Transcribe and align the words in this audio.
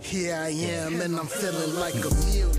Here 0.00 0.34
I 0.34 0.48
am, 0.48 1.00
and 1.00 1.18
I'm 1.18 1.26
feeling 1.26 1.74
like 1.74 1.94
a 1.94 2.10
million. 2.26 2.50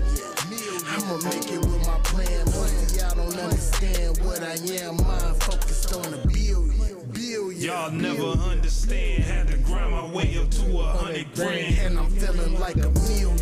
I'ma 0.86 1.16
make 1.24 1.50
it 1.50 1.58
with 1.58 1.86
my 1.86 1.98
plan. 2.04 2.44
Most 2.46 2.92
of 2.92 2.96
y'all 2.96 3.14
don't 3.16 3.38
understand 3.38 4.18
what 4.24 4.42
I 4.42 4.54
am. 4.82 4.96
Mind 4.96 5.42
focused 5.42 5.94
on 5.94 6.14
a 6.14 6.26
billion. 6.26 6.70
Billion. 7.12 7.60
Y'all 7.60 7.90
never 7.90 8.38
understand. 8.50 9.24
Had 9.24 9.48
to 9.48 9.56
grind 9.58 9.90
my 9.90 10.06
way 10.12 10.36
up 10.38 10.50
to 10.50 10.78
a 10.78 10.82
hundred 10.84 11.34
grand. 11.34 11.78
And 11.78 11.98
I'm 11.98 12.10
feeling 12.10 12.58
like 12.60 12.76
a 12.76 12.90
million. 12.90 13.36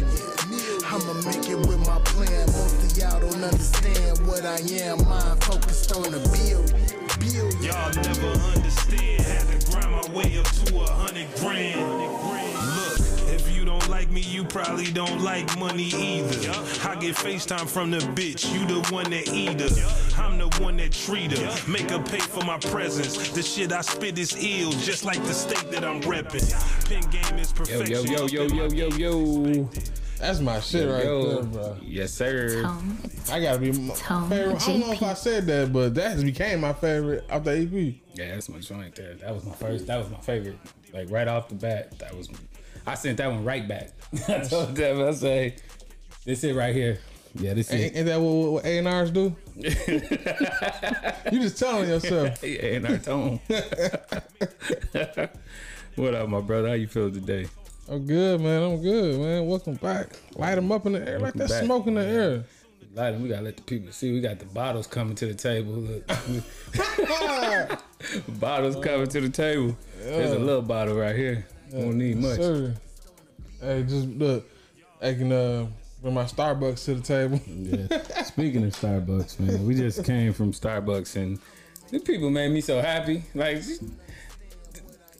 I'ma 0.86 1.14
make 1.26 1.48
it 1.48 1.58
with 1.66 1.80
my 1.86 1.98
plan. 2.04 2.46
Most 2.46 2.92
of 2.92 2.98
y'all 2.98 3.20
don't 3.20 3.42
understand 3.42 4.26
what 4.26 4.46
I 4.46 4.58
am. 4.84 5.04
Mind 5.08 5.44
focused 5.44 5.92
on 5.92 6.06
a 6.06 6.18
billion. 6.32 6.64
Billion. 7.18 7.62
Y'all 7.62 7.92
never 7.94 8.28
understand. 8.56 9.20
Had 9.22 9.60
to 9.60 9.70
grind 9.70 9.90
my 9.90 10.14
way 10.14 10.38
up 10.38 10.46
to 10.46 10.80
a 10.80 10.86
hundred 10.86 11.28
grand. 11.40 12.77
Look, 13.68 13.82
if 13.82 13.88
you 13.88 13.88
don't 13.88 13.88
like 13.90 14.10
me, 14.10 14.20
you 14.20 14.44
probably 14.44 14.90
don't 14.92 15.20
like 15.22 15.58
money 15.58 15.88
either. 15.94 16.50
I 16.88 16.96
get 16.96 17.14
FaceTime 17.16 17.68
from 17.68 17.90
the 17.90 17.98
bitch, 17.98 18.52
you 18.52 18.66
the 18.66 18.86
one 18.92 19.10
that 19.10 19.28
eat 19.28 19.60
her. 19.60 20.22
I'm 20.22 20.38
the 20.38 20.48
one 20.62 20.76
that 20.78 20.92
treat 20.92 21.36
her, 21.36 21.70
make 21.70 21.90
her 21.90 22.02
pay 22.02 22.18
for 22.20 22.44
my 22.44 22.58
presence. 22.58 23.30
The 23.30 23.42
shit 23.42 23.72
I 23.72 23.80
spit 23.82 24.18
is 24.18 24.36
ill, 24.38 24.72
just 24.72 25.04
like 25.04 25.22
the 25.24 25.34
state 25.34 25.70
that 25.70 25.84
I'm 25.84 26.00
repping. 26.02 26.48
Pen 26.88 27.02
game 27.10 27.38
is 27.38 27.50
Yo, 27.50 27.56
perfection. 27.56 28.12
yo, 28.12 28.26
yo, 28.26 28.46
yo, 28.46 28.68
yo, 28.68 28.88
yo, 28.88 29.42
yo. 29.52 29.68
That's 30.18 30.40
my 30.40 30.58
shit 30.58 30.88
right 30.90 31.04
Yo. 31.04 31.34
there, 31.34 31.42
bro. 31.44 31.76
Yes, 31.80 32.12
sir. 32.12 32.62
Tone. 32.62 32.98
I 33.30 33.40
gotta 33.40 33.58
be 33.60 33.70
my 33.70 33.94
Tone 33.94 34.28
favorite. 34.28 34.62
I 34.62 34.66
don't 34.66 34.80
know 34.80 34.92
if 34.92 35.02
I 35.02 35.14
said 35.14 35.46
that, 35.46 35.72
but 35.72 35.94
that 35.94 36.10
has 36.10 36.24
became 36.24 36.60
my 36.60 36.72
favorite 36.72 37.24
of 37.30 37.44
the 37.44 37.52
EP. 37.52 37.94
Yeah, 38.14 38.34
that's 38.34 38.48
my 38.48 38.58
joint 38.58 38.96
there. 38.96 39.14
That 39.14 39.32
was 39.32 39.44
my 39.44 39.52
first. 39.54 39.86
That 39.86 39.98
was 39.98 40.10
my 40.10 40.18
favorite. 40.18 40.58
Like 40.92 41.08
right 41.10 41.28
off 41.28 41.48
the 41.48 41.54
bat, 41.54 41.96
that 42.00 42.16
was. 42.16 42.28
I 42.88 42.94
sent 42.94 43.18
that 43.18 43.30
one 43.30 43.44
right 43.44 43.68
back. 43.68 43.90
I 44.28 44.38
told 44.40 44.74
them, 44.74 45.06
I 45.06 45.10
say, 45.12 45.56
this 46.24 46.42
it 46.42 46.56
right 46.56 46.74
here. 46.74 46.98
Yeah, 47.34 47.52
this 47.52 47.70
Ain't, 47.70 47.94
ain't 47.94 48.06
that 48.06 48.18
what, 48.18 48.52
what 48.52 48.64
A 48.64 48.78
and 48.78 48.88
R's 48.88 49.10
do? 49.10 49.36
you 49.54 49.62
just 51.42 51.58
telling 51.58 51.90
yourself. 51.90 52.42
Yeah, 52.42 52.48
in 52.48 52.86
our 52.86 52.96
tone. 52.96 53.40
what 55.96 56.14
up, 56.14 56.30
my 56.30 56.40
brother? 56.40 56.68
How 56.68 56.74
you 56.74 56.88
feel 56.88 57.12
today? 57.12 57.46
I'm 57.90 58.06
good, 58.06 58.40
man. 58.40 58.62
I'm 58.62 58.80
good, 58.80 59.20
man. 59.20 59.46
Welcome 59.46 59.74
back. 59.74 60.18
Light 60.36 60.54
them 60.54 60.72
up 60.72 60.86
in 60.86 60.92
the 60.92 61.06
air 61.06 61.18
like 61.18 61.34
Welcome 61.34 61.38
that 61.40 61.48
back. 61.50 61.64
smoke 61.64 61.86
in 61.88 61.94
the 61.94 62.06
air. 62.06 62.44
Light 62.94 63.10
them. 63.10 63.22
we 63.22 63.28
gotta 63.28 63.42
let 63.42 63.58
the 63.58 63.62
people 63.64 63.92
see. 63.92 64.12
We 64.12 64.22
got 64.22 64.38
the 64.38 64.46
bottles 64.46 64.86
coming 64.86 65.14
to 65.16 65.26
the 65.26 65.34
table. 65.34 65.74
Look. 65.74 66.08
bottles 68.40 68.82
coming 68.82 69.08
to 69.08 69.20
the 69.20 69.28
table. 69.28 69.76
There's 70.00 70.32
a 70.32 70.38
little 70.38 70.62
bottle 70.62 70.96
right 70.96 71.14
here. 71.14 71.46
Won't 71.72 71.96
need 71.96 72.16
much. 72.18 72.36
Sir. 72.36 72.74
Hey, 73.60 73.82
just 73.82 74.06
look. 74.08 74.48
I 75.00 75.14
can 75.14 75.30
uh, 75.32 75.66
bring 76.02 76.14
my 76.14 76.24
Starbucks 76.24 76.84
to 76.86 76.94
the 76.94 77.02
table. 77.02 77.40
Yeah. 77.46 78.22
Speaking 78.24 78.64
of 78.64 78.72
Starbucks, 78.74 79.38
man, 79.40 79.66
we 79.66 79.74
just 79.74 80.04
came 80.04 80.32
from 80.32 80.52
Starbucks 80.52 81.16
and 81.16 81.38
the 81.90 82.00
people 82.00 82.30
made 82.30 82.50
me 82.50 82.60
so 82.60 82.80
happy. 82.80 83.22
Like, 83.34 83.62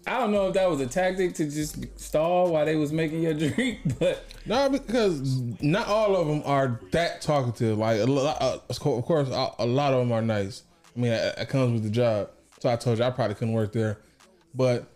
I 0.07 0.19
don't 0.19 0.33
know 0.33 0.49
if 0.49 0.55
that 0.55 0.69
was 0.69 0.81
a 0.81 0.87
tactic 0.87 1.35
to 1.35 1.45
just 1.45 1.85
stall 2.01 2.53
while 2.53 2.65
they 2.65 2.77
was 2.77 2.93
making 2.93 3.23
your 3.23 3.35
drink, 3.51 3.99
but 3.99 4.25
No, 4.47 4.69
because 4.69 5.41
not 5.61 5.87
all 5.87 6.17
of 6.17 6.27
them 6.27 6.43
are 6.45 6.81
that 6.93 7.21
talkative. 7.21 7.79
Like 7.79 8.01
a 8.01 8.05
lot, 8.07 8.41
uh, 8.41 8.59
of 8.69 8.81
course, 9.05 9.29
a 9.29 9.67
lot 9.67 9.93
of 9.93 10.01
them 10.01 10.13
are 10.13 10.23
nice. 10.23 10.63
I 10.97 11.01
mean, 11.01 11.13
it 11.13 11.49
comes 11.49 11.73
with 11.73 11.85
the 11.85 11.91
job. 11.91 12.31
So 12.61 12.69
I 12.69 12.77
told 12.77 12.99
you 12.99 13.05
I 13.05 13.11
probably 13.11 13.35
couldn't 13.35 13.55
work 13.55 13.73
there, 13.73 13.99
but 14.55 14.91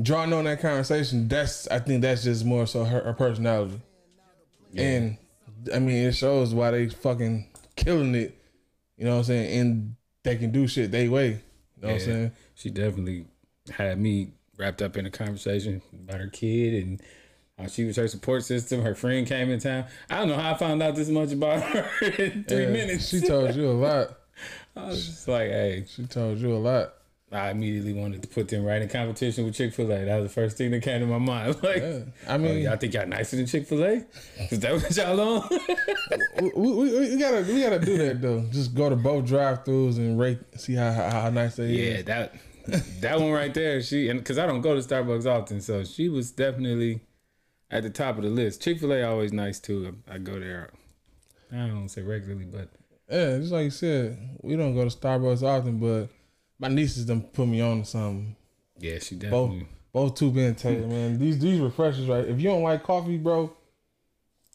drawing 0.00 0.32
on 0.32 0.44
that 0.44 0.60
conversation, 0.60 1.28
that's 1.28 1.68
I 1.68 1.78
think 1.78 2.02
that's 2.02 2.24
just 2.24 2.44
more 2.44 2.66
so 2.66 2.84
her, 2.84 3.00
her 3.02 3.12
personality, 3.14 3.80
and 4.76 5.16
I 5.72 5.78
mean 5.78 6.06
it 6.06 6.12
shows 6.12 6.54
why 6.54 6.70
they 6.70 6.88
fucking 6.88 7.48
killing 7.76 8.14
it. 8.14 8.38
You 8.96 9.04
know 9.04 9.12
what 9.12 9.18
I'm 9.18 9.24
saying? 9.24 9.60
And 9.60 9.96
they 10.22 10.36
can 10.36 10.50
do 10.52 10.66
shit 10.66 10.90
they 10.90 11.08
way. 11.08 11.28
You 11.28 11.82
know 11.82 11.88
what 11.88 11.94
I'm 11.94 12.00
saying? 12.00 12.32
She 12.54 12.70
definitely 12.70 13.26
had 13.70 13.98
me 14.00 14.32
wrapped 14.56 14.82
up 14.82 14.96
in 14.96 15.04
a 15.06 15.10
conversation 15.10 15.82
about 15.92 16.20
her 16.20 16.28
kid 16.28 16.82
and 16.82 17.02
how 17.58 17.66
she 17.66 17.84
was 17.84 17.96
her 17.96 18.08
support 18.08 18.44
system. 18.44 18.82
Her 18.82 18.94
friend 18.94 19.26
came 19.26 19.50
in 19.50 19.58
town. 19.60 19.84
I 20.08 20.18
don't 20.18 20.28
know 20.28 20.36
how 20.36 20.52
I 20.52 20.56
found 20.56 20.82
out 20.82 20.94
this 20.94 21.08
much 21.08 21.32
about 21.32 21.62
her 21.62 21.88
in 22.06 22.44
three 22.44 22.64
Yeah, 22.64 22.70
minutes. 22.70 23.08
She 23.08 23.20
told 23.20 23.54
you 23.54 23.70
a 23.70 23.72
lot. 23.72 24.18
I 24.76 24.86
was 24.86 25.06
just 25.06 25.28
like, 25.28 25.50
hey, 25.50 25.84
She 25.88 26.06
told 26.06 26.38
you 26.38 26.54
a 26.54 26.58
lot. 26.58 26.94
I 27.34 27.50
immediately 27.50 27.92
wanted 27.92 28.22
to 28.22 28.28
put 28.28 28.48
them 28.48 28.64
right 28.64 28.80
in 28.80 28.88
competition 28.88 29.44
with 29.44 29.54
Chick 29.54 29.74
Fil 29.74 29.90
A. 29.92 30.04
That 30.04 30.16
was 30.16 30.26
the 30.26 30.32
first 30.32 30.56
thing 30.56 30.70
that 30.70 30.82
came 30.82 31.00
to 31.00 31.06
my 31.06 31.18
mind. 31.18 31.56
Like, 31.62 31.82
Yeah. 31.82 32.00
I 32.28 32.34
oh, 32.34 32.38
mean, 32.38 32.62
y'all 32.62 32.76
think 32.76 32.94
y'all 32.94 33.06
nicer 33.06 33.36
than 33.36 33.46
Chick 33.46 33.66
Fil 33.66 33.84
A? 33.84 34.04
Is 34.50 34.60
that 34.60 34.72
what 34.74 34.96
y'all 34.96 35.20
on? 35.20 35.48
we, 36.54 36.72
we, 36.72 36.98
we 37.10 37.16
gotta 37.16 37.44
we 37.52 37.60
gotta 37.62 37.78
do 37.80 37.98
that 37.98 38.20
though. 38.22 38.44
Just 38.52 38.74
go 38.74 38.88
to 38.88 38.96
both 38.96 39.24
drive-throughs 39.26 39.96
and 39.96 40.18
rate, 40.18 40.38
see 40.56 40.74
how 40.74 40.92
how, 40.92 41.10
how 41.22 41.30
nice 41.30 41.56
they 41.56 41.66
yeah, 41.68 41.94
is. 41.98 42.04
that 42.04 42.34
that 43.00 43.20
one 43.20 43.32
right 43.32 43.52
there. 43.52 43.82
She 43.82 44.08
and 44.08 44.20
because 44.20 44.38
I 44.38 44.46
don't 44.46 44.60
go 44.60 44.74
to 44.78 44.86
Starbucks 44.86 45.26
often, 45.26 45.60
so 45.60 45.84
she 45.84 46.08
was 46.08 46.30
definitely 46.30 47.00
at 47.70 47.82
the 47.82 47.90
top 47.90 48.16
of 48.16 48.22
the 48.24 48.30
list. 48.30 48.62
Chick 48.62 48.78
Fil 48.78 48.92
A 48.92 49.02
always 49.02 49.32
nice 49.32 49.58
too. 49.58 49.96
I, 50.08 50.14
I 50.14 50.18
go 50.18 50.38
there. 50.38 50.70
I 51.52 51.66
don't 51.68 51.88
say 51.88 52.02
regularly, 52.02 52.44
but 52.46 52.68
Yeah, 53.10 53.38
just 53.38 53.52
like 53.52 53.64
you 53.64 53.70
said, 53.70 54.38
we 54.42 54.56
don't 54.56 54.74
go 54.74 54.88
to 54.88 54.96
Starbucks 54.96 55.42
often, 55.42 55.78
but 55.78 56.08
my 56.58 56.68
nieces 56.68 57.04
done 57.06 57.22
put 57.22 57.46
me 57.48 57.60
on 57.60 57.80
to 57.82 57.84
something. 57.86 58.36
yeah, 58.78 58.98
she 58.98 59.14
Both 59.16 59.22
definitely. 59.50 59.66
both 59.92 60.14
two 60.14 60.30
being 60.30 60.54
taken, 60.54 60.88
man. 60.88 61.18
These 61.18 61.38
these 61.38 61.60
refreshers, 61.60 62.06
right? 62.06 62.24
If 62.24 62.40
you 62.40 62.48
don't 62.50 62.62
like 62.62 62.82
coffee, 62.82 63.16
bro, 63.18 63.52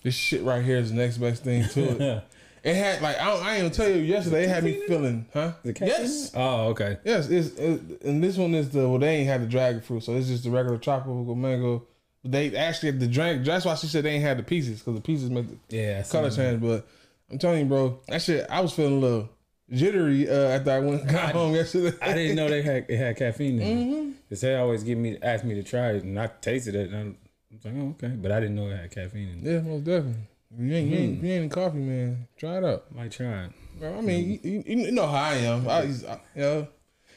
this 0.04 0.16
shit 0.16 0.44
right 0.44 0.64
here 0.64 0.78
is 0.78 0.92
the 0.92 0.98
next 0.98 1.18
best 1.18 1.44
thing 1.44 1.68
to 1.70 1.82
it. 1.92 2.00
Yeah. 2.02 2.20
It 2.62 2.76
had 2.76 3.02
like 3.02 3.18
I, 3.18 3.24
don't, 3.34 3.42
I 3.46 3.52
ain't 3.52 3.60
even 3.60 3.72
tell 3.72 3.88
you 3.90 4.02
yesterday. 4.02 4.44
It 4.44 4.50
had 4.50 4.66
me 4.66 4.82
feeling, 4.86 5.26
huh? 5.34 5.54
Yes. 5.64 6.34
Oh, 6.36 6.68
okay. 6.72 6.98
Yes, 7.06 7.30
it's 7.30 7.56
it, 7.58 8.02
and 8.04 8.22
this 8.22 8.36
one 8.36 8.54
is 8.54 8.70
the 8.72 8.80
well 8.90 9.00
they 9.00 9.16
ain't 9.16 9.30
had 9.30 9.42
the 9.42 9.46
dragon 9.46 9.80
fruit, 9.80 10.04
so 10.04 10.14
it's 10.18 10.28
just 10.28 10.44
the 10.44 10.50
regular 10.50 10.78
tropical 10.78 11.36
mango. 11.36 11.88
They 12.26 12.54
actually 12.58 12.92
had 12.92 13.00
the 13.00 13.08
drink. 13.08 13.46
That's 13.46 13.64
why 13.64 13.76
she 13.76 13.88
said 13.88 14.04
they 14.04 14.10
ain't 14.12 14.26
had 14.26 14.40
the 14.40 14.44
pieces 14.44 14.80
because 14.80 14.96
the 14.96 15.02
pieces 15.02 15.30
make 15.30 15.46
the 15.48 15.78
Yeah, 15.78 16.04
color 16.04 16.30
change. 16.32 16.62
But 16.62 16.86
I'm 17.32 17.38
telling 17.40 17.60
you, 17.60 17.66
bro, 17.66 18.02
that 18.10 18.22
shit 18.22 18.46
I 18.50 18.60
was 18.60 18.74
feeling 18.74 18.98
a 18.98 19.00
little 19.00 19.30
jittery 19.72 20.30
uh, 20.30 20.50
after 20.50 20.72
I 20.72 20.80
went 20.80 21.08
got 21.12 21.34
home 21.34 21.54
yesterday. 21.56 21.98
I 22.02 22.14
didn't 22.14 22.36
know 22.36 22.50
they 22.50 22.62
had 22.62 22.86
it 22.90 22.98
had 22.98 23.18
caffeine 23.18 23.62
in 23.62 23.62
it. 23.62 23.76
Mm-hmm. 23.76 24.12
Cause 24.30 24.42
they 24.42 24.56
always 24.56 24.84
give 24.84 24.98
me 24.98 25.18
ask 25.22 25.44
me 25.44 25.56
to 25.56 25.64
try 25.64 25.92
it, 25.92 26.04
and 26.04 26.20
I 26.20 26.28
tasted 26.28 26.76
it, 26.76 26.92
and 26.92 26.96
I'm, 26.96 27.18
like, 27.64 27.74
oh, 27.76 27.90
okay, 27.90 28.16
but 28.16 28.32
I 28.32 28.40
didn't 28.40 28.56
know 28.56 28.68
it 28.70 28.78
had 28.78 28.92
caffeine 28.92 29.30
in 29.30 29.48
it. 29.48 29.52
Yeah, 29.52 29.62
most 29.62 29.84
definitely. 29.84 30.22
You 30.58 30.74
ain't, 30.74 30.90
you 30.90 30.98
ain't, 30.98 31.18
if 31.20 31.24
you 31.24 31.32
ain't 31.32 31.52
a 31.52 31.56
coffee 31.56 31.78
man, 31.78 32.28
try 32.38 32.58
it 32.58 32.64
out. 32.64 32.94
Might 32.96 33.12
try 33.12 33.46
it. 33.46 33.52
Bro, 33.80 33.98
I 33.98 34.02
mean, 34.02 34.40
you, 34.44 34.64
you, 34.66 34.86
you 34.86 34.92
know 34.92 35.08
how 35.08 35.24
I 35.24 35.34
am. 35.36 35.68
I, 35.68 35.80
I 35.80 35.84
you 35.84 35.98
know, 36.36 36.68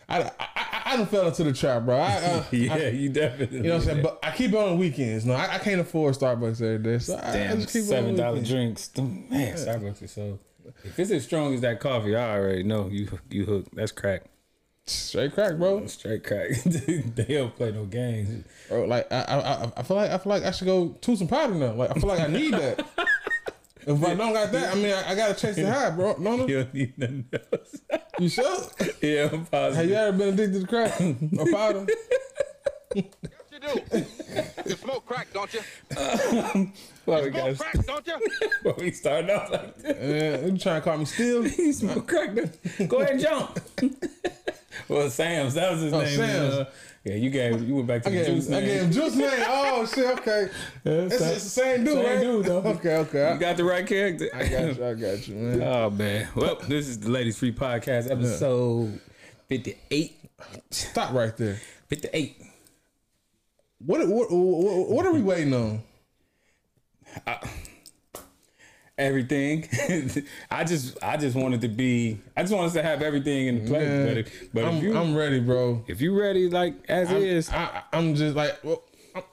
I, 0.08 0.22
I, 0.22 0.30
I, 0.38 0.82
I 0.84 0.96
done 0.96 1.06
fell 1.06 1.26
into 1.28 1.44
the 1.44 1.52
trap, 1.52 1.84
bro. 1.84 1.98
I, 1.98 2.14
uh, 2.16 2.44
Yeah, 2.52 2.74
I- 2.74 2.88
you 2.88 3.08
definitely. 3.08 3.56
you 3.58 3.62
know 3.64 3.70
what 3.76 3.82
I'm 3.82 3.88
saying? 3.88 4.02
But 4.02 4.18
I 4.22 4.30
keep 4.32 4.52
it 4.52 4.56
on 4.56 4.70
the 4.70 4.76
weekends. 4.76 5.24
No, 5.24 5.32
I, 5.32 5.54
I 5.54 5.58
can't 5.58 5.80
afford 5.80 6.14
Starbucks 6.14 6.60
every 6.60 6.78
day. 6.78 6.98
So 6.98 7.14
I, 7.16 7.30
I 7.30 7.32
Damn, 7.32 7.60
just 7.60 7.72
keep 7.72 7.84
seven 7.84 8.16
dollar 8.16 8.42
drinks. 8.42 8.90
Man, 8.98 9.54
Starbucks 9.54 10.02
is 10.02 10.10
so. 10.12 10.38
If 10.84 10.98
it's 10.98 11.10
as 11.10 11.24
strong 11.24 11.54
as 11.54 11.60
that 11.62 11.80
coffee, 11.80 12.14
I 12.16 12.36
already 12.38 12.62
know 12.62 12.88
you 12.88 13.08
you 13.30 13.44
hooked. 13.44 13.74
That's 13.74 13.92
crack. 13.92 14.22
Straight 14.86 15.32
crack, 15.34 15.56
bro. 15.58 15.86
Straight 15.86 16.24
crack. 16.24 16.50
they 16.64 17.24
don't 17.28 17.54
play 17.54 17.70
no 17.70 17.84
games. 17.84 18.44
Bro, 18.68 18.86
like 18.86 19.10
I, 19.12 19.20
I, 19.22 19.36
I- 19.64 19.72
I 19.76 19.82
feel 19.84 19.96
like 19.96 20.10
I 20.10 20.18
feel 20.18 20.30
like 20.30 20.42
I 20.42 20.50
should 20.50 20.66
go 20.66 20.88
to 21.00 21.16
some 21.16 21.28
powder 21.28 21.54
now. 21.54 21.72
Like 21.72 21.90
I 21.90 21.94
feel 21.94 22.08
like 22.08 22.20
I 22.20 22.26
need 22.26 22.52
that. 22.54 22.80
if 23.86 24.04
I 24.04 24.14
don't 24.14 24.32
got 24.32 24.50
that, 24.52 24.72
I 24.72 24.74
mean 24.74 24.92
I, 24.92 25.10
I 25.10 25.14
gotta 25.14 25.34
chase 25.34 25.54
the 25.56 25.70
high, 25.72 25.90
bro. 25.90 26.16
No, 26.18 26.36
no, 26.38 26.46
You 26.48 26.64
don't 26.64 26.74
need 26.74 26.98
nothing 26.98 27.26
else. 27.32 27.80
you 28.18 28.28
sure? 28.28 28.60
yeah, 29.00 29.28
I'm 29.32 29.46
positive. 29.46 29.76
Have 29.76 29.88
you 29.88 29.94
ever 29.94 30.18
been 30.18 30.28
addicted 30.34 30.60
to 30.62 30.66
crack 30.66 31.00
or 31.00 31.52
powder? 31.52 31.86
You 33.62 33.80
do. 33.90 34.04
You 34.66 34.76
smoke 34.76 35.06
crack, 35.06 35.28
don't 35.32 35.52
you? 35.54 35.60
Why 37.04 37.22
we 37.22 37.30
Smoke 37.30 37.32
got 37.32 37.58
crack, 37.58 37.86
don't 37.86 38.06
you? 38.06 38.20
well, 38.64 38.74
we 38.78 38.90
starting 38.92 39.30
off 39.30 39.50
like 39.50 39.76
this? 39.78 40.42
Yeah, 40.42 40.46
you 40.46 40.58
trying 40.58 40.80
to 40.80 40.84
call 40.84 40.98
me 40.98 41.04
still? 41.04 41.46
You 41.46 41.72
smoke 41.72 42.06
crack. 42.08 42.34
then. 42.34 42.86
Go 42.88 42.98
ahead 43.00 43.12
and 43.12 43.20
jump. 43.20 43.58
well, 44.88 45.10
Sam's. 45.10 45.54
That 45.54 45.72
was 45.72 45.80
his 45.82 45.92
Oh, 45.92 46.00
name. 46.00 46.16
Sam's. 46.16 46.54
Uh, 46.54 46.70
yeah, 47.04 47.14
you 47.14 47.30
gave. 47.30 47.60
You 47.66 47.74
went 47.74 47.88
back 47.88 48.02
to 48.04 48.08
I 48.08 48.12
the 48.12 48.18
gave, 48.18 48.26
juice 48.26 48.46
I 48.48 48.50
name. 48.52 48.64
gave 48.64 48.80
him 48.82 48.92
juice 48.92 49.14
name. 49.16 49.30
Oh 49.48 49.86
shit, 49.92 50.18
okay. 50.18 50.48
It's, 50.84 51.14
it's 51.16 51.24
the 51.34 51.40
same 51.40 51.84
dude, 51.84 51.94
Same 51.94 52.04
right? 52.06 52.20
dude, 52.20 52.46
though. 52.46 52.58
Okay, 52.58 52.96
okay. 52.98 53.32
You 53.34 53.40
got 53.40 53.56
the 53.56 53.64
right 53.64 53.84
character. 53.86 54.28
I 54.32 54.46
got 54.46 54.76
you. 54.76 54.86
I 54.86 54.94
got 54.94 55.28
you, 55.28 55.34
man. 55.34 55.62
Oh 55.62 55.90
man. 55.90 56.28
Well, 56.36 56.56
this 56.68 56.86
is 56.86 57.00
the 57.00 57.10
Ladies 57.10 57.36
Free 57.38 57.52
Podcast, 57.52 58.08
episode 58.08 59.00
fifty-eight. 59.48 60.30
Stop 60.70 61.12
right 61.12 61.36
there. 61.36 61.58
Fifty-eight. 61.88 62.40
What 63.86 64.06
what 64.08 64.30
what, 64.30 64.88
what 64.90 65.06
are 65.06 65.12
we 65.12 65.22
waiting 65.22 65.54
on? 65.54 65.82
Everything. 68.98 69.66
I 70.50 70.64
just, 70.64 71.02
I 71.02 71.16
just 71.16 71.34
wanted 71.34 71.62
to 71.62 71.68
be. 71.68 72.18
I 72.36 72.42
just 72.42 72.54
wanted 72.54 72.74
to 72.74 72.82
have 72.82 73.00
everything 73.02 73.46
in 73.48 73.66
place. 73.66 73.88
Man, 73.88 74.06
but 74.06 74.16
if, 74.18 74.52
but 74.52 74.64
I'm, 74.64 74.76
if 74.76 74.82
you, 74.82 74.96
I'm 74.96 75.16
ready, 75.16 75.40
bro. 75.40 75.82
if 75.88 76.00
you 76.00 76.18
ready, 76.18 76.48
like 76.48 76.74
as 76.88 77.08
I'm, 77.10 77.16
is, 77.16 77.50
I, 77.50 77.82
I'm 77.92 78.14
just 78.14 78.36
like, 78.36 78.62
well, 78.62 78.82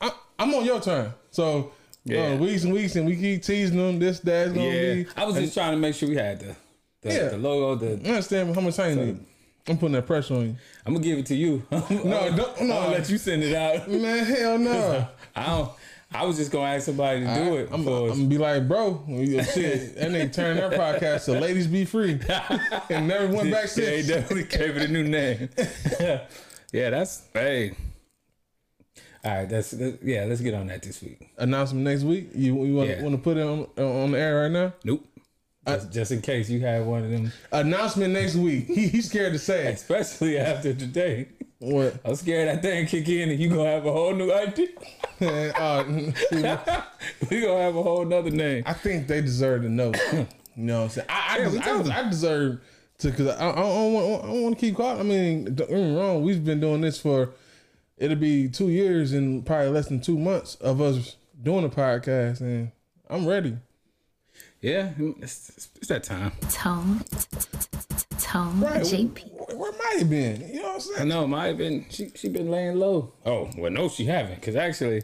I'm, 0.02 0.12
I'm 0.40 0.54
on 0.56 0.66
your 0.66 0.80
turn. 0.80 1.14
So 1.32 1.74
Yeah. 2.06 2.30
uh, 2.34 2.38
weeks 2.38 2.64
and 2.64 2.74
weeks, 2.74 2.96
and 2.96 3.06
we 3.06 3.18
keep 3.18 3.44
teasing 3.44 3.78
them. 3.78 4.00
This 4.00 4.22
that's 4.22 4.54
gonna 4.54 4.66
Yeah, 4.66 4.94
be. 4.96 5.08
I 5.18 5.26
was 5.26 5.36
just 5.36 5.54
trying 5.54 5.72
to 5.74 5.78
make 5.78 5.94
sure 5.94 6.08
we 6.10 6.16
had 6.16 6.40
the 6.40 6.56
the, 7.02 7.14
Yeah. 7.14 7.28
the 7.28 7.38
logo. 7.38 7.76
The 7.76 8.08
I 8.08 8.12
understand 8.14 8.56
how 8.56 8.62
much 8.62 8.78
time 8.78 8.98
you 8.98 9.06
need. 9.06 9.26
I'm 9.70 9.78
putting 9.78 9.94
that 9.94 10.08
pressure 10.08 10.34
on 10.36 10.42
you. 10.48 10.56
I'm 10.86 10.94
gonna 10.94 11.06
give 11.06 11.20
it 11.20 11.26
to 11.28 11.36
you. 11.36 11.64
No, 11.72 12.36
don't, 12.36 12.62
no. 12.64 12.74
I'll 12.78 12.92
let 12.92 13.10
you 13.10 13.18
send 13.18 13.44
it 13.44 13.56
out. 13.56 13.90
Man, 13.90 14.26
hell 14.26 14.58
no. 14.60 15.08
I 15.36 15.46
don't. 15.46 15.72
I 16.12 16.26
was 16.26 16.38
just 16.38 16.52
gonna 16.52 16.74
ask 16.74 16.88
somebody 16.88 17.20
to 17.20 17.36
do 17.36 17.56
it. 17.58 17.70
I'm, 17.72 17.88
I'm 17.88 18.08
gonna 18.08 18.26
be 18.26 18.40
like, 18.40 18.68
bro, 18.68 19.04
shit, 19.08 19.96
that 19.96 20.10
nigga 20.10 20.34
turned 20.34 20.58
their 20.58 20.72
podcast 20.72 21.26
to 21.26 21.40
"Ladies 21.40 21.68
Be 21.68 21.86
Free" 21.86 22.20
and 22.90 23.08
never 23.08 23.28
went 23.28 23.52
back 23.52 23.66
yeah, 23.66 23.68
since. 23.68 24.08
definitely 24.08 24.46
gave 24.46 24.76
it 24.76 24.90
a 24.90 24.92
new 24.92 25.04
name. 25.04 25.50
yeah, 26.74 26.90
that's 26.90 27.28
hey. 27.34 27.76
All 29.24 29.36
right, 29.36 29.50
that's, 29.50 29.72
that's 29.72 30.02
yeah. 30.02 30.24
Let's 30.26 30.42
get 30.42 30.56
on 30.56 30.66
that 30.68 30.82
this 30.82 31.02
week. 31.04 31.30
Announcement 31.38 31.84
next 31.84 32.04
week. 32.04 32.30
You, 32.34 32.66
you 32.66 32.74
want, 32.74 32.90
Yeah. 32.90 33.04
want 33.04 33.16
to 33.16 33.22
put 33.22 33.38
it 33.38 33.42
on 33.46 33.68
on 33.78 34.12
the 34.12 34.18
air 34.20 34.42
right 34.44 34.52
now? 34.52 34.74
Nope. 34.84 35.06
Just, 35.68 35.92
just 35.92 36.12
in 36.12 36.22
case 36.22 36.50
you 36.50 36.62
had 36.62 36.86
one 36.86 37.04
of 37.04 37.12
them, 37.12 37.32
Announcement 37.52 38.14
next 38.14 38.36
week. 38.36 38.68
He, 38.68 38.88
he's 38.90 39.10
scared 39.10 39.34
to 39.34 39.40
say 39.40 39.68
it. 39.68 39.76
especially 39.76 40.38
after 40.38 40.74
today. 40.74 41.28
What? 41.60 41.96
I'm 42.06 42.16
scared 42.16 42.48
that 42.48 42.62
thing 42.62 42.86
kick 42.86 43.10
in 43.10 43.30
and 43.30 43.40
you 43.40 43.50
gonna 43.50 43.70
have 43.70 43.86
a 43.86 43.92
whole 43.92 44.14
new 44.14 44.32
idea. 44.32 44.68
uh, 45.22 45.84
we 47.30 47.42
gonna 47.42 47.62
have 47.62 47.76
a 47.76 47.84
whole 47.84 48.06
nother 48.06 48.32
name. 48.32 48.64
I 48.66 48.74
think 48.74 49.08
they 49.08 49.22
deserve 49.22 49.64
to 49.64 49.70
know. 49.70 49.92
You 50.56 50.66
know 50.66 50.80
what 50.80 50.84
I'm 50.84 50.90
saying? 50.90 51.08
I, 51.10 51.38
I, 51.38 51.38
Yeah, 51.38 51.84
des- 51.84 51.90
I, 51.92 52.00
I 52.06 52.10
deserve 52.10 52.60
to 52.98 53.10
because 53.12 53.28
I, 53.28 53.50
I 53.50 53.56
don't 53.56 53.94
want 53.94 54.24
I 54.26 54.28
don't 54.28 54.44
want 54.44 54.60
to 54.60 54.66
keep 54.66 54.76
calling. 54.76 55.00
I 55.00 55.04
mean, 55.04 55.46
don't 55.56 55.70
get 55.70 55.72
me 55.72 55.96
wrong. 55.96 56.22
We've 56.22 56.44
been 56.44 56.60
doing 56.60 56.82
this 56.82 57.00
for 57.00 57.32
it'll 57.98 58.18
be 58.18 58.50
two 58.50 58.68
years 58.68 59.14
and 59.14 59.46
probably 59.46 59.70
less 59.70 59.88
than 59.88 60.02
two 60.02 60.18
months 60.18 60.56
of 60.56 60.82
us 60.82 61.16
doing 61.42 61.64
a 61.64 61.70
podcast, 61.70 62.42
and 62.42 62.72
I'm 63.10 63.26
ready. 63.26 63.56
Yeah, 64.62 64.92
it's, 64.98 65.50
it's, 65.50 65.70
it's 65.78 65.88
that 65.88 66.04
time. 66.04 66.32
Tone. 66.52 67.00
Tone. 68.20 68.60
Right. 68.60 68.82
JP. 68.82 69.32
Where, 69.32 69.58
where 69.58 69.72
might 69.72 70.00
have 70.00 70.10
been? 70.10 70.50
You 70.50 70.56
know 70.58 70.64
what 70.64 70.76
I'm 70.76 70.80
saying? 70.82 71.02
I 71.02 71.04
know, 71.06 71.28
might 71.28 71.48
have 71.48 71.58
been 71.58 71.86
she 71.90 72.12
she 72.16 72.28
been 72.28 72.52
laying 72.52 72.78
low. 72.78 73.14
Oh 73.26 73.50
well, 73.58 73.72
no, 73.72 73.88
she 73.88 74.06
haven't. 74.06 74.42
Cause 74.42 74.56
actually, 74.56 75.04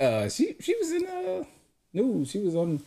uh, 0.00 0.28
she 0.28 0.56
she 0.60 0.74
was 0.76 0.90
in 0.90 1.06
uh 1.06 1.44
news. 1.92 2.30
She 2.30 2.40
was 2.40 2.56
on, 2.56 2.82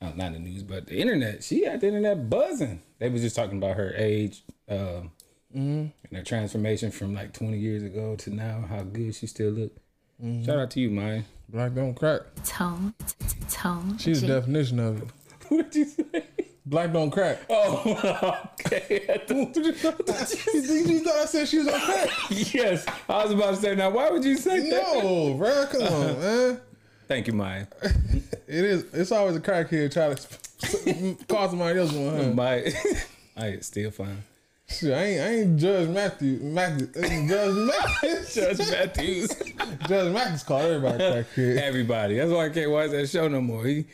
uh, 0.00 0.12
not 0.14 0.34
the 0.34 0.38
news, 0.38 0.62
but 0.62 0.86
the 0.86 1.00
internet. 1.00 1.42
She 1.42 1.64
had 1.64 1.80
the 1.80 1.88
internet 1.88 2.30
buzzing. 2.30 2.80
They 3.00 3.08
was 3.08 3.22
just 3.22 3.34
talking 3.34 3.58
about 3.58 3.76
her 3.76 3.92
age, 3.96 4.44
um, 4.68 5.10
and 5.52 5.92
her 6.12 6.22
transformation 6.22 6.92
from 6.92 7.14
like 7.14 7.32
20 7.32 7.58
years 7.58 7.82
ago 7.82 8.14
to 8.16 8.30
now. 8.30 8.64
How 8.68 8.82
good 8.82 9.14
she 9.14 9.26
still 9.26 9.50
look. 9.50 9.72
Shout 10.44 10.58
out 10.58 10.70
to 10.72 10.80
you, 10.80 10.90
Maya. 10.90 11.22
Black 11.48 11.74
don't 11.74 11.94
crack. 11.94 12.22
Tone. 12.44 12.94
Tone. 13.50 13.98
She's 13.98 14.20
the 14.20 14.28
definition 14.28 14.78
of 14.78 15.02
it. 15.02 15.08
What'd 15.48 15.74
you 15.74 15.84
say? 15.84 16.24
Black 16.66 16.92
don't 16.92 17.10
crack. 17.10 17.40
Oh, 17.50 18.48
okay. 18.60 19.20
you, 19.28 19.50
you 19.54 19.72
thought 21.00 21.14
I 21.14 21.24
said 21.26 21.48
she 21.48 21.58
was 21.58 21.68
on 21.68 21.78
crack? 21.78 22.08
yes, 22.30 22.86
I 23.08 23.22
was 23.22 23.32
about 23.32 23.54
to 23.54 23.60
say. 23.60 23.74
Now, 23.74 23.90
why 23.90 24.10
would 24.10 24.24
you 24.24 24.36
say 24.36 24.70
that? 24.70 25.02
No, 25.02 25.34
bro. 25.34 25.66
Come 25.70 25.82
on, 25.82 25.88
uh-huh. 25.88 26.20
man. 26.20 26.60
Thank 27.06 27.26
you, 27.26 27.34
Maya. 27.34 27.66
It 27.82 28.64
is. 28.64 28.84
It's 28.94 29.12
always 29.12 29.36
a 29.36 29.40
crackhead 29.40 29.92
trying 29.92 30.16
to 30.16 31.24
call 31.26 31.50
somebody 31.50 31.78
else 31.78 31.92
one. 31.92 32.16
Huh? 32.16 32.30
Maya, 32.30 32.72
Maya, 33.36 33.62
still 33.62 33.90
fine. 33.90 34.22
Shit, 34.66 34.94
I 34.94 35.04
ain't, 35.04 35.20
I 35.20 35.26
ain't 35.42 35.60
Judge 35.60 35.88
Matthew. 35.90 36.38
Matthew 36.42 36.88
uh, 36.96 37.02
Judge 37.28 37.54
Matthew. 37.54 38.24
Judge 38.34 38.58
Matthews. 38.70 39.28
Judge 39.86 40.12
Matthews 40.14 40.42
called 40.42 40.62
everybody 40.62 40.98
crackhead. 41.04 41.56
Everybody. 41.58 42.16
That's 42.16 42.30
why 42.32 42.46
I 42.46 42.48
can't 42.48 42.70
watch 42.70 42.90
that 42.90 43.06
show 43.08 43.28
no 43.28 43.42
more. 43.42 43.62
He 43.66 43.84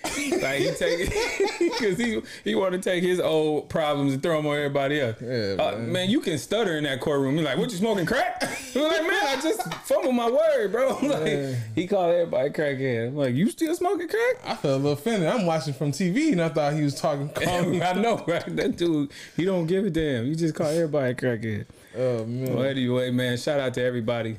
like 0.41 0.61
he 0.61 0.71
take 0.71 1.11
because 1.59 1.99
he 1.99 2.23
he 2.45 2.55
want 2.55 2.73
to 2.75 2.79
take 2.79 3.03
his 3.03 3.19
old 3.19 3.69
problems 3.69 4.15
and 4.15 4.23
throw 4.23 4.37
them 4.37 4.47
on 4.47 4.57
everybody 4.57 5.01
else. 5.01 5.17
Yeah, 5.21 5.57
Uh, 5.59 5.73
man. 5.73 5.93
man, 5.93 6.11
you 6.11 6.21
can 6.21 6.39
stutter 6.39 6.79
in 6.79 6.85
that 6.85 7.01
courtroom. 7.01 7.35
You're 7.35 7.45
like, 7.45 7.59
"What 7.59 7.73
you 7.73 7.77
smoking 7.77 8.07
crack?" 8.07 8.41
I'm 8.77 8.83
like, 8.83 9.03
"Man, 9.03 9.27
I 9.27 9.41
just 9.43 9.75
fumbled 9.85 10.15
my 10.15 10.31
word, 10.31 10.71
bro." 10.71 10.97
I'm 10.97 11.09
like, 11.09 11.57
he 11.75 11.89
called 11.89 12.15
everybody 12.15 12.51
crackhead. 12.51 13.09
I'm 13.09 13.17
like, 13.17 13.35
"You 13.35 13.51
still 13.51 13.75
smoking 13.75 14.07
crack?" 14.09 14.37
I 14.45 14.55
felt 14.55 14.65
a 14.75 14.77
little 14.77 14.93
offended. 14.93 15.29
I'm 15.29 15.47
watching 15.47 15.75
from 15.75 15.91
TV 15.91 16.31
and 16.31 16.41
I 16.41 16.49
thought 16.49 16.75
he 16.75 16.83
was 16.83 16.95
talking. 16.99 17.29
I 17.45 17.93
know, 17.95 18.25
right? 18.29 18.57
That 18.57 18.77
dude, 18.77 19.11
he 19.37 19.45
don't 19.45 19.67
give 19.67 19.85
a 19.85 19.91
damn. 19.91 20.27
He 20.27 20.37
just 20.37 20.55
call 20.61 20.71
everybody 20.73 21.15
crackhead. 21.15 21.67
Oh 21.97 22.25
man. 22.25 22.55
Well, 22.55 22.65
anyway, 22.65 23.11
man, 23.11 23.37
shout 23.37 23.61
out 23.61 23.75
to 23.75 23.83
everybody 23.83 24.37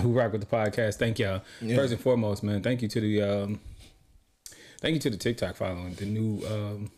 who 0.00 0.12
rock 0.12 0.32
with 0.32 0.40
the 0.40 0.46
podcast. 0.56 0.96
Thank 0.96 1.18
y'all. 1.18 1.42
Yeah. 1.60 1.76
First 1.76 1.92
and 1.92 2.00
foremost, 2.00 2.42
man, 2.42 2.62
thank 2.62 2.82
you 2.82 2.88
to 2.88 3.00
the 3.00 3.22
um, 3.22 3.60
thank 4.80 4.94
you 4.94 5.00
to 5.00 5.10
the 5.10 5.16
TikTok 5.16 5.56
following, 5.56 5.94
the 5.94 6.06
new 6.06 6.44
um, 6.46 6.90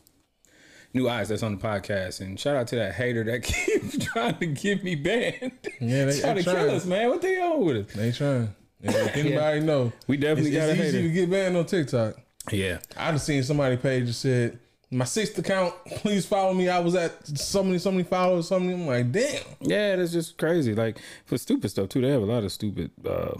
new 0.93 1.09
eyes 1.09 1.29
that's 1.29 1.43
on 1.43 1.57
the 1.57 1.63
podcast, 1.63 2.21
and 2.21 2.39
shout 2.39 2.57
out 2.57 2.67
to 2.69 2.77
that 2.77 2.95
hater 2.95 3.25
that 3.25 3.43
keeps 3.43 3.99
trying 4.07 4.37
to 4.39 4.47
get 4.47 4.85
me 4.85 4.95
banned. 4.95 5.53
Yeah, 5.81 6.05
they- 6.07 6.21
trying 6.23 6.37
to 6.37 6.43
kill 6.45 6.71
us, 6.71 6.85
man. 6.87 7.09
What 7.11 7.23
they 7.23 7.41
on 7.41 7.65
with 7.65 7.89
us? 7.89 7.95
They 7.95 8.13
trying. 8.13 8.55
Anybody 8.85 9.61
know, 9.61 9.93
We 10.07 10.19
definitely 10.19 10.55
it's, 10.55 10.59
got 10.67 10.69
it's 10.69 10.81
a 10.81 10.85
easy 10.89 10.97
hater. 10.99 11.09
to 11.09 11.15
get 11.15 11.31
banned 11.31 11.57
on 11.57 11.65
TikTok. 11.65 12.17
Yeah, 12.53 12.79
I've 12.95 13.19
seen 13.21 13.43
somebody 13.43 13.79
page 13.79 14.07
that 14.09 14.13
said 14.13 14.59
my 14.91 15.05
sixth 15.05 15.37
account. 15.39 15.75
Please 15.97 16.25
follow 16.27 16.55
me. 16.55 16.69
I 16.69 16.79
was 16.79 16.95
at 16.95 17.27
so 17.39 17.63
many, 17.63 17.79
so 17.79 17.91
many 17.91 18.05
followers. 18.05 18.49
So 18.49 18.59
many. 18.61 18.75
I'm 18.75 18.87
like, 18.87 19.11
damn. 19.13 19.43
yeah, 19.61 19.97
that's 19.97 20.13
just 20.13 20.39
crazy. 20.39 20.75
Like 20.75 20.99
for 21.27 21.39
stupid 21.39 21.71
stuff 21.71 21.89
too. 21.89 22.01
They 22.01 22.11
have 22.11 22.23
a 22.23 22.27
lot 22.27 22.45
of 22.45 22.53
stupid. 22.53 22.91
uh 23.09 23.35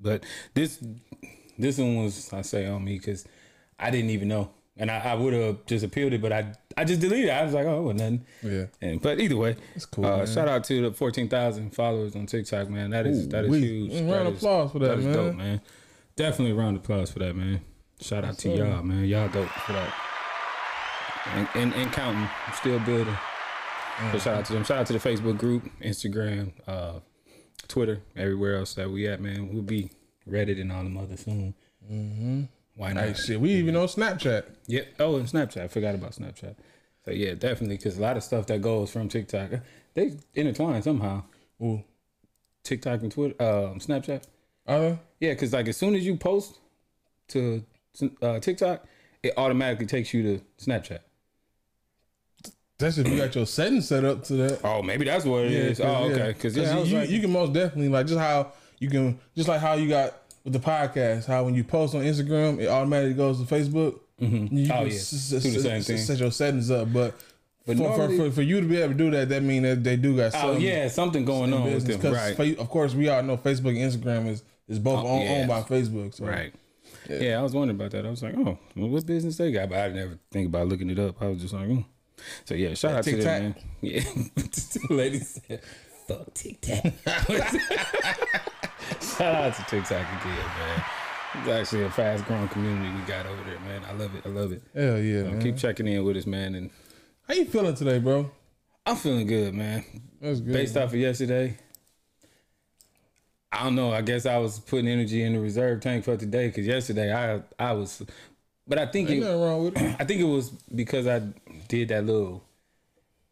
But 0.00 0.24
this 0.54 0.78
this 1.58 1.78
one 1.78 2.02
was 2.04 2.32
I 2.32 2.42
say 2.42 2.66
on 2.66 2.84
me 2.84 2.98
because 2.98 3.24
I 3.78 3.90
didn't 3.90 4.10
even 4.10 4.28
know, 4.28 4.50
and 4.76 4.90
I, 4.90 4.98
I 4.98 5.14
would 5.14 5.32
have 5.34 5.66
just 5.66 5.84
appealed 5.84 6.12
it, 6.12 6.22
but 6.22 6.32
I 6.32 6.52
I 6.76 6.84
just 6.84 7.00
deleted 7.00 7.28
it. 7.28 7.32
I 7.32 7.42
was 7.44 7.52
like, 7.52 7.66
oh, 7.66 7.82
well, 7.82 7.94
nothing. 7.94 8.24
Yeah. 8.42 8.66
And 8.80 9.00
but 9.02 9.20
either 9.20 9.36
way, 9.36 9.56
That's 9.74 9.84
cool, 9.86 10.06
Uh, 10.06 10.24
shout 10.26 10.48
out 10.48 10.64
to 10.64 10.82
the 10.82 10.92
fourteen 10.92 11.28
thousand 11.28 11.74
followers 11.74 12.14
on 12.16 12.26
TikTok, 12.26 12.70
man. 12.70 12.90
That 12.90 13.06
is 13.06 13.26
Ooh, 13.26 13.28
that 13.30 13.44
is 13.44 13.50
wee. 13.50 13.60
huge. 13.60 13.92
That 13.92 14.10
round 14.12 14.28
of 14.28 14.34
is- 14.34 14.40
applause 14.40 14.72
for 14.72 14.78
that. 14.78 14.88
that, 14.88 14.98
is 15.00 15.04
man. 15.04 15.14
dope, 15.14 15.36
man. 15.36 15.60
Definitely 16.16 16.52
round 16.54 16.76
of 16.76 16.82
applause 16.84 17.10
for 17.10 17.18
that, 17.20 17.34
man. 17.36 17.60
Shout 18.00 18.24
out 18.24 18.38
to 18.38 18.48
y'all, 18.50 18.82
man. 18.82 19.04
Y'all 19.04 19.28
dope 19.28 19.48
for 19.48 19.72
that. 19.72 19.92
And, 21.26 21.48
and, 21.54 21.74
and 21.74 21.92
counting, 21.92 22.28
still 22.54 22.78
building. 22.80 23.16
So 24.10 24.18
shout 24.18 24.38
out 24.38 24.44
to 24.46 24.52
them. 24.54 24.64
Shout 24.64 24.78
out 24.78 24.86
to 24.86 24.92
the 24.94 24.98
Facebook 24.98 25.38
group, 25.38 25.68
Instagram, 25.80 26.52
uh, 26.66 27.00
Twitter, 27.68 28.02
everywhere 28.16 28.56
else 28.56 28.74
that 28.74 28.90
we 28.90 29.06
at, 29.06 29.20
man. 29.20 29.48
We'll 29.52 29.62
be 29.62 29.90
Reddit 30.28 30.60
and 30.60 30.72
all 30.72 30.82
them 30.82 30.96
other 30.96 31.16
soon. 31.16 31.54
Mm-hmm. 31.90 32.42
Why 32.74 32.92
not? 32.92 33.04
Hey, 33.04 33.14
shit. 33.14 33.40
We 33.40 33.50
even 33.52 33.76
on 33.76 33.86
Snapchat. 33.86 34.44
Yeah. 34.66 34.82
Oh, 34.98 35.16
and 35.16 35.26
Snapchat. 35.26 35.62
I 35.62 35.68
forgot 35.68 35.94
about 35.94 36.12
Snapchat. 36.12 36.56
So 37.04 37.10
yeah, 37.10 37.34
definitely 37.34 37.76
because 37.76 37.98
a 37.98 38.02
lot 38.02 38.16
of 38.16 38.22
stuff 38.22 38.46
that 38.46 38.62
goes 38.62 38.90
from 38.90 39.08
TikTok, 39.08 39.50
they 39.94 40.12
intertwine 40.34 40.82
somehow. 40.82 41.22
Ooh. 41.62 41.82
TikTok 42.62 43.02
and 43.02 43.12
Twitter, 43.12 43.42
um, 43.42 43.78
Snapchat. 43.80 44.24
They? 44.66 44.98
Yeah, 45.20 45.32
because 45.32 45.52
like 45.52 45.68
as 45.68 45.76
soon 45.76 45.94
as 45.94 46.06
you 46.06 46.16
post 46.16 46.60
to 47.28 47.64
uh, 48.22 48.38
TikTok, 48.38 48.86
it 49.22 49.34
automatically 49.36 49.86
takes 49.86 50.14
you 50.14 50.22
to 50.22 50.44
Snapchat. 50.64 51.00
That's 52.82 52.98
if 52.98 53.08
you 53.08 53.16
got 53.16 53.34
your 53.34 53.46
settings 53.46 53.88
set 53.88 54.04
up 54.04 54.22
to 54.24 54.34
that. 54.34 54.60
Oh, 54.64 54.82
maybe 54.82 55.04
that's 55.06 55.24
what 55.24 55.44
it 55.46 55.52
is. 55.52 55.80
Oh, 55.80 56.04
okay. 56.10 56.28
Because 56.32 56.56
yeah, 56.56 56.78
you, 56.82 56.98
like, 56.98 57.08
you 57.10 57.20
can 57.20 57.32
most 57.32 57.52
definitely 57.52 57.88
like 57.88 58.06
just 58.06 58.20
how 58.20 58.52
you 58.78 58.90
can 58.90 59.18
just 59.34 59.48
like 59.48 59.60
how 59.60 59.74
you 59.74 59.88
got 59.88 60.14
with 60.44 60.52
the 60.52 60.58
podcast, 60.60 61.26
how 61.26 61.44
when 61.44 61.54
you 61.54 61.64
post 61.64 61.94
on 61.94 62.02
Instagram, 62.02 62.58
it 62.60 62.68
automatically 62.68 63.14
goes 63.14 63.38
to 63.40 63.46
Facebook. 63.54 63.98
Mm-hmm. 64.20 64.56
You 64.56 64.64
Oh, 64.66 64.68
can 64.78 64.86
yeah. 64.88 64.92
s- 64.94 65.12
s- 65.12 65.30
the 65.30 65.40
same 65.40 65.72
s- 65.78 65.86
thing. 65.86 65.96
Set 65.98 66.18
your 66.18 66.30
settings 66.30 66.70
up, 66.70 66.92
but. 66.92 67.14
But 67.64 67.76
for, 67.76 67.84
for, 67.92 67.96
normally- 67.98 68.16
for, 68.30 68.30
for 68.34 68.42
you 68.42 68.60
to 68.60 68.66
be 68.66 68.78
able 68.78 68.92
to 68.92 68.98
do 68.98 69.10
that, 69.12 69.28
that 69.28 69.40
mean 69.44 69.62
that 69.62 69.84
they 69.84 69.94
do 69.94 70.16
got 70.16 70.34
oh 70.34 70.38
something 70.40 70.60
yeah, 70.62 70.88
something 70.88 71.24
going 71.24 71.52
in 71.52 71.54
on 71.54 71.62
with 71.64 71.74
business. 71.74 71.96
them, 71.98 72.12
'Cause 72.12 72.36
right? 72.38 72.58
of 72.58 72.68
course, 72.68 72.92
we 72.92 73.08
all 73.08 73.22
know 73.22 73.36
Facebook 73.36 73.80
and 73.80 73.92
Instagram 73.92 74.26
is 74.28 74.42
is 74.68 74.80
both 74.80 75.04
Oh, 75.04 75.06
owned, 75.06 75.24
yeah. 75.24 75.30
owned 75.36 75.48
by 75.48 75.60
Facebook. 75.62 76.12
So. 76.12 76.24
Right. 76.26 76.52
Yeah. 77.08 77.38
I 77.38 77.42
was 77.42 77.52
wondering 77.52 77.76
about 77.78 77.92
that. 77.92 78.04
I 78.04 78.10
was 78.10 78.20
like, 78.22 78.34
oh, 78.36 78.58
well, 78.76 78.88
what 78.88 79.06
business 79.06 79.36
they 79.36 79.52
got? 79.52 79.68
But 79.68 79.78
I 79.78 79.88
didn't 79.90 80.18
think 80.32 80.48
about 80.48 80.66
looking 80.68 80.90
it 80.90 80.98
up. 80.98 81.22
I 81.22 81.26
was 81.28 81.40
just 81.40 81.54
like, 81.54 81.68
mm. 81.68 81.84
So 82.44 82.54
yeah, 82.54 82.74
shout 82.74 82.92
out 82.92 83.04
to 83.04 83.16
them, 83.16 83.24
man. 83.24 83.54
Yeah, 83.80 84.00
said, 84.52 85.60
fuck 86.08 86.32
TikTok. 86.34 86.92
shout 89.00 89.34
out 89.34 89.54
to 89.54 89.62
TikTok 89.68 89.90
again, 89.90 90.36
man. 90.36 90.84
It's 91.34 91.48
actually 91.48 91.84
a 91.84 91.90
fast 91.90 92.24
growing 92.26 92.48
community 92.48 92.94
we 92.94 93.00
got 93.06 93.24
over 93.26 93.42
there, 93.44 93.58
man. 93.60 93.82
I 93.88 93.92
love 93.92 94.14
it. 94.14 94.22
I 94.26 94.28
love 94.28 94.52
it. 94.52 94.62
Hell 94.74 94.98
yeah, 94.98 95.22
So 95.22 95.30
man. 95.30 95.40
keep 95.40 95.56
checking 95.56 95.86
in 95.88 96.04
with 96.04 96.16
us, 96.16 96.26
man. 96.26 96.54
And 96.54 96.70
How 97.26 97.34
you 97.34 97.46
feeling 97.46 97.74
today, 97.74 97.98
bro? 97.98 98.30
I'm 98.84 98.96
feeling 98.96 99.26
good, 99.26 99.54
man. 99.54 99.84
That's 100.20 100.40
good. 100.40 100.52
Based 100.52 100.76
off 100.76 100.90
of 100.90 100.96
yesterday, 100.96 101.56
I 103.50 103.64
don't 103.64 103.74
know. 103.74 103.92
I 103.92 104.02
guess 104.02 104.26
I 104.26 104.38
was 104.38 104.58
putting 104.58 104.88
energy 104.88 105.22
in 105.22 105.34
the 105.34 105.40
reserve 105.40 105.80
tank 105.80 106.04
for 106.04 106.16
today 106.16 106.48
because 106.48 106.66
yesterday 106.66 107.12
I 107.14 107.42
I 107.58 107.72
was, 107.72 108.02
but 108.66 108.78
I 108.78 108.86
think 108.86 109.08
Ain't 109.10 109.22
it, 109.22 109.26
nothing 109.26 109.40
wrong 109.40 109.64
with 109.64 109.76
it. 109.80 109.96
I 110.00 110.04
think 110.04 110.20
it 110.20 110.24
was 110.24 110.50
because 110.50 111.06
I 111.06 111.22
did 111.68 111.88
that 111.88 112.04
little, 112.06 112.44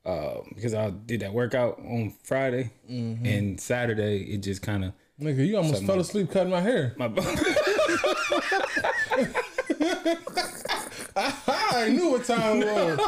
uh, 0.05 0.39
because 0.55 0.75
I 0.75 0.91
did 0.91 1.21
that 1.21 1.33
workout 1.33 1.79
on 1.79 2.13
Friday 2.25 2.71
Mm-hmm. 2.91 3.25
and 3.27 3.61
Saturday. 3.61 4.23
It 4.23 4.39
just 4.39 4.63
kind 4.63 4.85
of 4.85 4.93
Nigga, 5.21 5.47
you 5.47 5.57
almost 5.59 5.85
fell 5.85 5.97
like- 5.97 6.07
asleep 6.07 6.31
cutting 6.31 6.51
my 6.51 6.61
hair. 6.63 6.95
my. 6.97 7.09
I 11.17 11.89
knew 11.91 12.11
what 12.13 12.25
time 12.25 12.63
it 12.63 12.67
was. 12.67 13.01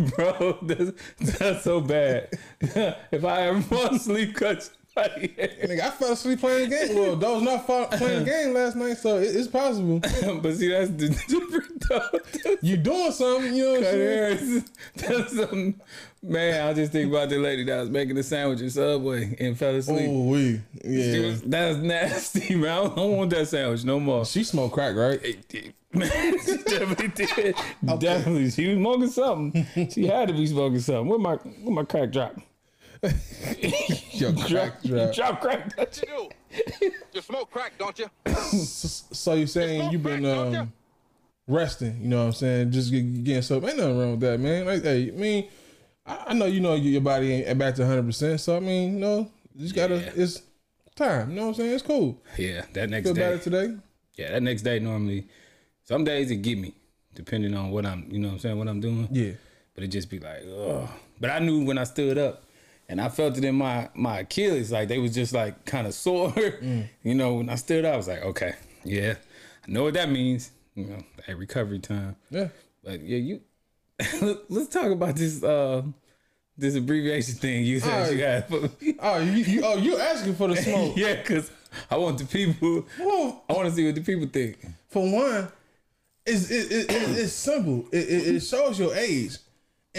Bro, 0.16 0.58
that's, 0.62 0.92
that's 1.38 1.64
so 1.64 1.80
bad. 1.80 2.28
if 2.60 3.24
I 3.24 3.42
ever 3.48 3.60
fall 3.60 3.94
asleep, 3.94 4.34
cut 4.36 4.70
Nigga, 5.08 5.80
I 5.80 5.90
fell 5.90 6.12
asleep 6.12 6.40
playing 6.40 6.70
the 6.70 6.76
game. 6.76 6.94
Well, 6.96 7.16
that 7.16 7.30
was 7.30 7.42
not 7.42 7.66
playing 7.66 8.20
the 8.20 8.24
game 8.30 8.54
last 8.54 8.76
night, 8.76 8.96
so 8.98 9.18
it, 9.18 9.34
it's 9.36 9.48
possible. 9.48 9.98
but 10.42 10.54
see, 10.56 10.68
that's 10.68 10.90
the 10.90 11.08
different 11.28 11.88
though. 11.88 12.56
You 12.60 12.76
doing 12.76 13.12
something, 13.12 13.54
you 13.54 13.64
know 13.64 13.80
what 13.80 15.10
I'm 15.10 15.28
saying? 15.28 15.80
Man, 16.22 16.68
I 16.68 16.74
just 16.74 16.92
think 16.92 17.10
about 17.10 17.30
the 17.30 17.38
lady 17.38 17.64
that 17.64 17.80
was 17.80 17.88
making 17.90 18.14
the 18.14 18.22
sandwich 18.22 18.60
in 18.60 18.68
Subway 18.70 19.36
and 19.40 19.56
fell 19.58 19.74
asleep. 19.74 20.06
Oh, 20.10 20.28
we. 20.28 20.60
Yeah. 20.84 21.26
was- 21.26 21.42
That's 21.42 21.78
nasty, 21.78 22.56
man. 22.56 22.70
I 22.70 22.94
don't, 22.94 23.16
want 23.16 23.30
that 23.30 23.48
sandwich 23.48 23.84
no 23.84 23.98
more. 23.98 24.26
She 24.26 24.44
smoked 24.44 24.74
crack, 24.74 24.94
right? 24.96 25.20
Man, 25.92 26.38
she 26.44 26.56
definitely 26.58 27.08
did. 27.08 27.56
Definitely, 27.98 28.50
she 28.52 28.68
was 28.68 28.76
smoking 28.76 29.08
something. 29.08 29.90
She 29.90 30.06
had 30.06 30.28
to 30.28 30.34
be 30.34 30.46
smoking 30.46 30.78
something. 30.78 31.08
Where 31.08 31.18
my 31.18 31.34
where 31.34 31.74
my 31.74 31.82
crack 31.82 32.12
drop? 32.12 32.36
Yo, 34.12 34.32
crack 34.32 34.82
drop. 34.82 35.14
Drop 35.14 35.40
crack. 35.40 35.76
What 35.78 36.02
you 36.02 36.28
do? 36.80 36.90
You 37.12 37.20
smoke 37.22 37.50
crack, 37.50 37.72
don't 37.78 37.98
you? 37.98 38.06
So 38.34 39.34
you're 39.34 39.46
saying 39.46 39.90
you've 39.92 40.02
been 40.02 40.22
crack, 40.22 40.34
don't 40.34 40.56
um, 40.56 40.72
resting, 41.46 42.00
you 42.02 42.08
know 42.08 42.18
what 42.18 42.26
I'm 42.26 42.32
saying? 42.32 42.70
Just 42.72 42.90
get, 42.90 43.24
getting 43.24 43.42
something. 43.42 43.70
Ain't 43.70 43.78
nothing 43.78 43.98
wrong 43.98 44.10
with 44.12 44.20
that, 44.20 44.38
man. 44.40 44.66
Like, 44.66 44.82
hey, 44.82 45.08
I 45.08 45.16
mean, 45.16 45.48
I, 46.04 46.24
I 46.28 46.34
know 46.34 46.46
you 46.46 46.60
know 46.60 46.74
your 46.74 47.00
body 47.00 47.32
ain't 47.42 47.58
back 47.58 47.74
to 47.76 47.82
100%. 47.82 48.38
So, 48.40 48.56
I 48.56 48.60
mean, 48.60 48.94
you 48.94 48.98
know, 49.00 49.30
you 49.54 49.62
just 49.62 49.74
gotta, 49.74 49.96
Yeah. 49.96 50.12
it's 50.16 50.42
time. 50.94 51.30
You 51.30 51.36
know 51.36 51.42
what 51.42 51.48
I'm 51.48 51.54
saying? 51.54 51.74
It's 51.74 51.82
cool. 51.82 52.20
Yeah, 52.36 52.64
that 52.74 52.90
next 52.90 53.06
Feel 53.06 53.14
day. 53.14 53.20
better 53.20 53.38
today? 53.38 53.76
Yeah, 54.16 54.32
that 54.32 54.42
next 54.42 54.62
day 54.62 54.78
normally. 54.78 55.26
Some 55.84 56.04
days 56.04 56.30
it 56.30 56.36
get 56.36 56.58
me, 56.58 56.74
depending 57.14 57.54
on 57.54 57.70
what 57.70 57.86
I'm, 57.86 58.06
you 58.10 58.18
know 58.18 58.28
what 58.28 58.34
I'm 58.34 58.40
saying, 58.40 58.58
what 58.58 58.68
I'm 58.68 58.80
doing. 58.80 59.08
Yeah. 59.10 59.32
But 59.74 59.84
it 59.84 59.88
just 59.88 60.10
be 60.10 60.18
like, 60.18 60.42
ugh. 60.46 60.88
But 61.20 61.30
I 61.30 61.38
knew 61.38 61.64
when 61.64 61.78
I 61.78 61.84
stood 61.84 62.18
up, 62.18 62.44
and 62.90 63.00
I 63.00 63.08
felt 63.08 63.38
it 63.38 63.44
in 63.44 63.54
my 63.54 63.88
my 63.94 64.18
Achilles, 64.18 64.72
like 64.72 64.88
they 64.88 64.98
was 64.98 65.14
just 65.14 65.32
like 65.32 65.64
kind 65.64 65.86
of 65.86 65.94
sore. 65.94 66.34
You 67.02 67.14
know, 67.14 67.34
when 67.34 67.48
I 67.48 67.54
stood 67.54 67.84
up, 67.84 67.94
I 67.94 67.96
was 67.96 68.08
like, 68.08 68.22
okay, 68.22 68.54
yeah, 68.84 69.14
I 69.66 69.70
know 69.70 69.84
what 69.84 69.94
that 69.94 70.10
means. 70.10 70.50
You 70.74 70.86
know, 70.86 71.02
that 71.26 71.38
recovery 71.38 71.78
time. 71.78 72.16
Yeah. 72.30 72.48
But 72.84 73.00
yeah, 73.00 73.18
you. 73.18 73.40
let's 74.48 74.68
talk 74.68 74.90
about 74.90 75.14
this 75.14 75.42
uh 75.42 75.82
this 76.58 76.74
abbreviation 76.74 77.34
thing 77.34 77.64
you 77.64 77.78
said 77.86 78.12
you 78.12 78.18
got. 78.18 78.72
Oh, 78.98 79.18
you, 79.18 79.32
you, 79.32 79.60
oh, 79.64 79.76
you 79.76 79.96
asking 79.98 80.34
for 80.34 80.48
the 80.48 80.56
smoke. 80.56 80.96
yeah, 80.96 81.14
because 81.14 81.50
I 81.90 81.96
want 81.96 82.18
the 82.18 82.24
people. 82.24 82.86
Well, 82.98 83.44
I 83.48 83.52
want 83.52 83.68
to 83.68 83.74
see 83.74 83.86
what 83.86 83.94
the 83.94 84.00
people 84.02 84.26
think. 84.26 84.58
for 84.88 85.10
one, 85.10 85.48
it's 86.26 86.50
it, 86.50 86.72
it, 86.72 86.90
it, 86.90 87.18
it's 87.18 87.32
simple. 87.32 87.86
It, 87.92 88.08
it, 88.08 88.34
it 88.36 88.40
shows 88.40 88.78
your 88.80 88.94
age, 88.96 89.38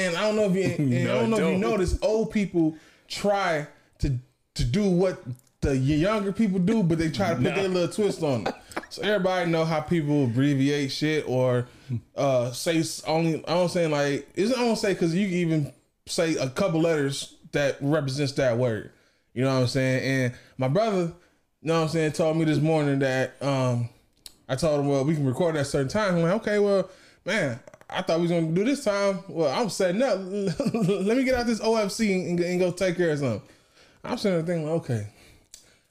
and 0.07 0.17
I 0.17 0.21
don't 0.21 0.35
know 0.35 0.51
if 0.53 0.79
you 0.79 0.85
No, 1.05 1.11
I 1.17 1.19
don't 1.21 1.29
know 1.29 1.37
if 1.37 1.53
you 1.53 1.57
notice 1.57 1.97
old 2.01 2.31
people 2.31 2.75
try 3.07 3.67
to 3.99 4.17
to 4.55 4.63
do 4.63 4.89
what 4.89 5.21
the 5.61 5.77
younger 5.77 6.31
people 6.31 6.57
do, 6.59 6.81
but 6.81 6.97
they 6.97 7.11
try 7.11 7.29
to 7.29 7.35
put 7.35 7.43
Nah. 7.43 7.55
their 7.55 7.67
little 7.69 7.87
twist 7.93 8.23
on 8.23 8.47
it. 8.47 8.55
So 8.89 9.03
everybody 9.03 9.49
know 9.51 9.63
how 9.63 9.79
people 9.81 10.23
abbreviate 10.25 10.91
shit 10.91 11.25
or 11.27 11.67
uh 12.15 12.51
say 12.51 12.83
only. 13.07 13.45
I 13.47 13.53
don't 13.53 13.69
saying 13.69 13.91
like 13.91 14.27
it's 14.35 14.51
I 14.57 14.61
don't 14.61 14.75
say 14.75 14.93
because 14.93 15.13
you 15.15 15.27
can 15.27 15.37
even 15.37 15.73
say 16.07 16.35
a 16.35 16.49
couple 16.49 16.81
letters 16.81 17.35
that 17.51 17.77
represents 17.79 18.33
that 18.33 18.57
word. 18.57 18.91
You 19.33 19.43
know 19.43 19.53
what 19.53 19.61
I'm 19.61 19.67
saying? 19.67 20.03
And 20.03 20.33
my 20.57 20.67
brother, 20.67 21.01
you 21.03 21.13
know 21.61 21.75
what 21.75 21.83
I'm 21.83 21.89
saying, 21.89 22.13
told 22.13 22.37
me 22.37 22.45
this 22.45 22.59
morning 22.59 22.99
that 22.99 23.35
um 23.41 23.89
I 24.49 24.55
told 24.55 24.79
him, 24.81 24.87
well, 24.89 25.05
we 25.05 25.13
can 25.15 25.25
record 25.25 25.55
at 25.55 25.61
a 25.61 25.65
certain 25.65 25.87
time. 25.87 26.15
I'm 26.15 26.21
like, 26.23 26.33
okay, 26.41 26.59
well, 26.59 26.89
man, 27.23 27.59
I 27.91 28.01
thought 28.01 28.17
we 28.17 28.23
was 28.23 28.31
gonna 28.31 28.47
do 28.47 28.63
this 28.63 28.83
time. 28.83 29.19
Well, 29.27 29.53
I'm 29.53 29.69
setting 29.69 30.01
up. 30.01 30.17
Let 30.21 31.17
me 31.17 31.23
get 31.23 31.35
out 31.35 31.45
this 31.45 31.59
OFC 31.59 32.29
and, 32.29 32.39
and 32.39 32.59
go 32.59 32.71
take 32.71 32.97
care 32.97 33.11
of 33.11 33.19
something. 33.19 33.41
I'm 34.03 34.17
sitting 34.17 34.37
there 34.37 34.55
thinking, 34.55 34.69
okay. 34.75 35.07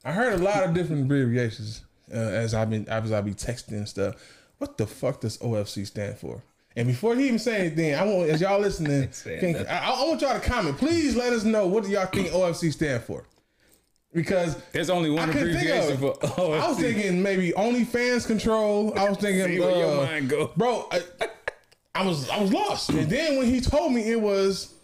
I 0.05 0.13
heard 0.13 0.41
a 0.41 0.43
lot 0.43 0.65
of 0.65 0.75
different 0.75 1.03
abbreviations 1.03 1.83
uh, 2.13 2.17
as 2.17 2.55
I've 2.55 2.71
been 2.71 2.89
as 2.89 3.13
I 3.13 3.21
be 3.21 3.35
texting 3.35 3.73
and 3.73 3.89
stuff. 3.89 4.15
What 4.59 4.79
the 4.79 4.87
fuck 4.87 5.21
does 5.21 5.39
OFC 5.39 5.87
stand 5.87 6.19
for? 6.19 6.43
And 6.77 6.87
before 6.87 7.17
he 7.17 7.27
even 7.27 7.39
say 7.39 7.67
anything, 7.67 7.95
I 7.95 8.05
want 8.05 8.31
as 8.31 8.41
y'all 8.41 8.61
listening, 8.61 9.09
can. 9.41 9.67
I, 9.67 9.91
I 9.91 10.05
want 10.07 10.21
y'all 10.23 10.39
to 10.39 10.41
comment. 10.41 10.79
Please 10.79 11.17
let 11.17 11.33
us 11.33 11.45
know 11.45 11.67
what 11.67 11.85
do 11.85 11.91
y'all 11.91 12.07
think 12.07 12.29
OFC 12.29 12.73
stand 12.73 13.03
for. 13.03 13.25
Because 14.13 14.57
There's 14.73 14.91
only 14.91 15.09
one 15.11 15.29
I 15.29 15.33
abbreviation 15.33 15.99
for. 15.99 16.17
Oh, 16.37 16.53
I 16.53 16.69
was 16.69 16.79
thinking 16.79 17.23
maybe 17.23 17.53
OnlyFans 17.53 18.27
control. 18.27 18.99
I 18.99 19.09
was 19.09 19.19
thinking, 19.21 19.47
See 19.47 19.61
where 19.61 19.77
your 19.77 20.03
uh, 20.03 20.07
mind 20.07 20.29
go. 20.29 20.51
bro. 20.57 20.89
I, 20.91 21.03
I 21.95 22.07
was 22.07 22.29
I 22.31 22.41
was 22.41 22.53
lost, 22.53 22.91
and 22.91 23.11
then 23.11 23.39
when 23.39 23.47
he 23.47 23.61
told 23.61 23.93
me 23.93 24.11
it 24.11 24.21
was 24.21 24.75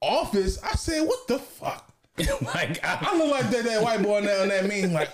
office, 0.00 0.62
I 0.62 0.72
said, 0.72 1.06
"What 1.06 1.26
the 1.28 1.38
fuck?" 1.38 1.86
Oh 2.28 2.38
like 2.54 2.84
I, 2.84 2.98
I 3.00 3.16
look 3.16 3.30
like 3.30 3.48
that 3.50 3.64
that 3.64 3.82
white 3.82 4.02
boy 4.02 4.20
now 4.20 4.42
on 4.42 4.48
that 4.48 4.66
meme, 4.66 4.92
like, 4.92 5.08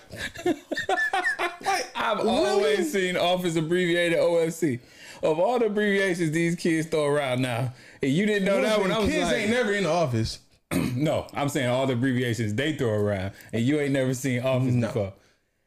like 1.64 1.90
I've 1.94 2.18
really? 2.18 2.30
always 2.30 2.92
seen 2.92 3.16
Office 3.16 3.54
abbreviated 3.54 4.18
OFC. 4.18 4.80
Of 5.22 5.38
all 5.38 5.58
the 5.58 5.66
abbreviations 5.66 6.32
these 6.32 6.56
kids 6.56 6.88
throw 6.88 7.06
around 7.06 7.42
now, 7.42 7.72
and 8.02 8.12
you 8.12 8.26
didn't 8.26 8.44
know 8.44 8.60
that 8.60 8.80
when 8.80 8.90
I 8.90 8.98
was 8.98 9.08
kids 9.08 9.24
like, 9.24 9.36
ain't 9.36 9.50
never 9.50 9.72
in 9.72 9.84
the 9.84 9.90
office. 9.90 10.40
no, 10.72 11.26
I'm 11.32 11.48
saying 11.48 11.68
all 11.68 11.86
the 11.86 11.92
abbreviations 11.92 12.54
they 12.54 12.74
throw 12.74 12.90
around, 12.90 13.32
and 13.52 13.62
you 13.62 13.78
ain't 13.80 13.92
never 13.92 14.12
seen 14.12 14.40
Office 14.42 14.74
before. 14.74 15.12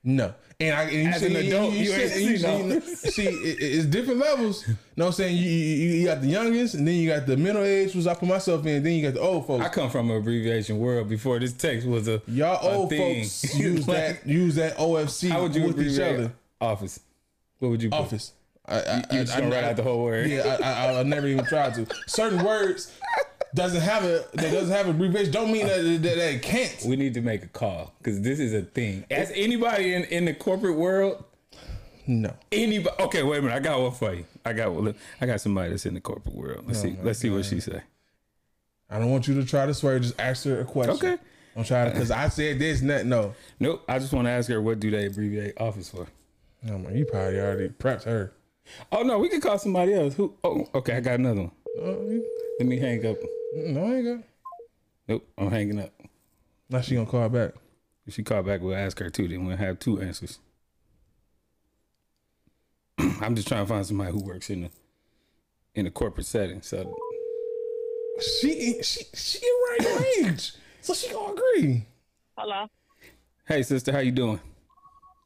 No. 0.03 0.33
And 0.61 0.75
I 0.75 0.83
and 0.83 0.91
you 0.91 1.07
As 1.07 1.19
see, 1.21 1.25
an 1.27 1.35
adult, 1.37 1.73
you 1.73 1.93
ain't 1.93 2.11
see- 2.11 2.37
seen 2.37 2.37
see, 2.37 2.45
Office. 2.75 3.01
see, 3.15 3.25
it, 3.27 3.57
it's 3.61 3.85
different 3.85 4.19
levels. 4.19 4.67
You 4.67 4.73
know 4.97 5.05
what 5.05 5.07
I'm 5.07 5.11
saying? 5.13 5.37
You, 5.37 5.49
you, 5.49 5.89
you 5.99 6.05
got 6.05 6.19
the 6.21 6.27
youngest, 6.27 6.73
and 6.75 6.85
then 6.85 6.95
you 6.95 7.09
got 7.09 7.25
the 7.25 7.37
middle 7.37 7.63
age, 7.63 7.95
which 7.95 8.05
I 8.07 8.13
put 8.13 8.27
myself 8.27 8.65
in, 8.65 8.83
then 8.83 8.91
you 8.93 9.03
got 9.03 9.13
the 9.13 9.21
old 9.21 9.47
folks. 9.47 9.63
I 9.63 9.69
come 9.69 9.89
from 9.89 10.11
an 10.11 10.17
abbreviation 10.17 10.77
world 10.77 11.07
before 11.07 11.39
this 11.39 11.53
text 11.53 11.87
was 11.87 12.09
a 12.09 12.21
Y'all 12.27 12.67
a 12.67 12.75
old 12.75 12.89
thing. 12.89 13.23
folks 13.23 13.55
use 13.57 13.85
that 13.85 14.27
use 14.27 14.55
that 14.55 14.75
OFC 14.77 15.29
How 15.29 15.43
would 15.43 15.55
you 15.55 15.63
with 15.67 15.81
each 15.81 15.97
other. 15.99 16.33
Office? 16.59 16.99
What 17.59 17.69
would 17.69 17.81
you 17.81 17.89
put? 17.89 17.99
Office. 17.99 18.33
I, 18.65 18.79
I, 18.81 18.95
You 19.11 19.23
just 19.23 19.37
gonna 19.37 19.49
write 19.49 19.63
out 19.63 19.77
the 19.77 19.83
whole 19.83 20.03
word? 20.03 20.27
Yeah, 20.29 20.57
I, 20.61 20.87
I, 20.93 20.99
I 20.99 21.03
never 21.03 21.25
even 21.27 21.45
tried 21.45 21.73
to. 21.75 21.87
Certain 22.05 22.43
words 22.43 22.91
doesn't 23.55 23.81
have 23.81 24.03
a 24.03 24.25
that 24.33 24.51
doesn't 24.51 24.71
have 24.71 24.87
abbreviation. 24.87 25.31
Don't 25.31 25.51
mean 25.51 25.67
that 25.67 25.81
that, 25.81 26.01
that 26.03 26.33
it 26.35 26.41
can't. 26.41 26.83
We 26.85 26.95
need 26.95 27.13
to 27.15 27.21
make 27.21 27.43
a 27.43 27.47
call 27.47 27.93
because 27.97 28.21
this 28.21 28.39
is 28.39 28.53
a 28.53 28.61
thing. 28.61 29.05
As 29.09 29.31
anybody 29.35 29.93
in, 29.93 30.03
in 30.05 30.25
the 30.25 30.33
corporate 30.33 30.75
world, 30.75 31.23
No. 32.05 32.33
anybody. 32.51 32.95
Okay, 33.03 33.23
wait 33.23 33.39
a 33.39 33.41
minute. 33.41 33.55
I 33.55 33.59
got 33.59 33.79
one 33.81 33.91
for 33.91 34.13
you. 34.13 34.25
I 34.45 34.53
got 34.53 34.71
one. 34.73 34.93
I 35.19 35.25
got 35.25 35.41
somebody 35.41 35.71
that's 35.71 35.85
in 35.85 35.93
the 35.95 36.01
corporate 36.01 36.35
world. 36.35 36.63
Let's 36.67 36.79
oh 36.79 36.83
see. 36.83 36.97
Let's 37.01 37.19
see 37.19 37.29
what 37.29 37.45
she 37.45 37.59
say. 37.59 37.81
I 38.89 38.99
don't 38.99 39.11
want 39.11 39.27
you 39.27 39.35
to 39.39 39.45
try 39.45 39.65
to 39.65 39.73
swear. 39.73 39.99
Just 39.99 40.19
ask 40.19 40.45
her 40.45 40.61
a 40.61 40.65
question. 40.65 40.95
Okay. 40.95 41.17
I'm 41.55 41.63
trying 41.63 41.87
to 41.87 41.91
because 41.91 42.11
I 42.11 42.29
said 42.29 42.59
this 42.59 42.81
that. 42.81 43.05
No. 43.05 43.33
Nope. 43.59 43.83
I 43.89 43.99
just 43.99 44.13
want 44.13 44.25
to 44.27 44.31
ask 44.31 44.49
her 44.49 44.61
what 44.61 44.79
do 44.79 44.91
they 44.91 45.05
abbreviate 45.07 45.59
office 45.59 45.89
for? 45.89 46.07
Oh 46.67 46.77
man, 46.77 46.95
you 46.95 47.05
probably 47.05 47.39
already 47.39 47.69
prepped 47.69 48.03
her. 48.03 48.31
Oh 48.91 49.01
no, 49.01 49.17
we 49.17 49.29
could 49.29 49.41
call 49.41 49.57
somebody 49.57 49.93
else. 49.93 50.13
Who? 50.15 50.35
Oh, 50.43 50.67
okay. 50.75 50.97
I 50.97 50.99
got 50.99 51.15
another 51.19 51.41
one. 51.41 51.51
Oh, 51.81 52.21
Let 52.59 52.67
me 52.67 52.77
hang 52.77 53.05
up. 53.05 53.17
Mm, 53.55 53.67
no, 53.73 53.83
I 53.83 53.95
ain't 53.95 54.05
got. 54.05 54.23
Nope. 55.07 55.27
I'm 55.37 55.49
hanging 55.51 55.79
up. 55.79 55.91
Now 56.69 56.81
she 56.81 56.95
gonna 56.95 57.07
call 57.07 57.29
back. 57.29 57.53
If 58.05 58.13
she 58.15 58.23
call 58.23 58.43
back, 58.43 58.61
we'll 58.61 58.75
ask 58.75 58.99
her 58.99 59.09
too. 59.09 59.27
Then 59.27 59.45
we'll 59.45 59.57
have 59.57 59.79
two 59.79 60.01
answers. 60.01 60.39
I'm 62.99 63.35
just 63.35 63.47
trying 63.47 63.65
to 63.65 63.69
find 63.69 63.85
somebody 63.85 64.11
who 64.11 64.23
works 64.23 64.49
in 64.49 64.61
the 64.61 64.69
in 65.75 65.85
the 65.85 65.91
corporate 65.91 66.25
setting. 66.25 66.61
So 66.61 66.95
She 68.19 68.81
she 68.83 69.03
she 69.13 69.39
in 69.39 69.85
right 69.87 69.99
range, 70.23 70.53
so 70.81 70.93
she 70.93 71.11
gonna 71.11 71.33
agree. 71.33 71.85
Hello. 72.37 72.67
Hey, 73.47 73.63
sister, 73.63 73.91
how 73.91 73.99
you 73.99 74.11
doing? 74.11 74.39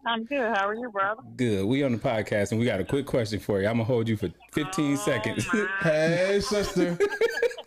I'm 0.05 0.25
good. 0.25 0.55
How 0.55 0.67
are 0.67 0.73
you, 0.73 0.89
brother? 0.89 1.21
Good. 1.37 1.65
We 1.65 1.83
on 1.83 1.93
the 1.93 1.97
podcast 1.97 2.51
and 2.51 2.59
we 2.59 2.65
got 2.65 2.79
a 2.79 2.83
quick 2.83 3.05
question 3.05 3.39
for 3.39 3.61
you. 3.61 3.67
I'm 3.67 3.75
gonna 3.75 3.85
hold 3.85 4.09
you 4.09 4.17
for 4.17 4.29
15 4.51 4.97
seconds. 4.97 5.47
Hey, 5.81 6.39
sister. 6.41 6.97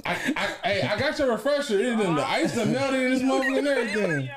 I, 0.04 0.12
I, 0.12 0.68
hey, 0.68 0.82
I 0.82 0.98
got 0.98 1.18
your 1.18 1.30
refresher. 1.30 1.78
It 1.78 1.96
done, 1.96 2.14
the 2.14 2.22
oh. 2.22 2.26
ice 2.26 2.54
done 2.54 2.72
melted 2.72 3.00
in 3.00 3.10
this 3.12 3.22
motherfucker 3.22 3.58
and 3.58 3.66
everything. 3.66 4.30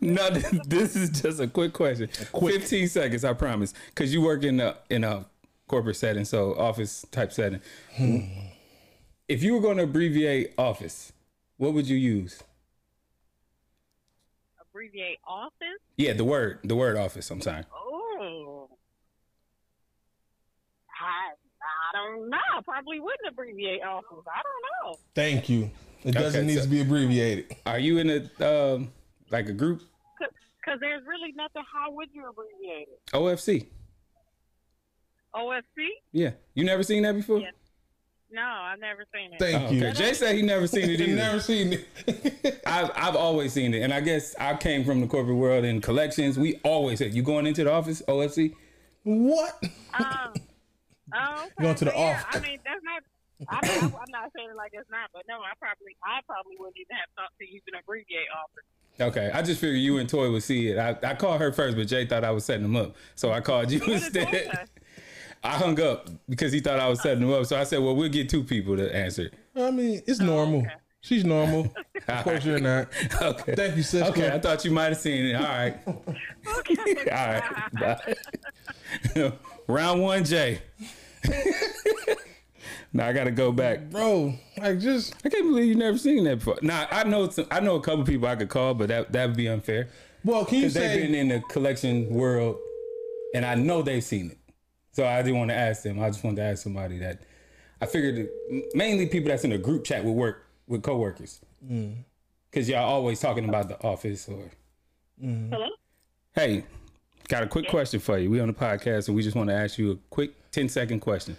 no, 0.00 0.30
this, 0.30 0.60
this 0.66 0.96
is 0.96 1.10
just 1.10 1.40
a 1.40 1.46
quick 1.46 1.72
question. 1.72 2.08
15 2.08 2.88
seconds, 2.88 3.24
I 3.24 3.32
promise. 3.32 3.74
Cause 3.94 4.12
you 4.12 4.22
work 4.22 4.44
in 4.44 4.60
a 4.60 4.76
in 4.90 5.04
a 5.04 5.26
corporate 5.66 5.96
setting, 5.96 6.24
so 6.24 6.54
office 6.58 7.04
type 7.10 7.32
setting. 7.32 7.60
Hmm. 7.96 8.18
if 9.28 9.42
you 9.42 9.54
were 9.54 9.60
gonna 9.60 9.84
abbreviate 9.84 10.54
office, 10.58 11.12
what 11.56 11.74
would 11.74 11.88
you 11.88 11.96
use? 11.96 12.42
Abbreviate 14.78 15.18
office? 15.26 15.80
Yeah, 15.96 16.12
the 16.12 16.24
word, 16.24 16.60
the 16.62 16.76
word 16.76 16.96
office. 16.96 17.28
I'm 17.30 17.40
sorry. 17.40 17.64
Oh. 17.74 18.68
I, 21.00 21.32
I 21.34 21.96
don't 21.96 22.30
know. 22.30 22.36
I 22.56 22.60
probably 22.62 23.00
wouldn't 23.00 23.28
abbreviate 23.28 23.82
office. 23.82 24.06
I 24.26 24.40
don't 24.42 24.92
know. 24.92 24.98
Thank 25.14 25.48
you. 25.48 25.70
It 26.04 26.12
doesn't 26.12 26.40
Okay, 26.42 26.46
need 26.46 26.56
so- 26.58 26.62
to 26.62 26.68
be 26.68 26.80
abbreviated. 26.80 27.56
Are 27.66 27.78
you 27.78 27.98
in 27.98 28.08
a 28.40 28.74
um, 28.74 28.92
like 29.30 29.48
a 29.48 29.52
group? 29.52 29.82
Because 30.20 30.78
there's 30.80 31.02
really 31.06 31.32
nothing. 31.34 31.62
How 31.72 31.90
would 31.90 32.08
you 32.12 32.28
abbreviate 32.28 32.88
it? 32.88 33.00
OFC. 33.12 33.66
OFC? 35.34 35.86
Yeah, 36.12 36.30
you 36.54 36.64
never 36.64 36.82
seen 36.82 37.02
that 37.02 37.14
before? 37.14 37.40
Yeah. 37.40 37.50
No, 38.30 38.42
I've 38.42 38.78
never 38.78 39.04
seen 39.14 39.32
it. 39.32 39.38
Thank 39.38 39.68
Oh, 39.68 39.72
you. 39.72 39.86
okay. 39.86 39.92
Jay 39.98 40.12
said 40.14 40.34
he 40.36 40.42
never 40.42 40.66
seen 40.66 40.90
it 40.90 41.00
he 41.06 41.12
never 41.14 41.40
seen 41.40 41.72
it. 42.06 42.60
I've 42.66 42.90
I've 42.94 43.16
always 43.16 43.52
seen 43.52 43.72
it, 43.74 43.82
and 43.82 43.92
I 43.92 44.00
guess 44.00 44.34
I 44.38 44.54
came 44.56 44.84
from 44.84 45.00
the 45.00 45.06
corporate 45.06 45.36
world 45.36 45.64
in 45.64 45.80
collections. 45.80 46.38
We 46.38 46.56
always 46.62 46.98
said, 46.98 47.14
"You 47.14 47.22
going 47.22 47.46
into 47.46 47.64
the 47.64 47.72
office, 47.72 48.02
OFC?" 48.06 48.54
what? 49.04 49.62
Um, 49.94 50.34
oh, 51.14 51.44
okay. 51.44 51.50
Going 51.62 51.74
to 51.76 51.84
the 51.86 51.90
But 51.92 51.96
yeah, 51.98 52.16
off. 52.18 52.26
I 52.36 52.40
mean, 52.40 52.58
that's 52.64 52.80
not. 52.84 53.02
I 53.48 53.66
mean, 53.66 53.78
I'm 53.84 53.94
I'm 53.96 54.10
not 54.10 54.30
saying 54.36 54.50
it 54.50 54.56
like 54.56 54.72
it's 54.74 54.90
not, 54.90 55.08
but 55.14 55.22
no, 55.28 55.36
I 55.36 55.52
probably, 55.58 55.96
I 56.04 56.20
probably 56.26 56.56
wouldn't 56.58 56.76
even 56.76 56.96
have 56.96 57.08
thought 57.16 57.30
to 57.40 57.46
even 57.46 57.80
abbreviate 57.80 58.26
office. 58.36 58.64
Okay, 59.00 59.30
I 59.32 59.42
just 59.42 59.60
figured 59.60 59.78
you 59.80 59.98
and 59.98 60.08
Toy 60.08 60.30
would 60.32 60.42
see 60.42 60.68
it. 60.68 60.76
I, 60.76 60.98
I 61.08 61.14
called 61.14 61.40
her 61.40 61.52
first, 61.52 61.76
but 61.76 61.86
Jay 61.86 62.04
thought 62.04 62.24
I 62.24 62.32
was 62.32 62.44
setting 62.44 62.64
him 62.64 62.74
up, 62.74 62.96
so 63.14 63.30
I 63.30 63.40
called 63.40 63.70
you 63.70 63.78
What 63.78 63.90
instead. 63.90 64.68
say? 65.42 65.48
I 65.48 65.56
hung 65.56 65.80
up 65.80 66.08
because 66.28 66.52
he 66.52 66.60
thought 66.60 66.78
I 66.78 66.88
was 66.88 67.00
setting 67.00 67.22
him 67.22 67.32
up. 67.32 67.46
So 67.46 67.58
I 67.58 67.64
said, 67.64 67.80
"Well, 67.80 67.96
we'll 67.96 68.08
get 68.08 68.28
two 68.28 68.44
people 68.44 68.76
to 68.76 68.94
answer." 68.94 69.30
I 69.56 69.70
mean, 69.70 70.02
it's 70.06 70.20
oh, 70.20 70.24
normal. 70.24 70.60
okay. 70.60 70.74
She's 71.00 71.24
normal. 71.24 71.74
Of 72.08 72.24
course 72.24 72.44
you're 72.44 72.58
not. 72.58 72.88
Okay. 73.20 73.54
Thank 73.54 73.76
you, 73.76 73.82
sister. 73.82 74.08
Okay, 74.10 74.30
I 74.30 74.38
thought 74.38 74.64
you 74.64 74.70
might 74.70 74.86
have 74.86 74.96
seen 74.96 75.26
it. 75.26 75.34
All 75.34 75.42
right. 75.42 75.76
All 75.86 76.02
right. 77.12 77.42
Bye. 79.14 79.32
Round 79.68 80.00
one, 80.00 80.24
Jay. 80.24 80.62
now 82.94 83.08
I 83.08 83.12
got 83.12 83.24
to 83.24 83.30
go 83.30 83.52
back. 83.52 83.90
Bro, 83.90 84.32
like 84.56 84.78
just 84.78 85.14
I 85.22 85.28
can't 85.28 85.44
believe 85.44 85.66
you 85.66 85.74
never 85.74 85.98
seen 85.98 86.24
that 86.24 86.36
before. 86.36 86.58
Now 86.62 86.86
I 86.90 87.04
know 87.04 87.28
some, 87.28 87.46
I 87.50 87.60
know 87.60 87.74
a 87.76 87.82
couple 87.82 88.04
people 88.04 88.26
I 88.26 88.36
could 88.36 88.48
call, 88.48 88.72
but 88.72 88.88
that 88.88 89.12
that 89.12 89.26
would 89.26 89.36
be 89.36 89.48
unfair 89.48 89.88
well, 90.24 90.44
can 90.44 90.56
you 90.56 90.60
because 90.62 90.74
they've 90.74 91.02
been 91.02 91.14
in 91.14 91.28
the 91.28 91.40
collection 91.40 92.08
world, 92.10 92.58
and 93.34 93.44
I 93.44 93.54
know 93.54 93.82
they've 93.82 94.02
seen 94.02 94.30
it. 94.32 94.37
So 94.98 95.06
I 95.06 95.22
didn't 95.22 95.38
want 95.38 95.50
to 95.50 95.54
ask 95.54 95.84
them. 95.84 96.00
I 96.00 96.08
just 96.08 96.24
wanted 96.24 96.38
to 96.38 96.42
ask 96.42 96.60
somebody 96.60 96.98
that 96.98 97.22
I 97.80 97.86
figured 97.86 98.28
mainly 98.74 99.06
people 99.06 99.28
that's 99.28 99.44
in 99.44 99.52
a 99.52 99.58
group 99.58 99.84
chat 99.84 100.04
with 100.04 100.12
work 100.12 100.48
with 100.66 100.82
coworkers, 100.82 101.38
mm. 101.64 101.94
because 102.50 102.68
y'all 102.68 102.82
always 102.82 103.20
talking 103.20 103.48
about 103.48 103.68
the 103.68 103.80
office 103.80 104.28
or. 104.28 104.50
Mm-hmm. 105.22 105.52
Hello? 105.52 105.68
Hey, 106.32 106.64
got 107.28 107.44
a 107.44 107.46
quick 107.46 107.68
question 107.68 108.00
for 108.00 108.18
you. 108.18 108.28
We 108.28 108.40
on 108.40 108.48
the 108.48 108.52
podcast 108.52 109.06
and 109.06 109.16
we 109.16 109.22
just 109.22 109.36
want 109.36 109.50
to 109.50 109.54
ask 109.54 109.78
you 109.78 109.92
a 109.92 109.96
quick 110.10 110.32
10 110.50 110.68
second 110.68 110.98
question. 110.98 111.36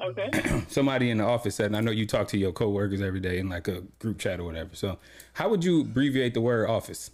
Okay. 0.00 0.28
Somebody 0.68 1.10
in 1.10 1.18
the 1.18 1.24
office 1.24 1.54
said, 1.54 1.66
and 1.66 1.76
I 1.76 1.80
know 1.80 1.92
you 1.92 2.06
talk 2.08 2.26
to 2.26 2.36
your 2.36 2.50
coworkers 2.50 3.00
every 3.00 3.20
day 3.20 3.38
in 3.38 3.48
like 3.48 3.68
a 3.68 3.82
group 4.00 4.18
chat 4.18 4.40
or 4.40 4.44
whatever. 4.44 4.74
So, 4.74 4.98
how 5.34 5.48
would 5.48 5.62
you 5.62 5.82
abbreviate 5.82 6.34
the 6.34 6.40
word 6.40 6.68
office? 6.68 7.12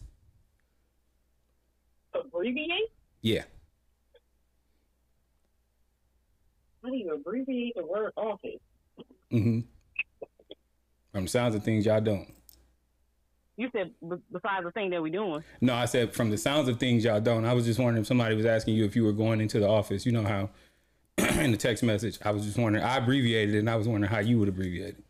abbreviate? 2.14 2.90
Yeah. 3.20 3.42
How 6.84 6.90
do 6.90 6.96
you 6.96 7.14
abbreviate 7.14 7.74
the 7.76 7.86
word 7.86 8.12
office? 8.16 8.60
Mm-hmm. 9.32 9.60
From 11.12 11.24
the 11.24 11.30
sounds 11.30 11.54
of 11.54 11.64
things, 11.64 11.86
y'all 11.86 12.00
don't. 12.00 12.28
You 13.56 13.70
said 13.72 13.92
b- 14.02 14.16
besides 14.30 14.64
the 14.64 14.72
thing 14.72 14.90
that 14.90 15.00
we're 15.00 15.12
doing. 15.12 15.42
No, 15.60 15.74
I 15.74 15.86
said 15.86 16.12
from 16.12 16.30
the 16.30 16.36
sounds 16.36 16.68
of 16.68 16.78
things, 16.78 17.04
y'all 17.04 17.20
don't. 17.20 17.44
I 17.46 17.54
was 17.54 17.64
just 17.64 17.78
wondering 17.78 18.02
if 18.02 18.06
somebody 18.06 18.34
was 18.34 18.44
asking 18.44 18.74
you 18.74 18.84
if 18.84 18.94
you 18.96 19.04
were 19.04 19.12
going 19.12 19.40
into 19.40 19.60
the 19.60 19.68
office. 19.68 20.04
You 20.04 20.12
know 20.12 20.24
how 20.24 20.50
in 21.40 21.52
the 21.52 21.56
text 21.56 21.82
message, 21.82 22.18
I 22.22 22.32
was 22.32 22.44
just 22.44 22.58
wondering. 22.58 22.84
I 22.84 22.98
abbreviated 22.98 23.54
it, 23.54 23.58
and 23.60 23.70
I 23.70 23.76
was 23.76 23.88
wondering 23.88 24.12
how 24.12 24.18
you 24.18 24.38
would 24.40 24.48
abbreviate 24.48 24.96
it. 24.96 25.04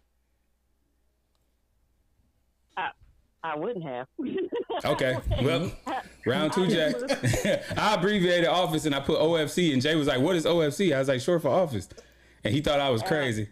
I, 2.76 2.90
I 3.44 3.56
wouldn't 3.56 3.84
have. 3.84 4.06
Okay. 4.84 5.16
Well, 5.40 5.70
round 6.26 6.52
two, 6.52 6.66
Jay. 6.66 6.92
I 7.78 7.94
abbreviated 7.94 8.46
office 8.46 8.86
and 8.86 8.94
I 8.94 8.98
put 9.00 9.20
OFC, 9.20 9.72
and 9.72 9.80
Jay 9.80 9.94
was 9.94 10.08
like, 10.08 10.20
"What 10.20 10.34
is 10.34 10.44
OFC?" 10.44 10.94
I 10.94 10.98
was 10.98 11.06
like, 11.08 11.20
"Short 11.20 11.40
for 11.42 11.48
office," 11.48 11.88
and 12.42 12.52
he 12.52 12.60
thought 12.60 12.80
I 12.80 12.90
was 12.90 13.00
uh, 13.02 13.06
crazy. 13.06 13.48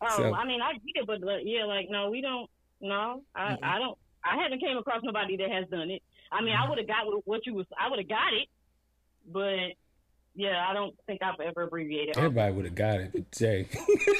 Oh, 0.00 0.16
So- 0.16 0.32
I 0.32 0.46
mean, 0.46 0.62
I 0.62 0.72
get 0.74 1.02
it, 1.02 1.06
but, 1.08 1.20
but 1.20 1.44
yeah, 1.44 1.64
like 1.64 1.88
no, 1.90 2.08
we 2.08 2.20
don't. 2.20 2.48
No, 2.80 3.22
I, 3.34 3.56
I 3.62 3.78
don't. 3.80 3.98
I 4.24 4.40
haven't 4.40 4.60
came 4.60 4.76
across 4.78 5.00
nobody 5.02 5.36
that 5.38 5.50
has 5.50 5.68
done 5.70 5.90
it. 5.90 6.02
I 6.30 6.40
mean, 6.40 6.54
I 6.54 6.68
would 6.68 6.78
have 6.78 6.86
got 6.86 7.04
what 7.26 7.44
you 7.46 7.54
was. 7.54 7.66
I 7.78 7.90
would 7.90 7.98
have 7.98 8.08
got 8.08 8.32
it, 8.32 8.48
but 9.30 9.74
yeah, 10.34 10.66
I 10.68 10.74
don't 10.74 10.94
think 11.06 11.22
I've 11.22 11.38
ever 11.40 11.62
abbreviated. 11.62 12.16
Everybody 12.16 12.52
would 12.52 12.64
have 12.64 12.74
got 12.74 13.00
it, 13.00 13.12
but 13.12 13.30
Jay. 13.32 13.68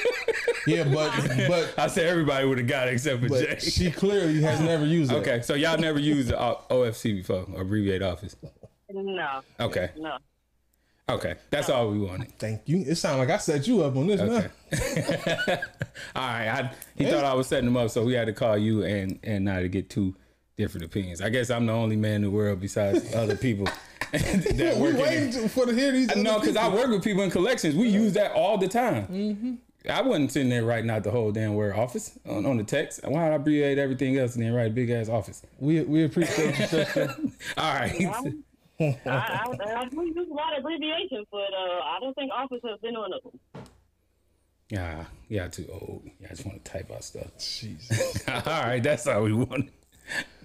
yeah, 0.67 0.83
but 0.85 1.11
but 1.47 1.73
I 1.77 1.87
said 1.87 2.05
everybody 2.07 2.47
would 2.47 2.57
have 2.57 2.67
got 2.67 2.87
it 2.87 2.93
except 2.93 3.21
for 3.21 3.29
but 3.29 3.59
Jay. 3.59 3.59
she 3.59 3.91
clearly 3.91 4.41
has 4.41 4.59
never 4.61 4.85
used 4.85 5.11
it. 5.11 5.15
Okay, 5.15 5.41
so 5.41 5.53
y'all 5.55 5.77
never 5.77 5.99
used 5.99 6.29
the 6.29 6.41
O- 6.41 6.61
OFC 6.69 7.15
before, 7.15 7.45
abbreviate 7.59 8.01
office. 8.01 8.35
No, 8.93 9.41
Okay, 9.59 9.89
no. 9.97 10.17
okay, 11.09 11.35
that's 11.49 11.69
all 11.69 11.89
we 11.89 11.99
wanted. 11.99 12.37
Thank 12.39 12.61
you. 12.65 12.77
It 12.87 12.95
sounds 12.95 13.17
like 13.19 13.29
I 13.29 13.37
set 13.37 13.67
you 13.67 13.83
up 13.83 13.95
on 13.95 14.07
this 14.07 14.21
Okay. 14.21 14.47
now. 14.71 15.57
all 16.15 16.27
right, 16.27 16.47
I, 16.47 16.71
he 16.95 17.05
thought 17.05 17.25
I 17.25 17.33
was 17.33 17.47
setting 17.47 17.67
him 17.67 17.75
up, 17.77 17.89
so 17.89 18.03
we 18.05 18.13
had 18.13 18.27
to 18.27 18.33
call 18.33 18.57
you 18.57 18.83
and 18.83 19.19
and 19.23 19.43
now 19.45 19.59
to 19.59 19.67
get 19.67 19.89
two 19.89 20.15
different 20.57 20.85
opinions. 20.85 21.19
I 21.19 21.27
guess 21.29 21.49
I'm 21.49 21.65
the 21.65 21.73
only 21.73 21.97
man 21.97 22.15
in 22.15 22.21
the 22.21 22.31
world 22.31 22.61
besides 22.61 23.13
other 23.13 23.35
people 23.35 23.67
that 24.11 24.75
we 24.77 24.81
work 24.81 24.97
waiting 24.97 25.31
to- 25.31 25.49
for 25.49 25.65
to 25.65 25.73
hear 25.73 25.91
these. 25.91 26.15
No, 26.15 26.39
because 26.39 26.55
I 26.55 26.67
work 26.67 26.89
with 26.89 27.03
people 27.03 27.23
in 27.23 27.31
collections. 27.31 27.75
We 27.75 27.87
use 27.89 28.13
that 28.13 28.31
all 28.31 28.57
the 28.57 28.67
time. 28.67 29.59
I 29.89 30.01
wasn't 30.01 30.31
sitting 30.31 30.49
there 30.49 30.63
writing 30.65 30.89
out 30.89 31.03
the 31.03 31.11
whole 31.11 31.31
damn 31.31 31.53
word 31.53 31.75
office 31.75 32.17
on, 32.27 32.45
on 32.45 32.57
the 32.57 32.63
text. 32.63 33.01
Why 33.03 33.23
would 33.23 33.31
I 33.33 33.35
abbreviate 33.35 33.77
everything 33.77 34.17
else 34.17 34.35
and 34.35 34.43
then 34.43 34.53
write 34.53 34.67
a 34.67 34.73
big 34.73 34.89
ass 34.89 35.09
office? 35.09 35.43
we 35.59 35.81
we 35.81 36.03
appreciate 36.03 36.57
you, 36.57 36.65
sister. 36.65 37.15
All 37.57 37.73
right. 37.73 37.93
I, 38.79 38.97
I, 39.05 39.05
I, 39.05 39.87
we 39.93 40.07
use 40.07 40.27
a 40.29 40.33
lot 40.33 40.53
of 40.53 40.59
abbreviations, 40.59 41.27
but 41.31 41.37
uh, 41.53 41.79
I 41.83 41.97
don't 42.01 42.13
think 42.15 42.31
office 42.33 42.59
has 42.65 42.79
been 42.81 42.95
one 42.95 43.11
of 43.13 43.21
them. 43.23 43.63
Yeah, 44.69 45.05
yeah, 45.29 45.47
too 45.47 45.67
old. 45.71 46.01
Yeah, 46.19 46.27
I 46.27 46.29
just 46.31 46.45
want 46.45 46.65
to 46.65 46.71
type 46.71 46.91
out 46.91 47.03
stuff. 47.03 47.27
Jesus. 47.37 48.27
all 48.27 48.41
right, 48.63 48.81
that's 48.81 49.05
all 49.07 49.21
we 49.21 49.33
wanted. 49.33 49.71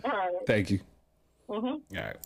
All 0.04 0.10
right. 0.10 0.30
Thank 0.46 0.70
you. 0.70 0.80
Mm-hmm. 1.48 1.66
All 1.66 2.04
right. 2.04 2.16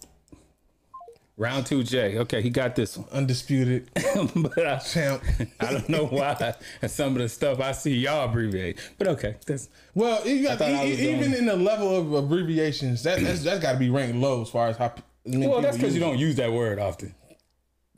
Round 1.37 1.66
two, 1.66 1.83
Jay. 1.83 2.16
Okay, 2.18 2.42
he 2.42 2.51
got 2.51 2.77
this 2.77 2.97
one. 2.97 3.09
Undisputed 3.11 3.90
but 4.37 4.66
I, 4.66 4.79
champ. 4.79 5.20
I 5.59 5.73
don't 5.73 5.88
know 5.88 6.07
why. 6.07 6.55
And 6.81 6.90
some 6.90 7.16
of 7.16 7.23
the 7.23 7.29
stuff 7.29 7.61
I 7.61 7.73
see 7.73 7.94
y'all 7.97 8.29
abbreviate. 8.29 8.79
But 8.99 9.09
okay, 9.09 9.37
that's 9.44 9.68
Well, 9.94 10.25
you 10.27 10.44
got, 10.44 10.62
I 10.62 10.87
e- 10.87 10.90
was 10.90 11.01
e- 11.01 11.05
doing- 11.07 11.18
even 11.18 11.35
in 11.35 11.47
the 11.47 11.57
level 11.57 11.97
of 11.97 12.12
abbreviations, 12.12 13.03
that 13.03 13.20
that's, 13.20 13.42
that's 13.42 13.61
got 13.61 13.73
to 13.73 13.79
be 13.79 13.90
ranked 13.90 14.16
low 14.16 14.42
as 14.42 14.49
far 14.51 14.68
as 14.68 14.77
how. 14.77 14.94
well, 15.27 15.61
that's 15.61 15.77
because 15.77 15.92
you 15.94 16.01
don't 16.01 16.18
use 16.18 16.37
that 16.37 16.53
word 16.53 16.79
often. 16.79 17.12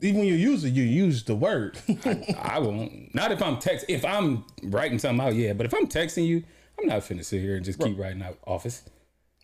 Even 0.01 0.19
when 0.21 0.27
you 0.27 0.35
use 0.35 0.63
it, 0.63 0.69
you 0.73 0.83
use 0.83 1.23
the 1.23 1.35
word. 1.35 1.77
I 2.39 2.57
won't. 2.59 3.13
Not 3.13 3.31
if 3.31 3.41
I'm 3.43 3.57
text. 3.59 3.85
If 3.87 4.03
I'm 4.05 4.45
writing 4.63 4.97
something 4.99 5.25
out, 5.25 5.35
yeah. 5.35 5.53
But 5.53 5.65
if 5.67 5.73
I'm 5.75 5.87
texting 5.87 6.25
you, 6.25 6.43
I'm 6.79 6.87
not 6.87 6.99
finna 7.01 7.25
sit 7.25 7.41
here 7.41 7.55
and 7.55 7.65
just 7.65 7.79
keep 7.79 7.97
writing 7.99 8.21
out 8.21 8.37
office. 8.45 8.83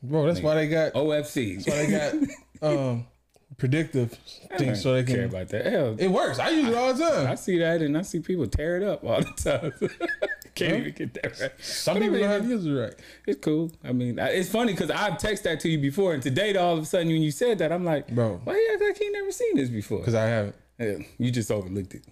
Bro, 0.04 0.28
that's 0.28 0.42
why 0.42 0.54
they 0.56 0.68
got. 0.68 0.94
OFC. 0.94 1.56
That's 1.64 1.68
why 1.68 1.86
they 1.86 2.30
got 2.62 2.72
um 2.72 3.08
predictive 3.58 4.12
things 4.58 4.82
so 4.82 4.94
they 4.94 5.04
can 5.04 5.16
care 5.16 5.26
about 5.26 5.50
that. 5.50 5.66
Hell, 5.66 5.96
It 5.98 6.08
works. 6.10 6.40
I 6.40 6.50
use 6.50 6.70
it 6.70 6.76
all 6.76 6.94
the 6.94 7.04
time. 7.04 7.28
I 7.28 7.36
see 7.36 7.58
that 7.60 7.82
and 7.82 7.98
I 7.98 8.02
see 8.02 8.20
people 8.20 8.48
tear 8.48 8.78
it 8.78 8.84
up 8.84 9.04
all 9.04 9.20
the 9.22 9.32
time. 9.82 9.90
Can't 10.56 10.74
even 10.82 10.94
get 10.94 11.14
that 11.16 11.40
right. 11.42 11.52
Some 11.60 11.96
people 11.98 12.12
know 12.12 12.20
mean, 12.20 12.30
how 12.30 12.38
to 12.38 12.44
use 12.46 12.66
it 12.66 12.72
right. 12.72 12.94
It's 13.26 13.40
cool. 13.44 13.72
I 13.84 13.92
mean, 13.92 14.20
I- 14.20 14.30
it's 14.30 14.50
funny 14.50 14.74
because 14.74 14.92
I've 14.92 15.14
texted 15.14 15.44
that 15.44 15.60
to 15.62 15.70
you 15.70 15.80
before, 15.80 16.14
and 16.14 16.22
today, 16.22 16.56
all 16.56 16.78
of 16.78 16.84
a 16.84 16.86
sudden, 16.86 17.08
when 17.08 17.24
you 17.24 17.32
said 17.32 17.58
that, 17.58 17.72
I'm 17.72 17.84
like, 17.84 18.08
Bro. 18.14 18.42
why 18.44 18.54
you 18.54 18.70
act 18.74 18.84
like 18.84 19.00
you 19.00 19.12
never 19.12 19.32
seen 19.32 19.56
this 19.56 19.70
before? 19.70 19.98
Because 20.00 20.14
I 20.14 20.26
haven't. 20.26 20.56
Yeah, 20.78 20.98
you 21.18 21.32
just 21.32 21.50
overlooked 21.50 21.96
it. 21.96 22.06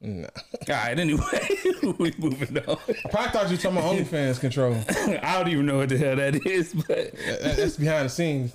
Nah. 0.00 0.28
All 0.70 0.74
right, 0.74 0.98
anyway, 0.98 1.48
we 1.98 2.14
moving 2.16 2.56
on. 2.66 2.78
I 2.88 3.08
probably 3.10 3.30
thought 3.32 3.50
you 3.50 3.56
were 3.56 3.62
talking 3.62 3.76
about 3.76 3.94
OnlyFans 3.94 4.40
control. 4.40 4.74
I 5.22 5.38
don't 5.38 5.48
even 5.52 5.66
know 5.66 5.76
what 5.78 5.90
the 5.90 5.98
hell 5.98 6.16
that 6.16 6.46
is, 6.46 6.72
but 6.72 6.86
That- 6.88 7.56
that's 7.58 7.76
behind 7.76 8.06
the 8.06 8.08
scenes. 8.08 8.54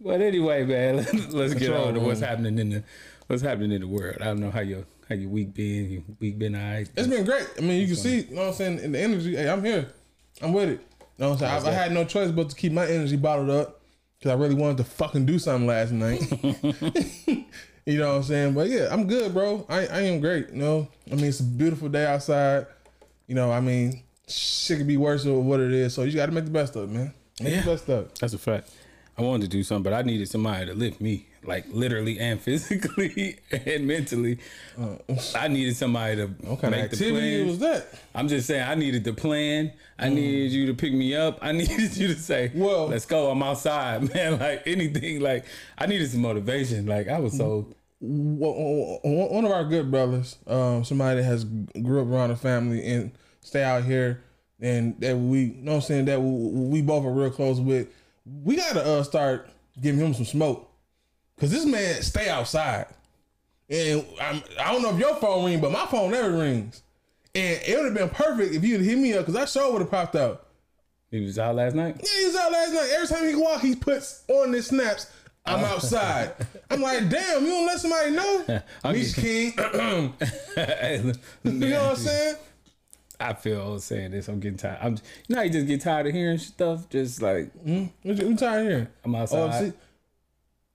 But 0.00 0.20
anyway, 0.22 0.64
man, 0.64 0.96
let's, 0.96 1.12
let's 1.32 1.54
get 1.54 1.72
on 1.72 1.94
to 1.94 2.00
what's 2.00 2.20
happening 2.20 2.58
in 2.58 2.70
the 2.70 2.84
what's 3.26 3.42
happening 3.42 3.72
in 3.72 3.82
the 3.82 3.88
world. 3.88 4.16
I 4.20 4.24
don't 4.24 4.40
know 4.40 4.50
how 4.50 4.60
your 4.60 4.84
how 5.08 5.14
your 5.14 5.28
week 5.28 5.54
been. 5.54 5.90
Your 5.90 6.02
week 6.18 6.38
been 6.38 6.56
alright. 6.56 6.88
It's 6.96 7.08
been 7.08 7.24
great. 7.24 7.48
I 7.58 7.60
mean, 7.60 7.80
you 7.80 7.86
can 7.86 7.96
see, 7.96 8.20
you 8.22 8.34
know 8.34 8.42
what 8.42 8.48
I'm 8.48 8.54
saying, 8.54 8.78
in 8.80 8.92
the 8.92 8.98
energy. 9.00 9.36
Hey, 9.36 9.48
I'm 9.48 9.64
here. 9.64 9.88
I'm 10.40 10.52
with 10.52 10.70
it. 10.70 10.80
You 11.00 11.06
know 11.18 11.30
what 11.30 11.42
I'm 11.42 11.62
saying? 11.62 11.66
I, 11.66 11.68
I 11.70 11.82
had 11.82 11.92
no 11.92 12.04
choice 12.04 12.30
but 12.30 12.48
to 12.50 12.56
keep 12.56 12.72
my 12.72 12.86
energy 12.86 13.16
bottled 13.16 13.50
up 13.50 13.80
because 14.18 14.32
I 14.32 14.34
really 14.40 14.54
wanted 14.54 14.78
to 14.78 14.84
fucking 14.84 15.26
do 15.26 15.38
something 15.38 15.66
last 15.66 15.92
night. 15.92 16.20
you 17.84 17.98
know 17.98 18.08
what 18.08 18.16
I'm 18.16 18.22
saying? 18.22 18.54
But 18.54 18.68
yeah, 18.70 18.88
I'm 18.90 19.06
good, 19.06 19.34
bro. 19.34 19.66
I, 19.68 19.86
I 19.86 20.00
am 20.02 20.20
great. 20.20 20.48
You 20.50 20.56
know, 20.56 20.88
I 21.10 21.16
mean, 21.16 21.26
it's 21.26 21.40
a 21.40 21.44
beautiful 21.44 21.88
day 21.90 22.06
outside. 22.06 22.66
You 23.26 23.34
know, 23.34 23.52
I 23.52 23.60
mean, 23.60 24.02
shit 24.28 24.78
could 24.78 24.86
be 24.86 24.96
worse 24.96 25.24
than 25.24 25.44
what 25.44 25.60
it 25.60 25.72
is. 25.72 25.92
So 25.92 26.04
you 26.04 26.14
got 26.16 26.26
to 26.26 26.32
make 26.32 26.44
the 26.46 26.50
best 26.50 26.74
of 26.76 26.90
it, 26.90 26.92
man. 26.92 27.12
Make 27.40 27.52
Yeah. 27.54 27.60
the 27.62 27.70
best 27.70 27.88
of 27.88 28.06
it. 28.06 28.18
That's 28.18 28.32
a 28.32 28.38
fact. 28.38 28.70
I 29.20 29.24
wanted 29.24 29.42
to 29.50 29.56
do 29.56 29.62
something, 29.62 29.82
but 29.82 29.92
I 29.92 30.02
needed 30.02 30.28
somebody 30.28 30.66
to 30.66 30.74
lift 30.74 31.00
me, 31.00 31.26
like 31.44 31.64
literally 31.70 32.18
and 32.18 32.40
physically 32.46 33.38
and 33.50 33.86
mentally. 33.86 34.38
I 35.34 35.48
needed 35.48 35.76
somebody 35.76 36.16
to 36.16 36.26
What 36.26 36.60
kind 36.60 36.74
of 36.74 36.80
make 36.80 36.90
the 36.90 36.96
plan. 37.10 37.46
was 37.46 37.58
that? 37.60 37.86
I'm 38.14 38.28
just 38.28 38.46
saying, 38.46 38.62
I 38.68 38.74
needed 38.74 39.04
the 39.04 39.12
plan. 39.12 39.72
I 39.98 40.08
needed 40.08 40.52
you 40.52 40.66
to 40.66 40.74
pick 40.74 40.92
me 40.92 41.14
up. 41.14 41.38
I 41.42 41.52
needed 41.60 41.96
you 41.96 42.08
to 42.08 42.14
say, 42.16 42.50
Well- 42.54 42.88
let's 42.88 43.06
go. 43.06 43.30
I'm 43.30 43.42
outside, 43.42 44.14
man. 44.14 44.38
Like 44.38 44.62
anything. 44.66 45.20
Like 45.20 45.44
I 45.78 45.86
needed 45.86 46.10
some 46.10 46.22
motivation. 46.22 46.86
Like 46.86 47.08
I 47.08 47.18
was 47.18 47.36
so. 47.36 47.74
One 48.02 48.98
one 49.30 49.44
of 49.44 49.50
our 49.50 49.64
good 49.64 49.90
brothers, 49.90 50.38
um, 50.46 50.84
somebody 50.84 51.20
that 51.20 51.24
has 51.26 51.44
grew 51.44 52.00
up 52.00 52.08
around 52.08 52.30
a 52.30 52.36
family 52.36 52.82
and 52.86 53.12
stay 53.42 53.62
out 53.62 53.84
here, 53.84 54.22
and 54.58 54.98
that 55.00 55.18
we, 55.18 55.40
you 55.40 55.62
know 55.62 55.72
what 55.72 55.76
I'm 55.76 55.82
saying, 55.82 56.04
that 56.06 56.18
we, 56.22 56.30
we 56.78 56.80
both 56.82 57.04
are 57.04 57.10
real 57.12 57.28
close 57.30 57.60
with. 57.60 57.88
We 58.44 58.56
gotta 58.56 58.84
uh, 58.84 59.02
start 59.02 59.48
giving 59.80 60.00
him 60.00 60.14
some 60.14 60.24
smoke, 60.24 60.70
cause 61.38 61.50
this 61.50 61.64
man 61.64 62.02
stay 62.02 62.28
outside, 62.28 62.86
and 63.68 64.04
I'm, 64.20 64.42
I 64.60 64.72
don't 64.72 64.82
know 64.82 64.90
if 64.94 64.98
your 64.98 65.16
phone 65.16 65.46
ring, 65.46 65.60
but 65.60 65.72
my 65.72 65.86
phone 65.86 66.12
never 66.12 66.30
rings, 66.30 66.82
and 67.34 67.60
it 67.66 67.76
would 67.76 67.86
have 67.86 67.94
been 67.94 68.08
perfect 68.10 68.54
if 68.54 68.64
you'd 68.64 68.82
hit 68.82 68.98
me 68.98 69.14
up, 69.14 69.26
cause 69.26 69.36
I 69.36 69.46
sure 69.46 69.72
would 69.72 69.82
have 69.82 69.90
popped 69.90 70.14
out. 70.16 70.46
He 71.10 71.20
was 71.20 71.38
out 71.40 71.56
last 71.56 71.74
night. 71.74 71.96
Yeah, 71.98 72.20
he 72.20 72.26
was 72.26 72.36
out 72.36 72.52
last 72.52 72.72
night. 72.72 72.90
Every 72.92 73.08
time 73.08 73.28
he 73.28 73.34
walk, 73.34 73.60
he 73.62 73.74
puts 73.74 74.22
on 74.28 74.52
his 74.52 74.68
snaps. 74.68 75.10
I'm 75.44 75.64
outside. 75.64 76.34
I'm 76.70 76.80
like, 76.80 77.08
damn, 77.08 77.42
you 77.44 77.50
don't 77.50 77.66
let 77.66 77.80
somebody 77.80 78.10
know. 78.12 78.62
Meech 78.92 79.14
King. 79.14 79.52
You 81.42 81.52
know 81.52 81.82
what 81.82 81.90
I'm 81.90 81.96
saying? 81.96 82.36
I 83.20 83.34
feel 83.34 83.60
old 83.60 83.82
saying 83.82 84.12
this. 84.12 84.28
I'm 84.28 84.40
getting 84.40 84.58
tired. 84.58 84.78
I'm, 84.80 84.96
you 85.28 85.36
know, 85.36 85.42
you 85.42 85.50
just 85.50 85.66
get 85.66 85.80
tired 85.82 86.06
of 86.06 86.14
hearing 86.14 86.38
stuff. 86.38 86.88
Just 86.88 87.20
like 87.22 87.50
you, 87.64 87.90
what 88.02 88.38
tired 88.38 88.62
of 88.62 88.68
hearing? 88.68 88.88
I'm 89.04 89.14
outside. 89.14 89.50
OFC? 89.50 89.74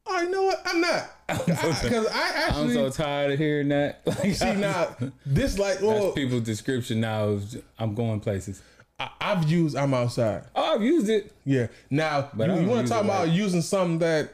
Oh, 0.08 0.21
you 0.21 0.29
know 0.29 0.43
what? 0.43 0.62
I'm 0.65 0.81
not. 0.81 1.10
Because 1.27 2.08
I, 2.13 2.49
I'm 2.51 2.71
so 2.71 2.89
tired 2.91 3.31
of 3.34 3.39
hearing 3.39 3.69
that. 3.69 4.01
Like, 4.05 4.36
see 4.36 4.53
now 4.53 4.95
this 5.25 5.58
like 5.58 5.81
well, 5.81 6.12
people's 6.12 6.43
description 6.43 7.01
now. 7.01 7.29
Is 7.29 7.58
I'm 7.79 7.95
going 7.95 8.19
places. 8.19 8.62
I, 8.99 9.10
I've 9.19 9.49
used 9.49 9.75
I'm 9.75 9.93
outside. 9.93 10.43
Oh, 10.55 10.75
I've 10.75 10.84
used 10.84 11.10
it. 11.10 11.34
Yeah. 11.43 11.67
Now 11.89 12.29
But 12.34 12.51
I 12.51 12.60
you, 12.60 12.67
want 12.67 12.88
to 12.88 12.93
talk 12.93 13.03
about 13.03 13.27
like- 13.27 13.36
using 13.36 13.62
something 13.63 13.99
that 13.99 14.29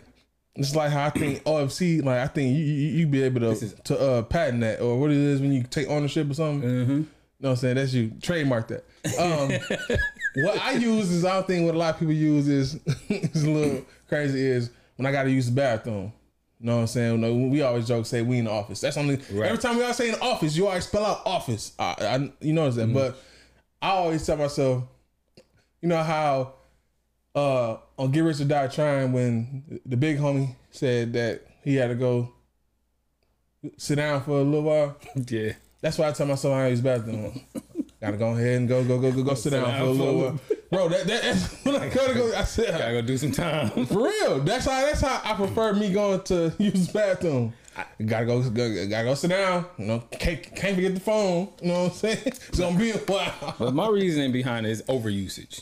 it's 0.56 0.76
like 0.76 0.92
how 0.92 1.06
I 1.06 1.10
think 1.12 1.44
OFC. 1.46 2.04
Like 2.04 2.20
I 2.20 2.28
think 2.28 2.56
you 2.58 2.64
you, 2.66 2.88
you 3.00 3.08
be 3.08 3.24
able 3.24 3.40
to 3.40 3.52
is- 3.52 3.74
to 3.86 3.98
uh, 4.00 4.22
patent 4.24 4.60
that 4.62 4.82
or 4.82 5.00
what 5.00 5.10
it 5.12 5.18
is 5.18 5.40
when 5.40 5.54
you 5.54 5.64
take 5.64 5.88
ownership 5.88 6.30
or 6.30 6.34
something. 6.34 6.70
Mm-hmm. 6.70 7.02
Know 7.42 7.50
what 7.50 7.54
I'm 7.54 7.56
saying? 7.58 7.76
That's 7.76 7.94
you 7.94 8.12
trademark 8.22 8.68
that. 8.68 8.86
Um, 9.20 9.52
what 10.44 10.62
I 10.62 10.74
use 10.74 11.10
is 11.12 11.26
I 11.26 11.34
don't 11.34 11.48
think 11.48 11.66
what 11.66 11.74
a 11.74 11.78
lot 11.78 11.96
of 11.96 12.00
people 12.00 12.14
use 12.14 12.48
is 12.48 12.76
is 13.10 13.44
a 13.44 13.50
little 13.50 13.86
crazy 14.08 14.46
is 14.46 14.70
when 14.96 15.06
I 15.08 15.12
got 15.12 15.24
to 15.24 15.32
use 15.32 15.48
the 15.48 15.52
bathroom. 15.54 16.14
You 16.60 16.68
know 16.68 16.76
what 16.76 16.82
I'm 16.82 16.88
saying? 16.88 17.20
No, 17.20 17.34
we 17.34 17.64
always 17.64 17.88
joke 17.88 18.06
say 18.06 18.22
we 18.22 18.38
in 18.38 18.46
the 18.46 18.52
office. 18.52 18.80
That's 18.82 18.96
only 18.98 19.16
Right. 19.32 19.48
every 19.50 19.58
time 19.58 19.78
we 19.78 19.84
all 19.84 19.94
say 19.94 20.10
in 20.10 20.14
the 20.14 20.22
office, 20.22 20.56
you 20.56 20.68
always 20.68 20.86
spell 20.86 21.04
out 21.04 21.22
office. 21.26 21.72
I, 21.80 21.96
I 22.00 22.32
you 22.42 22.54
notice 22.54 22.76
Mm-hmm. 22.76 22.94
that, 22.94 23.12
but 23.14 23.18
I 23.82 23.90
always 23.92 24.24
tell 24.24 24.38
myself, 24.38 24.84
you 25.82 25.90
know 25.90 26.04
how 26.04 26.54
uh 27.34 27.78
on 27.98 28.12
Get 28.12 28.20
Rich 28.20 28.42
or 28.42 28.46
Die 28.46 28.68
Trying 28.68 29.14
when 29.14 29.80
the 29.84 29.98
big 29.98 30.20
homie 30.20 30.56
said 30.70 31.14
that 31.14 31.42
he 31.64 31.76
had 31.78 31.88
to 31.88 31.96
go 31.96 32.32
sit 33.78 33.96
down 33.96 34.22
for 34.24 34.38
a 34.40 34.44
little 34.44 34.62
while. 34.62 34.96
Yeah. 35.28 35.54
That's 35.82 35.98
why 35.98 36.10
I 36.10 36.12
tell 36.12 36.28
myself 36.28 36.54
I 36.54 36.68
use 36.68 36.82
bathroom. 36.82 37.42
Gotta 38.00 38.18
go 38.18 38.32
ahead 38.32 38.58
and 38.58 38.68
go, 38.68 38.84
go, 38.84 39.00
go, 39.00 39.12
go, 39.12 39.24
go 39.24 39.34
sit 39.36 39.52
down 39.52 39.66
for 39.66 39.86
a 39.86 39.90
little 39.90 40.20
while. 40.20 40.40
Bro, 40.72 40.90
that, 40.90 41.06
that 41.08 41.22
that's 41.22 41.54
when 41.64 41.76
I 41.76 41.90
gotta 41.90 42.14
go. 42.14 42.34
I 42.36 42.44
said 42.46 42.78
Gotta 42.78 42.94
go 42.94 43.02
do 43.02 43.18
some 43.18 43.32
time. 43.32 43.86
for 43.86 44.06
real. 44.06 44.40
That's 44.40 44.66
how 44.66 44.82
that's 44.82 45.02
how 45.02 45.22
I 45.24 45.36
prefer 45.36 45.74
me 45.74 45.92
going 45.92 46.22
to 46.24 46.54
use 46.58 46.88
the 46.88 46.94
bathroom. 46.94 47.54
I 47.78 47.86
gotta 48.04 48.26
go, 48.26 48.42
go 48.50 48.88
gotta 48.88 49.04
go 49.06 49.14
sit 49.14 49.30
down. 49.30 49.66
You 49.78 49.86
know, 49.86 50.04
can't 50.12 50.42
can't 50.56 50.76
forget 50.76 50.94
the 50.96 51.00
phone. 51.00 51.50
You 51.62 51.68
know 51.68 51.84
what 51.84 51.92
I'm 51.92 51.98
saying? 51.98 52.18
It's 52.26 52.60
gonna 52.60 52.78
be 52.78 52.92
a 52.92 52.98
while. 52.98 53.56
but 53.60 53.74
my 53.74 53.88
reasoning 53.88 54.32
behind 54.32 54.66
it 54.66 54.72
is 54.72 54.82
overusage. 54.84 55.62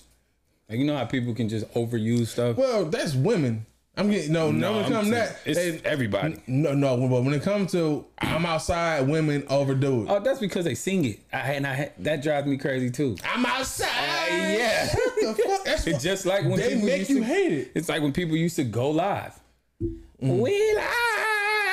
Like 0.69 0.79
you 0.79 0.85
know 0.85 0.95
how 0.95 1.05
people 1.05 1.33
can 1.33 1.49
just 1.49 1.69
overuse 1.73 2.27
stuff. 2.27 2.55
Well, 2.55 2.85
that's 2.85 3.15
women. 3.15 3.65
I'm 3.99 4.09
getting 4.09 4.31
no, 4.31 4.49
no. 4.49 4.73
When 4.73 4.81
it 4.81 4.85
I'm 4.85 4.91
comes 4.93 5.07
to 5.07 5.13
that, 5.15 5.37
it's 5.45 5.59
they- 5.59 5.81
everybody. 5.83 6.37
No, 6.47 6.73
no. 6.73 6.95
But 7.07 7.23
when 7.23 7.33
it 7.33 7.41
comes 7.41 7.71
to 7.73 8.05
I'm 8.19 8.45
outside, 8.45 9.07
women 9.07 9.43
overdo 9.49 10.03
it. 10.03 10.07
Oh, 10.09 10.19
that's 10.19 10.39
because 10.39 10.63
they 10.63 10.75
sing 10.75 11.03
it. 11.05 11.19
I 11.33 11.53
and 11.53 11.67
I 11.67 11.91
that 11.99 12.23
drives 12.23 12.47
me 12.47 12.57
crazy 12.57 12.89
too. 12.89 13.17
I'm 13.25 13.45
outside. 13.45 13.87
yeah. 14.29 14.87
What 14.93 15.37
the 15.37 15.43
fuck? 15.43 15.65
That's 15.65 15.85
It's 15.87 16.01
just 16.03 16.25
like 16.25 16.43
when 16.43 16.57
they 16.59 16.69
people 16.75 16.85
make 16.85 17.09
you 17.09 17.19
to, 17.19 17.23
hate 17.25 17.51
it. 17.51 17.71
It's 17.75 17.89
like 17.89 18.01
when 18.01 18.13
people 18.13 18.37
used 18.37 18.55
to 18.55 18.63
go 18.63 18.89
live. 18.91 19.37
Mm. 19.81 20.39
We 20.39 20.73
live. 20.75 20.83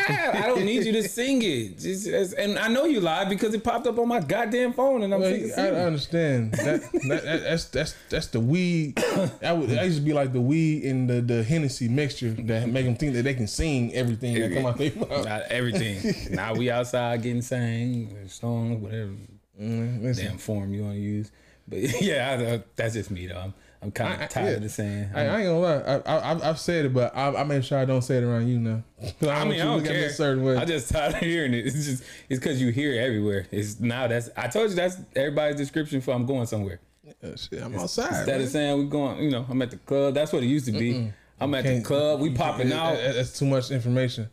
I 0.09 0.43
don't 0.47 0.65
need 0.65 0.85
you 0.85 0.93
to 0.93 1.09
sing 1.09 1.43
it. 1.43 1.79
Just, 1.79 2.35
and 2.35 2.59
I 2.59 2.69
know 2.69 2.85
you 2.85 3.01
live 3.01 3.29
because 3.29 3.55
it 3.55 3.65
popped 3.65 3.87
up 3.87 3.99
on 3.99 4.09
my 4.09 4.21
goddamn 4.21 4.73
phone, 4.73 5.03
and 5.03 5.13
I'm 5.13 5.21
Well, 5.21 5.51
I, 5.59 5.63
I 5.63 5.85
understand 5.85 6.53
that, 6.53 6.83
that, 6.93 7.23
that 7.25 7.43
that's 7.43 7.65
that's 7.67 7.95
that's 8.09 8.27
the 8.29 8.41
weed. 8.41 8.99
I 9.43 9.53
would 9.53 9.77
I 9.77 9.85
used 9.85 9.99
to 9.99 10.05
be 10.05 10.13
like 10.13 10.33
the 10.33 10.41
weed 10.41 10.85
and 10.85 11.09
the 11.09 11.21
the 11.21 11.43
Hennessy 11.43 11.89
mixture 11.89 12.31
that 12.31 12.69
make 12.69 12.85
them 12.85 12.97
think 12.97 13.15
that 13.15 13.23
they 13.23 13.35
can 13.35 13.47
sing 13.47 13.95
everything 13.95 14.35
that 14.35 14.53
come 14.53 14.67
out 14.67 14.79
their 14.79 14.95
mouth. 14.95 15.25
Not 15.25 15.43
everything. 15.51 16.35
now 16.35 16.55
we 16.55 16.71
outside 16.71 17.23
getting 17.23 17.43
sang, 17.43 18.29
songs, 18.29 18.83
whatever 18.83 19.13
Mm, 19.61 20.17
damn 20.17 20.39
form 20.39 20.75
you 20.75 20.83
want 20.83 20.95
to 20.95 21.01
use. 21.01 21.31
But 21.67 21.79
yeah, 22.01 22.37
I, 22.39 22.55
I, 22.55 22.63
that's 22.77 22.95
just 22.95 23.11
me 23.11 23.27
though. 23.27 23.53
I'm, 23.87 23.89
I'm 23.89 23.93
kind 23.93 24.15
I- 24.15 24.17
I- 24.17 24.25
of 24.25 24.31
tired 24.31 24.47
yeah. 24.51 24.57
of 24.57 24.63
the 24.63 24.69
saying. 24.69 25.11
I, 25.15 25.21
I 25.27 25.37
ain't 25.41 25.47
gonna 25.47 25.59
lie. 25.61 25.75
I, 25.77 25.97
I 26.17 26.31
I've- 26.33 26.43
I've 26.43 26.59
said 26.59 26.85
it, 26.87 26.95
but 26.95 27.17
I, 27.17 27.35
I 27.41 27.45
make 27.45 27.63
sure 27.65 27.79
I 27.79 27.85
don't 27.85 28.03
say 28.03 28.19
it 28.19 28.25
around 28.25 28.49
you 28.49 28.59
now. 28.59 28.83
I, 29.23 29.29
I 29.29 29.45
mean, 29.45 29.55
you 29.55 29.55
I 29.55 29.59
to 29.59 29.63
don't 29.65 29.77
look 29.79 29.87
at 29.87 29.93
me 29.93 29.99
care. 30.01 30.07
a 30.09 30.13
certain 30.13 30.45
way. 30.45 30.57
I 30.57 30.65
just 30.65 30.91
tired 30.91 31.15
of 31.15 31.21
hearing 31.21 31.55
it. 31.55 31.67
It's 31.67 31.85
just 31.87 32.03
it's 32.29 32.41
because 32.41 32.61
you 32.61 32.71
hear 32.73 32.93
it 32.95 32.99
everywhere. 32.99 33.47
It's 33.51 33.79
now 33.81 34.07
that's 34.09 34.31
I 34.37 34.49
told 34.49 34.71
you 34.71 34.77
that's 34.77 34.97
everybody's 35.15 35.57
description 35.57 36.01
for 36.01 36.13
I'm 36.15 36.27
going 36.27 36.47
somewhere. 36.47 36.81
Uh, 37.23 37.37
shit, 37.37 37.63
I'm 37.63 37.75
outside. 37.77 38.07
Instead 38.09 38.27
man. 38.29 38.41
of 38.41 38.49
saying 38.49 38.79
we're 38.79 38.85
going, 38.91 39.23
you 39.23 39.31
know, 39.31 39.47
I'm 39.49 39.63
at 39.63 39.71
the 39.71 39.77
club. 39.79 40.15
That's 40.15 40.33
what 40.33 40.43
it 40.43 40.47
used 40.47 40.67
to 40.67 40.73
be. 40.73 41.13
I'm 41.41 41.55
at 41.55 41.65
the 41.65 41.81
club. 41.83 42.21
We 42.21 42.31
popping 42.31 42.69
can't- 42.71 42.81
out. 42.81 42.97
that- 42.97 43.15
That's 43.15 43.39
too 43.39 43.47
much 43.47 43.71
information. 43.71 44.29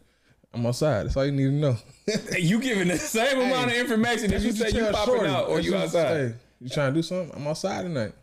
I'm 0.55 0.65
outside. 0.67 1.03
That's 1.05 1.17
all 1.17 1.25
you 1.25 1.31
need 1.31 1.45
to 1.45 1.51
know. 1.51 1.77
you 2.37 2.59
giving 2.59 2.87
the 2.87 2.97
same 2.97 3.39
amount 3.39 3.71
of 3.71 3.77
information 3.77 4.31
as 4.33 4.45
you 4.45 4.51
say 4.51 4.67
you 4.67 4.73
tell 4.81 4.93
popping 4.93 5.15
Shorty. 5.15 5.29
out 5.29 5.47
or 5.49 5.55
That's 5.55 5.65
you 5.67 5.73
what 5.73 5.81
outside. 5.83 6.07
Hey, 6.17 6.33
you 6.61 6.69
trying 6.69 6.93
to 6.93 6.99
do 6.99 7.01
something? 7.01 7.31
I'm 7.35 7.47
outside 7.47 7.81
tonight. 7.83 8.13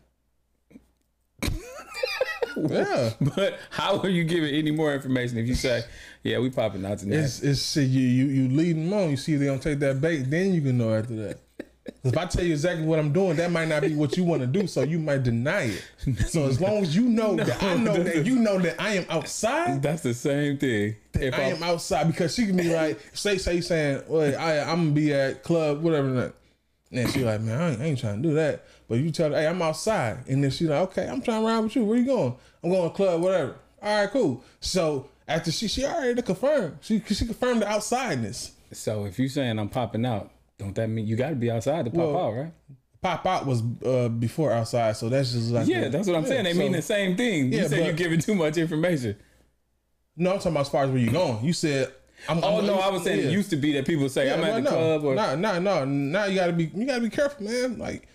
yeah. 2.69 3.11
But 3.35 3.59
how 3.69 3.99
are 3.99 4.09
you 4.09 4.23
giving 4.23 4.53
any 4.53 4.71
more 4.71 4.93
information 4.93 5.37
if 5.37 5.47
you 5.47 5.55
say, 5.55 5.83
yeah, 6.23 6.39
we 6.39 6.49
popping 6.49 6.85
out 6.85 6.99
tonight? 6.99 7.19
It's 7.19 7.41
it's 7.41 7.75
you 7.77 7.83
you 7.83 8.25
you 8.25 8.49
lead 8.49 8.75
them 8.75 8.93
on. 8.93 9.09
You 9.11 9.17
see 9.17 9.33
if 9.33 9.39
they 9.39 9.47
don't 9.47 9.61
take 9.61 9.79
that 9.79 10.01
bait, 10.01 10.29
then 10.29 10.53
you 10.53 10.61
can 10.61 10.77
know 10.77 10.93
after 10.93 11.15
that. 11.15 11.39
If 12.03 12.15
I 12.15 12.25
tell 12.25 12.43
you 12.45 12.51
exactly 12.51 12.85
what 12.85 12.99
I'm 12.99 13.11
doing, 13.11 13.37
that 13.37 13.51
might 13.51 13.67
not 13.67 13.81
be 13.81 13.95
what 13.95 14.15
you 14.15 14.23
want 14.23 14.41
to 14.41 14.47
do, 14.47 14.67
so 14.67 14.83
you 14.83 14.99
might 14.99 15.23
deny 15.23 15.71
it. 15.71 16.19
So 16.29 16.45
as 16.45 16.61
long 16.61 16.77
as 16.77 16.95
you 16.95 17.03
know 17.09 17.35
that 17.43 17.61
I 17.61 17.75
know 17.75 18.01
that 18.01 18.25
you 18.25 18.35
know 18.37 18.59
that 18.59 18.79
I 18.79 18.93
am 18.93 19.05
outside, 19.09 19.81
That's 19.81 20.03
the 20.03 20.13
same 20.13 20.57
thing. 20.57 20.95
If 21.13 21.33
I 21.33 21.41
am 21.43 21.63
outside 21.63 22.05
because 22.05 22.35
she 22.35 22.45
can 22.45 22.55
be 22.55 22.73
like, 22.73 22.99
say 23.13 23.37
say 23.37 23.61
saying, 23.61 24.03
well, 24.07 24.39
I 24.39 24.59
I'm 24.59 24.77
gonna 24.77 24.91
be 24.91 25.13
at 25.13 25.43
club 25.43 25.81
whatever 25.81 26.11
that. 26.13 26.33
And 26.91 27.09
she 27.09 27.23
like, 27.23 27.41
man, 27.41 27.61
I 27.61 27.71
ain't, 27.71 27.81
I 27.81 27.85
ain't 27.85 27.99
trying 27.99 28.21
to 28.21 28.27
do 28.29 28.35
that. 28.35 28.65
But 28.89 28.99
you 28.99 29.11
tell 29.11 29.31
her, 29.31 29.37
hey, 29.37 29.47
I'm 29.47 29.61
outside, 29.61 30.25
and 30.27 30.43
then 30.43 30.51
she 30.51 30.65
like, 30.65 30.81
okay, 30.89 31.07
I'm 31.07 31.21
trying 31.21 31.41
to 31.41 31.47
ride 31.47 31.59
with 31.59 31.75
you. 31.75 31.85
Where 31.85 31.97
you 31.97 32.05
going? 32.05 32.35
I'm 32.63 32.69
going 32.69 32.89
to 32.89 32.95
club, 32.95 33.21
whatever. 33.21 33.55
All 33.81 34.01
right, 34.01 34.11
cool. 34.11 34.43
So 34.59 35.07
after 35.27 35.51
she 35.51 35.67
she 35.67 35.85
already 35.85 36.21
confirmed, 36.21 36.77
she 36.81 37.01
she 37.07 37.25
confirmed 37.25 37.61
the 37.61 37.65
outsideness. 37.65 38.51
so 38.73 39.05
if 39.05 39.17
you 39.17 39.27
saying 39.29 39.57
I'm 39.57 39.69
popping 39.69 40.05
out, 40.05 40.31
don't 40.57 40.75
that 40.75 40.87
mean 40.89 41.07
you 41.07 41.15
got 41.15 41.29
to 41.29 41.35
be 41.35 41.49
outside 41.49 41.85
to 41.85 41.91
pop 41.91 41.99
Well, 41.99 42.17
out, 42.17 42.33
right? 42.33 42.53
Pop 43.01 43.25
out 43.25 43.45
was 43.47 43.63
uh, 43.83 44.09
before 44.09 44.51
outside, 44.51 44.95
so 44.97 45.09
that's 45.09 45.31
just 45.31 45.49
like 45.49 45.67
Yeah, 45.67 45.87
that's 45.87 46.07
what 46.07 46.17
I'm 46.17 46.25
saying. 46.25 46.43
They 46.43 46.53
so- 46.53 46.59
mean 46.59 46.73
the 46.73 46.81
same 46.81 47.15
thing. 47.17 47.51
Yeah, 47.51 47.63
you 47.63 47.67
said 47.69 47.85
you're 47.85 47.93
giving 47.95 48.19
too 48.19 48.35
much 48.35 48.57
information. 48.57 49.15
No, 50.17 50.33
I'm 50.33 50.37
talking 50.37 50.51
about 50.51 50.61
as 50.61 50.69
far 50.69 50.83
as 50.83 50.89
where 50.91 50.99
you 50.99 51.09
going. 51.09 51.43
You 51.43 51.53
said. 51.53 51.91
I'm, 52.29 52.43
Oh 52.43 52.57
I'm- 52.57 52.65
no, 52.67 52.75
I 52.79 52.89
was 52.89 53.03
saying 53.03 53.19
yeah. 53.19 53.25
it 53.27 53.31
used 53.31 53.49
to 53.49 53.55
be 53.55 53.73
that 53.73 53.85
people 53.85 54.07
say 54.09 54.27
Yeah, 54.27 54.35
I'm 54.35 54.43
at 54.43 54.55
the 54.55 54.61
no. 54.61 54.69
club 54.69 55.03
or 55.05 55.15
no, 55.15 55.35
no, 55.35 55.59
no. 55.59 55.85
Now 55.85 56.25
you 56.25 56.35
gotta 56.35 56.53
be 56.53 56.71
you 56.73 56.85
gotta 56.85 57.01
be 57.01 57.09
careful, 57.09 57.45
man. 57.45 57.77
Like 57.77 58.07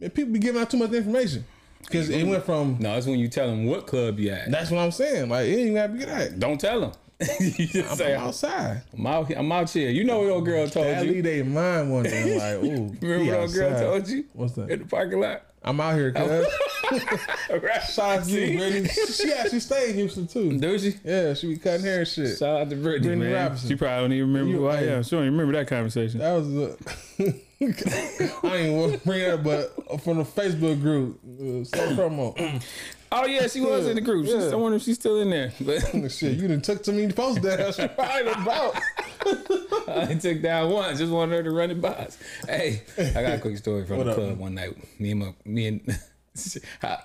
people 0.00 0.32
be 0.32 0.38
giving 0.38 0.60
out 0.60 0.70
too 0.70 0.78
much 0.78 0.92
information 0.92 1.44
because 1.82 2.08
it 2.08 2.24
went 2.26 2.44
from. 2.44 2.76
no, 2.80 2.96
it's 2.96 3.06
when 3.06 3.18
you 3.18 3.28
tell 3.28 3.46
them 3.48 3.66
what 3.66 3.86
club 3.86 4.18
you 4.18 4.30
at. 4.30 4.50
That's 4.50 4.70
what 4.70 4.80
I'm 4.80 4.90
saying. 4.92 5.28
Like 5.28 5.46
it 5.48 5.56
ain't 5.58 5.74
gotta 5.74 5.92
be 5.92 6.04
that. 6.04 6.38
Don't 6.38 6.60
tell 6.60 6.80
them. 6.80 6.92
you 7.40 7.66
just 7.66 7.90
I'm, 7.90 7.96
say 7.98 8.14
I'm 8.16 8.28
outside. 8.28 8.82
I'm 8.96 9.06
out. 9.06 9.26
here- 9.28 9.36
I'm 9.38 9.52
out 9.52 9.68
here. 9.68 9.90
You 9.90 10.04
know 10.04 10.20
what 10.20 10.30
old 10.30 10.44
girl 10.46 10.66
told 10.68 10.86
That 10.86 11.04
you? 11.04 11.20
their 11.20 11.44
mind 11.44 11.92
one 11.92 12.04
day. 12.04 12.38
Like, 12.38 12.64
ooh, 12.64 12.96
Remember 13.02 13.30
what 13.32 13.40
old 13.42 13.52
girl 13.52 13.78
told 13.78 14.08
you? 14.08 14.24
What's 14.32 14.54
that? 14.54 14.70
In 14.70 14.78
the 14.78 14.84
parking 14.86 15.20
lot. 15.20 15.42
I'm 15.62 15.78
out 15.80 15.94
here, 15.94 16.10
cuz. 16.12 16.46
right. 17.62 17.82
Shout 17.82 18.18
out 18.20 18.24
to 18.24 18.30
you, 18.30 18.56
Brittany. 18.58 18.88
She 18.88 19.30
actually 19.32 19.60
stayed 19.60 19.90
in 19.90 19.96
Houston 19.96 20.26
too. 20.26 20.58
Do 20.58 20.78
she? 20.78 20.94
Yeah, 21.04 21.34
she 21.34 21.48
be 21.48 21.56
cutting 21.58 21.84
hair 21.84 21.98
and 22.00 22.08
shit. 22.08 22.38
Shout 22.38 22.60
out 22.62 22.70
to 22.70 22.76
Brittany, 22.76 23.08
Brittany 23.08 23.16
man. 23.16 23.32
Robinson. 23.34 23.68
She 23.68 23.76
probably 23.76 24.02
don't 24.04 24.12
even 24.14 24.28
remember 24.32 24.50
You- 24.52 24.58
who 24.58 24.66
I 24.68 24.76
am. 24.84 25.02
She 25.02 25.10
don't 25.10 25.24
even 25.26 25.32
remember 25.36 25.58
that 25.58 25.68
conversation. 25.68 26.20
That 26.20 26.32
was 26.32 26.48
a, 26.56 26.76
I 28.46 28.56
ain't 28.56 28.74
want 28.78 28.92
to 28.94 28.98
bring 29.06 29.20
it 29.20 29.30
up, 29.30 29.44
but 29.44 30.00
from 30.02 30.16
the 30.18 30.24
Facebook 30.24 30.80
group, 30.80 31.20
uh, 31.24 31.64
some 31.64 31.96
promo. 31.96 32.62
Oh 33.12 33.26
yeah, 33.26 33.46
she 33.48 33.60
was 33.60 33.86
in 33.88 33.96
the 33.96 34.00
group. 34.00 34.26
She's, 34.26 34.52
I 34.52 34.54
wonder 34.56 34.76
if 34.76 34.82
she's 34.82 34.94
still 34.96 35.20
in 35.20 35.30
there. 35.30 35.52
But 35.60 35.80
Shit, 36.12 36.38
you 36.38 36.46
done 36.48 36.60
took 36.60 36.82
too 36.84 36.92
many 36.92 37.12
posts 37.12 37.40
down. 37.42 37.72
She 37.72 37.88
probably 37.88 38.30
about. 38.32 38.74
I 39.88 40.14
took 40.20 40.40
down 40.42 40.70
one. 40.70 40.96
Just 40.96 41.10
wanted 41.12 41.36
her 41.36 41.42
to 41.42 41.50
run 41.50 41.70
it 41.72 41.80
by 41.80 41.88
us. 41.90 42.18
Hey, 42.46 42.82
I 42.96 43.22
got 43.22 43.32
a 43.34 43.38
quick 43.40 43.56
story 43.58 43.84
from 43.86 43.98
What 43.98 44.04
the 44.04 44.10
up? 44.12 44.16
club 44.16 44.38
one 44.38 44.54
night. 44.54 44.76
Me 45.00 45.10
and 45.10 45.20
my, 45.20 45.34
me 45.44 45.66
and 45.66 45.98
I, 46.82 46.98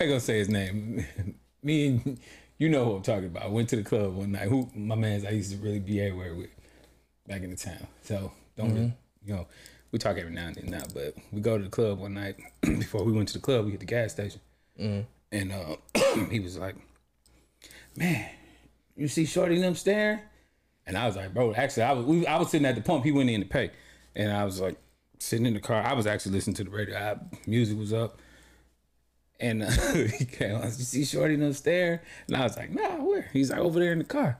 I 0.00 0.06
gonna 0.06 0.20
say 0.20 0.38
his 0.38 0.48
name. 0.48 1.06
Me 1.62 1.86
and 1.86 2.20
you 2.58 2.68
know 2.68 2.84
who 2.84 2.96
I'm 2.96 3.02
talking 3.02 3.26
about. 3.26 3.44
I 3.44 3.48
went 3.48 3.68
to 3.70 3.76
the 3.76 3.82
club 3.84 4.14
one 4.14 4.32
night. 4.32 4.48
Who 4.48 4.68
my 4.74 4.96
man's 4.96 5.24
I 5.24 5.30
used 5.30 5.52
to 5.52 5.58
really 5.58 5.78
be 5.80 6.00
everywhere 6.00 6.34
with 6.34 6.50
back 7.28 7.42
in 7.42 7.50
the 7.50 7.56
town. 7.56 7.86
So 8.02 8.32
don't 8.56 8.66
Mm-hmm. 8.68 8.76
really, 8.76 8.92
you 9.24 9.34
know 9.36 9.46
we 9.92 9.98
talk 10.00 10.18
every 10.18 10.32
now 10.32 10.48
and 10.48 10.56
then 10.56 10.66
now. 10.66 10.82
But 10.92 11.14
we 11.30 11.40
go 11.40 11.56
to 11.56 11.62
the 11.64 11.70
club 11.70 12.00
one 12.00 12.14
night. 12.14 12.36
Before 12.62 13.04
we 13.04 13.12
went 13.12 13.28
to 13.28 13.34
the 13.34 13.40
club, 13.40 13.64
we 13.66 13.70
hit 13.70 13.78
the 13.80 13.86
gas 13.86 14.10
station, 14.12 14.40
Mm-hmm. 14.80 15.00
and 15.32 15.52
uh, 15.52 16.24
he 16.30 16.40
was 16.40 16.58
like, 16.58 16.76
"Man, 17.96 18.28
you 18.96 19.08
see 19.08 19.24
Shorty 19.24 19.54
and 19.56 19.64
them 19.64 19.74
staring?" 19.74 20.20
And 20.86 20.98
I 20.98 21.06
was 21.06 21.16
like, 21.16 21.32
bro, 21.32 21.54
actually, 21.54 21.84
I 21.84 21.92
was 21.92 22.04
we, 22.04 22.26
I 22.26 22.38
was 22.38 22.50
sitting 22.50 22.66
at 22.66 22.74
the 22.74 22.82
pump. 22.82 23.04
He 23.04 23.12
went 23.12 23.30
in 23.30 23.40
to 23.40 23.46
pay, 23.46 23.70
and 24.14 24.32
I 24.32 24.44
was 24.44 24.60
like 24.60 24.76
sitting 25.18 25.46
in 25.46 25.54
the 25.54 25.60
car. 25.60 25.82
I 25.82 25.94
was 25.94 26.06
actually 26.06 26.32
listening 26.32 26.56
to 26.56 26.64
the 26.64 26.70
radio. 26.70 26.96
I, 26.96 27.16
music 27.46 27.78
was 27.78 27.92
up, 27.92 28.18
and 29.40 29.62
uh, 29.62 29.70
he 30.18 30.24
came. 30.24 30.56
on, 30.56 30.64
You 30.64 30.70
see 30.70 31.04
Shorty 31.04 31.36
them 31.36 31.52
staring, 31.52 32.00
and 32.26 32.36
I 32.36 32.42
was 32.42 32.56
like, 32.56 32.70
Nah, 32.70 32.96
where? 33.02 33.30
He's 33.32 33.50
like 33.50 33.60
over 33.60 33.78
there 33.78 33.92
in 33.92 33.98
the 33.98 34.04
car. 34.04 34.38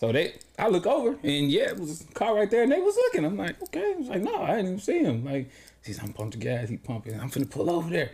So 0.00 0.12
they, 0.12 0.34
I 0.58 0.68
look 0.68 0.86
over, 0.86 1.18
and 1.24 1.50
yeah, 1.50 1.70
it 1.70 1.78
was 1.80 2.02
a 2.02 2.12
car 2.12 2.34
right 2.34 2.48
there, 2.48 2.62
and 2.62 2.70
they 2.70 2.80
was 2.80 2.94
looking. 2.94 3.24
I'm 3.24 3.36
like, 3.36 3.60
okay. 3.64 3.94
I 3.94 3.98
was 3.98 4.08
like, 4.08 4.22
no, 4.22 4.42
I 4.42 4.56
didn't 4.56 4.66
even 4.66 4.78
see 4.78 5.00
him. 5.00 5.24
Like, 5.24 5.50
he's, 5.84 6.00
I'm 6.00 6.12
pumping 6.12 6.38
gas. 6.38 6.68
He 6.68 6.76
pumping. 6.76 7.18
I'm 7.18 7.30
finna 7.30 7.50
pull 7.50 7.68
over 7.68 7.90
there. 7.90 8.12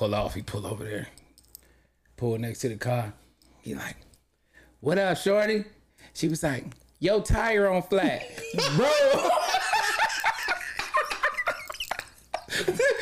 Pull 0.00 0.14
off. 0.14 0.32
He 0.32 0.40
pull 0.40 0.66
over 0.66 0.82
there. 0.82 1.08
Pull 2.16 2.38
next 2.38 2.60
to 2.60 2.70
the 2.70 2.76
car. 2.76 3.12
He 3.60 3.74
like, 3.74 3.96
what 4.80 4.96
up, 4.96 5.18
shorty? 5.18 5.64
She 6.14 6.26
was 6.26 6.42
like, 6.42 6.64
yo, 7.00 7.20
tire 7.20 7.68
on 7.68 7.82
flat. 7.82 8.22
Bro, 8.76 8.86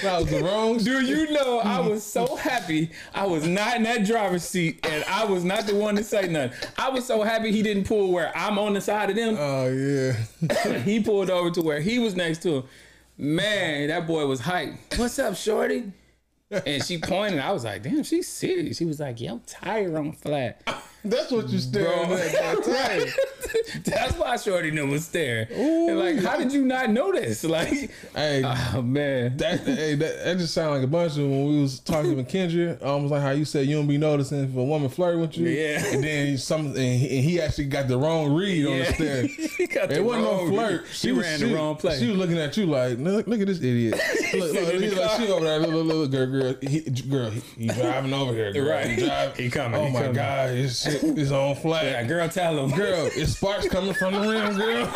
That 0.03 0.23
was 0.23 0.27
the 0.29 0.43
wrong. 0.43 0.79
do 0.79 1.01
you 1.01 1.31
know 1.31 1.61
I 1.61 1.79
was 1.79 2.03
so 2.03 2.35
happy 2.35 2.91
I 3.15 3.27
was 3.27 3.47
not 3.47 3.77
in 3.77 3.85
that 3.85 4.05
driver's 4.05 4.43
seat 4.43 4.85
and 4.85 5.05
I 5.05 5.25
was 5.25 5.45
not 5.45 5.69
the 5.69 5.77
one 5.77 5.95
to 5.95 6.03
say 6.03 6.27
nothing. 6.27 6.59
I 6.77 6.89
was 6.89 7.07
so 7.07 7.23
happy 7.23 7.53
he 7.53 7.63
didn't 7.63 7.85
pull 7.85 8.11
where 8.11 8.37
I'm 8.37 8.59
on 8.59 8.73
the 8.73 8.81
side 8.81 9.09
of 9.11 9.15
them. 9.15 9.37
Oh 9.39 9.69
yeah. 9.69 10.79
he 10.83 10.99
pulled 10.99 11.31
over 11.31 11.53
to 11.53 11.63
where 11.63 11.81
he 11.81 12.01
was 12.01 12.17
next 12.17 12.43
to 12.43 12.57
him. 12.57 12.65
Man, 13.17 13.87
that 13.87 14.09
boy 14.09 14.27
was 14.27 14.41
hyped. 14.41 14.99
What's 14.99 15.21
up, 15.21 15.37
shorty? 15.37 15.93
And 16.51 16.83
she 16.85 16.99
pointed. 16.99 17.41
I 17.41 17.53
was 17.53 17.65
like, 17.65 17.83
damn, 17.83 18.03
she's 18.03 18.29
serious. 18.29 18.79
She 18.79 18.85
was 18.85 19.01
like, 19.01 19.21
yo, 19.21 19.41
on 19.97 20.13
flat. 20.13 20.63
That's 21.05 21.31
what 21.31 21.49
you 21.49 21.59
staring 21.59 22.09
Bro. 22.09 22.17
at 22.17 22.33
that 22.33 22.65
time. 22.65 23.83
That's 23.85 24.15
why 24.19 24.33
I 24.33 24.37
Shorty 24.37 24.71
knew 24.73 24.87
was 24.89 25.05
staring. 25.07 25.47
And 25.53 25.99
like, 25.99 26.19
how 26.19 26.37
did 26.37 26.53
you 26.53 26.65
not 26.65 26.91
this? 27.13 27.45
Like, 27.45 27.91
Hey, 28.15 28.43
oh 28.75 28.83
man. 28.83 29.37
that, 29.39 29.61
hey, 29.61 29.95
that, 29.95 30.25
that 30.25 30.39
just 30.39 30.53
sounded 30.55 30.75
like 30.75 30.83
a 30.85 30.87
bunch 30.89 31.13
of 31.13 31.19
when 31.19 31.47
we 31.49 31.61
was 31.63 31.79
talking 31.81 32.17
with 32.17 32.29
Kendra, 32.29 32.83
almost 32.85 33.13
like 33.13 33.23
how 33.23 33.31
you 33.31 33.45
said 33.45 33.67
you 33.67 33.77
don't 33.77 33.87
be 33.87 33.97
noticing 33.97 34.45
if 34.45 34.55
a 34.57 34.65
woman 34.65 34.89
flirt 34.89 35.19
with 35.19 35.39
you. 35.39 35.49
Yeah. 35.49 35.85
And 35.87 36.03
then 36.05 36.37
some, 36.37 36.67
and 36.67 36.77
he, 36.77 37.17
and 37.17 37.25
he 37.25 37.41
actually 37.41 37.67
got 37.67 37.89
the 37.89 37.97
wrong 37.97 38.35
read 38.35 38.67
on 38.67 38.73
the 38.73 38.79
Yeah. 38.79 38.93
stand. 38.93 39.31
It 39.99 40.05
wasn't 40.05 40.25
no 40.25 40.49
flirt. 40.49 40.85
She, 40.93 41.13
was- 41.13 41.25
ran 41.25 41.39
she- 41.39 41.45
the 41.47 41.55
wrong 41.55 41.77
play. 41.77 41.99
She 41.99 42.09
was 42.09 42.17
looking 42.17 42.39
at 42.39 42.57
you 42.57 42.67
like, 42.67 42.99
look, 42.99 43.27
look 43.27 43.41
at 43.41 43.47
this 43.47 43.59
idiot. 43.59 43.95
look, 44.35 44.53
look, 44.53 44.75
in 44.75 44.81
the 44.81 44.87
he- 44.89 44.95
like, 44.95 45.09
car. 45.09 45.21
she 45.21 45.31
over 45.33 45.45
there, 45.45 45.59
look, 45.61 45.71
look, 45.71 45.87
look, 45.87 46.11
girl, 46.11 46.27
girl, 46.27 46.55
he, 46.61 46.81
girl, 46.81 47.31
he, 47.31 47.41
he 47.57 47.67
driving 47.69 48.13
over 48.13 48.33
here, 48.35 48.53
girl. 48.53 48.69
Right. 48.69 48.91
He, 48.91 49.05
drive, 49.07 49.37
He 49.37 49.49
coming, 49.51 49.81
Oh 49.81 49.87
he 49.87 49.93
my 49.93 49.99
coming. 50.01 50.15
god, 50.15 50.51
his 50.51 50.88
shit 50.91 51.19
is 51.19 51.33
on 51.33 51.55
flat. 51.57 51.85
yeah, 51.85 52.03
girl, 52.05 52.29
tell 52.29 52.59
him. 52.65 52.77
Girl, 52.77 53.07
is 53.07 53.37
sparks 53.37 53.69
coming 53.69 53.95
from 53.95 54.15
the 54.15 54.21
rim, 54.21 54.57
girl? 54.57 54.87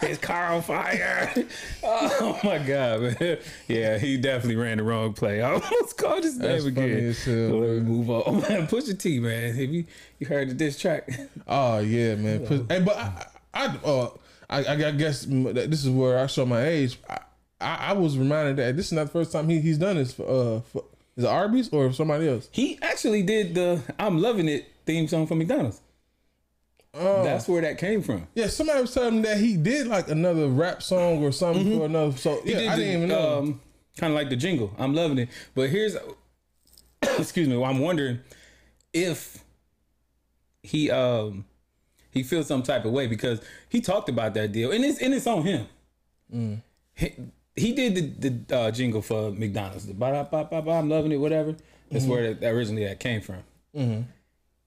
his 0.00 0.18
car 0.18 0.52
on 0.54 0.62
fire. 0.62 1.32
oh 1.82 2.38
my 2.44 2.58
god, 2.58 3.00
man. 3.20 3.38
Yeah, 3.68 3.98
he 3.98 4.16
definitely 4.16 4.56
ran 4.56 4.78
the 4.78 4.84
wrong 4.84 5.12
play. 5.12 5.40
I 5.42 5.52
almost 5.52 5.96
called 5.96 6.24
his 6.24 6.38
That's 6.38 6.64
name 6.64 6.72
again. 6.72 7.06
as 7.06 7.24
hell, 7.24 7.34
Let 7.34 7.70
me 7.70 7.80
move 7.80 8.10
on. 8.10 8.22
Oh 8.26 8.32
Man, 8.32 8.66
Pusha 8.66 8.98
T, 8.98 9.18
man. 9.20 9.54
Have 9.54 9.70
you 9.70 9.84
you 10.18 10.26
heard 10.26 10.48
the 10.50 10.54
diss 10.54 10.78
track? 10.78 11.08
Oh 11.46 11.78
yeah, 11.78 12.14
man. 12.16 12.46
Put- 12.46 12.70
Hey, 12.70 12.80
but 12.80 12.96
I, 12.96 13.26
I, 13.54 13.66
uh, 13.84 14.10
I, 14.48 14.58
I 14.58 14.90
guess 14.92 15.26
this 15.28 15.84
is 15.84 15.90
where 15.90 16.18
I 16.18 16.26
show 16.26 16.46
my 16.46 16.64
age. 16.66 16.98
I, 17.08 17.18
I, 17.60 17.76
I 17.88 17.92
was 17.94 18.18
reminded 18.18 18.56
that 18.56 18.76
this 18.76 18.86
is 18.86 18.92
not 18.92 19.04
the 19.04 19.10
first 19.12 19.32
time 19.32 19.48
he, 19.48 19.60
he's 19.60 19.78
done 19.78 19.96
this. 19.96 20.12
For, 20.12 20.22
uh, 20.24 20.60
for, 20.60 20.84
is 21.16 21.24
it 21.24 21.28
Arby's 21.28 21.68
or 21.70 21.92
somebody 21.92 22.28
else? 22.28 22.48
He 22.52 22.78
actually 22.82 23.22
did 23.22 23.54
the 23.54 23.80
"I'm 23.98 24.18
Loving 24.20 24.48
It" 24.48 24.66
theme 24.84 25.08
song 25.08 25.26
for 25.26 25.34
McDonald's. 25.34 25.80
Oh, 26.98 27.22
That's 27.22 27.46
where 27.46 27.60
that 27.60 27.76
came 27.76 28.02
from. 28.02 28.26
yeah. 28.34 28.46
Somebody 28.46 28.80
was 28.80 28.94
telling 28.94 29.16
me 29.16 29.22
that 29.22 29.36
he 29.38 29.56
did 29.58 29.86
like 29.86 30.08
another 30.08 30.48
rap 30.48 30.82
song 30.82 31.22
or 31.22 31.30
something 31.30 31.78
for 31.78 31.84
another. 31.86 32.16
So 32.16 32.36
Mm-hmm. 32.36 32.46
He 32.46 32.52
yeah, 32.52 32.58
did 32.60 32.68
I 32.70 32.76
didn't 32.76 32.94
even 32.96 33.08
know. 33.10 33.38
Um, 33.38 33.60
kind 33.98 34.12
of 34.12 34.16
like 34.16 34.30
the 34.30 34.36
jingle. 34.36 34.74
I'm 34.78 34.94
loving 34.94 35.18
it. 35.18 35.28
But 35.54 35.68
here's, 35.68 35.94
excuse 37.18 37.48
me. 37.48 37.56
Well, 37.56 37.68
I'm 37.70 37.80
wondering 37.80 38.20
if 38.94 39.44
he 40.62 40.90
um 40.90 41.44
he 42.10 42.22
feels 42.22 42.46
some 42.46 42.62
type 42.62 42.84
of 42.86 42.92
way 42.92 43.06
because 43.06 43.40
he 43.68 43.80
talked 43.82 44.08
about 44.08 44.32
that 44.34 44.52
deal 44.52 44.72
and 44.72 44.82
it's 44.84 44.98
and 45.00 45.12
it's 45.12 45.26
on 45.26 45.42
him. 45.42 45.66
Mm. 46.34 46.62
He, 46.94 47.12
he 47.56 47.72
did 47.72 47.94
the, 48.20 48.28
the 48.30 48.56
uh, 48.56 48.70
jingle 48.70 49.02
for 49.02 49.30
McDonald's. 49.32 49.86
The 49.86 49.94
ba 49.94 50.28
ba 50.30 50.46
ba 50.50 50.62
ba. 50.62 50.70
I'm 50.72 50.88
loving 50.90 51.12
it. 51.12 51.16
Whatever. 51.16 51.56
That's 51.90 52.04
Mm-hmm. 52.04 52.10
where 52.12 52.34
that, 52.34 52.48
originally 52.52 52.84
that 52.84 53.00
came 53.00 53.20
from. 53.20 54.06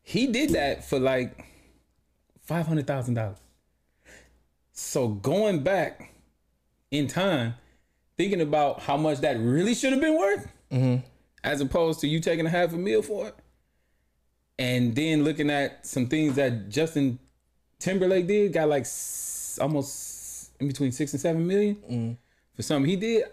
He 0.01 0.27
did 0.27 0.51
that 0.51 0.87
for 0.87 0.99
like 0.99 1.45
five 2.41 2.65
hundred 2.65 2.87
thousand 2.87 3.15
dollars. 3.15 3.37
So 4.71 5.07
going 5.09 5.61
back 5.63 6.13
in 6.91 7.07
time, 7.07 7.55
thinking 8.17 8.41
about 8.41 8.79
how 8.81 8.97
much 8.97 9.19
that 9.19 9.37
really 9.39 9.73
should 9.75 9.91
have 9.91 10.01
been 10.01 10.17
worth, 10.17 10.47
as 11.43 11.61
opposed 11.61 11.99
to 12.01 12.07
you 12.07 12.19
taking 12.19 12.45
a 12.45 12.49
half 12.49 12.73
a 12.73 12.77
meal 12.77 13.01
for 13.01 13.27
it, 13.27 13.35
and 14.57 14.95
then 14.95 15.23
looking 15.23 15.49
at 15.49 15.85
some 15.85 16.07
things 16.07 16.35
that 16.35 16.69
Justin 16.69 17.19
Timberlake 17.79 18.27
did, 18.27 18.53
got 18.53 18.69
like 18.69 18.81
s- 18.83 19.59
almost 19.61 20.51
in 20.59 20.67
between 20.67 20.91
six 20.91 21.11
and 21.13 21.21
seven 21.21 21.45
million 21.45 22.17
for 22.59 22.63
something 22.63 22.89
he 22.89 22.97
did. 22.97 23.23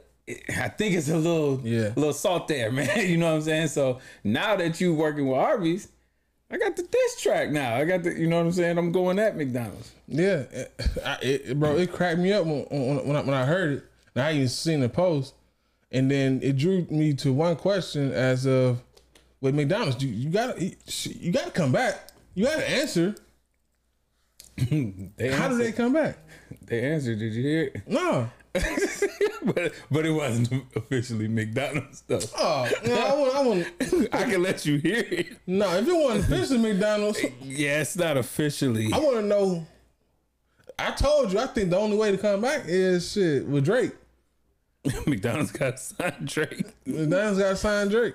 I 0.56 0.68
think 0.68 0.94
it's 0.94 1.08
a 1.08 1.16
little, 1.16 1.60
Yeah. 1.64 1.88
a 1.88 1.98
little 1.98 2.12
salt 2.12 2.46
there, 2.46 2.70
man. 2.72 3.08
You 3.10 3.16
know 3.16 3.30
what 3.30 3.38
I'm 3.38 3.42
saying? 3.42 3.68
So 3.68 3.98
now 4.22 4.54
that 4.54 4.80
you 4.80 4.94
working 4.94 5.26
with 5.26 5.36
Arby's, 5.36 5.88
I 6.48 6.58
got 6.58 6.76
the 6.76 6.84
diss 6.84 7.20
track 7.20 7.50
now. 7.50 7.74
I 7.74 7.84
got 7.84 8.04
the, 8.04 8.16
you 8.16 8.28
know 8.28 8.36
what 8.36 8.46
I'm 8.46 8.52
saying? 8.52 8.78
I'm 8.78 8.92
going 8.92 9.18
at 9.18 9.36
McDonald's. 9.36 9.90
Yeah, 10.06 10.44
I, 11.04 11.18
it, 11.22 11.58
bro, 11.58 11.76
it 11.76 11.92
cracked 11.92 12.20
me 12.20 12.32
up 12.32 12.46
when, 12.46 12.66
when, 12.70 13.16
I, 13.16 13.20
when 13.22 13.34
I 13.34 13.44
heard 13.44 13.72
it. 13.78 13.84
And 14.14 14.22
I 14.22 14.32
even 14.34 14.48
seen 14.48 14.78
the 14.78 14.88
post, 14.88 15.34
and 15.90 16.08
then 16.08 16.38
it 16.44 16.56
drew 16.56 16.86
me 16.88 17.12
to 17.14 17.32
one 17.32 17.56
question: 17.56 18.12
as 18.12 18.46
of 18.46 18.80
with 19.40 19.56
McDonald's, 19.56 20.02
you, 20.04 20.08
you 20.08 20.30
got 20.30 20.56
to 20.56 20.64
you 21.18 21.32
got 21.32 21.46
to 21.46 21.50
come 21.50 21.72
back. 21.72 22.10
You 22.34 22.44
got 22.44 22.58
to 22.58 22.70
answer. 22.70 23.16
How 24.58 24.64
did 24.66 25.18
answered, 25.20 25.58
they 25.58 25.72
come 25.72 25.92
back? 25.92 26.16
they 26.62 26.80
answered? 26.92 27.18
Did 27.18 27.32
you 27.32 27.42
hear 27.42 27.62
it? 27.74 27.88
No. 27.88 28.30
But 29.44 29.72
but 29.90 30.06
it 30.06 30.10
wasn't 30.10 30.64
officially 30.74 31.28
McDonald's 31.28 32.02
though. 32.06 32.20
Oh, 32.38 32.68
no, 32.86 32.94
I 32.94 33.14
want, 33.14 33.34
I 33.34 33.42
want. 33.42 34.08
I 34.14 34.24
can 34.30 34.42
let 34.42 34.64
you 34.66 34.78
hear 34.78 35.04
it. 35.10 35.26
No, 35.46 35.70
if 35.76 35.86
it 35.86 35.92
wasn't 35.92 36.24
officially 36.32 36.58
McDonald's, 36.72 37.20
Yeah, 37.42 37.80
it's 37.80 37.96
not 37.96 38.16
officially. 38.16 38.90
I 38.92 38.98
want 38.98 39.16
to 39.16 39.22
know. 39.22 39.66
I 40.78 40.90
told 40.90 41.32
you, 41.32 41.38
I 41.38 41.46
think 41.46 41.70
the 41.70 41.78
only 41.78 41.96
way 41.96 42.10
to 42.12 42.18
come 42.18 42.42
back 42.42 42.62
is 42.66 43.12
shit 43.12 43.46
with 43.46 43.64
Drake. 43.64 43.92
McDonald's 45.06 45.52
got 45.52 45.78
signed 45.80 46.26
Drake. 46.26 46.66
McDonald's 46.84 47.38
got 47.38 47.50
to 47.50 47.56
sign 47.56 47.88
Drake. 47.88 48.14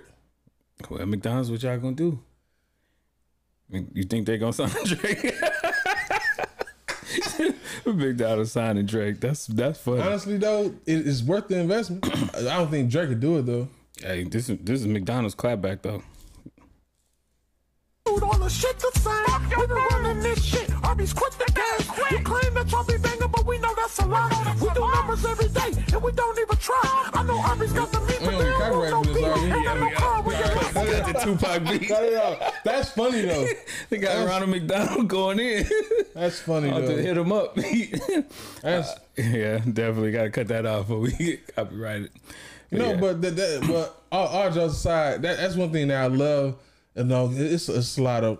Well, 0.89 1.05
McDonald's, 1.05 1.49
what 1.51 1.61
y'all 1.63 1.77
gonna 1.77 1.95
do? 1.95 2.19
You 3.93 4.03
think 4.03 4.27
they 4.27 4.37
gonna 4.37 4.53
sign 4.53 4.69
Drake? 4.85 5.33
McDonald's 7.85 8.51
signing 8.51 8.85
Drake. 8.85 9.19
That's 9.19 9.47
that's 9.47 9.79
funny. 9.79 10.01
Honestly, 10.01 10.37
though, 10.37 10.73
it's 10.85 11.21
worth 11.23 11.47
the 11.47 11.59
investment. 11.59 12.05
I 12.35 12.41
don't 12.57 12.69
think 12.69 12.89
Drake 12.89 13.09
could 13.09 13.19
do 13.19 13.37
it 13.37 13.45
though. 13.45 13.67
Hey, 13.99 14.23
this 14.23 14.49
is 14.49 14.57
this 14.61 14.81
is 14.81 14.87
McDonald's 14.87 15.35
clapback 15.35 15.81
though. 15.81 16.01
all 18.05 18.37
the 18.37 18.49
shit 18.49 18.77
the 18.79 18.99
same. 18.99 19.59
We 19.59 19.67
been 19.67 19.75
running 19.75 20.23
this 20.23 20.43
shit. 20.43 20.71
Arby's 20.83 21.13
quit 21.13 21.33
the 21.33 21.51
game. 21.51 22.07
You 22.11 22.23
claim 22.23 22.53
that 22.55 22.71
y'all 22.71 22.83
be 22.83 22.97
banging, 22.97 23.29
but 23.29 23.45
we 23.45 23.59
know 23.59 23.73
that's 23.95 23.99
a 23.99 24.05
lie. 24.09 24.55
We 24.61 24.69
do 24.69 24.79
numbers 24.95 25.25
every 25.25 25.47
day, 25.49 25.83
and 25.93 26.01
we 26.03 26.11
don't 26.13 26.39
even 26.39 26.57
try. 26.57 27.09
I 27.13 27.23
know 27.23 27.39
Arby's 27.41 27.73
got 27.73 27.91
the 27.91 27.99
meat, 28.01 28.17
but 28.21 28.31
We 28.31 28.37
they 28.37 28.49
don't 28.49 28.59
don't 28.59 28.79
want 28.79 28.91
copyright 28.91 28.91
no 28.91 29.03
for 29.03 29.13
this, 29.13 29.15
beef. 29.15 29.25
are 29.25 29.35
we? 29.35 29.41
Ain't 29.41 29.55
Yeah, 29.55 29.63
got 29.63 29.79
no 29.79 29.85
we 29.85 29.91
car 29.93 30.21
when 30.23 30.37
you 30.37 30.43
got, 30.43 30.73
get 30.73 30.85
we 30.85 30.91
got 30.91 31.13
the 31.13 31.19
Tupac 31.19 31.63
beat. 31.79 31.87
Cut 31.89 32.03
it 32.03 32.13
out. 32.13 32.53
That's 32.63 32.89
funny 32.91 33.21
though. 33.21 33.47
They 33.89 33.97
got 33.97 34.25
Ronald 34.27 34.49
McDonald 34.51 35.07
going 35.09 35.39
in. 35.39 35.65
That's 36.15 36.39
funny 36.39 36.69
I'll 36.69 36.81
have 36.81 36.89
to 36.89 37.01
hit 37.01 37.17
him 37.17 37.31
up. 37.33 37.55
That's 38.61 38.89
uh, 38.89 38.95
yeah, 39.17 39.57
definitely 39.59 40.11
got 40.13 40.23
to 40.23 40.29
cut 40.29 40.47
that 40.47 40.65
off 40.65 40.87
before 40.87 40.99
we 41.01 41.11
get 41.17 41.55
copyrighted. 41.55 42.11
No, 42.71 42.91
Yeah. 42.93 42.99
but 43.01 43.21
that, 43.21 43.35
that 43.35 43.65
but 43.67 44.01
all, 44.11 44.27
all 44.27 44.51
jokes 44.51 44.75
aside, 44.75 45.21
that 45.23 45.37
that's 45.37 45.55
one 45.55 45.71
thing 45.71 45.89
that 45.89 46.01
I 46.03 46.07
love. 46.07 46.55
You 46.95 47.03
know, 47.03 47.29
it's 47.33 47.67
it's 47.67 47.97
a 47.97 48.03
lot 48.03 48.23
of 48.23 48.39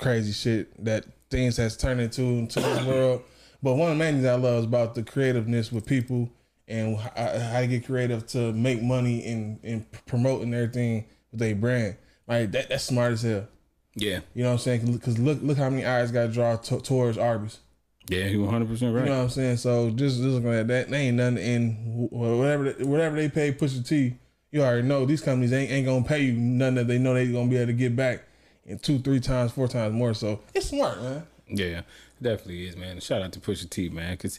crazy 0.00 0.32
shit 0.32 0.84
that 0.84 1.04
things 1.30 1.56
has 1.58 1.76
turned 1.76 2.00
into 2.00 2.22
into 2.22 2.58
this 2.60 2.84
world. 2.84 3.22
But 3.62 3.74
one 3.74 3.90
of 3.90 3.98
the 3.98 4.04
main 4.04 4.14
things 4.14 4.26
I 4.26 4.34
love 4.34 4.60
is 4.60 4.64
about 4.64 4.94
the 4.94 5.02
creativeness 5.02 5.72
with 5.72 5.86
people 5.86 6.30
and 6.68 6.96
how, 6.96 7.38
how 7.38 7.60
to 7.60 7.66
get 7.66 7.86
creative 7.86 8.26
to 8.28 8.52
make 8.52 8.82
money 8.82 9.24
and 9.26 9.58
and 9.62 9.86
promoting 10.06 10.52
everything 10.54 11.06
with 11.30 11.40
their 11.40 11.54
brand. 11.54 11.96
Like 12.28 12.52
that, 12.52 12.68
that's 12.68 12.84
smart 12.84 13.12
as 13.12 13.22
hell. 13.22 13.46
Yeah, 13.94 14.20
You 14.34 14.42
know 14.42 14.50
what 14.50 14.54
I'm 14.54 14.58
saying? 14.58 14.92
Because 14.92 15.18
look 15.18 15.38
look 15.42 15.56
how 15.56 15.70
many 15.70 15.86
eyes 15.86 16.10
got 16.10 16.30
drawn 16.32 16.60
to, 16.64 16.80
towards 16.80 17.16
Arby's. 17.16 17.60
yeah, 18.08 18.26
you 18.26 18.42
100 18.42 18.68
percent 18.68 18.94
right. 18.94 19.04
You 19.04 19.10
know 19.10 19.16
what 19.18 19.24
I'm 19.24 19.30
saying? 19.30 19.56
So 19.56 19.88
just, 19.90 20.16
just 20.16 20.22
looking 20.22 20.52
at 20.52 20.66
that, 20.68 20.90
they 20.90 21.08
ain't 21.08 21.16
nothing 21.16 21.38
in 21.38 22.08
whatever 22.10 22.72
whatever 22.84 23.16
they 23.16 23.30
pay 23.30 23.52
Pusha 23.52 23.86
T. 23.86 24.16
You 24.52 24.62
already 24.62 24.86
know 24.86 25.06
these 25.06 25.22
companies 25.22 25.52
ain't, 25.52 25.70
ain't 25.70 25.86
gonna 25.86 26.04
pay 26.04 26.20
you 26.20 26.32
nothing 26.34 26.74
that 26.76 26.88
they 26.88 26.98
know 26.98 27.14
they 27.14 27.26
gonna 27.32 27.48
be 27.48 27.56
able 27.56 27.66
to 27.68 27.72
get 27.72 27.96
back 27.96 28.24
in 28.66 28.78
two, 28.78 28.98
three 28.98 29.20
times, 29.20 29.52
four 29.52 29.66
times 29.68 29.94
more. 29.94 30.12
So 30.12 30.40
it's 30.52 30.66
smart, 30.66 31.00
man. 31.00 31.26
Yeah, 31.48 31.82
definitely 32.20 32.66
is, 32.66 32.76
man. 32.76 33.00
Shout 33.00 33.22
out 33.22 33.32
to 33.32 33.40
Pusha 33.40 33.68
T, 33.68 33.88
man, 33.88 34.12
because 34.12 34.38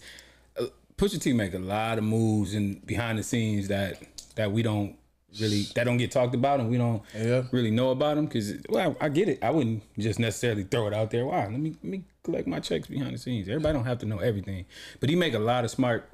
uh, 0.60 0.66
Pusha 0.98 1.22
T 1.22 1.34
make 1.34 1.54
a 1.54 1.60
lot 1.60 1.98
of 1.98 2.04
moves 2.04 2.54
and 2.54 2.86
behind 2.86 3.20
the 3.20 3.24
scenes 3.24 3.68
that 3.68 4.02
that 4.36 4.52
we 4.52 4.62
don't 4.64 4.96
really 5.42 5.64
that 5.76 5.84
don't 5.84 5.98
get 5.98 6.10
talked 6.12 6.34
about 6.34 6.60
and 6.60 6.70
we 6.70 6.78
don't 6.78 7.04
Yeah. 7.16 7.44
really 7.52 7.70
know 7.72 7.92
about 7.92 8.16
them 8.16 8.26
Because 8.26 8.54
well, 8.70 8.96
I 9.02 9.10
get 9.10 9.28
it. 9.30 9.44
I 9.44 9.50
wouldn't 9.52 9.84
just 9.98 10.20
necessarily 10.20 10.64
throw 10.64 10.88
it 10.88 10.94
out 10.94 11.12
there. 11.12 11.26
Wow, 11.26 11.50
let 11.50 11.60
me 11.60 11.72
let 11.84 11.84
me 11.92 12.04
collect 12.24 12.48
my 12.48 12.60
checks 12.60 12.88
behind 12.88 13.14
the 13.14 13.18
scenes. 13.18 13.48
Everybody 13.48 13.74
don't 13.74 13.86
have 13.86 14.00
to 14.00 14.06
know 14.06 14.20
everything, 14.20 14.66
but 15.00 15.10
he 15.10 15.16
make 15.16 15.34
a 15.34 15.40
lot 15.40 15.64
of 15.66 15.72
smart 15.72 16.10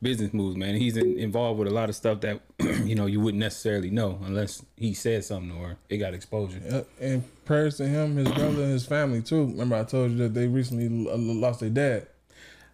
business 0.00 0.32
moves, 0.32 0.56
man. 0.56 0.74
He's 0.76 0.96
in, 0.96 1.18
involved 1.18 1.58
with 1.58 1.68
a 1.68 1.74
lot 1.74 1.88
of 1.88 1.96
stuff 1.96 2.20
that 2.20 2.40
you 2.84 2.94
know 2.94 3.06
you 3.06 3.20
wouldn't 3.20 3.40
necessarily 3.40 3.90
know 3.90 4.18
unless 4.24 4.64
he 4.76 4.94
said 4.94 5.24
something 5.24 5.56
or 5.58 5.76
it 5.88 5.98
got 5.98 6.14
exposure. 6.14 6.60
Uh, 6.70 6.82
And 7.04 7.24
prayers 7.44 7.76
to 7.78 7.86
him, 7.86 8.16
his 8.16 8.28
brother, 8.28 8.62
and 8.62 8.72
his 8.72 8.86
family 8.86 9.22
too. 9.22 9.46
Remember 9.46 9.76
I 9.76 9.84
told 9.84 10.12
you 10.12 10.18
that 10.18 10.34
they 10.34 10.46
recently 10.46 10.86
l- 11.10 11.16
lost 11.18 11.60
their 11.60 11.70
dad, 11.70 12.06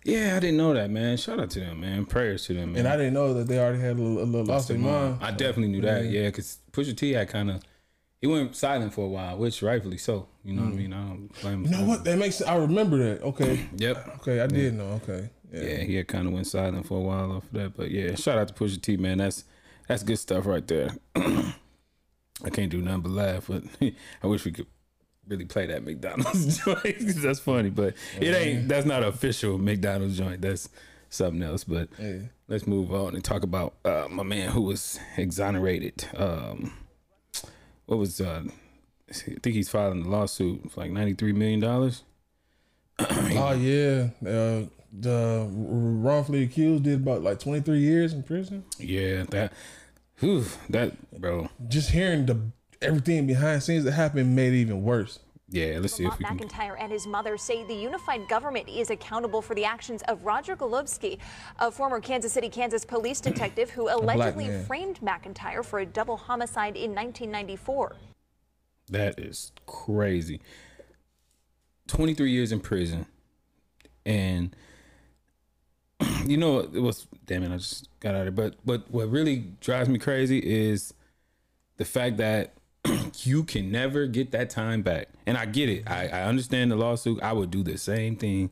Yeah, 0.04 0.34
I 0.36 0.40
didn't 0.40 0.58
know 0.58 0.74
that, 0.74 0.90
man. 0.90 1.16
Shout 1.16 1.40
out 1.40 1.50
to 1.50 1.60
them, 1.60 1.80
man. 1.80 2.04
Prayers 2.06 2.44
to 2.46 2.54
them, 2.54 2.72
man. 2.72 2.80
and 2.80 2.88
I 2.88 2.96
didn't 2.96 3.14
know 3.14 3.32
that 3.34 3.46
they 3.46 3.58
already 3.58 3.80
had 3.80 3.96
a, 3.96 4.02
little- 4.02 4.22
a 4.22 4.24
little 4.24 4.46
lost 4.46 4.68
their 4.68 4.78
mom. 4.78 5.18
I 5.22 5.30
definitely 5.30 5.68
knew 5.68 5.80
that, 5.82 6.04
yeah, 6.06 6.26
because 6.26 6.58
Pusha 6.72 6.96
T 6.96 7.12
had 7.12 7.28
kind 7.28 7.50
of 7.50 7.62
he 8.20 8.26
went 8.26 8.56
silent 8.56 8.94
for 8.94 9.04
a 9.04 9.08
while, 9.08 9.36
which 9.36 9.60
rightfully 9.62 9.98
so. 9.98 10.26
You 10.44 10.54
know 10.54 10.62
what 10.62 10.72
I 10.72 10.76
mean? 10.76 10.92
I 10.94 10.96
don't 11.08 11.40
blame 11.42 11.64
him. 11.64 11.64
You 11.72 11.78
know 11.78 11.84
what? 11.86 12.04
That 12.04 12.16
makes 12.18 12.40
I 12.42 12.56
remember 12.56 12.96
that. 12.98 13.22
Okay, 13.22 13.66
Yep. 13.76 14.16
okay, 14.20 14.40
I 14.40 14.46
did 14.46 14.74
know. 14.74 15.00
Okay, 15.02 15.28
yeah. 15.54 15.62
Yeah, 15.62 15.76
he 15.84 15.94
had 15.96 16.08
kind 16.08 16.26
of 16.26 16.32
went 16.32 16.46
silent 16.46 16.86
for 16.86 16.98
a 16.98 17.02
while 17.02 17.32
off 17.32 17.44
of 17.44 17.52
that, 17.52 17.76
but 17.76 17.90
yeah, 17.90 18.14
shout 18.14 18.38
out 18.38 18.48
to 18.48 18.54
Pusha 18.54 18.80
T, 18.80 18.96
man. 18.96 19.18
That's 19.18 19.44
that's 19.88 20.02
good 20.02 20.18
stuff 20.18 20.46
right 20.46 20.66
there. 20.66 20.90
I 21.14 22.50
can't 22.52 22.70
do 22.70 22.80
nothing 22.82 23.02
but 23.02 23.12
laugh, 23.12 23.46
but 23.48 23.62
I 24.22 24.26
wish 24.26 24.44
we 24.44 24.52
could 24.52 24.66
really 25.28 25.44
play 25.44 25.66
that 25.66 25.84
McDonald's 25.84 26.58
joint 26.64 26.98
that's 27.22 27.40
funny, 27.40 27.70
but 27.70 27.94
it 28.20 28.34
ain't. 28.34 28.68
That's 28.68 28.86
not 28.86 29.02
an 29.02 29.08
official 29.08 29.56
McDonald's 29.58 30.18
joint. 30.18 30.42
That's 30.42 30.68
something 31.10 31.42
else. 31.42 31.64
But 31.64 31.88
Yeah. 31.98 32.18
let's 32.48 32.66
move 32.66 32.92
on 32.92 33.14
and 33.14 33.24
talk 33.24 33.42
about 33.42 33.74
uh, 33.84 34.06
my 34.10 34.22
man 34.24 34.50
who 34.50 34.62
was 34.62 34.98
exonerated. 35.16 36.06
Um, 36.16 36.72
what 37.86 37.98
was 37.98 38.20
uh, 38.20 38.42
I 39.10 39.12
think 39.12 39.54
he's 39.54 39.68
filing 39.68 40.02
the 40.02 40.08
lawsuit 40.08 40.72
for 40.72 40.80
like 40.80 40.90
ninety 40.90 41.14
three 41.14 41.32
million 41.32 41.60
dollars. 41.60 42.02
Oh 42.98 43.52
yeah, 43.52 44.08
uh, 44.26 44.62
the 45.00 45.48
wrongfully 45.50 46.44
accused 46.44 46.84
did 46.84 47.00
about 47.00 47.22
like 47.22 47.38
twenty 47.38 47.60
three 47.60 47.80
years 47.80 48.12
in 48.12 48.22
prison. 48.22 48.64
Yeah, 48.78 49.24
that, 49.30 49.52
whew, 50.18 50.44
that 50.70 51.20
bro. 51.20 51.48
Just 51.68 51.90
hearing 51.90 52.26
the 52.26 52.40
everything 52.80 53.26
behind 53.26 53.62
scenes 53.62 53.84
that 53.84 53.92
happened 53.92 54.34
made 54.36 54.52
it 54.52 54.56
even 54.56 54.82
worse. 54.82 55.20
Yeah, 55.48 55.78
let's 55.80 55.94
see 55.94 56.04
if 56.04 56.10
Bob 56.10 56.18
we 56.18 56.24
can. 56.24 56.38
McIntyre 56.38 56.76
and 56.80 56.90
his 56.90 57.06
mother 57.06 57.36
say 57.36 57.64
the 57.64 57.74
unified 57.74 58.28
government 58.28 58.68
is 58.68 58.90
accountable 58.90 59.42
for 59.42 59.54
the 59.54 59.64
actions 59.64 60.02
of 60.08 60.24
Roger 60.24 60.56
Golubski, 60.56 61.18
a 61.58 61.70
former 61.70 62.00
Kansas 62.00 62.32
City, 62.32 62.48
Kansas 62.48 62.84
police 62.84 63.20
detective 63.20 63.70
who 63.70 63.88
allegedly 63.88 64.50
framed 64.66 65.00
McIntyre 65.00 65.64
for 65.64 65.78
a 65.80 65.86
double 65.86 66.16
homicide 66.16 66.76
in 66.76 66.94
1994. 66.94 67.96
That 68.88 69.18
is 69.18 69.52
crazy. 69.66 70.40
23 71.86 72.30
years 72.30 72.50
in 72.50 72.60
prison. 72.60 73.06
And 74.06 74.54
you 76.26 76.36
know 76.36 76.60
it 76.60 76.80
was 76.80 77.06
damn 77.26 77.42
it, 77.42 77.52
I 77.52 77.56
just 77.56 77.88
got 78.00 78.14
out 78.14 78.22
of 78.22 78.28
it. 78.28 78.34
But 78.34 78.54
but 78.64 78.90
what 78.90 79.10
really 79.10 79.46
drives 79.60 79.88
me 79.88 79.98
crazy 79.98 80.38
is 80.38 80.94
the 81.76 81.84
fact 81.84 82.16
that 82.18 82.54
you 83.22 83.44
can 83.44 83.70
never 83.70 84.06
get 84.06 84.30
that 84.32 84.50
time 84.50 84.82
back. 84.82 85.08
And 85.26 85.36
I 85.36 85.46
get 85.46 85.68
it. 85.68 85.88
I, 85.88 86.08
I 86.08 86.22
understand 86.24 86.70
the 86.70 86.76
lawsuit. 86.76 87.22
I 87.22 87.32
would 87.32 87.50
do 87.50 87.62
the 87.62 87.78
same 87.78 88.16
thing 88.16 88.50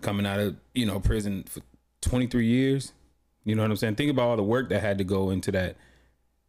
coming 0.00 0.26
out 0.26 0.38
of, 0.38 0.56
you 0.74 0.86
know, 0.86 1.00
prison 1.00 1.44
for 1.48 1.60
23 2.02 2.46
years. 2.46 2.92
You 3.44 3.54
know 3.54 3.62
what 3.62 3.70
I'm 3.70 3.76
saying? 3.76 3.96
Think 3.96 4.10
about 4.10 4.28
all 4.28 4.36
the 4.36 4.42
work 4.42 4.68
that 4.70 4.80
had 4.80 4.98
to 4.98 5.04
go 5.04 5.30
into 5.30 5.52
that 5.52 5.76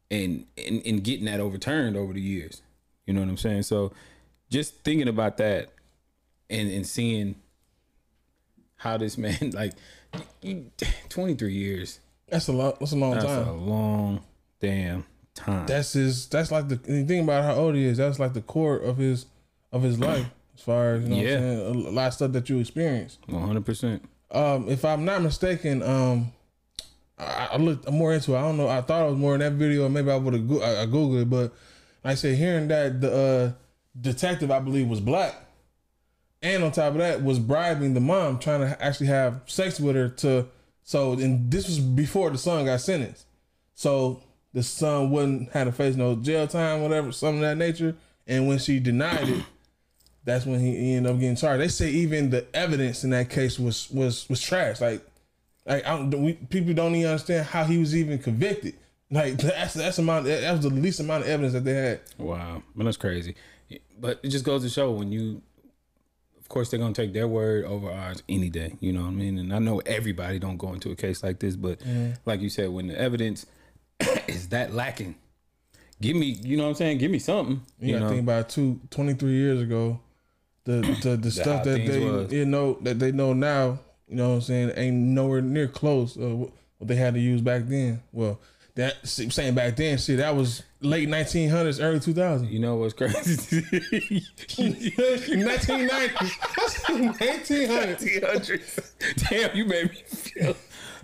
and 0.10 0.46
and, 0.58 0.82
and 0.86 1.04
getting 1.04 1.26
that 1.26 1.40
overturned 1.40 1.96
over 1.96 2.14
the 2.14 2.22
years. 2.22 2.62
You 3.06 3.14
know 3.14 3.22
what 3.22 3.30
I'm 3.30 3.38
saying? 3.38 3.64
So 3.64 3.92
just 4.50 4.84
thinking 4.84 5.08
about 5.08 5.38
that 5.38 5.70
and 6.50 6.70
and 6.72 6.86
seeing 6.86 7.36
how 8.78 8.98
this 8.98 9.18
man 9.18 9.52
like 9.54 9.74
23 11.10 11.54
years. 11.54 12.00
That's 12.30 12.48
a 12.48 12.54
lot. 12.54 12.80
That's 12.80 12.92
a 12.92 12.96
long 12.96 13.12
That's 13.14 13.26
time. 13.26 13.48
a 13.48 13.54
long 13.54 14.22
damn 14.60 15.06
time. 15.34 15.66
That's 15.66 15.94
his. 15.94 16.28
That's 16.28 16.52
like 16.52 16.68
the 16.68 16.76
think 16.78 17.24
about 17.24 17.44
how 17.44 17.56
old 17.56 17.76
he 17.76 17.86
is. 17.86 17.98
That's 17.98 18.20
like 18.20 18.34
the 18.34 18.42
core 18.42 18.78
of 18.78 18.98
his 18.98 19.26
of 19.72 19.82
his 19.84 20.00
life, 20.00 20.26
as 20.56 20.62
far 20.62 20.96
as 20.96 21.04
you 21.04 21.10
know. 21.10 21.16
Yeah. 21.22 21.40
What 21.40 21.68
I'm 21.68 21.74
saying? 21.74 21.86
A 21.88 21.90
lot 21.92 22.08
of 22.08 22.14
stuff 22.14 22.32
that 22.34 22.50
you 22.50 22.60
experience. 22.60 23.18
100%. 23.30 24.02
Um, 24.32 24.68
if 24.68 24.84
I'm 24.84 25.06
not 25.06 25.22
mistaken, 25.22 25.82
um, 25.84 26.34
I, 27.18 27.50
I 27.54 27.58
looked 27.58 27.90
more 27.90 28.14
into 28.14 28.34
it. 28.36 28.38
I 28.38 28.42
don't 28.42 28.58
know. 28.58 28.68
I 28.68 28.82
thought 28.82 29.04
it 29.06 29.10
was 29.12 29.18
more 29.18 29.36
in 29.36 29.40
that 29.40 29.54
video. 29.54 29.88
Maybe 29.88 30.12
I 30.12 30.18
would 30.18 30.34
have 30.34 30.48
go- 30.50 30.62
I, 30.62 30.82
I 30.82 30.86
googled 30.86 31.22
it, 31.22 31.30
but 31.30 31.54
like 32.04 32.12
I 32.12 32.16
said 32.16 32.36
hearing 32.38 32.68
that 32.68 33.00
the 33.00 33.16
uh, 33.16 33.52
detective 34.00 34.52
I 34.52 34.60
believe 34.60 34.88
was 34.90 35.00
black, 35.00 35.34
and 36.42 36.64
on 36.64 36.72
top 36.72 36.94
of 36.94 36.98
that 36.98 37.24
was 37.24 37.40
bribing 37.40 37.94
the 37.94 38.00
mom, 38.00 38.40
trying 38.40 38.62
to 38.62 38.84
actually 38.84 39.08
have 39.08 39.42
sex 39.46 39.80
with 39.80 39.96
her 39.96 40.10
to. 40.10 40.48
So 40.84 41.14
and 41.14 41.52
this 41.52 41.68
was 41.68 41.80
before 41.80 42.30
the 42.30 42.38
son 42.38 42.66
got 42.66 42.82
sentenced. 42.82 43.26
So 43.76 44.22
the 44.54 44.64
son 44.64 45.12
wouldn't 45.12 45.52
have 45.52 45.68
to 45.68 45.72
face 45.72 45.96
no 45.96 46.16
jail 46.16 46.48
time, 46.48 46.82
whatever, 46.82 47.12
something 47.12 47.44
of 47.44 47.50
that 47.50 47.58
nature. 47.58 47.96
And 48.26 48.48
when 48.48 48.60
she 48.60 48.80
denied 48.80 49.30
it, 49.30 49.44
that's 50.24 50.46
when 50.46 50.60
he, 50.60 50.96
ended 50.96 51.12
up 51.12 51.20
getting 51.20 51.36
charged. 51.36 51.62
They 51.62 51.68
say 51.70 51.90
even 51.90 52.30
the 52.30 52.46
evidence 52.54 53.04
in 53.04 53.12
that 53.12 53.30
case 53.30 53.58
was 53.58 53.90
was 53.90 54.28
was 54.30 54.42
trash. 54.42 54.82
Like, 54.82 55.02
like 55.66 55.86
I 55.86 55.96
don't, 55.96 56.22
we, 56.22 56.34
people 56.34 56.74
don't 56.74 56.96
even 56.96 57.12
understand 57.12 57.46
how 57.46 57.64
he 57.64 57.78
was 57.78 57.96
even 57.96 58.20
convicted. 58.20 58.76
Like 59.10 59.38
that's 59.38 59.74
that's 59.74 59.98
amount 60.00 60.26
that 60.26 60.52
was 60.52 60.64
the 60.64 60.70
least 60.70 61.00
amount 61.00 61.24
of 61.24 61.30
evidence 61.30 61.54
that 61.54 61.64
they 61.64 61.74
had. 61.74 62.02
Wow, 62.18 62.62
man, 62.76 62.86
that's 62.86 62.98
crazy. 62.98 63.36
But 64.00 64.20
it 64.22 64.30
just 64.30 64.46
goes 64.46 64.64
to 64.64 64.70
show 64.70 64.92
when 64.92 65.12
you, 65.12 65.42
of 66.48 66.50
course, 66.50 66.70
they're 66.70 66.80
gonna 66.80 66.94
take 66.94 67.12
their 67.12 67.28
word 67.28 67.66
over 67.66 67.92
ours 67.92 68.24
any 68.30 68.50
day. 68.50 68.78
You 68.80 68.94
know 68.94 69.02
what 69.02 69.10
I 69.10 69.12
mean? 69.12 69.38
And 69.38 69.54
I 69.54 69.60
know 69.60 69.80
everybody 69.86 70.40
don't 70.40 70.56
go 70.56 70.72
into 70.72 70.92
a 70.92 70.96
case 70.96 71.22
like 71.22 71.40
this, 71.40 71.58
but 71.58 71.82
like 72.26 72.40
you 72.40 72.48
said, 72.48 72.70
when 72.70 72.88
the 72.88 72.98
evidence 72.98 73.46
is 74.30 74.48
that 74.48 74.74
lacking, 74.74 75.16
give 76.02 76.16
me, 76.16 76.28
you 76.42 76.56
know 76.56 76.64
what 76.64 76.70
I'm 76.70 76.76
saying? 76.76 77.00
Give 77.00 77.12
me 77.12 77.20
something. 77.20 77.62
You, 77.82 77.96
You, 77.96 78.00
know? 78.00 78.08
think 78.08 78.22
about 78.22 78.48
two, 78.48 78.80
23 78.92 79.30
years 79.30 79.62
ago, 79.62 80.00
the 80.64 80.98
the, 81.04 81.18
the 81.18 81.32
stuff 81.32 81.66
that 81.66 81.86
they 81.86 82.00
was. 82.00 82.32
you 82.32 82.46
know 82.46 82.78
that 82.82 82.98
they 82.98 83.12
know 83.12 83.34
now. 83.34 83.80
You 84.08 84.16
know 84.16 84.30
what 84.30 84.36
I'm 84.36 84.42
saying? 84.44 84.72
Ain't 84.78 84.96
nowhere 84.96 85.42
near 85.42 85.68
close 85.68 86.16
uh, 86.16 86.22
of 86.22 86.40
what 86.40 86.88
they 86.88 86.96
had 86.96 87.14
to 87.16 87.20
use 87.20 87.42
back 87.42 87.64
then. 87.66 88.02
Well, 88.14 88.40
that 88.76 89.06
saying 89.06 89.54
back 89.54 89.76
then, 89.76 89.98
see 89.98 90.16
that 90.16 90.34
was 90.34 90.64
late 90.82 91.10
1900s, 91.10 91.82
early 91.84 92.00
2000s. 92.00 92.52
you 92.52 92.60
know 92.60 92.76
what's 92.76 92.94
crazy? 92.94 93.62
1990s. 94.62 96.32
That's 96.56 96.84
1900s. 96.84 98.22
1900s. 98.22 99.30
Damn, 99.30 99.56
you 99.56 99.66
made 99.66 99.90
me 99.90 99.96
feel. 100.08 100.56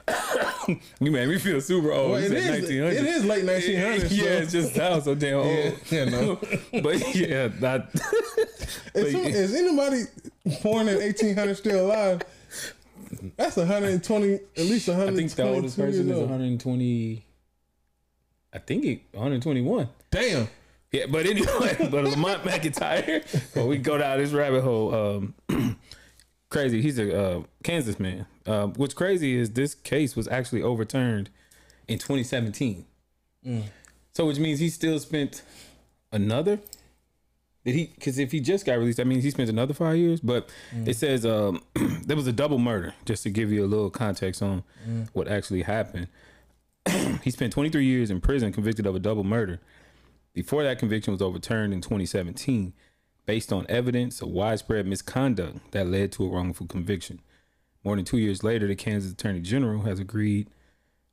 you 1.00 1.12
made 1.12 1.30
me 1.30 1.38
feel 1.40 1.62
super 1.62 1.92
old. 1.92 2.12
Well, 2.12 2.20
You 2.20 2.28
it 2.28 2.44
said 2.44 2.64
is. 2.64 2.70
1900s. 2.70 2.92
It 2.92 3.06
is 3.06 3.26
late 3.26 3.44
1900s. 3.46 4.12
yeah, 4.12 4.24
so- 4.24 4.30
it 4.44 4.50
just 4.50 4.76
sounds 4.76 5.04
so 5.06 5.16
damn 5.16 5.38
old. 5.38 5.74
Yeah, 5.90 6.06
no. 6.06 6.36
but 6.82 7.16
yeah, 7.16 7.50
not. 7.60 7.90
Is, 8.96 9.16
is 9.16 9.56
anybody 9.56 10.04
born 10.62 10.88
in 10.88 10.98
1800 11.00 11.56
still 11.58 11.88
alive? 11.88 12.22
That's 13.38 13.56
120, 13.58 14.34
at 14.36 14.42
least 14.58 14.88
122 14.88 14.92
I 14.92 15.16
think 15.16 15.32
the 15.32 15.44
oldest 15.50 15.78
person 15.78 16.12
is 16.12 16.20
120. 16.20 17.26
I 18.54 18.60
think 18.60 18.86
it 18.86 19.02
121. 19.12 19.90
Damn. 20.12 20.48
Yeah, 20.92 21.08
but 21.10 21.26
anyway, 21.26 21.76
but 21.92 22.04
Lamont 22.04 22.44
McIntyre. 22.44 23.56
Well, 23.56 23.68
we 23.68 23.78
go 23.78 23.98
down 23.98 24.20
this 24.20 24.32
rabbit 24.32 24.62
hole. 24.62 24.94
Um, 25.50 25.80
crazy. 26.50 26.82
He's 26.82 27.00
a 27.00 27.20
uh, 27.20 27.44
Kansas 27.64 28.00
man. 28.00 28.28
Uh, 28.46 28.68
what's 28.68 28.94
crazy 28.94 29.36
is 29.36 29.52
this 29.52 29.74
case 29.74 30.16
was 30.16 30.28
actually 30.28 30.62
overturned 30.62 31.30
in 31.88 31.98
2017. 31.98 32.86
So 34.14 34.26
which 34.28 34.38
means 34.38 34.60
he 34.60 34.70
still 34.70 35.00
spent 35.00 35.42
another. 36.12 36.60
Did 37.66 37.76
he? 37.76 37.86
Because 37.96 38.20
if 38.20 38.32
he 38.32 38.40
just 38.40 38.66
got 38.66 38.78
released, 38.78 38.98
that 38.98 39.08
means 39.08 39.24
he 39.24 39.32
spent 39.32 39.50
another 39.50 39.74
five 39.74 39.98
years. 39.98 40.20
But 40.20 40.50
it 40.86 40.96
says 40.96 41.26
um, 41.26 41.62
there 42.06 42.16
was 42.16 42.28
a 42.28 42.34
double 42.34 42.60
murder. 42.60 42.94
Just 43.06 43.24
to 43.24 43.30
give 43.32 43.52
you 43.52 43.66
a 43.66 43.68
little 43.68 43.90
context 43.90 44.44
on 44.44 44.64
what 45.14 45.28
actually 45.28 45.64
happened, 45.64 46.08
he 47.24 47.32
spent 47.32 47.54
23 47.54 47.86
years 47.86 48.12
in 48.12 48.22
prison, 48.22 48.52
convicted 48.52 48.86
of 48.86 48.96
a 48.96 49.00
double 49.00 49.24
murder. 49.24 49.60
Before 50.34 50.64
that 50.64 50.80
conviction 50.80 51.14
was 51.14 51.22
overturned 51.22 51.74
in 51.74 51.82
2017, 51.82 52.74
based 53.26 53.54
on 53.54 53.66
evidence 53.70 54.22
of 54.22 54.30
widespread 54.30 54.86
misconduct 54.86 55.72
that 55.72 55.88
led 55.88 56.12
to 56.14 56.26
a 56.26 56.30
wrongful 56.30 56.68
conviction. 56.68 57.22
More 57.84 57.96
than 57.96 58.06
two 58.06 58.18
years 58.18 58.44
later, 58.44 58.68
the 58.68 58.76
Kansas 58.76 59.12
Attorney 59.12 59.42
General 59.42 59.84
has 59.84 60.00
agreed 60.00 60.50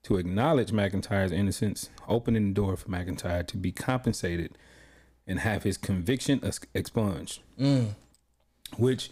to 0.04 0.16
acknowledge 0.16 0.70
McIntyre's 0.70 1.32
innocence, 1.32 1.90
opening 2.08 2.48
the 2.48 2.54
door 2.54 2.76
for 2.76 2.88
McIntyre 2.88 3.46
to 3.46 3.56
be 3.56 3.70
compensated 3.70 4.56
and 5.26 5.40
have 5.40 5.62
his 5.62 5.76
conviction 5.76 6.40
ex- 6.42 6.60
expunged, 6.74 7.40
mm. 7.58 7.90
which 8.78 9.10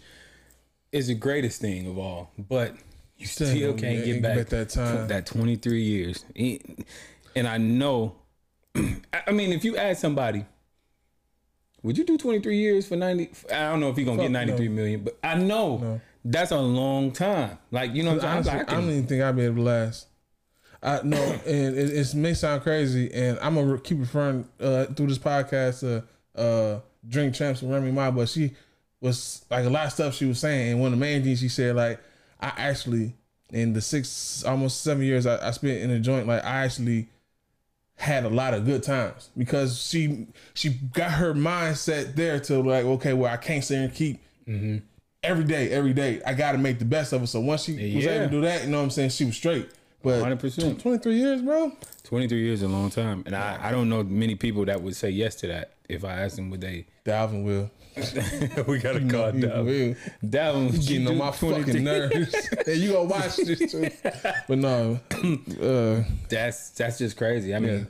is 0.91 1.07
the 1.07 1.13
greatest 1.13 1.61
thing 1.61 1.87
of 1.87 1.97
all. 1.97 2.31
But 2.37 2.75
you 3.19 3.27
Still 3.27 3.47
still, 3.47 3.73
can't 3.73 4.03
get 4.05 4.21
back, 4.21 4.37
back 4.37 4.47
that 4.47 4.69
time. 4.69 5.07
that 5.09 5.25
23 5.25 5.81
years. 5.81 6.25
And 7.35 7.47
I 7.47 7.57
know, 7.57 8.15
I 8.75 8.91
I 9.27 9.31
mean, 9.31 9.51
if 9.51 9.63
you 9.65 9.75
ask 9.77 9.99
somebody, 9.99 10.45
would 11.83 11.97
you 11.97 12.05
do 12.05 12.17
23 12.17 12.57
years 12.57 12.87
for 12.87 12.95
90? 12.95 13.29
I 13.53 13.69
don't 13.71 13.81
know 13.81 13.89
if 13.89 13.97
you're 13.97 14.05
going 14.05 14.17
to 14.17 14.23
get 14.23 14.27
Fuck 14.27 14.33
no. 14.47 14.53
93 14.53 14.67
million, 14.69 15.03
but 15.03 15.17
I 15.23 15.35
know 15.35 16.01
that's 16.23 16.51
a 16.51 16.59
long 16.59 17.11
time. 17.11 17.57
Like, 17.71 17.93
you 17.93 18.03
know 18.03 18.15
what 18.15 18.23
I'm 18.23 18.37
Honestly, 18.37 18.51
saying? 18.53 18.65
I 18.67 18.73
don't 18.73 18.83
even 18.89 19.07
think 19.07 19.21
I'd 19.21 19.35
be 19.35 19.43
able 19.43 19.55
to 19.57 19.61
last. 19.63 20.07
I 20.81 21.01
know, 21.03 21.17
and 21.45 21.77
it, 21.77 21.89
it 21.89 22.15
may 22.15 22.33
sound 22.33 22.63
crazy, 22.63 23.13
and 23.13 23.37
I'm 23.41 23.55
gonna 23.55 23.73
re- 23.73 23.79
keep 23.81 23.99
referring 23.99 24.47
uh, 24.61 24.85
through 24.85 25.07
this 25.07 25.17
podcast 25.17 25.81
to 25.81 26.03
uh, 26.41 26.79
Drink 27.07 27.35
Champs 27.35 27.61
and 27.61 27.71
Remy 27.71 27.91
Ma, 27.91 28.11
but 28.11 28.29
she 28.29 28.51
was 29.01 29.45
like 29.49 29.65
a 29.65 29.69
lot 29.69 29.87
of 29.87 29.91
stuff 29.93 30.15
she 30.15 30.25
was 30.25 30.39
saying, 30.39 30.71
and 30.71 30.79
one 30.81 30.93
of 30.93 30.99
the 30.99 31.05
main 31.05 31.21
things 31.23 31.39
she 31.41 31.49
said, 31.49 31.75
like 31.75 31.99
I 32.39 32.53
actually 32.57 33.13
in 33.51 33.73
the 33.73 33.81
six 33.81 34.43
almost 34.43 34.81
seven 34.81 35.03
years 35.03 35.25
I, 35.25 35.47
I 35.47 35.51
spent 35.51 35.81
in 35.81 35.89
a 35.91 35.99
joint, 35.99 36.27
like 36.27 36.43
I 36.43 36.63
actually 36.63 37.07
had 37.95 38.23
a 38.23 38.29
lot 38.29 38.53
of 38.53 38.65
good 38.65 38.81
times 38.81 39.29
because 39.37 39.81
she 39.81 40.27
she 40.53 40.69
got 40.69 41.11
her 41.11 41.33
mindset 41.33 42.15
there 42.15 42.39
to 42.39 42.61
like 42.61 42.85
okay, 42.85 43.13
well 43.13 43.31
I 43.31 43.37
can't 43.37 43.63
sit 43.63 43.77
and 43.77 43.93
keep 43.93 44.21
mm-hmm. 44.47 44.77
every 45.23 45.43
day, 45.43 45.69
every 45.71 45.93
day. 45.93 46.21
I 46.25 46.33
got 46.33 46.53
to 46.53 46.57
make 46.57 46.79
the 46.79 46.85
best 46.85 47.13
of 47.13 47.23
it. 47.23 47.27
So 47.27 47.39
once 47.39 47.63
she 47.63 47.73
was 47.95 48.05
able 48.05 48.25
to 48.25 48.31
do 48.31 48.41
that, 48.41 48.63
you 48.63 48.69
know 48.69 48.77
what 48.77 48.83
I'm 48.83 48.89
saying, 48.89 49.09
she 49.09 49.25
was 49.25 49.35
straight. 49.35 49.69
But 50.01 50.23
100%. 50.23 50.81
23 50.81 51.15
years, 51.17 51.41
bro. 51.41 51.71
23 52.03 52.39
years 52.41 52.59
is 52.59 52.63
a 52.63 52.67
long 52.69 52.89
time. 52.89 53.23
And 53.25 53.35
I, 53.35 53.59
I 53.61 53.71
don't 53.71 53.89
know 53.89 54.03
many 54.03 54.35
people 54.35 54.65
that 54.65 54.81
would 54.81 54.95
say 54.95 55.09
yes 55.09 55.35
to 55.37 55.47
that. 55.47 55.73
If 55.89 56.05
I 56.05 56.13
asked 56.13 56.35
them, 56.37 56.49
would 56.51 56.61
they? 56.61 56.85
Dalvin 57.05 57.43
will. 57.43 57.69
we 58.67 58.79
got 58.79 58.93
to 58.93 58.99
call 59.09 59.31
he 59.31 59.41
Dalvin. 59.41 59.65
will. 59.65 60.29
Dalvin 60.29 60.71
was 60.71 60.87
Getting 60.87 61.07
on 61.07 61.17
my 61.17 61.31
fucking 61.31 61.83
nerves. 61.83 62.33
and 62.67 62.77
you 62.77 62.93
gonna 62.93 63.03
watch 63.05 63.35
this 63.37 63.71
too. 63.71 63.89
But 64.47 64.57
no, 64.59 64.99
uh, 65.61 66.03
That's 66.29 66.69
that's 66.71 66.97
just 66.99 67.17
crazy. 67.17 67.53
I 67.53 67.59
mean, 67.59 67.87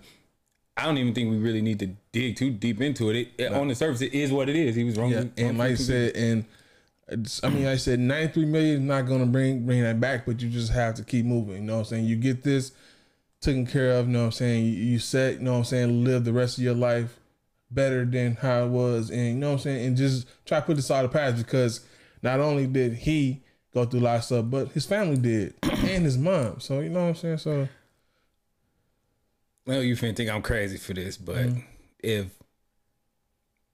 I 0.78 0.86
don't 0.86 0.98
even 0.98 1.14
think 1.14 1.30
we 1.30 1.38
really 1.38 1.62
need 1.62 1.78
to 1.80 1.88
dig 2.12 2.38
too 2.38 2.50
deep 2.52 2.82
into 2.82 3.10
it. 3.12 3.16
It, 3.18 3.28
it- 3.38 3.54
On 3.54 3.68
the 3.68 3.76
surface, 3.76 4.02
it 4.02 4.14
is 4.14 4.32
what 4.32 4.50
it 4.50 4.56
is. 4.56 4.76
He 4.76 4.84
was 4.86 4.98
wrong. 4.98 5.12
yeah, 5.12 5.26
and 5.38 5.58
like 5.58 5.72
I 5.72 5.76
said, 5.76 6.16
and 6.16 6.46
I 7.12 7.50
mean, 7.50 7.66
like 7.66 7.74
I 7.74 7.78
said 7.78 8.00
93 8.00 8.46
million 8.46 8.76
is 8.76 8.82
not 8.82 9.08
gonna 9.08 9.26
bring 9.26 9.66
bring 9.66 9.82
that 9.82 10.00
back, 10.00 10.26
but 10.26 10.42
you 10.42 10.50
just 10.50 10.72
have 10.72 10.96
to 10.96 11.04
keep 11.04 11.26
moving. 11.26 11.56
You 11.56 11.62
know 11.62 11.74
what 11.74 11.80
I'm 11.80 11.86
saying? 11.86 12.06
You 12.06 12.16
get 12.16 12.44
this 12.44 12.72
taken 13.42 13.66
care 13.66 13.94
of. 13.94 14.06
You 14.08 14.14
know 14.14 14.20
what 14.20 14.26
I'm 14.26 14.32
saying? 14.34 14.66
You, 14.66 14.72
you 14.72 15.00
set. 15.00 15.36
You 15.36 15.40
know 15.40 15.54
what 15.54 15.58
I'm 15.60 15.64
saying? 15.66 16.04
Live 16.04 16.24
the 16.26 16.34
rest 16.34 16.58
of 16.58 16.64
your 16.64 16.76
life 16.76 17.20
better 17.72 18.06
than 18.06 18.36
how 18.36 18.64
it 18.66 18.70
was, 18.70 19.10
and 19.10 19.28
you 19.28 19.34
know 19.36 19.48
what 19.50 19.54
I'm 19.54 19.60
saying? 19.60 19.88
And 19.88 19.98
just 19.98 20.28
try 20.46 20.60
to 20.60 20.66
put 20.66 20.76
this 20.76 20.92
out 20.92 21.06
of 21.06 21.12
the 21.12 21.18
past 21.18 21.38
because 21.38 21.86
not 22.22 22.40
only 22.40 22.68
did 22.68 22.94
he 22.94 23.44
go 23.74 23.86
through 23.86 24.00
a 24.00 24.02
lot 24.02 24.18
of 24.18 24.24
stuff, 24.24 24.46
but 24.48 24.70
his 24.72 24.86
family 24.86 25.18
did, 25.18 25.54
and 25.64 26.04
his 26.06 26.18
mom. 26.18 26.60
So 26.60 26.80
you 26.80 26.90
know 26.90 27.02
what 27.04 27.10
I'm 27.10 27.16
saying? 27.16 27.38
So 27.40 27.68
well, 29.66 29.84
you 29.84 29.96
finna 29.96 30.16
think 30.16 30.30
I'm 30.30 30.42
crazy 30.42 30.78
for 30.78 30.94
this, 30.94 31.18
but 31.18 31.36
Mm-hmm. 31.38 31.60
if 32.00 32.28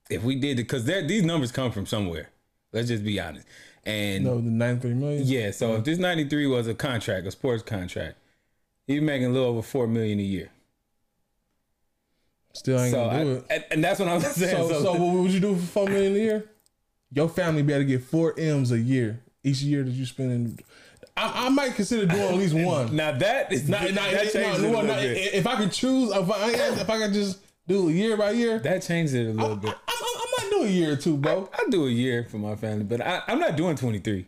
if 0.08 0.22
we 0.22 0.36
did 0.36 0.58
it, 0.58 0.62
because 0.68 0.84
these 0.84 1.22
numbers 1.24 1.52
come 1.52 1.72
from 1.72 1.84
somewhere. 1.86 2.28
Let's 2.72 2.88
just 2.88 3.04
be 3.04 3.18
honest. 3.20 3.46
And 3.84 4.24
no, 4.24 4.36
the 4.40 4.50
93 4.50 4.94
million. 4.94 5.22
yeah, 5.26 5.50
so 5.52 5.74
if 5.74 5.78
oh. 5.78 5.82
this 5.82 5.98
93 5.98 6.46
was 6.48 6.66
a 6.66 6.74
contract, 6.74 7.26
a 7.26 7.30
sports 7.30 7.62
contract, 7.62 8.16
he's 8.86 9.00
making 9.00 9.26
a 9.28 9.30
little 9.30 9.48
over 9.48 9.62
four 9.62 9.86
million 9.86 10.18
a 10.18 10.22
year. 10.22 10.50
Still 12.52 12.80
ain't 12.80 12.92
So 12.92 13.04
gonna 13.04 13.18
I, 13.18 13.24
do 13.24 13.44
it. 13.50 13.66
and, 13.70 13.84
that's 13.84 14.00
what 14.00 14.08
I'm 14.08 14.20
saying. 14.22 14.68
So, 14.68 14.82
so, 14.82 14.92
what 14.94 15.22
would 15.22 15.30
you 15.30 15.40
do 15.40 15.54
for 15.56 15.62
four 15.66 15.86
million 15.88 16.14
a 16.14 16.18
year? 16.18 16.50
Your 17.12 17.28
family 17.28 17.62
better 17.62 17.84
get 17.84 18.02
four 18.02 18.34
M's 18.38 18.72
a 18.72 18.78
year 18.78 19.20
each 19.44 19.62
year 19.62 19.84
that 19.84 19.90
you 19.90 20.04
spend 20.06 20.32
in. 20.32 20.58
I, 21.16 21.46
I 21.46 21.48
might 21.50 21.74
consider 21.74 22.06
doing 22.06 22.22
at 22.22 22.34
least 22.34 22.54
one. 22.66 22.96
now 22.96 23.12
that 23.12 23.52
is 23.52 23.68
Not, 23.68 23.82
not, 23.94 24.10
that 24.10 24.34
not, 24.34 24.34
no, 24.34 24.40
it 24.40 24.54
a 24.54 24.58
little 24.58 24.82
not- 24.82 25.00
bit. 25.00 25.34
if 25.34 25.46
I 25.46 25.56
could 25.56 25.70
choose, 25.72 26.10
if 26.10 26.30
I 26.30 26.50
if 26.50 26.90
I 26.90 26.98
could 26.98 27.12
just 27.12 27.38
do 27.68 27.88
year 27.90 28.16
by 28.16 28.32
year, 28.32 28.58
that 28.60 28.82
changes 28.82 29.14
it 29.14 29.26
a 29.28 29.32
little 29.32 29.52
I, 29.52 29.54
bit. 29.56 29.74
I, 29.86 30.25
I 30.46 30.50
do 30.50 30.62
a 30.64 30.68
year 30.68 30.92
or 30.92 30.96
two, 30.96 31.16
bro. 31.16 31.48
I 31.52 31.64
do 31.70 31.86
a 31.86 31.90
year 31.90 32.24
for 32.30 32.38
my 32.38 32.54
family, 32.56 32.84
but 32.84 33.00
I, 33.00 33.22
I'm 33.26 33.38
not 33.38 33.56
doing 33.56 33.76
23. 33.76 34.26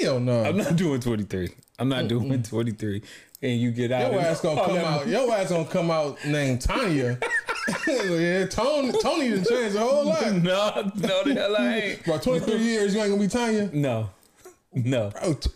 Hell 0.00 0.20
no. 0.20 0.44
I'm 0.44 0.56
not 0.56 0.76
doing 0.76 1.00
23. 1.00 1.50
I'm 1.78 1.88
not 1.88 2.08
doing 2.08 2.42
23. 2.42 3.02
And 3.40 3.60
you 3.60 3.70
get 3.70 3.92
out. 3.92 4.12
Your 4.12 4.20
ass 4.20 4.40
gonna 4.40 4.64
come 4.64 4.76
out. 4.78 5.06
Your 5.06 5.32
ass 5.32 5.50
gonna 5.50 5.64
come 5.64 5.90
out 5.90 6.24
named 6.24 6.60
Tanya. 6.60 7.18
yeah, 7.86 8.46
Tony. 8.46 8.92
Tony 9.00 9.30
done 9.30 9.44
changed 9.44 9.74
the 9.74 9.80
whole 9.80 10.04
lot. 10.06 10.32
No, 10.32 10.92
no, 10.96 11.24
the 11.24 11.34
hell 11.34 11.56
I 11.56 11.74
ain't. 11.76 12.04
Bro, 12.04 12.18
23 12.18 12.58
years, 12.58 12.94
you 12.94 13.00
ain't 13.00 13.10
gonna 13.10 13.22
be 13.22 13.28
Tanya. 13.28 13.70
No, 13.72 14.10
no. 14.72 15.10
Bro, 15.10 15.34
t- 15.34 15.50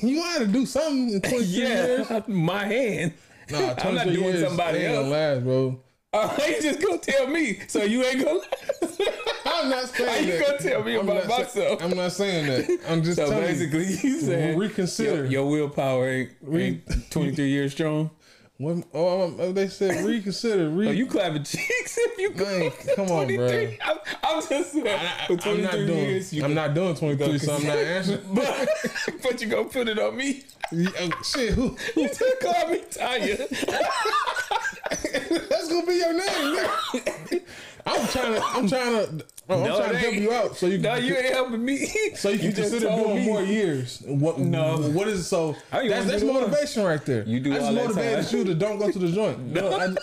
you 0.00 0.20
gonna 0.20 0.46
do 0.46 0.66
something 0.66 1.10
in 1.14 1.20
23 1.20 1.46
years. 1.46 2.10
Yeah, 2.10 2.22
my 2.28 2.64
hand. 2.64 3.14
Nah, 3.50 3.58
I'm 3.58 3.66
not 3.66 3.78
23 3.78 4.14
doing 4.14 4.24
years 4.26 4.48
somebody 4.48 4.78
ain't 4.78 4.94
else. 4.94 5.04
Gonna 5.04 5.10
last, 5.10 5.44
bro. 5.44 5.80
Oh, 6.16 6.36
you 6.48 6.62
just 6.62 6.80
gonna 6.80 6.98
tell 6.98 7.26
me, 7.26 7.58
so 7.66 7.82
you 7.82 8.04
ain't 8.04 8.24
gonna. 8.24 8.40
I'm 9.46 9.68
not 9.68 9.88
saying 9.88 10.08
How 10.24 10.32
you 10.32 10.40
gonna 10.40 10.58
tell 10.58 10.84
me 10.84 10.94
I'm 10.96 11.08
about 11.08 11.26
not 11.28 11.50
say- 11.50 11.60
myself? 11.64 11.82
I'm 11.82 11.96
not 11.96 12.12
saying 12.12 12.46
that. 12.46 12.80
I'm 12.88 13.02
just 13.02 13.16
So 13.16 13.28
basically, 13.30 13.86
you 14.02 14.10
you. 14.10 14.20
saying 14.20 14.56
reconsider. 14.58 15.14
your, 15.24 15.26
your 15.26 15.50
willpower 15.50 16.08
ain't, 16.08 16.30
ain't 16.52 17.10
23 17.10 17.48
years 17.48 17.72
strong. 17.72 18.10
When, 18.64 18.82
oh, 18.94 19.52
they 19.52 19.68
said 19.68 20.02
reconsider. 20.06 20.70
Re- 20.70 20.88
Oh, 20.88 20.90
you 20.90 21.06
clapping 21.06 21.42
cheeks 21.44 21.98
if 21.98 22.18
you 22.18 22.30
go 22.30 22.44
Man, 22.46 22.70
come 22.96 23.10
on, 23.10 23.26
bro. 23.36 23.46
I'm, 23.84 23.98
I'm 24.22 24.40
just 24.48 24.72
saying, 24.72 24.86
I, 24.86 25.26
for 25.26 25.34
am 25.34 25.38
23 25.38 25.62
not 25.62 25.72
doing. 25.72 25.88
years, 25.88 26.32
you 26.32 26.42
I'm 26.42 26.54
not 26.54 26.72
doing 26.72 26.94
23, 26.94 27.38
so 27.38 27.56
I'm 27.56 27.66
not 27.66 27.76
answering. 27.76 28.20
but, 28.32 28.68
but 29.22 29.42
you 29.42 29.48
gonna 29.48 29.64
put 29.68 29.88
it 29.88 29.98
on 29.98 30.16
me. 30.16 30.44
Yeah, 30.72 30.88
oh, 30.98 31.10
shit, 31.22 31.52
who? 31.52 31.76
You 31.94 32.08
just 32.08 32.40
call 32.40 32.70
me 32.70 32.80
Tanya. 32.90 33.36
That's 35.50 35.68
gonna 35.68 35.86
be 35.86 35.94
your 35.96 36.14
name. 36.14 37.40
I'm 37.86 38.08
trying 38.08 38.34
to. 38.34 38.42
I'm 38.44 38.68
trying 38.68 39.18
to. 39.18 39.24
I'm 39.48 39.62
No, 39.62 39.76
trying 39.76 39.90
to 39.92 39.98
help 39.98 40.14
you 40.14 40.32
out 40.32 40.56
so 40.56 40.66
you. 40.66 40.78
No, 40.78 40.94
you 40.94 41.14
ain't 41.14 41.34
helping 41.34 41.64
me. 41.64 41.86
So 42.16 42.30
you 42.30 42.38
can 42.38 42.54
just 42.54 42.70
consider 42.72 42.86
doing 42.96 43.16
me. 43.16 43.24
more 43.26 43.42
years. 43.42 44.02
What? 44.06 44.38
No. 44.38 44.78
What 44.78 45.08
is 45.08 45.26
so? 45.26 45.54
That's, 45.70 46.06
that's 46.06 46.22
motivation 46.22 46.84
right 46.84 47.04
there. 47.04 47.24
You 47.24 47.40
do 47.40 47.52
I 47.52 47.56
just 47.56 47.74
that 47.74 47.82
motivated 47.82 48.26
time. 48.26 48.38
you 48.38 48.44
to 48.44 48.54
don't 48.54 48.78
go 48.78 48.90
to 48.90 48.98
the 48.98 49.08
joint. 49.12 49.38
No, 49.52 49.70
I, 49.76 49.94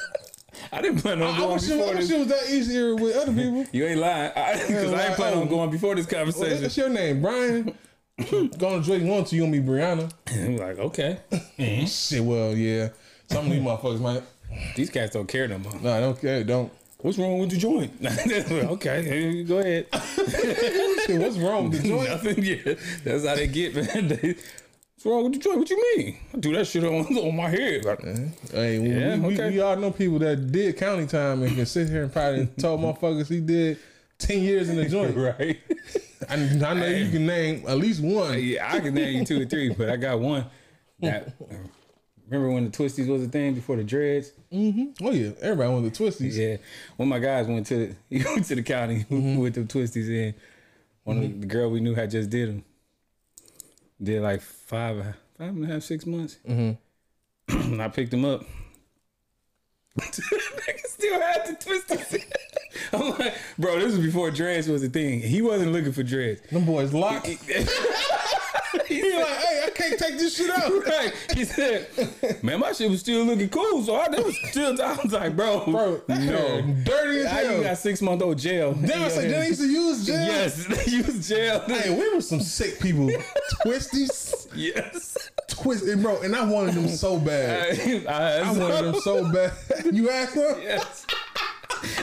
I 0.72 0.82
didn't 0.82 1.00
plan 1.00 1.22
on 1.22 1.34
I, 1.34 1.38
going 1.40 1.54
wish 1.54 1.64
it, 1.70 1.74
I 1.74 1.78
before 1.78 1.94
wish 1.96 2.08
this. 2.08 2.12
it 2.12 2.20
was 2.20 2.28
that 2.28 2.50
easier 2.50 2.96
with 2.96 3.16
other 3.16 3.34
people. 3.34 3.66
You 3.72 3.86
ain't 3.88 4.00
lying. 4.00 4.30
Because 4.36 4.94
I, 4.94 4.98
like, 4.98 5.06
ain't 5.08 5.16
planning 5.16 5.40
oh. 5.40 5.42
on 5.44 5.48
going 5.48 5.70
before 5.72 5.96
this 5.96 6.06
Well, 6.06 6.20
conversation. 6.24 6.62
that's 6.62 6.78
your 6.78 6.90
name, 6.90 7.22
Brian. 7.22 7.76
Going 8.30 8.50
to 8.50 8.82
Drake 8.84 9.04
one 9.04 9.24
to 9.26 9.36
you 9.36 9.42
gonna 9.42 9.52
be 9.54 9.60
Brianna. 9.62 10.12
I'm 10.32 10.58
like, 10.58 10.78
okay. 10.78 11.18
Shit, 11.88 12.24
well, 12.24 12.56
yeah. 12.56 12.90
Some 13.32 13.46
of 13.48 13.52
these 13.52 13.62
motherfuckers 13.64 14.00
might. 14.00 14.24
These 14.76 14.92
cats 14.92 15.14
don't 15.14 15.28
care 15.28 15.48
no 15.48 15.58
more. 15.58 15.74
No, 15.82 15.92
I 15.92 16.00
don't 16.02 16.20
care. 16.22 16.44
Don't. 16.44 16.72
What's 17.02 17.18
wrong 17.18 17.40
with 17.40 17.50
the 17.50 17.58
joint? 17.58 17.92
okay, 18.72 19.44
go 19.44 19.58
ahead. 19.60 19.88
What's 19.92 21.38
wrong 21.38 21.70
with 21.70 21.82
the 21.82 21.88
joint? 21.88 22.10
Nothing. 22.10 22.44
Yeah, 22.44 22.74
that's 23.04 23.26
how 23.26 23.36
they 23.36 23.48
get, 23.48 23.76
man. 23.76 24.08
They, 24.22 24.36
What's 25.04 25.06
wrong 25.06 25.24
with 25.24 25.34
the 25.34 25.40
joint? 25.40 25.58
What 25.58 25.70
you 25.72 25.84
mean? 25.98 26.18
I 26.32 26.38
do 26.38 26.54
that 26.54 26.68
shit 26.68 26.84
on, 26.84 26.92
on 27.18 27.36
my 27.36 27.50
head. 27.50 27.84
Like, 27.86 28.04
Hey, 28.52 28.78
we, 28.78 28.90
Yeah, 28.92 29.18
we, 29.18 29.34
okay. 29.34 29.50
we 29.50 29.60
all 29.60 29.76
know 29.76 29.90
people 29.90 30.20
that 30.20 30.52
did 30.52 30.78
county 30.78 31.08
time 31.08 31.42
and 31.42 31.56
can 31.56 31.66
sit 31.66 31.90
here 31.90 32.04
and 32.04 32.14
probably 32.14 32.46
told 32.60 32.82
motherfuckers 32.82 33.28
he 33.28 33.40
did 33.42 33.80
ten 34.20 34.42
years 34.44 34.70
in 34.70 34.76
the 34.76 34.88
joint. 34.88 35.18
right? 35.18 35.60
I, 36.30 36.36
I 36.36 36.74
know 36.76 36.86
you 36.86 37.10
can 37.10 37.26
name 37.26 37.64
at 37.68 37.78
least 37.80 38.04
one. 38.04 38.38
Yeah, 38.44 38.72
I 38.72 38.80
can 38.80 38.94
name 38.94 39.18
you 39.18 39.26
two 39.26 39.42
or 39.42 39.46
three, 39.46 39.70
but 39.74 39.90
I 39.90 39.96
got 39.96 40.20
one. 40.20 40.46
That 41.00 41.34
remember 42.32 42.54
when 42.54 42.64
the 42.66 42.72
twisties 42.72 43.08
was 43.08 43.24
a 43.24 43.28
thing 43.28 43.54
before 43.54 43.76
the 43.76 43.84
dreads? 43.84 44.32
Mm-hmm. 44.52 45.06
Oh 45.06 45.12
yeah, 45.12 45.32
everybody 45.42 45.70
wanted 45.70 45.94
the 45.94 46.04
twisties. 46.04 46.36
Yeah, 46.36 46.58
one 46.96 47.08
of 47.08 47.10
my 47.10 47.20
guys 47.20 47.48
went 47.48 47.68
to 47.68 47.88
the, 47.88 47.96
he 48.18 48.24
went 48.24 48.46
to 48.46 48.56
the 48.56 48.64
county 48.64 49.06
with 49.10 49.56
the 49.56 49.62
twisties 49.62 50.10
in. 50.10 50.34
One 51.04 51.18
of 51.18 51.42
the 51.42 51.48
girl 51.48 51.70
we 51.70 51.80
knew 51.80 51.96
had 51.96 52.12
just 52.12 52.30
did 52.30 52.50
them. 52.50 52.64
Did 54.02 54.22
like 54.22 54.42
five, 54.42 55.16
five 55.38 55.50
and 55.50 55.64
a 55.64 55.68
half, 55.68 55.84
six 55.84 56.06
months. 56.06 56.38
Mm-hmm. 57.50 57.82
I 57.82 57.90
picked 57.90 58.14
him 58.14 58.24
up. 58.24 58.46
Still 60.02 61.20
had 61.20 61.46
to 61.48 61.56
twist 61.56 61.90
his 61.90 62.12
head. 62.12 62.34
I'm 62.94 63.10
like, 63.18 63.34
bro, 63.58 63.78
this 63.78 63.94
was 63.96 64.06
before 64.06 64.32
dreads 64.32 64.70
was 64.70 64.84
a 64.84 64.90
thing. 64.90 65.20
He 65.20 65.42
wasn't 65.42 65.74
looking 65.74 65.92
for 65.92 66.04
dreads. 66.04 66.42
Them 66.50 66.64
boys 66.66 66.94
locked. 66.94 67.28
He 68.88 69.02
He 69.02 69.18
like, 69.18 69.28
hey, 69.28 69.64
I 69.66 69.70
can't 69.70 70.00
take 70.00 70.18
this 70.18 70.36
shit 70.36 70.50
out. 70.50 70.72
right. 70.86 71.14
He 71.34 71.46
said, 71.46 71.88
"Man, 72.44 72.60
my 72.60 72.72
shit 72.72 72.90
was 72.90 73.00
still 73.02 73.24
looking 73.26 73.50
cool." 73.50 73.84
So 73.84 73.96
I 73.96 74.08
that 74.10 74.24
was 74.24 74.38
still. 74.50 74.82
I 74.82 74.96
was 75.02 75.12
like, 75.12 75.36
"Bro, 75.36 75.66
Bro, 75.66 76.02
no, 76.08 76.62
dirty 76.84 77.22
as 77.22 77.52
you 77.52 77.64
got 77.64 77.78
six 77.78 78.02
month 78.02 78.22
old 78.22 78.38
jail." 78.38 78.74
Damn, 78.74 79.04
I 79.04 79.08
said, 79.10 79.32
they 79.32 79.48
used 79.48 79.62
to 79.62 79.68
use 79.68 80.06
jail. 80.06 80.22
Yes, 80.32 80.66
they 80.86 80.92
use 80.92 81.28
jail. 81.28 81.60
Hey, 81.68 81.90
we 81.94 82.14
were 82.14 82.22
some 82.22 82.40
sick 82.40 82.80
people. 82.80 83.10
Twisties, 83.66 84.48
yes. 84.56 85.18
twist, 85.48 85.86
and 85.86 86.02
bro, 86.02 86.22
and 86.22 86.36
I 86.36 86.46
wanted 86.46 86.76
them 86.76 86.88
so 86.88 87.20
bad. 87.20 87.78
I, 88.08 88.40
I 88.40 88.52
wanted 88.52 88.86
them 88.86 89.02
so 89.02 89.32
bad. 89.32 89.52
You 89.92 90.10
asked 90.10 90.36
them? 90.36 90.56
Yes. 90.62 91.06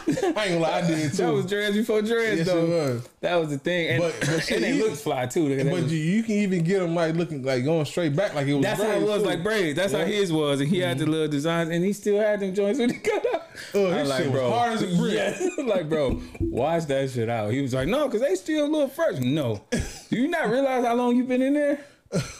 I 0.09 0.15
ain't 0.15 0.35
gonna 0.35 0.59
lie, 0.59 0.79
I 0.79 0.87
did 0.87 1.11
too. 1.11 1.17
That 1.19 1.33
was 1.33 1.47
dreads 1.47 1.77
before 1.77 2.03
dreads, 2.03 2.39
Yes, 2.39 2.47
though. 2.47 2.65
it 2.65 2.69
was. 2.69 3.09
That 3.21 3.35
was 3.37 3.51
the 3.51 3.59
thing, 3.59 3.89
and, 3.89 4.03
But- 4.03 4.15
but 4.21 4.41
shit, 4.41 4.51
and 4.63 4.65
they 4.65 4.73
looked 4.83 4.97
fly 5.03 5.27
too. 5.27 5.57
But 5.65 5.67
was- 5.73 5.93
you, 5.93 5.99
you 5.99 6.23
can 6.23 6.35
even 6.37 6.65
get 6.65 6.81
them 6.81 6.95
like 6.95 7.15
looking 7.15 7.43
like 7.43 7.65
going 7.65 7.85
straight 7.85 8.17
back, 8.17 8.35
like 8.35 8.47
it 8.47 8.55
was. 8.55 8.63
that's 8.63 8.83
how 8.83 8.91
it 8.91 9.03
was, 9.03 9.23
too. 9.23 9.29
like 9.29 9.43
braids. 9.43 9.77
That's 9.77 9.93
how 9.93 9.99
Yeah. 10.01 10.05
Mm-hmm. 10.05 10.13
his 10.15 10.33
was, 10.33 10.61
and 10.61 10.69
he 10.69 10.79
had 10.81 10.99
the 10.99 11.07
little 11.07 11.29
designs, 11.29 11.71
and 11.71 11.85
he 11.85 11.93
still 11.93 12.19
had 12.19 12.41
them 12.41 12.55
joints 12.55 12.79
when 12.79 12.91
he 12.91 12.97
got 12.99 13.25
out. 13.35 13.43
Oh, 13.75 13.87
I 13.91 14.03
was 14.03 14.17
shit 14.17 14.31
hard 14.33 14.73
as 14.75 14.83
a 14.83 14.97
brick. 14.97 15.15
Yeah, 15.15 15.49
like 15.65 15.89
bro, 15.89 16.21
wash 16.41 16.85
that 16.87 17.11
shit 17.11 17.29
out. 17.29 17.53
He 17.53 17.61
was 17.61 17.75
like, 17.75 17.89
no, 17.89 18.07
because 18.07 18.21
they 18.23 18.35
still 18.37 18.67
a 18.67 18.69
little 18.71 18.89
fresh. 18.89 19.19
No, 19.19 19.61
do 19.73 20.17
you 20.17 20.29
not 20.29 20.49
realize 20.49 20.85
how 20.85 20.95
long 20.95 21.17
you 21.17 21.25
been 21.25 21.43
in 21.43 21.55
there? 21.55 21.85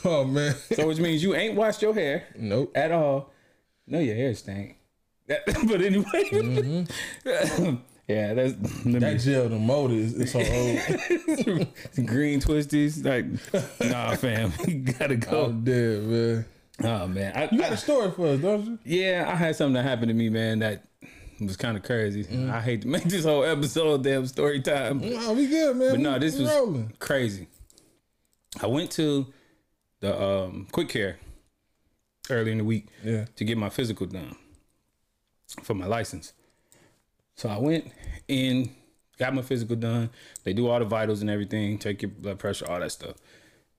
Oh 0.03 0.23
man, 0.23 0.55
So 0.73 0.87
which 0.87 0.97
means 0.97 1.21
you 1.21 1.35
ain't 1.35 1.55
washed 1.55 1.81
your 1.83 1.93
hair 1.93 2.23
nope. 2.35 2.71
at 2.75 2.91
all. 2.91 3.29
No, 3.85 3.99
your 3.99 4.15
hair 4.15 4.33
stink. 4.33 4.77
That, 5.29 5.45
but 5.67 5.81
anyway, 5.81 6.87
yeah, 8.07 8.33
that's 8.33 8.53
let 8.53 8.59
Mm-hmm. 8.59 8.91
That 8.99 9.13
me- 9.13 9.19
gel, 9.19 9.49
the 9.49 9.57
mold 9.59 9.91
is 9.91 10.19
it's 10.19 10.31
so 10.31 10.39
old. 10.39 12.07
green 12.07 12.39
twisties. 12.41 13.05
Like, 13.05 13.25
nah, 13.89 14.15
fam, 14.15 14.51
you 14.67 14.79
gotta 14.79 15.13
oh 15.31 15.47
go. 15.47 15.51
dead 15.51 16.03
man. 16.03 16.45
Oh 16.81 17.07
man, 17.07 17.33
I, 17.35 17.49
You 17.51 17.59
got 17.59 17.71
I- 17.71 17.75
a 17.75 17.77
story 17.77 18.11
for 18.11 18.27
us, 18.27 18.39
don't 18.41 18.65
you? 18.65 18.79
yeah, 18.85 19.25
I 19.31 19.35
had 19.35 19.55
something 19.55 19.73
that 19.75 19.83
happened 19.83 20.09
to 20.09 20.13
me, 20.15 20.29
man. 20.29 20.59
That 20.59 20.83
was 21.39 21.55
kind 21.57 21.77
of 21.77 21.83
crazy. 21.83 22.23
Mm. 22.25 22.49
I 22.51 22.59
hate 22.61 22.81
to 22.81 22.87
make 22.87 23.03
this 23.03 23.23
whole 23.25 23.43
episode 23.45 24.03
damn 24.03 24.25
story 24.25 24.61
time, 24.61 24.99
No, 24.99 25.33
we 25.33 25.47
good, 25.47 25.75
man. 25.77 25.89
but 25.89 25.97
We- 25.97 26.03
no, 26.03 26.17
this 26.19 26.37
was 26.37 26.49
rolling. 26.49 26.93
crazy. 26.99 27.47
I 28.61 28.65
went 28.67 28.89
to 28.91 29.27
the 29.99 30.19
um, 30.21 30.67
quick 30.71 30.89
care 30.89 31.19
early 32.31 32.51
in 32.51 32.57
the 32.59 32.63
week 32.63 32.87
Yeah. 33.03 33.25
to 33.35 33.45
get 33.45 33.57
my 33.57 33.69
physical 33.69 34.07
done 34.07 34.35
for 35.63 35.73
my 35.73 35.85
license. 35.85 36.33
So 37.35 37.49
I 37.49 37.57
went 37.57 37.91
in, 38.27 38.71
got 39.17 39.33
my 39.33 39.41
physical 39.41 39.75
done. 39.75 40.09
They 40.43 40.53
do 40.53 40.67
all 40.67 40.79
the 40.79 40.85
vitals 40.85 41.21
and 41.21 41.29
everything, 41.29 41.77
take 41.77 42.01
your 42.01 42.11
blood 42.11 42.39
pressure, 42.39 42.69
all 42.69 42.79
that 42.79 42.91
stuff. 42.91 43.15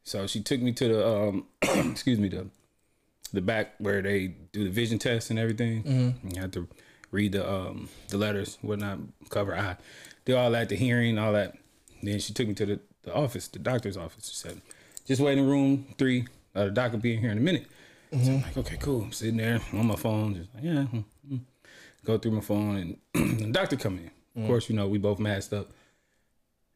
So 0.05 0.27
she 0.27 0.41
took 0.43 0.61
me 0.61 0.73
to 0.73 0.89
the 0.89 1.09
um, 1.09 1.47
excuse 1.63 2.19
me 2.19 2.29
the 2.29 2.47
the 3.33 3.41
back 3.41 3.75
where 3.79 4.03
they 4.03 4.29
do 4.53 4.65
the 4.65 4.71
vision 4.71 4.99
test 4.99 5.31
and 5.31 5.39
everything. 5.39 6.17
You 6.35 6.41
have 6.41 6.51
to 6.53 6.67
read 7.11 7.33
the 7.33 7.49
um 7.49 7.89
the 8.09 8.17
letters, 8.19 8.59
whatnot, 8.63 8.99
cover 9.29 9.55
eye, 9.55 9.77
do 10.25 10.37
all 10.37 10.51
that, 10.53 10.69
the 10.69 10.77
hearing, 10.77 11.19
all 11.19 11.33
that. 11.35 11.57
Then 12.03 12.19
she 12.19 12.33
took 12.33 12.49
me 12.49 12.55
to 12.55 12.67
the, 12.67 12.81
the 13.03 13.15
office, 13.15 13.47
the 13.49 13.59
doctor's 13.59 13.97
office. 13.97 14.31
She 14.31 14.37
said, 14.37 14.61
"Just 15.07 15.21
wait 15.21 15.37
in 15.37 15.47
room 15.47 15.95
three. 15.99 16.27
Uh, 16.55 16.65
the 16.65 16.71
doctor 16.71 16.97
will 16.97 17.03
be 17.03 17.15
in 17.15 17.21
here 17.21 17.31
in 17.31 17.39
a 17.39 17.43
minute." 17.43 17.67
So 18.11 18.19
I'm 18.19 18.43
like, 18.43 18.57
okay, 18.57 18.77
cool. 18.81 19.03
I'm 19.03 19.13
sitting 19.13 19.37
there 19.37 19.61
on 19.73 19.87
my 19.87 19.95
phone, 19.95 20.35
just 20.35 20.53
like, 20.53 20.65
yeah. 20.65 20.87
Go 22.05 22.19
through 22.19 22.33
my 22.33 22.41
phone, 22.41 22.99
and 23.15 23.39
the 23.41 23.53
doctor 23.53 23.77
come 23.77 23.99
in. 23.99 24.11
Of 24.41 24.47
course, 24.47 24.71
you 24.71 24.77
know 24.77 24.89
we 24.89 24.99
both 24.99 25.19
masked 25.19 25.53
up. 25.53 25.69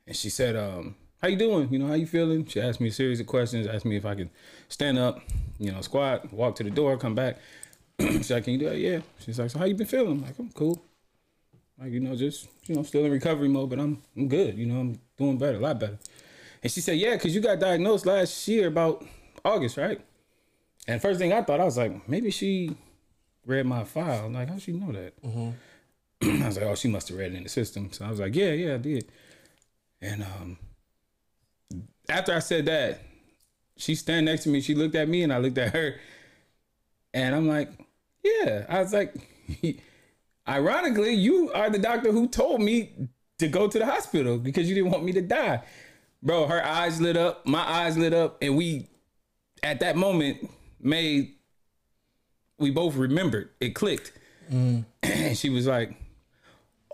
And 0.07 0.15
she 0.15 0.29
said, 0.29 0.55
um, 0.57 0.97
"How 1.23 1.29
you 1.29 1.37
doing? 1.37 1.73
You 1.73 1.79
know, 1.79 1.87
how 1.87 1.95
you 1.95 2.07
feeling?" 2.07 2.45
She 2.47 2.61
asked 2.61 2.81
me 2.81 2.89
a 2.89 2.93
series 2.93 3.21
of 3.21 3.27
questions. 3.27 3.67
Asked 3.67 3.87
me 3.87 3.97
if 3.97 4.05
I 4.05 4.15
could 4.15 4.31
stand 4.69 4.99
up, 4.99 5.21
you 5.59 5.73
know, 5.73 5.81
squat, 5.81 6.33
walk 6.33 6.57
to 6.57 6.63
the 6.63 6.71
door, 6.71 6.99
come 6.99 7.15
back. 7.15 7.39
She's 8.01 8.31
like, 8.31 8.45
"Can 8.45 8.55
you 8.55 8.59
do 8.59 8.69
that?" 8.69 8.79
Yeah. 8.79 9.01
She's 9.21 9.39
like, 9.39 9.51
"So 9.51 9.59
how 9.59 9.65
you 9.65 9.75
been 9.75 9.87
feeling?" 9.87 10.13
I'm 10.13 10.23
like, 10.23 10.39
"I'm 10.39 10.51
cool." 10.51 10.83
Like 11.79 11.93
you 11.93 12.01
know, 12.01 12.15
just 12.17 12.49
you 12.67 12.75
know, 12.75 12.83
still 12.83 13.05
in 13.05 13.13
recovery 13.13 13.49
mode, 13.49 13.71
but 13.71 13.79
I'm 13.79 14.03
I'm 14.17 14.29
good. 14.29 14.59
You 14.59 14.67
know, 14.67 14.81
I'm 14.81 15.01
doing 15.17 15.39
better, 15.39 15.57
a 15.57 15.61
lot 15.61 15.81
better. 15.81 15.99
And 16.63 16.71
she 16.71 16.81
said, 16.81 16.99
"Yeah, 16.99 17.15
because 17.15 17.35
you 17.35 17.41
got 17.41 17.61
diagnosed 17.61 18.05
last 18.05 18.47
year 18.47 18.69
about 18.69 19.05
August, 19.45 19.77
right?" 19.77 20.01
And 20.87 21.01
first 21.01 21.19
thing 21.19 21.33
I 21.33 21.43
thought, 21.43 21.61
I 21.61 21.65
was 21.65 21.79
like, 21.79 22.07
maybe 22.09 22.31
she 22.31 22.77
read 23.47 23.67
my 23.67 23.85
file. 23.85 24.31
Like, 24.31 24.49
how 24.49 24.59
she 24.59 24.73
know 24.73 24.93
that? 24.93 25.15
I 26.43 26.47
was 26.47 26.57
like, 26.57 26.67
oh, 26.67 26.75
she 26.75 26.89
must 26.89 27.09
have 27.09 27.19
read 27.19 27.33
it 27.33 27.37
in 27.37 27.43
the 27.43 27.49
system. 27.49 27.93
So 27.93 28.05
I 28.05 28.11
was 28.11 28.21
like, 28.21 28.35
yeah, 28.35 28.53
yeah, 28.53 28.75
I 28.75 28.79
did. 28.79 29.11
And 30.01 30.23
um, 30.23 30.59
after 32.09 32.35
I 32.35 32.39
said 32.39 32.67
that, 32.67 33.01
she 33.77 33.95
stand 33.95 34.27
next 34.27 34.45
to 34.45 34.49
me. 34.49 34.61
She 34.61 34.75
looked 34.75 34.95
at 34.95 35.09
me, 35.09 35.23
and 35.23 35.33
I 35.33 35.39
looked 35.39 35.59
at 35.59 35.73
her, 35.73 35.97
and 37.13 37.35
I'm 37.35 37.49
like, 37.49 37.71
yeah. 38.23 38.67
I 38.69 38.81
was 38.81 38.93
like, 38.93 39.15
ironically, 40.49 41.15
you 41.15 41.51
are 41.53 41.71
the 41.71 41.79
doctor 41.79 42.13
who 42.13 42.29
told 42.29 42.61
me 42.61 43.09
to 43.39 43.49
go 43.49 43.69
to 43.69 43.79
the 43.79 43.87
hospital 43.87 44.39
because 44.39 44.69
you 44.69 44.75
didn't 44.75 44.91
want 44.91 45.05
me 45.05 45.13
to 45.13 45.23
die. 45.23 45.63
Bro, 46.23 46.47
her 46.47 46.65
eyes 46.65 47.01
lit 47.01 47.17
up, 47.17 47.47
my 47.47 47.61
eyes 47.61 47.99
lit 47.99 48.15
up, 48.15 48.39
and 48.41 48.57
we 48.57 48.89
at 49.63 49.81
that 49.81 49.97
moment 49.97 50.49
made 50.81 51.35
we 52.59 52.71
both 52.71 52.95
remembered. 52.95 53.51
It 53.61 53.71
clicked. 53.71 54.13
Mm. 54.51 54.85
and 55.03 55.37
she 55.37 55.51
was 55.51 55.67
like, 55.67 55.95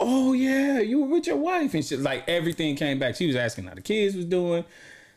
Oh 0.03 0.33
yeah, 0.33 0.81
you 0.81 1.01
were 1.01 1.09
with 1.09 1.27
your 1.27 1.37
wife. 1.37 1.75
And 1.75 1.85
she 1.85 1.97
like 1.97 2.29
everything 2.29 2.75
came 2.77 2.99
back. 2.99 3.17
She 3.17 3.27
was 3.27 3.37
asking 3.37 3.65
how 3.65 3.75
the 3.75 3.83
kids 3.83 4.17
was 4.17 4.25
doing. 4.25 4.65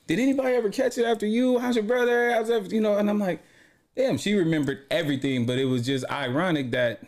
Did 0.07 0.19
anybody 0.19 0.55
ever 0.55 0.69
catch 0.69 0.97
it 0.97 1.05
after 1.05 1.25
you? 1.25 1.57
How's 1.59 1.75
your 1.75 1.85
brother? 1.85 2.33
How's 2.33 2.49
everything? 2.49 2.75
You 2.75 2.81
know, 2.81 2.97
and 2.97 3.09
I'm 3.09 3.19
like, 3.19 3.41
damn, 3.95 4.17
she 4.17 4.33
remembered 4.33 4.79
everything, 4.91 5.45
but 5.45 5.57
it 5.57 5.65
was 5.65 5.85
just 5.85 6.03
ironic 6.11 6.71
that 6.71 7.01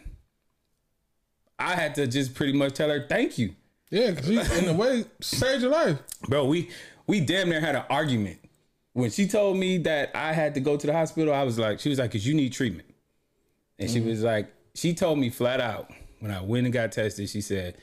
I 1.60 1.76
had 1.76 1.96
to 1.96 2.08
just 2.08 2.34
pretty 2.34 2.54
much 2.54 2.74
tell 2.74 2.90
her 2.90 3.06
thank 3.08 3.38
you. 3.38 3.56
Yeah, 3.92 4.12
because 4.12 4.58
in 4.58 4.70
a 4.70 4.74
way 4.74 5.06
saved 5.22 5.62
your 5.62 5.72
life. 5.72 6.00
Bro, 6.28 6.46
we 6.46 6.70
we 7.08 7.20
damn 7.20 7.50
near 7.50 7.60
had 7.60 7.76
an 7.76 7.84
argument. 7.90 8.40
When 8.94 9.12
she 9.12 9.28
told 9.28 9.58
me 9.58 9.78
that 9.80 10.12
I 10.16 10.32
had 10.32 10.54
to 10.54 10.62
go 10.62 10.78
to 10.78 10.88
the 10.88 10.94
hospital, 10.94 11.34
I 11.34 11.44
was 11.44 11.60
like, 11.60 11.82
she 11.82 11.90
was 11.90 12.00
like, 12.00 12.12
cause 12.14 12.26
you 12.26 12.34
need 12.34 12.54
treatment. 12.54 12.85
And 13.80 13.89
she 13.89 13.99
mm-hmm. 13.99 14.09
was 14.09 14.23
like, 14.23 14.51
she 14.73 14.93
told 14.93 15.19
me 15.19 15.30
flat 15.30 15.59
out 15.59 15.91
when 16.19 16.32
I 16.32 16.41
went 16.41 16.65
and 16.65 16.73
got 16.73 16.91
tested, 16.91 17.30
she 17.30 17.41
said, 17.41 17.76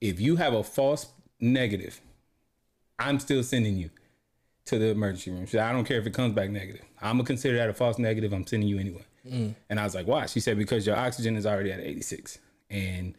if 0.00 0.20
you 0.20 0.36
have 0.36 0.52
a 0.52 0.62
false 0.62 1.06
negative, 1.40 2.00
I'm 2.98 3.20
still 3.20 3.42
sending 3.42 3.76
you 3.76 3.90
to 4.66 4.78
the 4.78 4.88
emergency 4.88 5.30
room. 5.30 5.46
She 5.46 5.52
said, 5.52 5.60
I 5.60 5.72
don't 5.72 5.84
care 5.84 5.98
if 5.98 6.06
it 6.06 6.14
comes 6.14 6.34
back 6.34 6.50
negative. 6.50 6.84
I'm 7.00 7.16
gonna 7.16 7.24
consider 7.24 7.56
that 7.56 7.68
a 7.68 7.74
false 7.74 7.98
negative. 7.98 8.32
I'm 8.32 8.46
sending 8.46 8.68
you 8.68 8.78
anyway. 8.78 9.04
Mm. 9.26 9.54
And 9.70 9.80
I 9.80 9.84
was 9.84 9.94
like, 9.94 10.06
why? 10.06 10.26
She 10.26 10.40
said, 10.40 10.58
because 10.58 10.86
your 10.86 10.96
oxygen 10.96 11.36
is 11.36 11.46
already 11.46 11.72
at 11.72 11.80
86 11.80 12.38
and 12.70 13.14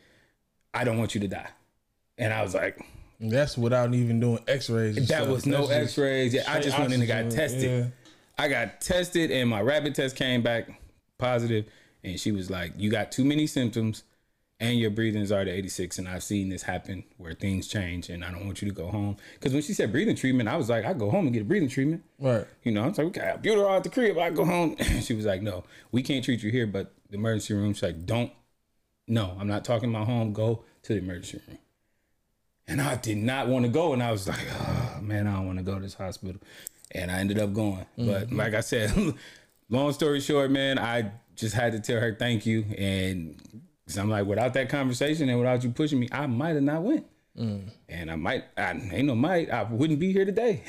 I 0.73 0.83
don't 0.83 0.97
want 0.97 1.15
you 1.15 1.21
to 1.21 1.27
die. 1.27 1.49
And 2.17 2.33
I 2.33 2.43
was 2.43 2.53
like, 2.53 2.79
That's 3.19 3.57
without 3.57 3.93
even 3.93 4.19
doing 4.19 4.43
X-rays. 4.47 4.95
that 4.95 5.05
stuff. 5.05 5.27
was 5.27 5.45
no 5.45 5.67
X-rays. 5.67 6.33
Yeah, 6.33 6.43
I 6.47 6.59
just 6.59 6.77
went 6.77 6.93
in 6.93 6.99
and 6.99 7.07
got 7.07 7.31
tested. 7.31 7.63
yeah. 7.63 7.87
I 8.37 8.47
got 8.47 8.79
tested, 8.79 9.31
and 9.31 9.49
my 9.49 9.61
rapid 9.61 9.95
test 9.95 10.15
came 10.15 10.41
back 10.41 10.69
positive. 11.17 11.65
And 12.03 12.19
she 12.19 12.31
was 12.31 12.49
like, 12.49 12.73
"You 12.77 12.89
got 12.89 13.11
too 13.11 13.25
many 13.25 13.47
symptoms, 13.47 14.03
and 14.59 14.79
your 14.79 14.89
breathing 14.89 15.21
is 15.21 15.31
already 15.31 15.51
86." 15.51 15.97
And 15.99 16.07
I've 16.07 16.23
seen 16.23 16.49
this 16.49 16.63
happen 16.63 17.03
where 17.17 17.33
things 17.33 17.67
change, 17.67 18.09
and 18.09 18.23
I 18.23 18.31
don't 18.31 18.45
want 18.45 18.61
you 18.61 18.69
to 18.69 18.73
go 18.73 18.87
home. 18.87 19.17
Because 19.33 19.53
when 19.53 19.61
she 19.61 19.73
said 19.73 19.91
breathing 19.91 20.15
treatment, 20.15 20.49
I 20.49 20.57
was 20.57 20.69
like, 20.69 20.85
"I 20.85 20.93
go 20.93 21.09
home 21.09 21.25
and 21.25 21.33
get 21.33 21.41
a 21.41 21.45
breathing 21.45 21.69
treatment." 21.69 22.03
Right. 22.19 22.45
You 22.63 22.71
know, 22.71 22.83
I 22.83 22.87
was 22.87 22.97
like, 22.97 23.07
"Okay, 23.07 23.21
I'll 23.21 23.37
build 23.37 23.57
her 23.57 23.69
out 23.69 23.83
the 23.83 23.89
crib. 23.89 24.17
I 24.17 24.29
go 24.29 24.45
home." 24.45 24.75
she 25.01 25.13
was 25.13 25.25
like, 25.25 25.41
"No, 25.41 25.63
we 25.91 26.01
can't 26.01 26.23
treat 26.23 26.43
you 26.43 26.51
here, 26.51 26.67
but 26.67 26.93
the 27.09 27.17
emergency 27.17 27.53
room." 27.53 27.73
She's 27.73 27.83
like, 27.83 28.05
"Don't." 28.05 28.31
No, 29.07 29.35
I'm 29.39 29.47
not 29.47 29.65
talking 29.65 29.89
about 29.89 30.05
home. 30.05 30.33
Go 30.33 30.63
to 30.83 30.93
the 30.93 30.99
emergency 30.99 31.41
room. 31.47 31.57
And 32.69 32.79
I 32.79 32.95
did 32.95 33.17
not 33.17 33.47
want 33.47 33.65
to 33.65 33.71
go. 33.71 33.93
And 33.93 34.03
I 34.03 34.11
was 34.11 34.27
like, 34.27 34.45
oh, 34.61 34.99
man, 35.01 35.25
I 35.25 35.33
don't 35.33 35.47
want 35.47 35.57
to 35.57 35.63
go 35.63 35.75
to 35.75 35.81
this 35.81 35.95
hospital. 35.95 36.39
And 36.91 37.09
I 37.09 37.19
ended 37.19 37.39
up 37.39 37.51
going. 37.51 37.85
But 37.97 38.27
mm-hmm. 38.27 38.37
like 38.37 38.53
I 38.53 38.61
said, 38.61 38.93
long 39.69 39.91
story 39.91 40.21
short, 40.21 40.51
man, 40.51 40.77
I 40.77 41.11
just 41.39 41.55
had 41.55 41.71
to 41.73 41.79
tell 41.79 41.99
her 41.99 42.15
thank 42.15 42.45
you. 42.45 42.65
And 42.77 43.41
'cause 43.87 43.97
I'm 43.97 44.09
like, 44.09 44.25
without 44.25 44.53
that 44.53 44.69
conversation 44.69 45.29
and 45.29 45.39
without 45.39 45.63
you 45.63 45.71
pushing 45.71 45.99
me, 45.99 46.07
I 46.11 46.27
might 46.27 46.55
have 46.55 46.63
not 46.63 46.83
went. 46.83 47.05
And 47.35 48.11
I 48.11 48.15
might, 48.15 48.43
I 48.57 48.71
ain't 48.71 49.05
no 49.07 49.15
might, 49.15 49.49
I 49.49 49.63
wouldn't 49.63 49.99
be 49.99 50.11
here 50.11 50.25
today. 50.25 50.61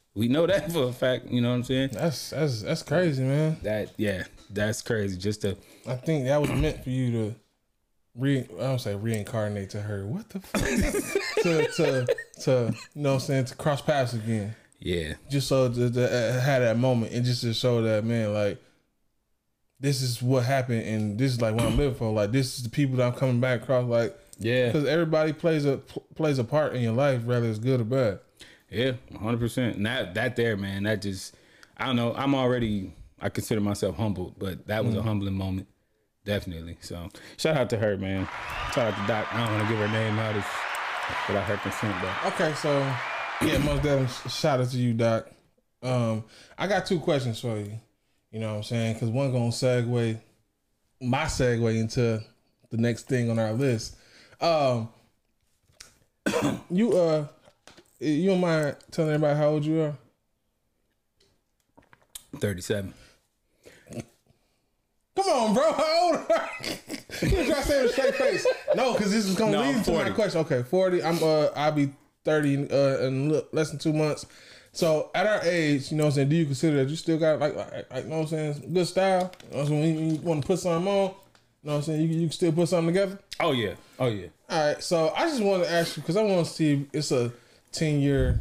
we 0.14 0.26
know 0.26 0.48
that 0.48 0.72
for 0.72 0.84
a 0.88 0.92
fact. 0.92 1.26
You 1.28 1.40
know 1.40 1.50
what 1.50 1.54
I'm 1.56 1.62
saying? 1.64 1.90
That's 1.92 2.30
that's 2.30 2.62
that's 2.62 2.82
crazy, 2.82 3.22
man. 3.22 3.56
That, 3.62 3.92
yeah, 3.96 4.24
that's 4.50 4.82
crazy. 4.82 5.16
Just 5.16 5.42
to, 5.42 5.56
I 5.86 5.94
think 5.94 6.24
that 6.24 6.40
was 6.40 6.50
meant 6.50 6.82
for 6.82 6.90
you 6.90 7.12
to 7.12 7.34
re 8.16 8.40
I 8.58 8.62
don't 8.62 8.80
say 8.80 8.96
reincarnate 8.96 9.70
to 9.70 9.80
her. 9.80 10.06
What 10.08 10.28
the 10.30 10.40
fuck? 10.40 10.62
to 11.44 11.68
to 11.76 12.16
to 12.42 12.74
you 12.94 13.02
know 13.02 13.10
what 13.10 13.14
I'm 13.14 13.20
saying 13.20 13.44
to 13.44 13.54
cross 13.54 13.80
paths 13.80 14.14
again. 14.14 14.56
yeah, 14.80 15.14
Just 15.30 15.46
so 15.46 15.72
to, 15.72 15.88
to 15.88 16.04
uh, 16.04 16.40
have 16.40 16.62
that 16.62 16.78
moment 16.78 17.12
and 17.12 17.24
just 17.24 17.42
to 17.42 17.54
show 17.54 17.80
that 17.82 18.04
man 18.04 18.34
like 18.34 18.60
this 19.80 20.02
is 20.02 20.20
what 20.22 20.44
happened, 20.44 20.82
and 20.82 21.18
this 21.18 21.32
is 21.32 21.40
like 21.40 21.54
what 21.54 21.64
I'm 21.64 21.76
living 21.76 21.94
for. 21.94 22.12
Like 22.12 22.32
this 22.32 22.56
is 22.56 22.62
the 22.64 22.70
people 22.70 22.96
that 22.96 23.06
I'm 23.06 23.12
coming 23.18 23.40
back 23.40 23.62
across. 23.62 23.84
Like 23.86 24.16
Yeah. 24.38 24.66
because 24.66 24.86
everybody 24.86 25.32
plays 25.32 25.64
a 25.64 25.78
plays 26.14 26.38
a 26.38 26.44
part 26.44 26.74
in 26.74 26.82
your 26.82 26.92
life, 26.94 27.24
whether 27.24 27.46
it's 27.48 27.58
good 27.58 27.80
or 27.80 27.84
bad. 27.84 28.20
Yeah, 28.70 28.92
hundred 29.18 29.40
percent. 29.40 29.76
And 29.76 29.86
that 29.86 30.14
that 30.14 30.36
there, 30.36 30.56
man, 30.56 30.82
that 30.84 31.02
just 31.02 31.34
I 31.76 31.86
don't 31.86 31.96
know. 31.96 32.14
I'm 32.14 32.34
already 32.34 32.92
I 33.20 33.28
consider 33.28 33.60
myself 33.60 33.96
humbled, 33.96 34.34
but 34.38 34.66
that 34.66 34.84
was 34.84 34.94
a 34.94 35.02
humbling 35.02 35.34
moment. 35.34 35.66
Definitely. 36.24 36.76
So 36.80 37.08
shout 37.38 37.56
out 37.56 37.70
to 37.70 37.78
her, 37.78 37.96
man. 37.96 38.28
Shout 38.74 38.92
out 38.92 39.00
to 39.00 39.06
Doc. 39.06 39.26
I 39.34 39.44
don't 39.46 39.54
want 39.56 39.62
to 39.66 39.74
give 39.74 39.78
her 39.78 39.88
name 39.88 40.18
out 40.18 40.36
if- 40.36 40.64
without 41.26 41.44
her 41.44 41.56
consent, 41.56 41.94
but 42.02 42.32
Okay, 42.34 42.52
so 42.54 42.78
yeah, 43.40 43.56
most 43.58 43.82
definitely 43.82 44.08
shout 44.30 44.60
out 44.60 44.68
to 44.70 44.76
you, 44.76 44.92
Doc. 44.92 45.28
Um, 45.82 46.24
I 46.58 46.66
got 46.66 46.84
two 46.84 47.00
questions 47.00 47.40
for 47.40 47.56
you. 47.56 47.72
You 48.30 48.40
know 48.40 48.50
what 48.50 48.56
I'm 48.58 48.62
saying? 48.62 48.94
Because 48.94 49.08
one 49.08 49.32
gonna 49.32 49.48
segue 49.48 50.18
my 51.00 51.24
segue 51.24 51.78
into 51.78 52.22
the 52.70 52.76
next 52.76 53.08
thing 53.08 53.30
on 53.30 53.38
our 53.38 53.52
list. 53.52 53.96
Um, 54.40 54.88
you 56.70 56.92
uh, 56.92 57.26
you 58.00 58.28
don't 58.30 58.40
mind 58.40 58.76
telling 58.90 59.12
everybody 59.14 59.38
how 59.38 59.48
old 59.48 59.64
you 59.64 59.80
are? 59.82 59.94
37. 62.36 62.92
Come 65.16 65.26
on, 65.26 65.54
bro. 65.54 65.72
How 65.72 66.08
old 66.12 66.16
are 66.30 66.50
you? 66.64 66.76
You 67.20 67.46
try 67.46 67.56
to 67.56 67.62
say 67.62 67.80
it 67.80 67.82
with 67.82 67.90
a 67.90 67.92
straight 67.94 68.14
face. 68.14 68.46
No, 68.76 68.92
because 68.92 69.10
this 69.10 69.24
is 69.24 69.34
gonna 69.34 69.50
No, 69.50 69.62
lead 69.62 69.84
to 69.86 69.92
my 69.92 70.10
question. 70.10 70.40
Okay, 70.42 70.62
forty. 70.62 71.02
I'm 71.02 71.20
uh, 71.20 71.46
I'll 71.56 71.72
be 71.72 71.90
thirty 72.24 72.56
uh, 72.70 72.98
in 73.06 73.42
less 73.50 73.70
than 73.70 73.80
two 73.80 73.92
months. 73.92 74.26
So 74.78 75.10
at 75.12 75.26
our 75.26 75.40
age, 75.42 75.90
you 75.90 75.96
know 75.96 76.04
what 76.04 76.10
I'm 76.10 76.14
saying, 76.14 76.28
do 76.28 76.36
you 76.36 76.44
consider 76.44 76.76
that 76.76 76.88
you 76.88 76.94
still 76.94 77.18
got 77.18 77.40
like, 77.40 77.56
like, 77.56 77.90
like 77.90 78.04
you 78.04 78.10
know 78.10 78.18
what 78.18 78.22
I'm 78.22 78.28
saying, 78.28 78.72
good 78.72 78.86
style? 78.86 79.32
You 79.50 79.50
know 79.50 79.56
what 79.56 79.60
I'm 79.62 79.66
saying, 79.66 79.96
when 79.96 80.10
you 80.14 80.20
want 80.20 80.42
to 80.42 80.46
put 80.46 80.60
something 80.60 80.86
on, 80.86 80.94
you 80.94 81.10
know 81.10 81.14
what 81.62 81.74
I'm 81.74 81.82
saying, 81.82 82.00
you, 82.00 82.06
you 82.06 82.20
can 82.28 82.30
still 82.30 82.52
put 82.52 82.68
something 82.68 82.94
together? 82.94 83.18
Oh 83.40 83.50
yeah. 83.50 83.74
Oh 83.98 84.06
yeah. 84.06 84.28
All 84.48 84.66
right, 84.66 84.80
so 84.80 85.12
I 85.16 85.28
just 85.30 85.42
want 85.42 85.64
to 85.64 85.68
ask 85.72 85.96
you 85.96 86.02
because 86.04 86.16
I 86.16 86.22
want 86.22 86.46
to 86.46 86.52
see 86.52 86.74
if 86.74 86.80
it's 86.92 87.10
a 87.10 87.32
ten 87.72 87.98
year 87.98 88.38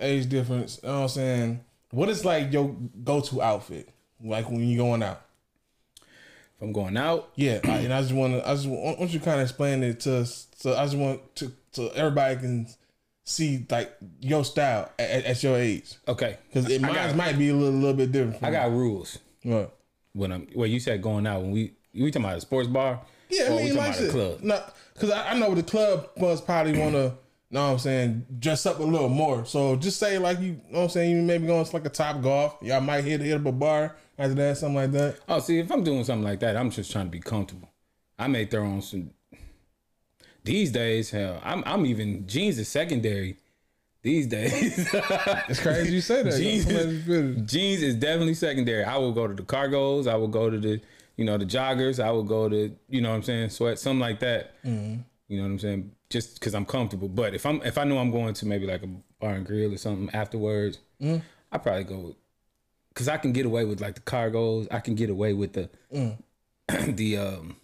age 0.00 0.28
difference. 0.28 0.80
You 0.82 0.88
know 0.88 0.96
what 0.96 1.02
I'm 1.02 1.08
saying? 1.10 1.60
What 1.92 2.08
is 2.08 2.24
like 2.24 2.52
your 2.52 2.74
go 3.04 3.20
to 3.20 3.40
outfit, 3.40 3.88
like 4.20 4.50
when 4.50 4.68
you're 4.68 4.84
going 4.84 5.04
out? 5.04 5.22
If 6.00 6.62
I'm 6.62 6.72
going 6.72 6.96
out, 6.96 7.30
Yeah, 7.36 7.60
and 7.62 7.92
I 7.92 8.00
just 8.00 8.12
want 8.12 8.32
to, 8.32 8.48
I 8.48 8.54
just 8.56 8.66
want, 8.66 8.98
want 8.98 9.14
you 9.14 9.20
kind 9.20 9.40
of 9.40 9.44
explain 9.44 9.84
it 9.84 10.00
to 10.00 10.16
us. 10.16 10.48
So 10.56 10.74
I 10.74 10.86
just 10.86 10.96
want 10.96 11.36
to, 11.36 11.52
so 11.70 11.86
everybody 11.94 12.34
can 12.34 12.66
see 13.28 13.66
like 13.70 13.94
your 14.20 14.44
style 14.44 14.90
at, 14.98 15.24
at- 15.24 15.42
your 15.42 15.56
age, 15.56 15.94
okay. 16.06 16.38
because 16.48 16.70
it 16.70 16.80
mine 16.80 16.94
got- 16.94 17.14
might 17.16 17.38
be 17.38 17.50
a 17.50 17.54
little, 17.54 17.78
little 17.78 17.94
bit 17.96 18.10
different. 18.12 18.42
I 18.42 18.50
got 18.50 18.70
rules 18.70 19.18
What? 19.42 19.76
when 20.14 20.32
I'm. 20.32 20.46
Well, 20.54 20.66
you 20.66 20.80
said 20.80 21.02
going 21.02 21.26
out 21.26 21.42
when 21.42 21.50
we 21.52 21.72
we 21.94 22.10
talking 22.10 22.24
about 22.24 22.38
a 22.38 22.40
sports 22.40 22.68
bar. 22.68 23.00
Yeah, 23.30 23.44
I 23.44 23.48
mean, 23.50 23.58
talking 23.58 23.76
like 23.76 23.96
about 23.96 24.08
a 24.08 24.10
club. 24.12 24.38
No, 24.42 24.62
because 24.94 25.10
I, 25.10 25.30
I 25.32 25.38
know 25.38 25.54
the 25.54 25.62
club 25.62 26.08
must 26.18 26.46
probably 26.46 26.78
want 26.78 26.92
to, 26.94 27.12
know 27.50 27.66
what 27.66 27.72
I'm 27.72 27.78
saying, 27.78 28.26
dress 28.38 28.64
up 28.66 28.78
a 28.78 28.82
little 28.82 29.08
more. 29.10 29.44
So 29.44 29.76
just 29.76 29.98
say 29.98 30.16
like 30.18 30.40
you, 30.40 30.52
know 30.70 30.78
what 30.78 30.82
I'm 30.84 30.88
saying, 30.90 31.16
you 31.16 31.22
maybe 31.22 31.46
going 31.46 31.64
to 31.64 31.72
like 31.74 31.84
a 31.86 31.90
Topgolf. 31.90 32.62
Y'all 32.62 32.80
might 32.80 33.04
hit 33.04 33.20
hit 33.20 33.38
up 33.38 33.46
a 33.46 33.52
bar 33.52 33.96
after 34.18 34.34
that, 34.34 34.56
something 34.56 34.76
like 34.76 34.92
that. 34.92 35.18
Oh, 35.28 35.40
see, 35.40 35.58
if 35.58 35.70
I'm 35.70 35.84
doing 35.84 36.04
something 36.04 36.24
like 36.24 36.40
that, 36.40 36.56
I'm 36.56 36.70
just 36.70 36.90
trying 36.90 37.04
to 37.06 37.10
be 37.10 37.20
comfortable. 37.20 37.68
I 38.18 38.26
may 38.28 38.46
throw 38.46 38.64
on 38.64 38.80
some. 38.82 39.10
These 40.44 40.72
days, 40.72 41.10
hell, 41.10 41.40
I'm 41.44 41.62
I'm 41.66 41.84
even 41.86 42.26
jeans 42.26 42.58
is 42.58 42.68
secondary. 42.68 43.36
These 44.02 44.28
days, 44.28 44.78
It's 45.48 45.60
crazy 45.60 45.92
you 45.94 46.00
say 46.00 46.22
that. 46.22 46.36
Jeans, 46.38 46.64
Come 46.64 46.76
on, 46.76 47.02
finish. 47.02 47.50
jeans 47.52 47.82
is 47.82 47.94
definitely 47.96 48.34
secondary. 48.34 48.84
I 48.84 48.96
will 48.96 49.12
go 49.12 49.26
to 49.26 49.34
the 49.34 49.42
cargos. 49.42 50.06
I 50.06 50.14
will 50.14 50.28
go 50.28 50.48
to 50.48 50.56
the, 50.58 50.80
you 51.16 51.24
know, 51.24 51.36
the 51.36 51.44
joggers. 51.44 52.02
I 52.02 52.10
will 52.12 52.22
go 52.22 52.48
to, 52.48 52.74
you 52.88 53.00
know, 53.00 53.10
what 53.10 53.16
I'm 53.16 53.22
saying, 53.24 53.50
sweat, 53.50 53.78
something 53.78 53.98
like 54.00 54.20
that. 54.20 54.62
Mm-hmm. 54.64 55.00
You 55.26 55.36
know 55.38 55.42
what 55.42 55.50
I'm 55.50 55.58
saying? 55.58 55.92
Just 56.10 56.38
because 56.38 56.54
I'm 56.54 56.64
comfortable. 56.64 57.08
But 57.08 57.34
if 57.34 57.44
I'm 57.44 57.60
if 57.62 57.76
I 57.76 57.84
know 57.84 57.98
I'm 57.98 58.10
going 58.12 58.32
to 58.34 58.46
maybe 58.46 58.66
like 58.66 58.82
a 58.84 58.86
bar 58.86 59.34
and 59.34 59.44
grill 59.44 59.74
or 59.74 59.76
something 59.76 60.08
afterwards, 60.14 60.78
Mm-hmm. 61.02 61.18
I 61.52 61.58
probably 61.58 61.84
go 61.84 62.14
because 62.90 63.08
I 63.08 63.16
can 63.18 63.32
get 63.32 63.46
away 63.46 63.64
with 63.64 63.80
like 63.80 63.94
the 63.96 64.00
cargos. 64.00 64.68
I 64.70 64.80
can 64.80 64.94
get 64.94 65.10
away 65.10 65.32
with 65.34 65.52
the 65.54 65.68
Mm. 65.92 66.16
the 66.96 67.16
um 67.18 67.56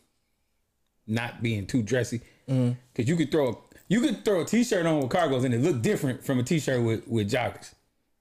not 1.07 1.43
being 1.43 1.67
too 1.67 1.83
dressy 1.83 2.21
Mm-hmm. 2.49 2.73
because 2.93 3.09
you 3.09 3.17
could 3.17 3.31
throw 3.31 3.49
a 3.51 3.55
you 3.89 4.01
could 4.01 4.25
throw 4.25 4.43
a 4.43 4.45
t-shirt 4.45 4.85
on 4.87 5.01
with 5.01 5.11
cargos 5.11 5.45
and 5.45 5.55
it 5.55 5.61
look 5.61 5.81
different 5.83 6.25
from 6.25 6.39
a 6.39 6.43
t-shirt 6.43 6.83
with 6.83 7.07
with 7.09 7.31
joggers. 7.31 7.73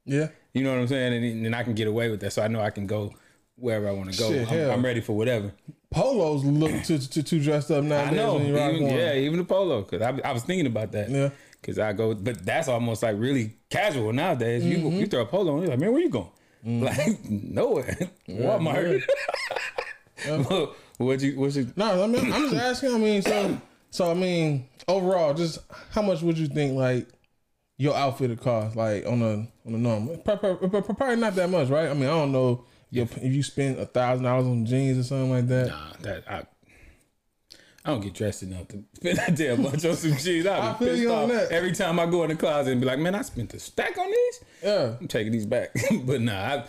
Yeah. 0.05 0.27
You 0.53 0.63
know 0.63 0.71
what 0.71 0.79
I'm 0.79 0.87
saying? 0.87 1.23
And 1.23 1.45
then 1.45 1.53
I 1.53 1.63
can 1.63 1.73
get 1.73 1.87
away 1.87 2.09
with 2.09 2.19
that, 2.21 2.31
so 2.31 2.41
I 2.43 2.47
know 2.47 2.61
I 2.61 2.69
can 2.69 2.85
go 2.87 3.13
wherever 3.55 3.87
I 3.87 3.91
want 3.91 4.11
to 4.13 4.19
go. 4.19 4.29
Shit, 4.29 4.41
I'm, 4.41 4.47
hell. 4.47 4.71
I'm 4.71 4.83
ready 4.85 5.01
for 5.01 5.13
whatever. 5.15 5.51
Polos 5.89 6.43
look 6.43 6.83
too, 6.83 6.97
too, 6.99 7.21
too 7.21 7.39
dressed 7.41 7.71
up 7.71 7.83
now. 7.83 8.03
I 8.03 8.09
know, 8.11 8.35
When 8.35 8.47
you 8.47 8.57
rock 8.57 8.73
even, 8.73 8.87
yeah, 8.87 9.13
even 9.15 9.37
the 9.39 9.45
polo. 9.45 9.81
Because 9.83 10.01
I, 10.01 10.27
I 10.27 10.31
was 10.31 10.43
thinking 10.43 10.65
about 10.67 10.91
that. 10.91 11.09
Yeah. 11.09 11.29
Because 11.61 11.79
I 11.79 11.93
go, 11.93 12.13
but 12.13 12.45
that's 12.45 12.67
almost 12.67 13.03
like 13.03 13.15
really 13.17 13.53
casual 13.69 14.11
nowadays. 14.11 14.65
You 14.65 14.77
Mm-hmm. 14.77 14.99
you 14.99 15.07
throw 15.07 15.21
a 15.21 15.25
polo 15.25 15.55
on, 15.55 15.61
you're 15.61 15.69
like, 15.71 15.79
man, 15.79 15.91
where 15.93 16.01
you 16.01 16.09
going? 16.09 16.29
Like 16.65 17.29
nowhere, 17.29 17.97
Walmart. 18.29 19.03
what 20.97 21.21
you? 21.21 21.39
What's 21.39 21.55
your? 21.55 21.65
No, 21.75 22.03
I 22.03 22.07
mean, 22.07 22.31
I'm 22.31 22.43
just 22.49 22.55
asking. 22.55 22.95
I 22.95 22.97
mean, 22.97 23.21
so, 23.21 23.59
so 23.93 24.09
I 24.09 24.15
mean, 24.15 24.67
overall, 24.87 25.35
just 25.35 25.59
how 25.91 26.01
much 26.01 26.23
would 26.23 26.35
you 26.37 26.47
think 26.47 26.75
like 26.75 27.07
your 27.77 27.95
outfit 27.95 28.31
would 28.31 28.41
cost, 28.41 28.75
like 28.75 29.05
on 29.05 29.21
a 29.21 29.33
on 29.67 29.75
a 29.75 29.77
normal? 29.77 30.17
Pro- 30.17 30.37
pro- 30.37 30.55
pro- 30.55 30.81
pro- 30.81 30.95
Probably 30.95 31.15
not 31.17 31.35
that 31.35 31.49
much, 31.49 31.69
right? 31.69 31.87
I 31.89 31.93
mean, 31.93 32.05
I 32.05 32.13
don't 32.13 32.31
know 32.31 32.65
if 32.91 33.15
if 33.17 33.31
you 33.31 33.43
spend 33.43 33.77
a 33.77 33.85
thousand 33.85 34.25
dollars 34.25 34.47
on 34.47 34.65
jeans 34.65 34.97
or 34.97 35.03
something 35.03 35.29
like 35.29 35.47
that. 35.47 35.67
Nah, 35.67 35.91
that 36.01 36.23
I. 36.27 36.43
I 37.85 37.89
don't 37.89 37.99
get 37.99 38.13
dressed 38.13 38.43
enough 38.43 38.67
to 38.69 38.81
spend 38.95 39.17
that 39.19 39.35
damn 39.35 39.61
much 39.61 39.83
on 39.85 39.95
some 39.95 40.15
jeans. 40.15 40.45
I'll 40.47 40.61
I 40.61 40.71
be 40.73 40.77
feel 40.79 40.87
pissed 40.87 41.01
you 41.01 41.13
on 41.13 41.23
off 41.23 41.29
that. 41.31 41.51
every 41.51 41.73
time 41.73 41.99
I 41.99 42.05
go 42.07 42.23
in 42.23 42.29
the 42.29 42.35
closet 42.37 42.71
and 42.71 42.79
be 42.81 42.87
like, 42.87 42.97
man, 42.97 43.13
I 43.13 43.21
spent 43.23 43.53
a 43.53 43.59
stack 43.59 43.97
on 43.97 44.07
these. 44.09 44.39
Yeah, 44.63 44.95
I'm 45.01 45.07
taking 45.07 45.33
these 45.33 45.45
back. 45.45 45.75
but 46.05 46.21
nah, 46.21 46.33
I, 46.33 46.65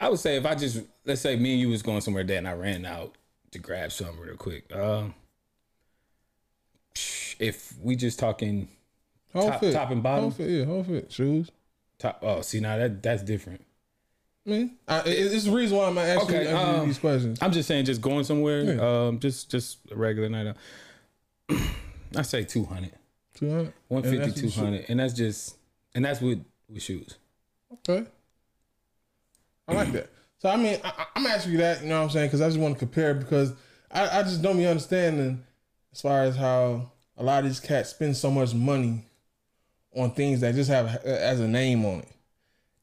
I 0.00 0.08
would 0.10 0.18
say 0.18 0.36
if 0.36 0.44
I 0.44 0.56
just 0.56 0.82
let's 1.06 1.20
say 1.22 1.36
me 1.36 1.52
and 1.52 1.60
you 1.60 1.68
was 1.70 1.82
going 1.82 2.00
somewhere 2.02 2.24
that 2.24 2.36
and 2.36 2.48
I 2.48 2.52
ran 2.54 2.84
out 2.84 3.14
to 3.52 3.58
grab 3.60 3.92
something 3.92 4.18
real 4.18 4.36
quick. 4.36 4.74
Um, 4.74 5.14
if 7.38 7.74
we 7.82 7.96
just 7.96 8.18
talking 8.18 8.68
whole 9.32 9.50
Top- 9.50 9.60
fit, 9.60 9.72
top 9.72 9.90
and 9.90 10.02
bottom? 10.02 10.22
whole 10.24 10.30
fit, 10.30 10.48
yeah, 10.50 10.64
whole 10.64 10.84
fit, 10.84 11.12
shoes. 11.12 11.50
top, 11.98 12.18
oh, 12.22 12.40
see 12.40 12.60
now 12.60 12.76
that 12.78 13.02
that's 13.02 13.22
different. 13.22 13.62
I 14.46 14.50
mean, 14.50 14.76
I, 14.86 15.02
it's 15.06 15.44
the 15.44 15.50
reason 15.50 15.76
why 15.76 15.86
I'm 15.86 15.98
asking, 15.98 16.36
Okay, 16.36 16.52
um, 16.52 16.86
these 16.86 16.98
questions. 16.98 17.38
I'm 17.42 17.50
just 17.50 17.66
saying, 17.66 17.84
just 17.84 18.00
going 18.00 18.22
somewhere, 18.24 18.62
Yeah. 18.76 19.06
um, 19.06 19.18
just 19.18 19.50
just 19.50 19.78
a 19.90 19.96
regular 19.96 20.28
night 20.28 20.46
out. 20.46 20.56
I 22.16 22.22
say 22.22 22.44
200, 22.44 22.92
Two 23.34 23.50
hundred, 23.50 23.72
150, 23.88 24.22
And 24.22 24.32
that's 24.46 24.54
200, 24.54 24.84
and 24.88 25.00
that's 25.00 25.12
just 25.14 25.56
and 25.94 26.04
that's 26.04 26.20
with 26.20 26.44
with 26.68 26.82
shoes. 26.82 27.16
Okay. 27.88 28.06
I 29.68 29.72
like 29.74 29.92
that. 29.92 30.10
So 30.38 30.48
I 30.48 30.56
mean, 30.56 30.78
I, 30.84 31.06
I'm 31.16 31.26
asking 31.26 31.52
you 31.52 31.58
that, 31.58 31.82
you 31.82 31.88
know 31.88 31.96
what 31.98 32.04
I'm 32.04 32.10
saying? 32.10 32.28
Because 32.28 32.40
I 32.40 32.46
just 32.46 32.58
want 32.58 32.74
to 32.74 32.78
compare 32.78 33.14
because 33.14 33.52
I, 33.90 34.20
I 34.20 34.22
just 34.22 34.42
don't 34.42 34.56
be 34.56 34.66
understanding 34.66 35.42
as 35.96 36.02
far 36.02 36.24
as 36.24 36.36
how 36.36 36.90
a 37.16 37.24
lot 37.24 37.38
of 37.42 37.46
these 37.46 37.58
cats 37.58 37.88
spend 37.88 38.14
so 38.14 38.30
much 38.30 38.52
money 38.52 39.06
on 39.94 40.10
things 40.10 40.42
that 40.42 40.54
just 40.54 40.68
have 40.68 40.94
a- 40.94 41.24
as 41.24 41.40
a 41.40 41.48
name 41.48 41.86
on 41.86 42.00
it. 42.00 42.08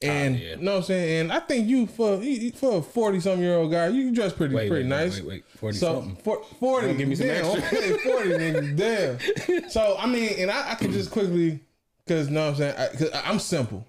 Ah, 0.04 0.08
and 0.08 0.40
yeah. 0.40 0.50
you 0.56 0.58
know 0.58 0.72
what 0.72 0.78
I'm 0.80 0.84
saying? 0.86 1.22
And 1.22 1.32
I 1.32 1.40
think 1.40 1.68
you 1.68 1.86
for 1.86 2.20
for 2.56 2.80
a 2.80 2.82
40 2.82 3.20
some 3.20 3.40
year 3.40 3.56
old 3.56 3.70
guy, 3.72 3.88
you 3.90 4.12
dress 4.16 4.34
pretty 4.34 4.56
Wait, 4.56 4.68
pretty 4.68 4.90
wait, 4.90 4.96
wait, 4.98 5.04
nice. 5.06 5.18
wait, 5.22 5.28
wait, 5.28 5.46
40 5.60 5.78
so 5.78 5.94
something. 6.02 6.16
for, 6.24 6.44
40 6.60 6.94
give 6.96 7.08
me 7.08 7.14
some 7.16 7.28
damn, 7.28 7.46
extra. 7.46 7.78
okay, 7.78 7.98
40 7.98 8.30
nigga, 8.32 8.78
damn. 9.52 9.70
So 9.70 9.96
I 10.00 10.08
mean, 10.08 10.32
and 10.40 10.50
I, 10.50 10.72
I 10.72 10.76
could 10.76 10.92
just 10.92 11.12
quickly 11.12 11.60
because 12.04 12.30
you 12.30 12.34
know 12.34 12.46
what 12.50 12.50
I'm 12.50 12.56
saying? 12.58 12.76
I, 12.80 12.88
cause 12.98 13.10
I'm 13.14 13.38
simple. 13.40 13.86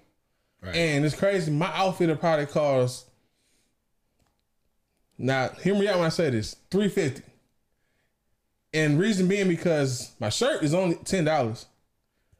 Right. 0.61 0.75
And 0.75 1.03
it's 1.03 1.15
crazy. 1.15 1.51
My 1.51 1.71
outfit 1.75 2.09
will 2.09 2.15
probably 2.15 2.45
cost. 2.45 3.07
Now, 5.17 5.49
hear 5.63 5.73
me 5.73 5.87
out 5.87 5.95
when 5.97 6.05
I 6.05 6.09
say 6.09 6.29
this: 6.29 6.55
three 6.69 6.89
fifty. 6.89 7.23
And 8.75 8.99
reason 8.99 9.27
being 9.27 9.47
because 9.47 10.11
my 10.19 10.29
shirt 10.29 10.61
is 10.63 10.73
only 10.73 10.95
ten 10.97 11.23
dollars. 11.25 11.65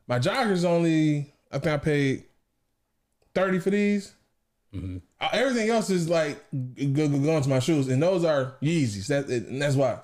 My 0.08 0.20
joggers 0.20 0.66
only 0.66 1.34
I 1.52 1.60
think 1.60 1.74
I 1.74 1.78
paid 1.78 2.24
thirty 3.34 3.60
for 3.60 3.70
these. 3.70 4.14
Mm-hmm. 4.74 4.98
Uh, 5.22 5.30
Everything 5.32 5.70
else 5.70 5.90
is 5.90 6.10
like 6.10 6.38
going 6.52 7.42
to 7.44 7.50
my 7.50 7.60
shoes, 7.60 7.88
and 7.88 8.04
those 8.04 8.26
are 8.26 8.56
Yeezys. 8.62 9.08
That 9.08 9.28
and 9.28 9.62
that's 9.62 9.76
why. 9.76 10.00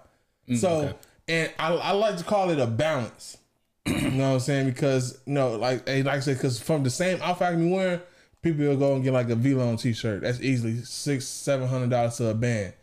so, 0.55 0.69
Mm, 0.69 0.83
okay. 0.85 0.97
and 1.27 1.51
I, 1.59 1.73
I 1.73 1.91
like 1.91 2.17
to 2.17 2.23
call 2.23 2.49
it 2.49 2.59
a 2.59 2.67
balance. 2.67 3.37
you 3.85 4.11
know 4.11 4.29
what 4.29 4.33
I'm 4.35 4.39
saying? 4.39 4.67
Because 4.67 5.19
you 5.25 5.33
know, 5.33 5.51
like 5.57 5.87
hey, 5.87 6.03
like 6.03 6.17
I 6.17 6.19
said, 6.21 6.37
because 6.37 6.61
from 6.61 6.83
the 6.83 6.89
same 6.89 7.21
outfit 7.21 7.47
I 7.47 7.51
can 7.51 7.67
be 7.67 7.73
wearing, 7.75 7.99
people 8.41 8.65
will 8.65 8.77
go 8.77 8.95
and 8.95 9.03
get 9.03 9.11
like 9.11 9.29
a 9.29 9.35
V-Lone 9.35 9.75
t-shirt. 9.77 10.21
That's 10.21 10.39
easily 10.39 10.77
six, 10.83 11.25
seven 11.25 11.67
hundred 11.67 11.89
dollars 11.89 12.15
to 12.17 12.27
a 12.29 12.33
band. 12.33 12.73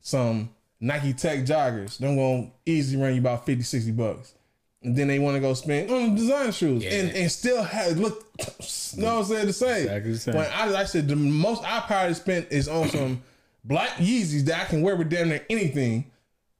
Some 0.00 0.50
Nike 0.80 1.12
Tech 1.12 1.40
joggers, 1.40 1.98
them 1.98 2.16
gonna 2.16 2.50
easily 2.66 3.02
run 3.02 3.14
you 3.14 3.20
about 3.20 3.46
50, 3.46 3.62
60 3.62 3.92
bucks. 3.92 4.34
And 4.82 4.94
then 4.94 5.08
they 5.08 5.18
want 5.18 5.34
to 5.34 5.40
go 5.40 5.54
spend 5.54 5.90
on 5.90 6.14
design 6.14 6.52
shoes 6.52 6.84
and, 6.84 7.10
and 7.12 7.32
still 7.32 7.62
have 7.62 7.98
look, 7.98 8.26
you 8.92 9.02
know 9.02 9.14
what 9.14 9.20
I'm 9.20 9.24
saying, 9.24 9.46
the 9.46 9.52
same. 9.54 9.82
Exactly 9.84 10.12
the 10.12 10.18
same. 10.18 10.34
When 10.34 10.46
I, 10.52 10.66
like 10.66 10.82
I 10.82 10.84
said, 10.84 11.08
the 11.08 11.16
most 11.16 11.64
I 11.64 11.80
probably 11.80 12.12
spent 12.12 12.48
is 12.50 12.68
on 12.68 12.90
some 12.90 13.22
black 13.64 13.90
Yeezys 13.92 14.44
that 14.44 14.60
I 14.60 14.64
can 14.66 14.82
wear 14.82 14.94
with 14.94 15.08
damn 15.08 15.30
near 15.30 15.44
anything. 15.48 16.10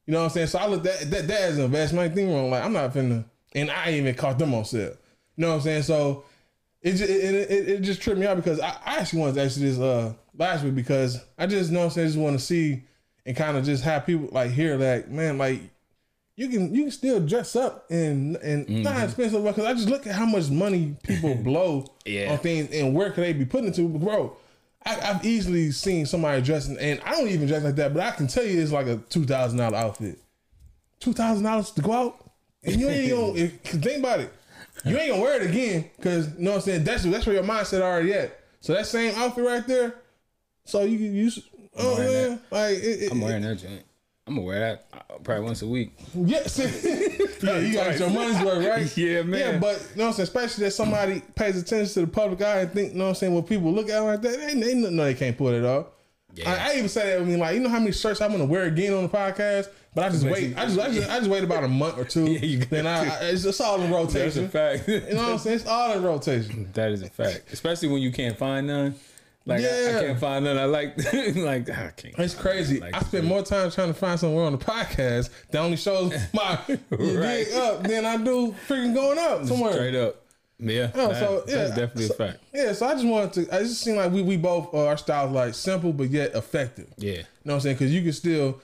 You 0.06 0.12
know 0.12 0.20
what 0.20 0.24
I'm 0.24 0.30
saying? 0.30 0.46
So 0.48 0.58
I 0.58 0.66
look 0.68 0.86
at 0.86 1.10
that 1.10 1.28
that 1.28 1.40
as 1.42 1.58
an 1.58 1.64
investment. 1.64 2.10
I 2.10 2.14
think 2.14 2.30
wrong. 2.30 2.50
Like 2.50 2.64
I'm 2.64 2.72
not 2.72 2.94
finna, 2.94 3.24
and 3.54 3.70
I 3.70 3.88
ain't 3.88 3.96
even 3.96 4.14
caught 4.14 4.38
them 4.38 4.54
on 4.54 4.64
sale. 4.64 4.96
You 5.36 5.42
know 5.42 5.48
what 5.48 5.54
I'm 5.56 5.60
saying? 5.62 5.82
So 5.82 6.24
it 6.80 6.92
just, 6.92 7.10
it, 7.10 7.34
it, 7.50 7.68
it 7.68 7.80
just 7.80 8.00
tripped 8.00 8.20
me 8.20 8.26
out 8.26 8.36
because 8.36 8.60
I, 8.60 8.68
I 8.84 8.96
actually 8.98 9.20
wanted 9.20 9.34
to 9.36 9.42
ask 9.42 9.58
you 9.58 9.66
this 9.66 9.78
uh 9.78 10.12
last 10.36 10.64
week 10.64 10.74
because 10.74 11.22
I 11.38 11.46
just 11.46 11.70
you 11.70 11.74
know 11.74 11.80
what 11.80 11.86
I'm 11.86 11.90
saying 11.92 12.08
just 12.08 12.18
want 12.18 12.38
to 12.38 12.44
see 12.44 12.84
and 13.26 13.36
kind 13.36 13.56
of 13.56 13.64
just 13.64 13.84
have 13.84 14.06
people 14.06 14.28
like 14.32 14.50
hear 14.50 14.76
that 14.78 15.10
man 15.10 15.38
like 15.38 15.60
you 16.36 16.48
can 16.48 16.74
you 16.74 16.82
can 16.82 16.90
still 16.90 17.20
dress 17.20 17.54
up 17.54 17.90
and 17.90 18.36
and 18.36 18.66
mm-hmm. 18.66 18.82
not 18.82 19.04
expensive 19.04 19.44
because 19.44 19.64
I 19.64 19.74
just 19.74 19.88
look 19.88 20.06
at 20.06 20.14
how 20.14 20.26
much 20.26 20.50
money 20.50 20.96
people 21.02 21.34
blow 21.42 21.86
Yeah. 22.04 22.32
on 22.32 22.38
things 22.38 22.72
and 22.72 22.94
where 22.94 23.10
could 23.10 23.24
they 23.24 23.32
be 23.32 23.44
putting 23.44 23.68
it 23.68 23.74
to, 23.74 23.88
bro. 23.88 24.36
I, 24.86 25.00
I've 25.00 25.24
easily 25.24 25.70
seen 25.70 26.04
somebody 26.04 26.42
dressing, 26.42 26.76
and 26.78 27.00
I 27.04 27.12
don't 27.12 27.28
even 27.28 27.48
dress 27.48 27.64
like 27.64 27.76
that, 27.76 27.94
but 27.94 28.02
I 28.02 28.10
can 28.10 28.26
tell 28.26 28.44
you 28.44 28.60
it's 28.60 28.72
like 28.72 28.86
a 28.86 28.96
two 29.08 29.24
thousand 29.24 29.58
dollar 29.58 29.78
outfit. 29.78 30.18
Two 31.00 31.14
thousand 31.14 31.44
dollars 31.44 31.70
to 31.72 31.80
go 31.80 31.92
out, 31.92 32.30
and 32.62 32.78
you 32.78 32.88
ain't 32.88 33.10
gonna 33.10 33.34
if, 33.34 33.60
think 33.62 34.00
about 34.00 34.20
it. 34.20 34.32
You 34.84 34.98
ain't 34.98 35.10
gonna 35.12 35.22
wear 35.22 35.40
it 35.40 35.48
again 35.48 35.90
because 35.96 36.28
you 36.36 36.44
know 36.44 36.50
what 36.50 36.56
I'm 36.56 36.62
saying. 36.62 36.84
That's 36.84 37.04
that's 37.04 37.24
where 37.24 37.36
your 37.36 37.44
mindset 37.44 37.80
already 37.80 38.12
at. 38.12 38.38
So 38.60 38.74
that 38.74 38.86
same 38.86 39.14
outfit 39.16 39.44
right 39.44 39.66
there. 39.66 39.94
So 40.64 40.82
you 40.82 40.98
can 40.98 41.14
use. 41.14 41.38
Oh 41.76 41.96
wearing 41.96 42.30
man, 42.30 42.40
like 42.50 42.76
it, 42.76 43.02
it, 43.02 43.12
I'm 43.12 43.20
wearing 43.20 43.42
that 43.42 43.56
joint. 43.56 43.82
I'm 44.26 44.36
gonna 44.36 44.46
wear 44.46 44.60
that 44.60 44.86
uh, 44.92 45.18
probably 45.22 45.44
once 45.44 45.60
a 45.62 45.66
week. 45.66 45.92
Yeah, 46.14 46.42
see, 46.46 46.62
yeah, 47.42 47.58
you 47.58 47.74
got 47.74 47.98
your 47.98 48.08
money's 48.08 48.42
worth, 48.42 48.66
right? 48.66 48.96
Yeah, 48.96 49.22
man. 49.22 49.40
Yeah, 49.40 49.58
but 49.58 49.86
you 49.92 49.98
know 49.98 50.04
what 50.04 50.08
I'm 50.08 50.12
saying, 50.14 50.24
especially 50.24 50.64
that 50.64 50.70
somebody 50.70 51.22
pays 51.34 51.60
attention 51.60 51.92
to 51.94 52.00
the 52.02 52.06
public 52.06 52.40
eye 52.40 52.60
and 52.60 52.72
think, 52.72 52.92
you 52.92 52.98
know 52.98 53.04
what 53.04 53.10
I'm 53.10 53.14
saying, 53.16 53.34
when 53.34 53.42
people 53.42 53.70
look 53.72 53.90
at 53.90 53.98
it 53.98 54.00
like 54.00 54.22
that, 54.22 54.38
they, 54.38 54.54
they 54.54 54.74
know 54.74 55.04
they 55.04 55.14
can't 55.14 55.36
pull 55.36 55.48
it 55.48 55.64
off. 55.64 55.88
Yeah. 56.34 56.50
I, 56.50 56.70
I 56.70 56.74
even 56.76 56.88
say 56.88 57.10
that. 57.10 57.20
I 57.20 57.24
mean, 57.24 57.38
like, 57.38 57.54
you 57.54 57.60
know 57.60 57.68
how 57.68 57.78
many 57.78 57.92
shirts 57.92 58.20
I'm 58.20 58.32
gonna 58.32 58.46
wear 58.46 58.64
again 58.64 58.94
on 58.94 59.02
the 59.02 59.08
podcast, 59.08 59.68
but 59.94 60.04
I 60.04 60.08
just 60.08 60.24
wait. 60.24 60.56
I 60.56 60.64
just, 60.66 60.78
I 60.78 60.90
just, 60.90 61.10
I 61.10 61.18
just 61.18 61.30
wait 61.30 61.44
about 61.44 61.62
a 61.62 61.68
month 61.68 61.98
or 61.98 62.04
two. 62.04 62.24
Yeah, 62.44 62.64
then 62.70 62.86
I. 62.86 63.04
I, 63.04 63.24
it's, 63.26 63.44
it's 63.44 63.60
all 63.60 63.80
in 63.80 63.92
rotation. 63.92 64.22
That's 64.22 64.36
a 64.36 64.48
fact. 64.48 64.88
You 64.88 65.14
know 65.14 65.22
what 65.22 65.32
I'm 65.32 65.38
saying? 65.38 65.56
It's 65.56 65.66
all 65.66 65.92
in 65.92 66.02
rotation. 66.02 66.70
That 66.72 66.92
is 66.92 67.02
a 67.02 67.10
fact, 67.10 67.52
especially 67.52 67.88
when 67.88 68.00
you 68.00 68.10
can't 68.10 68.36
find 68.36 68.66
none. 68.66 68.94
Like 69.46 69.60
I- 69.60 69.98
I, 69.98 70.02
can't 70.06 70.18
find 70.18 70.44
none. 70.44 70.56
I 70.56 70.64
like 70.64 70.96
like 71.36 71.68
I 71.70 71.90
can't. 71.96 72.14
It's 72.18 72.34
crazy. 72.34 72.80
Like 72.80 72.94
I 72.94 73.00
spend 73.00 73.26
more 73.26 73.42
time 73.42 73.70
trying 73.70 73.88
to 73.88 73.94
find 73.94 74.18
somewhere 74.18 74.44
on 74.46 74.52
the 74.52 74.58
podcast 74.58 75.28
that 75.50 75.58
only 75.58 75.76
shows 75.76 76.12
my 76.32 76.58
Right. 76.90 77.52
up 77.52 77.82
than 77.82 78.06
I 78.06 78.16
do 78.16 78.54
freaking 78.66 78.94
going 78.94 79.18
up 79.18 79.44
somewhere. 79.44 79.72
Straight 79.74 79.94
up. 79.94 80.16
Yeah. 80.58 80.90
Oh, 80.94 81.08
that- 81.08 81.18
so 81.20 81.44
yeah, 81.46 81.54
that's 81.56 81.70
definitely 81.70 82.06
so- 82.06 82.14
a 82.14 82.16
fact. 82.16 82.38
Yeah, 82.54 82.72
so 82.72 82.86
I 82.86 82.94
just 82.94 83.06
wanted 83.06 83.32
to. 83.46 83.54
I 83.54 83.58
just 83.64 83.80
seem 83.82 83.96
like 83.96 84.12
we 84.12 84.22
we 84.22 84.36
both 84.38 84.72
uh, 84.72 84.86
our 84.86 84.96
styles 84.96 85.32
like 85.32 85.52
simple 85.54 85.92
but 85.92 86.08
yet 86.08 86.34
effective. 86.34 86.88
Yeah. 86.96 87.12
You 87.12 87.18
know 87.18 87.24
what 87.44 87.54
I'm 87.54 87.60
saying? 87.60 87.76
Because 87.76 87.92
you 87.92 88.00
can 88.02 88.12
still, 88.12 88.46
you 88.46 88.54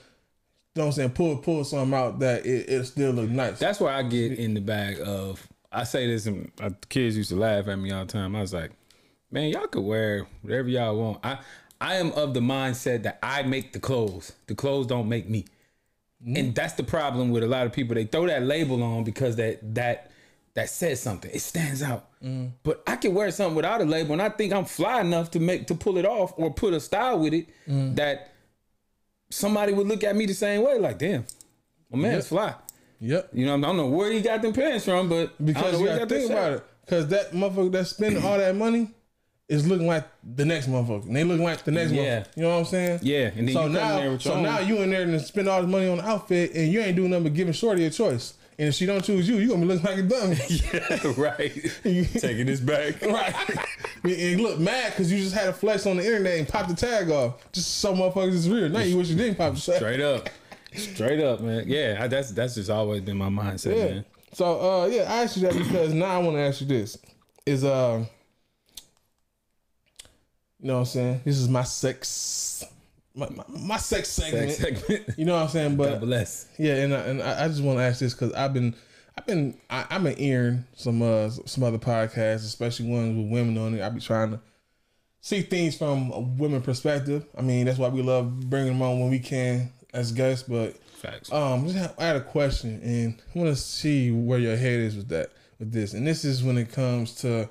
know 0.77 0.83
what 0.83 0.85
I'm 0.85 0.91
saying, 0.93 1.09
pull 1.11 1.37
pull 1.37 1.63
something 1.63 1.93
out 1.93 2.17
that 2.19 2.45
it, 2.45 2.69
it 2.69 2.85
still 2.85 3.11
look 3.11 3.29
nice. 3.29 3.59
That's 3.59 3.79
where 3.79 3.93
I 3.93 4.01
get 4.03 4.31
in 4.39 4.55
the 4.55 4.61
bag 4.61 4.99
of. 5.05 5.47
I 5.71 5.83
say 5.85 6.07
this, 6.07 6.25
and 6.25 6.51
uh, 6.59 6.71
kids 6.89 7.15
used 7.15 7.29
to 7.29 7.35
laugh 7.37 7.67
at 7.67 7.77
me 7.77 7.91
all 7.91 8.03
the 8.05 8.11
time. 8.11 8.35
I 8.35 8.41
was 8.41 8.53
like, 8.53 8.71
man, 9.31 9.49
y'all 9.49 9.67
could 9.67 9.83
wear 9.83 10.27
whatever 10.41 10.69
y'all 10.69 10.95
want. 10.95 11.19
I 11.23 11.39
I 11.79 11.95
am 11.95 12.11
of 12.11 12.33
the 12.33 12.41
mindset 12.41 13.03
that 13.03 13.17
I 13.23 13.41
make 13.43 13.73
the 13.73 13.79
clothes. 13.79 14.33
The 14.47 14.55
clothes 14.55 14.85
don't 14.85 15.09
make 15.09 15.27
me. 15.27 15.45
Mm-hmm. 16.23 16.35
And 16.37 16.55
that's 16.55 16.73
the 16.73 16.83
problem 16.83 17.31
with 17.31 17.43
a 17.43 17.47
lot 17.47 17.65
of 17.65 17.73
people. 17.73 17.95
They 17.95 18.05
throw 18.05 18.27
that 18.27 18.43
label 18.43 18.83
on 18.83 19.03
because 19.03 19.37
that 19.37 19.73
that 19.75 20.11
that 20.53 20.69
says 20.69 21.01
something. 21.01 21.31
It 21.31 21.39
stands 21.39 21.81
out. 21.81 22.09
Mm-hmm. 22.21 22.47
But 22.61 22.83
I 22.85 22.97
can 22.97 23.13
wear 23.13 23.31
something 23.31 23.55
without 23.55 23.81
a 23.81 23.85
label, 23.85 24.13
and 24.13 24.21
I 24.21 24.29
think 24.29 24.53
I'm 24.53 24.65
fly 24.65 25.01
enough 25.01 25.31
to 25.31 25.39
make 25.39 25.67
to 25.67 25.75
pull 25.75 25.97
it 25.97 26.05
off 26.05 26.33
or 26.37 26.53
put 26.53 26.73
a 26.73 26.79
style 26.79 27.19
with 27.19 27.33
it 27.33 27.47
mm-hmm. 27.67 27.95
that 27.95 28.33
somebody 29.31 29.73
would 29.73 29.87
look 29.87 30.03
at 30.03 30.15
me 30.15 30.25
the 30.27 30.33
same 30.33 30.63
way. 30.63 30.77
Like, 30.77 30.99
damn, 30.99 31.25
my 31.89 31.97
man's 31.97 32.27
fly. 32.27 32.53
yep. 32.99 33.29
You 33.33 33.47
know, 33.47 33.55
I 33.55 33.61
don't 33.61 33.77
know 33.77 33.87
where 33.87 34.11
he 34.11 34.21
got 34.21 34.43
them 34.43 34.53
pants 34.53 34.85
from, 34.85 35.09
but 35.09 35.29
I 35.29 35.43
Because 35.43 35.73
know 35.73 35.79
you 35.79 35.85
where 35.85 35.93
he 35.93 35.99
gotta 35.99 36.15
think 36.15 36.31
about 36.31 36.53
it. 36.53 36.63
Because 36.85 37.07
that 37.07 37.31
motherfucker 37.31 37.71
that's 37.71 37.89
spending 37.89 38.23
all 38.23 38.37
that 38.37 38.55
money 38.55 38.91
is 39.51 39.67
looking 39.67 39.85
like 39.85 40.05
the 40.35 40.45
next 40.45 40.67
motherfucker. 40.69 41.05
And 41.07 41.15
they 41.15 41.23
looking 41.25 41.43
like 41.43 41.63
the 41.65 41.71
next 41.71 41.91
Yeah. 41.91 42.21
motherfucker. 42.21 42.27
You 42.37 42.41
know 42.43 42.49
what 42.49 42.55
I'm 42.59 42.65
saying? 42.65 42.99
Yeah, 43.03 43.31
and 43.35 43.47
then 43.47 43.53
so 43.53 43.67
now, 43.67 43.91
in 43.97 44.01
there 44.03 44.11
with 44.11 44.25
your 44.25 44.33
so 44.33 44.37
own. 44.37 44.43
now 44.43 44.59
you 44.59 44.77
in 44.77 44.89
there 44.89 45.01
and 45.01 45.21
spend 45.21 45.47
all 45.49 45.61
this 45.61 45.69
money 45.69 45.87
on 45.89 45.97
the 45.97 46.05
outfit, 46.07 46.53
and 46.55 46.71
you 46.71 46.79
ain't 46.79 46.95
doing 46.95 47.09
nothing 47.11 47.23
but 47.25 47.33
giving 47.33 47.53
Shorty 47.53 47.85
a 47.85 47.89
choice. 47.89 48.33
And 48.57 48.69
if 48.69 48.75
she 48.75 48.85
don't 48.85 49.03
choose 49.03 49.27
you, 49.27 49.37
you 49.37 49.47
gonna 49.49 49.61
be 49.61 49.67
looking 49.67 49.83
like 49.85 49.97
a 49.97 50.03
dummy. 50.03 50.37
Yeah, 50.49 51.13
right. 51.17 51.51
Taking 51.83 52.45
this 52.45 52.59
back. 52.59 53.01
Right. 53.01 53.33
and 54.03 54.41
look 54.41 54.59
mad 54.59 54.91
because 54.91 55.11
you 55.11 55.17
just 55.19 55.35
had 55.35 55.47
a 55.49 55.53
flex 55.53 55.85
on 55.85 55.97
the 55.97 56.05
internet 56.05 56.37
and 56.39 56.47
popped 56.47 56.69
the 56.69 56.75
tag 56.75 57.09
off. 57.09 57.51
Just 57.51 57.77
so 57.79 57.93
motherfuckers 57.93 58.33
is 58.33 58.49
real. 58.49 58.69
Now 58.69 58.79
you 58.81 58.97
wish 58.97 59.09
you 59.09 59.15
didn't 59.17 59.35
pop 59.37 59.55
the 59.55 59.59
tag. 59.61 59.75
Straight 59.77 59.99
up. 60.01 60.29
Straight 60.75 61.19
up, 61.21 61.41
man. 61.41 61.65
Yeah, 61.67 61.97
I, 61.99 62.07
that's 62.07 62.31
that's 62.31 62.55
just 62.55 62.69
always 62.69 63.01
been 63.01 63.17
my 63.17 63.29
mindset, 63.29 63.75
Yeah. 63.75 63.85
man. 63.95 64.05
So 64.33 64.45
uh 64.83 64.85
yeah, 64.87 65.11
I 65.11 65.23
asked 65.23 65.35
you 65.37 65.43
that 65.43 65.57
because 65.57 65.93
now 65.93 66.05
I 66.05 66.17
want 66.19 66.37
to 66.37 66.41
ask 66.41 66.61
you 66.61 66.67
this. 66.67 66.97
Is 67.45 67.63
uh 67.65 68.05
you 70.61 70.67
know 70.67 70.73
what 70.75 70.79
I'm 70.79 70.85
saying? 70.85 71.21
This 71.25 71.37
is 71.37 71.49
my 71.49 71.63
sex 71.63 72.65
my, 73.15 73.29
my, 73.29 73.43
my 73.47 73.77
sex 73.77 74.09
segment. 74.09 74.51
Sex 74.51 74.79
segment. 74.81 75.17
You 75.17 75.25
know 75.25 75.35
what 75.35 75.43
I'm 75.43 75.49
saying? 75.49 75.75
But 75.75 75.89
God 75.89 76.01
bless. 76.01 76.47
Yeah, 76.57 76.75
and 76.75 76.93
I, 76.93 76.99
and 76.99 77.21
I 77.21 77.47
just 77.47 77.61
want 77.61 77.79
to 77.79 77.83
ask 77.83 77.99
this 77.99 78.13
because 78.13 78.33
I've 78.33 78.53
been 78.53 78.75
I've 79.17 79.25
been 79.25 79.57
I, 79.69 79.85
I've 79.89 80.03
been 80.03 80.15
hearing 80.15 80.65
some 80.75 81.01
uh 81.01 81.29
some 81.29 81.63
other 81.63 81.77
podcasts, 81.77 82.45
especially 82.45 82.87
ones 82.87 83.17
with 83.17 83.31
women 83.31 83.57
on 83.57 83.75
it. 83.75 83.81
I 83.81 83.89
be 83.89 83.99
trying 83.99 84.31
to 84.31 84.39
see 85.19 85.41
things 85.41 85.77
from 85.77 86.11
a 86.11 86.19
women 86.19 86.61
perspective. 86.61 87.25
I 87.37 87.41
mean, 87.41 87.65
that's 87.65 87.77
why 87.77 87.89
we 87.89 88.01
love 88.01 88.49
bringing 88.49 88.73
them 88.73 88.81
on 88.81 88.99
when 88.99 89.09
we 89.09 89.19
can 89.19 89.71
as 89.93 90.11
guests. 90.11 90.47
But 90.47 90.77
Facts. 90.77 91.31
um, 91.31 91.65
just 91.65 91.77
have, 91.77 91.95
I 91.97 92.05
had 92.05 92.15
a 92.15 92.21
question, 92.21 92.81
and 92.81 93.21
I 93.35 93.39
want 93.39 93.55
to 93.55 93.61
see 93.61 94.11
where 94.11 94.39
your 94.39 94.55
head 94.55 94.79
is 94.79 94.95
with 94.95 95.09
that 95.09 95.31
with 95.59 95.71
this. 95.71 95.93
And 95.93 96.07
this 96.07 96.23
is 96.23 96.43
when 96.43 96.57
it 96.57 96.71
comes 96.71 97.13
to 97.15 97.49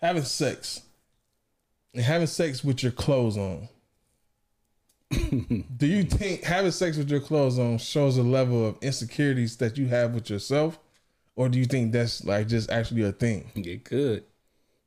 having 0.00 0.24
sex 0.24 0.82
and 1.98 2.06
having 2.06 2.28
sex 2.28 2.62
with 2.62 2.80
your 2.82 2.92
clothes 2.92 3.36
on. 3.36 3.68
Do 5.76 5.86
you 5.86 6.04
think 6.04 6.44
having 6.44 6.70
sex 6.70 6.96
with 6.96 7.10
your 7.10 7.18
clothes 7.20 7.58
on 7.58 7.78
shows 7.78 8.16
a 8.18 8.22
level 8.22 8.64
of 8.66 8.76
insecurities 8.82 9.56
that 9.56 9.76
you 9.76 9.88
have 9.88 10.14
with 10.14 10.30
yourself, 10.30 10.78
or 11.34 11.48
do 11.48 11.58
you 11.58 11.64
think 11.64 11.92
that's 11.92 12.24
like 12.24 12.46
just 12.46 12.70
actually 12.70 13.02
a 13.02 13.12
thing? 13.12 13.50
It 13.56 13.84
could. 13.84 14.24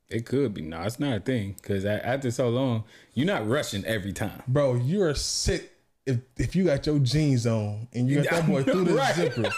It 0.08 0.24
could 0.24 0.54
be. 0.54 0.62
No, 0.62 0.80
it's 0.82 1.00
not 1.00 1.16
a 1.16 1.20
thing. 1.20 1.56
Because 1.60 1.84
after 1.84 2.30
so 2.30 2.48
long, 2.50 2.84
you're 3.14 3.26
not 3.26 3.48
rushing 3.48 3.84
every 3.84 4.12
time. 4.12 4.42
Bro, 4.46 4.76
you 4.76 5.02
are 5.02 5.14
sick 5.14 5.70
if 6.06 6.18
if 6.38 6.54
you 6.56 6.64
got 6.64 6.86
your 6.86 6.98
jeans 7.00 7.46
on 7.46 7.88
and 7.92 8.08
you 8.08 8.22
got 8.22 8.30
that 8.30 8.46
boy 8.48 8.62
through 8.62 8.84
the 8.84 8.94
Right. 8.94 9.14
zipper. 9.14 9.50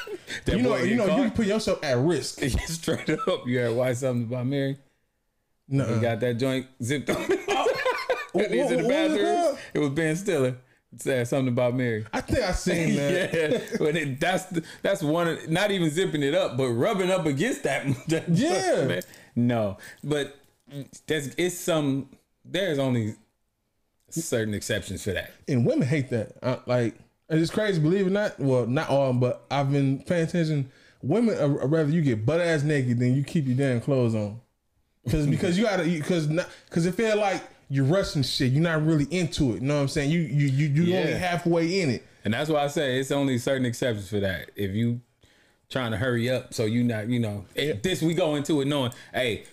You 0.46 0.62
know, 0.62 0.76
you 0.76 0.96
know, 0.96 1.04
you 1.04 1.10
caught. 1.10 1.18
can 1.18 1.30
put 1.32 1.46
yourself 1.46 1.84
at 1.84 1.98
risk. 1.98 2.40
Straight 2.68 3.10
up. 3.10 3.46
You 3.46 3.60
ever 3.60 3.74
watch 3.74 3.96
something 3.96 4.24
about 4.32 4.46
Mary? 4.46 4.78
No, 5.68 5.84
He 5.94 6.00
got 6.00 6.20
that 6.20 6.34
joint 6.34 6.66
zipped 6.82 7.08
oh. 7.10 7.14
up. 7.48 7.68
What- 8.32 8.50
He's 8.50 8.70
in 8.70 8.78
the 8.82 8.84
what- 8.84 8.92
what 8.92 9.10
was 9.10 9.12
it 9.18 9.22
bathroom. 9.22 9.58
It 9.74 9.78
was 9.78 9.90
Ben 9.90 10.16
Stiller. 10.16 10.56
Said 10.96 11.26
something 11.26 11.48
about 11.48 11.74
Mary. 11.74 12.06
I 12.12 12.20
think 12.20 12.38
I 12.44 12.52
seen 12.52 12.94
that. 12.96 13.32
yeah, 13.34 13.58
but 13.80 13.96
it, 13.96 14.20
that's 14.20 14.44
the, 14.44 14.62
that's 14.80 15.02
one. 15.02 15.26
Of, 15.26 15.48
not 15.48 15.72
even 15.72 15.90
zipping 15.90 16.22
it 16.22 16.34
up, 16.36 16.56
but 16.56 16.68
rubbing 16.68 17.10
up 17.10 17.26
against 17.26 17.64
that. 17.64 17.84
that 18.08 18.28
Yeah. 18.28 18.84
man. 18.86 19.02
No, 19.34 19.78
but 20.04 20.36
there's 21.08 21.34
it's 21.36 21.58
some. 21.58 22.08
There's 22.44 22.78
only 22.78 23.16
certain 24.10 24.54
exceptions 24.54 25.02
for 25.02 25.10
that. 25.12 25.32
and 25.48 25.66
women 25.66 25.88
hate 25.88 26.10
that. 26.10 26.62
Like 26.68 26.94
it's 27.28 27.50
crazy, 27.50 27.80
believe 27.80 28.06
it 28.06 28.10
or 28.10 28.12
not. 28.12 28.38
Well, 28.38 28.66
not 28.66 28.88
all, 28.88 29.12
but 29.14 29.44
I've 29.50 29.72
been 29.72 30.00
paying 30.04 30.28
attention. 30.28 30.70
Women 31.02 31.36
rather 31.56 31.90
you 31.90 32.02
get 32.02 32.24
butt 32.24 32.40
ass 32.40 32.62
naked 32.62 33.00
than 33.00 33.16
you 33.16 33.24
keep 33.24 33.46
your 33.48 33.56
damn 33.56 33.80
clothes 33.80 34.14
on, 34.14 34.40
because 35.04 35.26
because 35.26 35.58
you 35.58 35.64
gotta 35.64 35.84
because 35.84 36.28
not 36.28 36.48
because 36.66 36.86
it 36.86 36.94
feel 36.94 37.16
like 37.16 37.42
you're 37.68 37.84
rushing 37.84 38.22
shit. 38.22 38.52
You're 38.52 38.62
not 38.62 38.84
really 38.84 39.06
into 39.10 39.52
it. 39.52 39.62
You 39.62 39.68
know 39.68 39.76
what 39.76 39.82
I'm 39.82 39.88
saying? 39.88 40.10
You 40.10 40.20
you 40.20 40.46
you 40.46 40.66
you 40.68 40.82
Yeah. 40.84 40.98
only 41.00 41.12
halfway 41.12 41.80
in 41.80 41.90
it. 41.90 42.06
And 42.24 42.32
that's 42.32 42.48
why 42.48 42.64
I 42.64 42.68
say 42.68 42.98
it's 42.98 43.10
only 43.10 43.38
certain 43.38 43.66
exceptions 43.66 44.08
for 44.08 44.20
that. 44.20 44.50
If 44.56 44.72
you 44.72 45.00
trying 45.70 45.90
to 45.90 45.96
hurry 45.96 46.30
up, 46.30 46.54
so 46.54 46.64
you 46.64 46.84
not, 46.84 47.08
you 47.08 47.18
know, 47.18 47.44
this 47.54 48.00
we 48.02 48.14
go 48.14 48.34
into 48.36 48.60
it 48.60 48.66
knowing, 48.66 48.92
hey, 49.12 49.44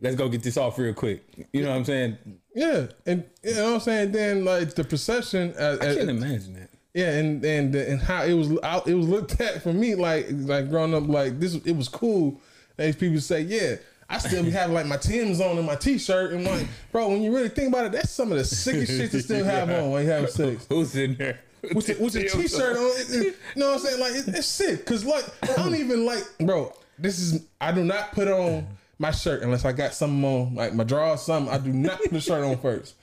let's 0.00 0.16
go 0.16 0.28
get 0.28 0.42
this 0.42 0.56
off 0.56 0.78
real 0.78 0.92
quick. 0.92 1.22
You 1.52 1.62
know 1.62 1.70
what 1.70 1.76
I'm 1.76 1.84
saying? 1.84 2.18
Yeah, 2.54 2.86
and 3.06 3.24
you 3.42 3.54
know 3.54 3.64
what 3.64 3.74
I'm 3.74 3.80
saying. 3.80 4.12
Then 4.12 4.44
like 4.44 4.74
the 4.74 4.84
perception, 4.84 5.54
uh, 5.58 5.78
I 5.80 5.86
uh, 5.86 5.94
can't 5.94 6.10
imagine 6.10 6.54
that. 6.54 6.70
yeah, 6.94 7.12
and 7.12 7.42
and 7.44 7.74
and 7.74 8.00
how 8.00 8.24
it 8.24 8.34
was 8.34 8.50
it 8.86 8.94
was 8.94 9.08
looked 9.08 9.40
at 9.40 9.62
for 9.62 9.72
me 9.72 9.94
like 9.94 10.26
like 10.30 10.68
growing 10.68 10.94
up 10.94 11.06
like 11.08 11.38
this. 11.40 11.54
It 11.54 11.76
was 11.76 11.88
cool. 11.88 12.40
These 12.76 12.96
people 12.96 13.20
say, 13.20 13.42
yeah. 13.42 13.76
I 14.12 14.18
still 14.18 14.44
be 14.44 14.50
having 14.50 14.74
like 14.74 14.86
my 14.86 14.98
Tim's 14.98 15.40
on 15.40 15.56
and 15.58 15.66
my 15.66 15.74
t-shirt 15.74 16.32
and 16.32 16.44
like, 16.44 16.66
bro, 16.92 17.08
when 17.08 17.22
you 17.22 17.34
really 17.34 17.48
think 17.48 17.68
about 17.68 17.86
it, 17.86 17.92
that's 17.92 18.10
some 18.10 18.30
of 18.30 18.38
the 18.38 18.44
sickest 18.44 18.92
shit 18.92 19.10
to 19.12 19.22
still 19.22 19.44
have 19.44 19.70
on 19.70 19.90
when 19.90 20.04
you 20.04 20.10
have 20.10 20.30
sex. 20.30 20.66
Who's 20.68 20.94
in 20.94 21.16
there? 21.16 21.40
With 21.74 21.86
the, 21.86 21.94
with 22.02 22.12
the 22.12 22.28
t-shirt 22.28 22.76
on, 22.76 22.86
it- 23.00 23.10
it- 23.10 23.22
you 23.24 23.34
know 23.56 23.68
what 23.72 23.80
I'm 23.80 23.86
saying? 23.86 24.00
Like, 24.00 24.12
it, 24.14 24.28
it's 24.36 24.46
sick. 24.46 24.84
Cause 24.84 25.04
like, 25.04 25.24
I 25.42 25.46
don't 25.56 25.74
even 25.74 26.04
like, 26.04 26.24
bro, 26.40 26.72
this 26.98 27.18
is, 27.18 27.44
I 27.60 27.72
do 27.72 27.82
not 27.84 28.12
put 28.12 28.28
on 28.28 28.66
my 28.98 29.10
shirt 29.12 29.42
unless 29.42 29.64
I 29.64 29.72
got 29.72 29.94
something 29.94 30.24
on, 30.24 30.54
like 30.54 30.74
my 30.74 30.84
drawers, 30.84 31.22
something. 31.22 31.52
I 31.52 31.58
do 31.58 31.72
not 31.72 31.98
put 32.00 32.10
the 32.12 32.20
shirt 32.20 32.44
on 32.44 32.58
first. 32.58 32.94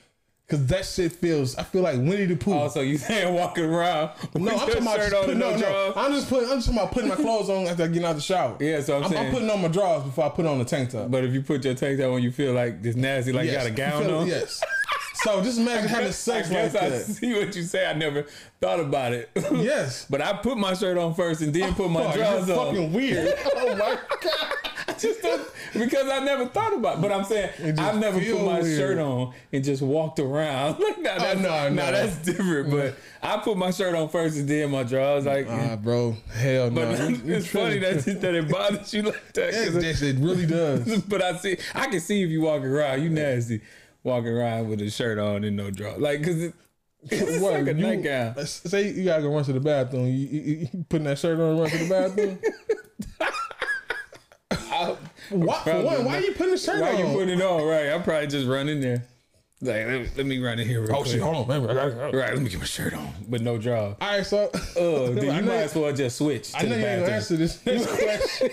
Cause 0.50 0.66
that 0.66 0.84
shit 0.84 1.12
feels. 1.12 1.56
I 1.56 1.62
feel 1.62 1.82
like 1.82 1.96
Winnie 1.96 2.26
the 2.26 2.34
Pooh. 2.36 2.52
Oh, 2.54 2.68
so 2.68 2.80
you 2.80 2.98
saying 3.08 3.32
walking 3.32 3.64
around 3.64 4.10
no, 4.34 4.50
I'm 4.50 4.58
talking 4.58 4.82
about 4.82 4.96
just 4.98 5.12
putting, 5.14 5.38
no 5.38 5.50
no, 5.52 5.56
no. 5.60 5.92
I'm 5.96 6.12
just 6.12 6.28
putting. 6.28 6.50
I'm 6.50 6.56
just 6.56 6.66
talking 6.66 6.80
about 6.82 6.92
putting 6.92 7.08
my 7.08 7.14
clothes 7.14 7.48
on 7.48 7.66
after 7.68 7.84
I 7.84 7.86
get 7.86 8.04
out 8.04 8.10
of 8.10 8.16
the 8.16 8.22
shower. 8.22 8.56
Yeah, 8.60 8.80
so 8.80 8.96
I'm 8.98 9.04
I'm, 9.04 9.10
saying- 9.10 9.32
putting 9.32 9.48
on 9.50 9.62
my 9.62 9.68
drawers 9.68 10.02
before 10.02 10.24
I 10.24 10.28
put 10.30 10.46
on 10.46 10.58
the 10.58 10.64
tank 10.64 10.90
top. 10.90 11.10
But 11.10 11.24
if 11.24 11.32
you 11.32 11.40
put 11.42 11.64
your 11.64 11.74
tank 11.74 11.98
top 12.00 12.12
on, 12.12 12.22
you 12.22 12.32
feel 12.32 12.52
like 12.52 12.82
this 12.82 12.96
nasty, 12.96 13.32
like 13.32 13.46
Yes, 13.46 13.64
you 13.64 13.70
got 13.70 13.96
a 13.96 14.02
gown 14.02 14.10
on. 14.12 14.26
Yes. 14.26 14.62
So 15.22 15.42
just 15.42 15.58
imagine 15.58 15.86
having 15.86 16.12
sex 16.12 16.50
I 16.50 16.62
like 16.62 16.72
guess 16.72 16.82
I 16.82 16.88
that. 16.88 17.02
see 17.04 17.34
what 17.34 17.54
you 17.54 17.62
say. 17.62 17.84
I 17.84 17.92
never 17.92 18.24
thought 18.58 18.80
about 18.80 19.12
it. 19.12 19.28
Yes. 19.52 20.06
but 20.08 20.22
I 20.22 20.32
put 20.32 20.56
my 20.56 20.72
shirt 20.72 20.96
on 20.96 21.12
first 21.12 21.42
and 21.42 21.52
then 21.52 21.74
put 21.74 21.90
my 21.90 22.04
Oh, 22.06 22.16
drawers 22.16 22.48
on. 22.48 22.56
fucking 22.68 22.92
weird. 22.94 23.34
oh 23.54 23.76
my 23.76 23.98
god. 24.22 24.54
I 24.88 24.92
just 24.94 25.20
don't, 25.20 25.46
because 25.72 26.08
I 26.08 26.18
never 26.20 26.46
thought 26.46 26.74
about. 26.74 26.98
it. 26.98 27.00
But 27.02 27.12
I'm 27.12 27.24
saying 27.24 27.78
I've 27.78 27.98
never 27.98 28.18
put 28.20 28.44
my 28.44 28.60
weird. 28.60 28.78
shirt 28.78 28.98
on 28.98 29.34
and 29.52 29.62
just 29.64 29.82
walked 29.82 30.18
around. 30.18 30.78
Like, 30.80 30.98
nah, 31.00 31.18
that's, 31.18 31.40
no, 31.40 31.68
nah, 31.68 31.90
that's 31.90 32.16
different. 32.18 32.70
But 32.70 32.96
I 33.22 33.36
put 33.38 33.56
my 33.56 33.70
shirt 33.70 33.94
on 33.94 34.08
first 34.08 34.36
and 34.38 34.48
then 34.48 34.70
my 34.70 34.82
drawers. 34.82 35.26
Like, 35.26 35.46
Ah, 35.48 35.76
bro. 35.76 36.16
Hell 36.34 36.70
no. 36.70 36.86
but 36.86 37.10
you 37.24 37.34
it's 37.34 37.46
funny 37.48 37.78
that 37.78 38.04
that 38.20 38.34
it 38.34 38.48
bothers 38.50 38.92
you 38.94 39.02
like 39.02 39.32
that. 39.34 39.52
'cause 39.52 39.82
Yes, 39.84 40.02
it 40.02 40.16
really 40.18 40.46
does. 40.46 41.02
but 41.08 41.22
I 41.22 41.36
see, 41.36 41.56
I 41.74 41.86
can 41.88 42.00
see 42.00 42.22
if 42.22 42.30
you 42.30 42.40
walking 42.42 42.68
around, 42.68 43.02
you 43.02 43.10
nasty, 43.10 43.60
walking 44.02 44.28
around 44.30 44.68
with 44.68 44.80
a 44.80 44.90
shirt 44.90 45.18
on 45.18 45.44
and 45.44 45.56
no 45.56 45.70
drawers. 45.70 46.00
like 46.00 46.20
because 46.20 46.42
it, 46.44 46.54
it's 47.02 47.40
What, 47.42 47.52
like 47.54 47.62
a 47.66 47.74
you- 47.74 47.74
nightgown. 47.86 48.44
Say 48.46 48.90
you 48.90 49.04
gotta 49.04 49.22
go 49.22 49.32
run 49.34 49.44
to 49.44 49.52
the 49.52 49.60
bathroom. 49.60 50.06
You, 50.06 50.12
you, 50.12 50.68
you 50.72 50.84
putting 50.88 51.04
that 51.06 51.18
shirt 51.18 51.38
on 51.38 51.50
and 51.50 51.60
run 51.60 51.70
to 51.70 51.78
the 51.78 51.88
bathroom? 51.88 52.38
Why, 55.30 55.58
for 55.58 55.62
Probably 55.70 55.84
one, 55.84 56.04
why 56.04 56.16
are 56.18 56.20
you 56.20 56.32
putting 56.32 56.52
the 56.52 56.58
shirt 56.58 56.80
Why 56.80 56.92
on? 56.92 56.98
you 56.98 57.04
putting 57.06 57.38
it 57.38 57.42
on? 57.42 57.64
Right, 57.64 57.88
I'm 57.90 58.02
probably 58.02 58.26
just 58.26 58.46
running 58.46 58.80
there. 58.80 59.04
Like, 59.62 59.74
let 59.86 59.88
me, 60.00 60.08
let 60.16 60.24
me 60.26 60.38
run 60.42 60.58
in 60.58 60.66
here 60.66 60.80
real 60.80 60.92
oh 60.96 61.02
quick. 61.02 61.12
shit, 61.12 61.20
hold 61.20 61.36
on, 61.36 61.46
baby. 61.46 61.70
I 61.70 61.74
gotta 61.74 61.90
go. 61.90 62.18
Right, 62.18 62.32
let 62.32 62.40
me 62.42 62.48
get 62.48 62.60
my 62.60 62.64
shirt 62.64 62.94
on, 62.94 63.12
but 63.28 63.42
no 63.42 63.58
draw. 63.58 63.88
All 63.88 63.94
right, 64.00 64.24
so 64.24 64.50
Oh, 64.76 65.06
I 65.06 65.08
you 65.10 65.14
know- 65.22 65.42
might 65.42 65.52
as 65.56 65.74
well 65.74 65.92
just 65.92 66.16
switch. 66.16 66.52
To 66.52 66.58
I 66.58 66.62
know 66.62 66.68
the 66.70 66.80
you 66.80 66.86
ain't 66.86 67.08
answer 67.10 67.36
this 67.36 67.66
next 67.66 67.86
question. 67.86 68.50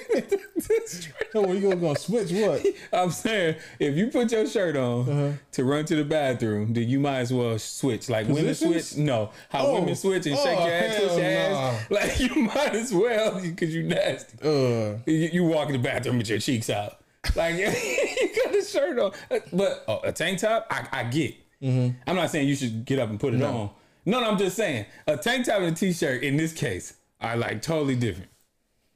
you 1.33 1.59
gonna, 1.61 1.75
gonna 1.77 1.95
switch 1.97 2.31
what? 2.31 2.65
I'm 2.93 3.11
saying 3.11 3.55
if 3.79 3.95
you 3.95 4.07
put 4.07 4.31
your 4.31 4.45
shirt 4.47 4.75
on 4.75 5.09
Uh-huh. 5.09 5.31
to 5.53 5.63
run 5.63 5.85
to 5.85 5.95
the 5.95 6.03
bathroom, 6.03 6.73
then 6.73 6.89
you 6.89 6.99
might 6.99 7.19
as 7.19 7.31
well 7.33 7.57
switch. 7.57 8.09
Like 8.09 8.27
women 8.27 8.53
switch, 8.53 8.97
no, 8.97 9.29
how 9.49 9.67
Oh. 9.67 9.79
women 9.79 9.95
switch 9.95 10.25
and 10.25 10.35
Oh, 10.37 10.43
shake 10.43 10.59
your 10.59 10.73
ass, 10.73 10.97
twist 10.97 11.17
your 11.17 11.25
ass. 11.25 11.85
Like 11.89 12.19
you 12.19 12.35
might 12.41 12.75
as 12.75 12.93
well 12.93 13.39
because 13.39 13.73
you 13.73 13.83
nasty. 13.83 14.37
Uh, 14.41 14.97
You, 15.05 15.29
you 15.31 15.43
walk 15.45 15.67
in 15.67 15.73
the 15.73 15.79
bathroom 15.79 16.17
with 16.17 16.29
your 16.29 16.39
cheeks 16.39 16.69
out, 16.69 16.99
like 17.35 17.55
you 17.57 17.65
got 17.65 18.53
the 18.53 18.61
shirt 18.67 18.99
on. 18.99 19.11
But 19.53 19.83
oh, 19.87 20.01
a 20.03 20.11
tank 20.11 20.39
top, 20.39 20.67
I, 20.69 20.87
I 20.91 21.03
get. 21.05 21.35
Mm-hmm. 21.61 21.97
I'm 22.05 22.15
not 22.15 22.29
saying 22.29 22.47
you 22.47 22.55
should 22.55 22.85
get 22.85 22.99
up 22.99 23.09
and 23.09 23.19
put 23.19 23.33
it 23.33 23.41
on. 23.41 23.69
No, 24.05 24.21
no, 24.21 24.23
I'm 24.23 24.37
just 24.37 24.55
saying 24.55 24.85
a 25.07 25.17
tank 25.17 25.45
top 25.45 25.61
and 25.61 25.73
a 25.73 25.75
t-shirt 25.75 26.23
in 26.23 26.37
this 26.37 26.53
case 26.53 26.95
are 27.19 27.35
like 27.35 27.61
totally 27.61 27.95
different. 27.95 28.29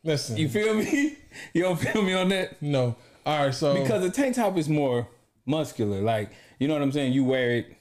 listen, 0.04 0.38
You 0.38 0.50
feel 0.50 0.74
me? 0.76 1.18
You 1.54 1.64
don't 1.64 1.80
feel 1.80 2.02
me 2.02 2.14
on 2.14 2.28
that? 2.30 2.62
no. 2.62 2.96
All 3.26 3.46
right, 3.46 3.54
so 3.54 3.82
Because 3.82 4.04
a 4.04 4.10
tank 4.10 4.36
top 4.36 4.58
is 4.58 4.68
more 4.68 5.08
muscular. 5.46 6.02
Like, 6.02 6.32
you 6.60 6.68
know 6.68 6.74
what 6.74 6.84
I'm 6.84 6.92
saying? 6.92 7.14
You 7.14 7.24
wear 7.24 7.52
it. 7.52 7.78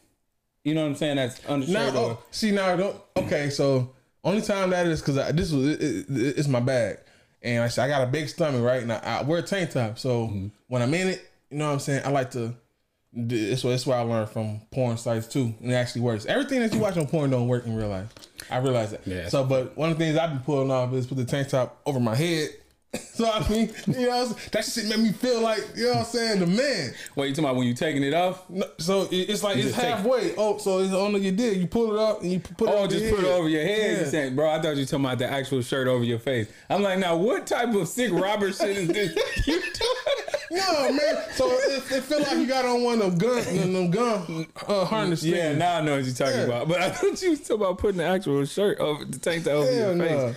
You 0.65 0.75
know 0.75 0.83
what 0.83 0.89
I'm 0.91 0.95
saying? 0.97 1.17
That's 1.17 1.41
undershirt. 1.49 1.95
now, 1.95 1.99
oh, 1.99 2.19
see 2.31 2.51
now, 2.53 2.77
don't. 2.77 2.97
Okay, 3.17 3.51
so 3.51 3.91
only 4.23 4.43
time 4.43 4.71
that 4.71 4.87
is 4.87 5.01
because 5.01 5.17
this 5.35 5.51
was 5.51 5.67
it, 5.67 5.81
it, 5.83 6.39
it's 6.39 6.47
my 6.49 6.61
bag, 6.61 6.99
and 7.43 7.63
I 7.63 7.69
said 7.69 7.85
I 7.85 7.89
got 7.89 8.03
a 8.07 8.11
big 8.11 8.29
stomach, 8.29 8.63
right? 8.63 8.87
Now 8.87 9.01
I 9.03 9.23
wear 9.23 9.39
a 9.39 9.43
tank 9.43 9.71
top, 9.73 9.99
so 9.99 10.27
Mm-hmm. 10.29 10.47
when 10.69 10.83
I'm 10.83 10.93
in 10.95 11.09
it, 11.09 11.31
you 11.51 11.59
know 11.59 11.67
what 11.67 11.73
I'm 11.75 11.79
saying. 11.81 12.03
I 12.05 12.11
like 12.11 12.31
to. 12.33 12.55
This 13.13 13.65
what 13.65 13.71
that's 13.71 13.87
what 13.87 13.97
I 13.99 14.03
learned 14.03 14.31
from 14.31 14.61
porn 14.71 14.97
sites 14.97 15.27
too, 15.27 15.53
and 15.61 15.73
it 15.73 15.75
actually 15.75 16.03
works. 16.03 16.27
Everything 16.27 16.61
that 16.61 16.73
you 16.73 16.79
watch 16.79 16.97
on 16.97 17.09
porn 17.09 17.31
don't 17.31 17.49
work 17.49 17.67
in 17.67 17.75
real 17.75 17.89
life. 17.89 18.07
I 18.49 18.59
realize 18.59 18.93
that. 18.93 19.05
Yeah. 19.05 19.29
So, 19.29 19.43
but 19.45 19.77
one 19.77 19.91
of 19.91 19.99
the 19.99 20.05
things 20.05 20.17
I've 20.17 20.31
been 20.31 20.39
pulling 20.41 20.71
off 20.71 20.93
is 20.93 21.09
put 21.09 21.17
the 21.17 21.25
tank 21.25 21.49
top 21.49 21.81
over 21.87 21.99
my 21.99 22.15
head. 22.15 22.51
So 23.21 23.31
I 23.31 23.47
mean, 23.51 23.71
you 23.87 24.07
know, 24.07 24.09
what 24.09 24.19
I'm 24.19 24.27
saying? 24.29 24.49
that 24.53 24.65
shit 24.65 24.85
made 24.87 24.99
me 24.99 25.13
feel 25.13 25.41
like 25.43 25.61
you 25.77 25.85
know 25.85 25.91
what 25.91 25.99
I'm 25.99 26.05
saying, 26.07 26.41
the 26.41 26.47
man. 26.47 26.93
what 27.15 27.29
you 27.29 27.35
talking 27.35 27.45
about 27.45 27.57
when 27.57 27.67
you 27.67 27.75
taking 27.75 28.03
it 28.03 28.15
off? 28.15 28.49
No, 28.49 28.65
so 28.79 29.03
it- 29.03 29.29
it's 29.29 29.43
like 29.43 29.59
You 29.59 29.65
it's 29.69 29.75
halfway. 29.77 30.35
Oh, 30.37 30.57
so 30.59 30.79
it's 30.79 30.93
only 30.95 31.21
you 31.21 31.31
did. 31.31 31.59
You 31.59 31.67
pull 31.67 31.93
it 31.95 32.01
up 32.01 32.23
and 32.23 32.33
you 32.33 32.41
put 32.41 32.69
it. 32.69 32.75
Oh, 32.75 32.87
just 32.87 33.05
your 33.05 33.15
put 33.17 33.25
it 33.25 33.29
over 33.31 33.49
your 33.49 33.63
head. 33.63 33.93
Yeah. 33.93 33.99
You 34.01 34.07
saying, 34.11 34.35
bro, 34.37 34.51
I 34.51 34.61
thought 34.63 34.77
you 34.77 34.87
talking 34.87 35.05
about 35.05 35.19
the 35.19 35.31
actual 35.31 35.61
shirt 35.61 35.87
over 35.87 36.03
your 36.03 36.19
face. 36.19 36.49
I'm 36.71 36.83
like, 36.83 36.99
now 36.99 37.15
what 37.17 37.47
type 37.47 37.73
of 37.75 37.87
sick 37.89 38.11
robber 38.11 38.53
shit 38.55 38.77
is 38.77 38.89
this? 38.89 39.47
You 39.47 39.61
doing? 39.61 40.63
No, 40.63 40.91
man. 40.93 41.23
So 41.35 41.49
it, 41.51 41.93
it 41.93 42.03
feel 42.03 42.21
like 42.21 42.39
you 42.39 42.47
got 42.47 42.65
on 42.65 42.83
one 42.83 43.03
of 43.03 43.19
them 43.19 43.19
gun, 43.19 43.73
them 43.73 43.91
gun 43.91 44.47
uh, 44.67 44.85
harness. 44.87 45.23
Yeah, 45.23 45.49
things. 45.49 45.59
now 45.59 45.77
I 45.77 45.81
know 45.83 45.97
what 45.97 46.05
you're 46.07 46.15
talking 46.15 46.35
Yeah. 46.39 46.45
about. 46.45 46.69
But 46.69 46.81
I 46.81 46.91
thought 46.91 47.21
you 47.23 47.31
was 47.31 47.41
talking 47.41 47.57
about 47.57 47.79
putting 47.79 47.99
the 47.99 48.05
actual 48.05 48.45
shirt 48.47 48.79
over 48.81 49.05
the 49.05 49.19
tank 49.19 49.45
top 49.45 49.53
over 49.53 49.71
Hell 49.71 49.97
your 49.97 50.07
face. 50.09 50.37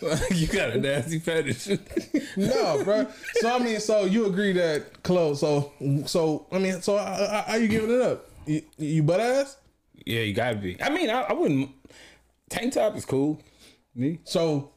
you 0.30 0.46
got 0.46 0.70
a 0.70 0.78
nasty 0.78 1.18
fetish. 1.18 1.68
no, 2.36 2.82
bro. 2.84 3.06
So 3.34 3.54
I 3.54 3.58
mean, 3.58 3.80
so 3.80 4.04
you 4.04 4.26
agree 4.26 4.52
that 4.54 5.02
clothes? 5.02 5.40
So 5.40 5.72
so 6.06 6.46
I 6.50 6.58
mean, 6.58 6.80
so 6.82 6.96
how, 6.96 7.44
how 7.46 7.56
you 7.56 7.68
giving 7.68 7.90
it 7.90 8.00
up? 8.00 8.28
You, 8.46 8.62
you 8.78 9.02
butt 9.02 9.20
ass? 9.20 9.56
yeah, 10.04 10.20
you 10.20 10.34
gotta 10.34 10.56
be. 10.56 10.80
I 10.82 10.90
mean, 10.90 11.10
I, 11.10 11.22
I 11.22 11.32
wouldn't. 11.32 11.70
Tank 12.50 12.72
top 12.74 12.96
is 12.96 13.04
cool. 13.04 13.40
Me. 13.94 14.18
So 14.24 14.72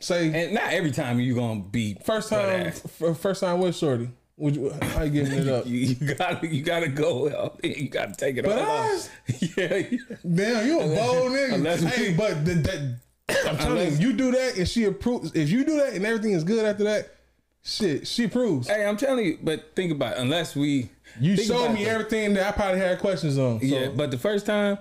say 0.00 0.44
And 0.44 0.54
not 0.54 0.72
every 0.72 0.90
time 0.90 1.20
you 1.20 1.34
gonna 1.34 1.60
be 1.60 1.96
first 2.04 2.28
time, 2.30 2.66
f- 2.66 3.18
first 3.18 3.40
time 3.40 3.60
with 3.60 3.76
shorty. 3.76 4.10
Would 4.36 4.56
you, 4.56 4.72
how 4.82 5.04
you 5.04 5.10
giving 5.10 5.38
it 5.38 5.48
up? 5.48 5.64
You, 5.66 5.78
you 5.78 6.14
gotta 6.14 6.46
you 6.46 6.62
gotta 6.62 6.88
go 6.88 7.28
out. 7.30 7.60
You 7.64 7.88
gotta 7.88 8.14
take 8.14 8.36
it 8.36 8.44
Butt 8.44 8.58
all 8.58 8.64
ass? 8.64 9.08
off. 9.28 9.56
Yeah, 9.56 9.76
yeah. 9.76 9.98
Damn, 10.34 10.66
you 10.66 10.80
a 10.80 10.86
bold 10.86 11.32
nigga. 11.32 11.88
Hey, 11.88 12.14
but 12.14 12.44
the, 12.44 12.54
that 12.54 12.98
I'm 13.28 13.56
telling 13.56 13.92
you, 13.92 14.08
you 14.08 14.12
do 14.12 14.30
that 14.32 14.56
and 14.58 14.68
she 14.68 14.84
approves. 14.84 15.32
If 15.34 15.50
you 15.50 15.64
do 15.64 15.76
that 15.78 15.94
and 15.94 16.04
everything 16.04 16.32
is 16.32 16.44
good 16.44 16.64
after 16.64 16.84
that, 16.84 17.14
shit, 17.62 18.06
she 18.06 18.24
approves. 18.24 18.68
Hey, 18.68 18.84
I'm 18.86 18.96
telling 18.96 19.24
you, 19.24 19.38
but 19.42 19.74
think 19.74 19.92
about 19.92 20.12
it. 20.16 20.18
Unless 20.18 20.54
we 20.56 20.90
You 21.20 21.36
showed 21.36 21.72
me 21.72 21.84
it. 21.84 21.88
everything 21.88 22.34
that 22.34 22.46
I 22.48 22.52
probably 22.52 22.80
had 22.80 22.98
questions 22.98 23.38
on. 23.38 23.60
So 23.60 23.66
Yeah, 23.66 23.88
but 23.88 24.10
the 24.10 24.18
first 24.18 24.44
time, 24.46 24.78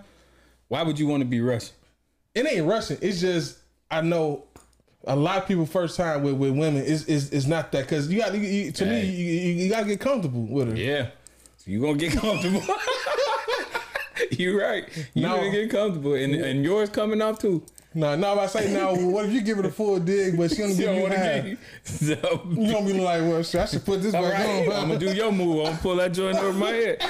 why 0.68 0.84
would 0.84 1.00
you 1.00 1.08
want 1.08 1.22
to 1.22 1.26
be 1.26 1.42
rushing? 1.42 1.74
it 2.36 2.52
ain't 2.52 2.66
rushing. 2.68 2.98
It's 3.02 3.22
just 3.22 3.60
I 3.92 4.02
know 4.02 4.46
a 5.06 5.16
lot 5.16 5.38
of 5.38 5.48
people 5.48 5.66
first 5.66 5.96
time 5.98 6.24
with, 6.24 6.34
with 6.36 6.52
women 6.58 6.84
is 6.84 7.06
is 7.06 7.30
is 7.32 7.46
not 7.48 7.72
that 7.74 7.84
because 7.84 8.12
you 8.12 8.20
got 8.20 8.34
you, 8.34 8.72
to 8.72 8.86
me 8.86 8.92
Hey. 9.02 9.06
you, 9.06 9.26
you, 9.32 9.54
you 9.66 9.70
got 9.70 9.82
to 9.82 9.86
get 9.86 10.00
comfortable 10.00 10.42
with 10.48 10.70
her. 10.70 10.76
Yeah, 10.76 11.10
so 11.58 11.70
you 11.72 11.80
gonna 11.80 11.98
get 11.98 12.14
comfortable. 12.14 12.62
You're 14.32 14.60
right. 14.60 14.86
You 15.14 15.24
No. 15.24 15.38
gonna 15.38 15.52
get 15.52 15.70
comfortable, 15.70 16.14
and 16.16 16.34
and 16.36 16.64
yours 16.64 16.90
coming 16.90 17.22
off 17.22 17.40
too. 17.40 17.64
No, 17.96 18.16
no, 18.16 18.40
I 18.40 18.48
say 18.48 18.74
now. 18.74 18.96
What 18.96 19.26
if 19.26 19.32
you 19.32 19.42
give 19.42 19.60
it 19.60 19.66
a 19.66 19.72
full 19.72 20.00
dig, 20.00 20.36
but 20.38 20.50
she 20.52 20.62
You 20.64 20.68
give 20.76 20.96
you 20.96 21.06
half? 21.08 21.46
you. 21.46 21.58
So, 21.84 22.42
You 22.50 22.72
gonna 22.74 22.86
be 22.86 22.94
like, 22.94 23.22
well, 23.22 23.44
shit, 23.44 23.62
I 23.62 23.66
should 23.66 23.86
put 23.86 24.02
this 24.02 24.14
back 24.14 24.34
right, 24.34 24.68
on. 24.68 24.74
I'm 24.74 24.88
gonna 24.88 24.98
do 25.00 25.14
your 25.14 25.32
move. 25.32 25.60
I'm 25.60 25.66
gonna 25.66 25.78
pull 25.78 25.96
that 25.98 26.12
joint 26.14 26.38
over 26.38 26.58
my 26.58 26.70
head. 26.72 27.04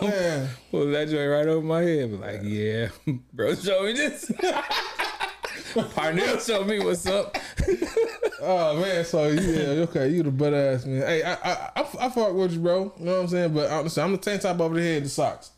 Man. 0.00 0.48
Pull 0.70 0.86
that 0.92 1.08
joint 1.08 1.30
right 1.30 1.46
over 1.46 1.66
my 1.66 1.82
head. 1.82 2.10
Be 2.10 2.16
like, 2.16 2.40
yeah, 2.44 2.88
bro, 3.32 3.54
show 3.54 3.82
me 3.84 3.92
this. 3.92 4.30
Parnell, 5.94 6.38
show 6.38 6.64
me 6.64 6.78
what's 6.78 7.06
up. 7.06 7.36
Oh 8.40 8.80
man, 8.80 9.04
so 9.04 9.26
yeah, 9.28 9.82
okay, 9.82 10.08
you 10.08 10.22
the 10.22 10.30
butt 10.30 10.54
ass 10.54 10.86
man. 10.86 11.02
Hey, 11.02 11.22
I 11.22 11.34
I 11.34 11.70
I, 11.76 11.80
I 12.00 12.08
fuck 12.08 12.32
with 12.32 12.52
you, 12.52 12.60
bro. 12.60 12.92
You 12.98 13.04
know 13.04 13.14
what 13.16 13.22
I'm 13.22 13.28
saying? 13.28 13.52
But 13.54 13.70
honestly, 13.70 14.02
I'm 14.02 14.12
the 14.12 14.18
tank 14.18 14.40
top 14.42 14.60
over 14.60 14.74
the 14.76 14.82
head, 14.82 15.04
the 15.04 15.08
socks. 15.08 15.50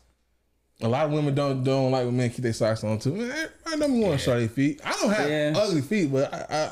A 0.83 0.87
lot 0.87 1.05
of 1.05 1.11
women 1.11 1.35
don't 1.35 1.63
don't 1.63 1.91
like 1.91 2.05
when 2.05 2.17
men 2.17 2.29
keep 2.29 2.39
their 2.43 2.53
socks 2.53 2.83
on 2.83 2.97
too. 2.99 3.13
Man, 3.13 3.49
I 3.67 3.75
want 3.75 4.13
to 4.13 4.17
show 4.17 4.39
their 4.39 4.49
feet. 4.49 4.81
I 4.83 4.91
don't 4.93 5.11
have 5.11 5.29
Yeah. 5.29 5.53
ugly 5.55 5.81
feet, 5.81 6.11
but 6.11 6.33
I 6.33 6.37
I, 6.49 6.71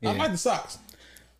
Yeah. 0.00 0.10
I 0.10 0.16
like 0.16 0.32
the 0.32 0.38
socks, 0.38 0.78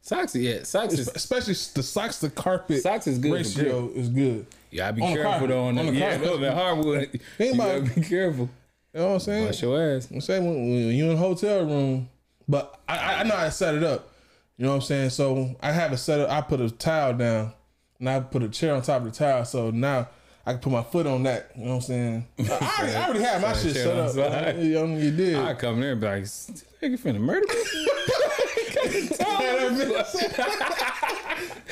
Socks, 0.02 0.34
yeah, 0.36 0.62
socks 0.62 0.94
is 0.94 1.08
especially 1.08 1.54
the 1.74 1.82
socks 1.82 2.20
to 2.20 2.30
carpet. 2.30 2.82
Socks 2.82 3.06
is 3.06 3.18
good 3.18 3.32
Ratio 3.32 3.88
is 3.94 4.08
good. 4.08 4.46
You 4.70 4.78
gotta 4.78 4.92
be 4.94 5.02
On 5.02 5.12
careful 5.14 5.46
though 5.48 5.64
on, 5.64 5.78
On 5.78 5.86
the, 5.86 5.92
the 5.92 5.98
yeah, 5.98 6.10
carpet. 6.10 6.26
no, 6.26 6.36
that 6.38 6.54
hardwood. 6.54 7.20
Think 7.38 7.54
about 7.54 7.94
be 7.94 8.00
careful. 8.02 8.48
You 8.94 9.00
know 9.00 9.06
what 9.08 9.14
I'm 9.14 9.20
saying? 9.20 9.46
Wash 9.46 9.62
your 9.62 9.96
ass. 9.96 10.08
I'm 10.10 10.20
saying 10.20 10.44
when, 10.44 10.54
when 10.54 10.94
you 10.94 11.10
in 11.10 11.16
a 11.16 11.16
hotel 11.16 11.64
room, 11.64 12.08
but 12.48 12.80
I, 12.88 12.96
I- 12.96 13.20
I 13.20 13.22
know 13.24 13.36
how 13.36 13.44
to 13.44 13.50
set 13.50 13.74
it 13.74 13.82
up. 13.82 14.08
You 14.56 14.64
know 14.64 14.70
what 14.70 14.76
I'm 14.76 14.82
saying? 14.82 15.10
So 15.10 15.54
I 15.60 15.70
have 15.72 15.92
it 15.92 15.98
set 15.98 16.18
up. 16.20 16.30
I 16.30 16.40
put 16.40 16.60
a 16.60 16.70
towel 16.70 17.12
down, 17.14 17.52
and 17.98 18.08
I 18.08 18.20
put 18.20 18.42
a 18.42 18.48
chair 18.48 18.74
on 18.74 18.82
top 18.82 19.02
of 19.02 19.12
the 19.12 19.18
towel. 19.18 19.44
So 19.44 19.70
now 19.70 20.08
I 20.48 20.52
can 20.52 20.60
put 20.60 20.72
my 20.72 20.84
foot 20.84 21.08
on 21.08 21.24
that. 21.24 21.50
You 21.56 21.64
know 21.64 21.70
what 21.70 21.76
I'm 21.76 21.82
saying? 21.82 22.26
I, 22.38 22.44
I 22.44 22.78
already, 22.78 22.94
I 22.94 23.04
already 23.04 23.24
have 23.24 23.42
my 23.42 23.52
shit 23.52 23.74
set 23.74 23.96
up. 23.96 24.56
You, 24.56 24.74
know, 24.74 24.96
you 24.96 25.10
did. 25.10 25.36
I 25.36 25.54
come 25.54 25.80
there 25.80 25.92
and 25.92 26.00
be 26.00 26.06
like, 26.06 26.22
"This 26.22 26.64
nigga 26.80 27.00
finna 27.00 27.18
murder 27.18 27.46
me. 27.48 27.88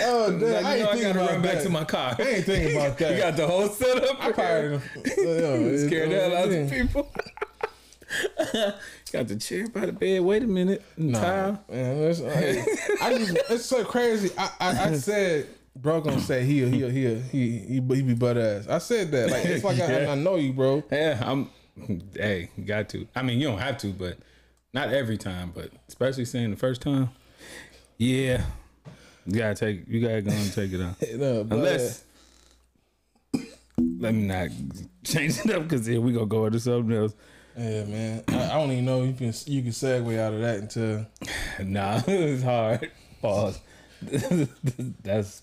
oh 0.01 0.39
damn! 0.39 0.65
Like, 0.65 0.65
I 0.65 0.77
you 0.77 0.83
ain't 0.83 0.85
know, 0.85 0.91
I 0.91 1.01
gotta 1.01 1.19
run 1.19 1.43
back 1.43 1.55
that. 1.55 1.63
to 1.63 1.69
my 1.71 1.85
car. 1.85 2.17
I 2.19 2.23
ain't 2.23 2.45
thinking 2.45 2.77
about 2.77 2.99
that. 2.99 3.13
You 3.13 3.19
got 3.19 3.37
the 3.37 3.47
whole 3.47 3.69
setup. 3.69 4.25
I 4.25 4.33
probably 4.33 4.81
yeah, 5.07 5.87
scared 5.87 6.11
the 6.11 6.21
hell 6.21 6.37
out 6.37 6.51
of 6.51 6.71
people. 6.71 7.13
got 9.13 9.29
the 9.29 9.37
chair 9.37 9.69
by 9.69 9.87
the 9.87 9.93
bed. 9.93 10.23
Wait 10.23 10.43
a 10.43 10.47
minute. 10.47 10.83
Nah, 10.97 11.57
man, 11.71 12.01
that's, 12.01 12.21
I, 12.21 12.65
I 13.01 13.19
just 13.19 13.37
it's 13.51 13.67
so 13.67 13.85
crazy. 13.85 14.31
I, 14.37 14.51
I, 14.59 14.85
I 14.89 14.95
said 14.95 15.47
bro 15.77 16.01
gonna 16.01 16.21
say 16.21 16.45
he 16.45 16.65
he 16.69 16.89
he 16.91 17.15
he 17.15 17.59
he, 17.59 17.75
he 17.75 17.81
be 17.81 18.15
butt 18.15 18.37
ass. 18.39 18.67
I 18.69 18.79
said 18.79 19.11
that. 19.13 19.31
Like 19.31 19.45
it's 19.45 19.65
like 19.65 19.81
I, 19.81 19.87
Yeah. 20.03 20.13
I 20.13 20.15
know 20.15 20.37
you, 20.37 20.53
bro. 20.53 20.83
Yeah, 20.91 21.23
I'm. 21.25 21.51
Hey, 22.15 22.51
you 22.57 22.65
got 22.65 22.89
to. 22.91 23.07
I 23.17 23.23
mean, 23.23 23.41
you 23.41 23.49
don't 23.49 23.59
have 23.59 23.79
to, 23.79 23.89
but 23.93 24.19
not 24.73 24.93
every 24.93 25.19
time. 25.19 25.53
But 25.55 25.71
especially 25.89 26.25
saying 26.25 26.51
the 26.51 26.57
first 26.57 26.83
time, 26.83 27.11
yeah, 27.99 28.45
you 29.27 29.39
gotta 29.39 29.55
take. 29.55 29.89
You 29.89 30.01
gotta 30.01 30.23
go 30.23 30.31
and 30.31 30.53
take 30.53 30.73
it 30.73 30.81
out. 30.81 30.97
No, 31.17 31.41
Unless, 31.41 32.05
uh, 33.35 33.39
let 33.99 34.15
me 34.15 34.23
not 34.27 34.49
change 35.03 35.39
it 35.45 35.51
up 35.51 35.65
because 35.65 35.87
here 35.87 36.01
we 36.01 36.13
gonna 36.13 36.27
go 36.27 36.47
into 36.47 36.61
something 36.61 36.97
else. 36.97 37.15
Yeah, 37.57 37.85
man. 37.85 38.25
I, 38.29 38.51
I 38.51 38.55
don't 38.55 38.73
even 38.73 38.85
know 38.85 39.03
you 39.03 39.13
can 39.13 39.33
you 39.47 39.63
can 39.63 39.71
segue 39.71 40.19
out 40.19 40.33
of 40.35 40.41
that 40.41 40.59
until 40.59 41.07
Nah, 41.65 42.01
it's 42.07 42.43
hard. 42.43 42.91
Pause. 43.23 43.61
that's 45.03 45.43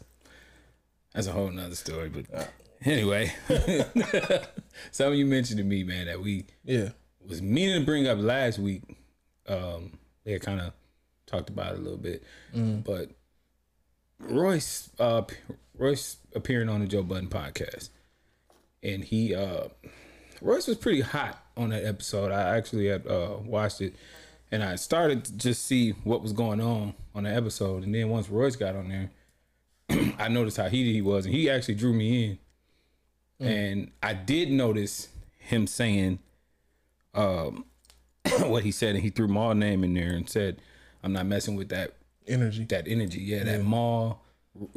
that's 1.14 1.28
a 1.28 1.32
whole 1.32 1.50
nother 1.52 1.76
story. 1.76 2.10
But 2.10 2.50
anyway, 2.86 3.32
something 4.92 5.20
you 5.20 5.26
mentioned 5.26 5.58
to 5.58 5.64
me, 5.64 5.84
man, 5.84 6.08
that 6.08 6.22
we 6.22 6.46
yeah. 6.64 6.90
was 7.28 7.42
meaning 7.42 7.80
to 7.80 7.86
bring 7.86 8.08
up 8.08 8.20
last 8.20 8.60
week. 8.60 8.84
Um, 9.48 9.98
they 10.24 10.34
had 10.34 10.42
kind 10.42 10.62
of 10.62 10.74
talked 11.26 11.50
about 11.50 11.74
it 11.74 11.80
a 11.80 11.82
little 11.82 11.98
bit, 11.98 12.24
but 12.84 13.10
Royce, 14.20 14.90
uh, 15.00 15.24
Royce 15.78 16.18
appearing 16.36 16.70
on 16.70 16.82
the 16.82 16.88
Joe 16.88 17.04
Budden 17.04 17.30
podcast, 17.30 17.90
and 18.84 19.04
he, 19.04 19.34
uh, 19.34 19.70
Royce 20.42 20.68
was 20.68 20.78
pretty 20.78 21.02
hot 21.02 21.44
on 21.58 21.70
that 21.70 21.86
episode. 21.86 22.32
I 22.32 22.56
actually 22.56 22.88
had 22.88 23.08
uh, 23.08 23.38
watched 23.44 23.82
it, 23.82 23.96
and 24.52 24.64
I 24.64 24.76
started 24.76 25.26
to 25.26 25.38
just 25.38 25.66
see 25.66 25.92
what 26.04 26.22
was 26.22 26.34
going 26.34 26.62
on 26.62 26.94
on 27.16 27.24
the 27.24 27.34
episode, 27.34 27.84
and 27.84 27.94
then 27.94 28.10
once 28.10 28.30
Royce 28.30 28.56
got 28.56 28.76
on 28.76 28.90
there, 28.90 29.10
I 30.20 30.28
noticed 30.28 30.58
how 30.58 30.70
heated 30.70 30.94
he 30.94 31.02
was, 31.02 31.26
and 31.26 31.34
he 31.34 31.50
actually 31.50 31.76
drew 31.76 31.94
me 31.94 32.40
in. 33.40 33.48
And 33.48 33.92
I 34.04 34.14
did 34.14 34.52
notice 34.52 35.10
him 35.40 35.66
saying 35.68 36.20
um, 37.14 37.66
what 38.42 38.64
he 38.64 38.72
said, 38.72 38.96
and 38.96 39.04
he 39.04 39.10
threw 39.10 39.28
Mal 39.28 39.56
name 39.56 39.84
in 39.84 39.94
there 39.94 40.12
and 40.12 40.30
said, 40.30 40.62
"I'm 41.04 41.14
not 41.14 41.26
messing 41.26 41.56
with 41.56 41.70
that 41.70 41.94
Energy. 42.28 42.66
that 42.66 42.88
energy, 42.88 43.20
yeah, 43.20 43.44
that 43.44 43.66
Mal, 43.66 44.22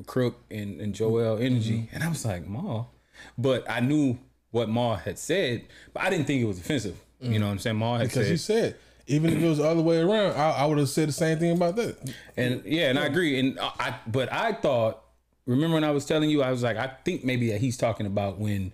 Crook, 0.07 0.43
and, 0.51 0.81
and 0.81 0.95
Joell 0.95 1.41
energy." 1.41 1.81
Mm-hmm. 1.81 1.95
And 1.95 2.05
I 2.05 2.09
was 2.09 2.25
like, 2.25 2.49
"Mal," 2.49 2.91
but 3.37 3.69
I 3.71 3.81
knew 3.81 4.19
what 4.51 4.69
Mal 4.69 4.97
had 4.97 5.19
said, 5.19 5.65
but 5.93 6.03
I 6.03 6.11
didn't 6.11 6.27
think 6.27 6.43
it 6.43 6.47
was 6.47 6.59
offensive. 6.59 6.99
You 7.21 7.39
know 7.39 7.47
what 7.47 7.53
I'm 7.53 7.59
saying? 7.59 7.79
Mal 7.79 7.97
had 7.97 8.07
Mm. 8.07 8.11
Because 8.11 8.27
said, 8.27 8.31
he 8.31 8.37
said, 8.37 8.77
even 9.07 9.31
if 9.31 9.43
it 9.43 9.47
was 9.47 9.59
the 9.59 9.69
other 9.69 9.83
way 9.83 9.99
around, 9.99 10.35
I, 10.35 10.51
I 10.51 10.67
would 10.67 10.79
have 10.79 10.89
said 10.89 11.09
the 11.09 11.13
same 11.13 11.39
thing 11.39 11.53
about 11.53 11.77
that. 11.77 11.99
And 12.37 12.63
yeah, 12.65 12.91
and 12.91 12.99
I 12.99 13.07
agree. 13.07 13.39
And 13.39 13.59
I, 13.59 13.73
I 13.79 13.95
but 14.07 14.33
I 14.33 14.53
thought, 14.53 15.03
remember 15.47 15.75
when 15.75 15.85
I 15.85 15.91
was 15.91 16.05
telling 16.05 16.31
you, 16.31 16.43
I 16.43 16.51
was 16.51 16.63
like, 16.63 16.77
I 16.77 16.89
think 17.05 17.25
maybe 17.25 17.51
that 17.51 17.61
he's 17.61 17.77
talking 17.77 18.07
about 18.07 18.39
when, 18.39 18.73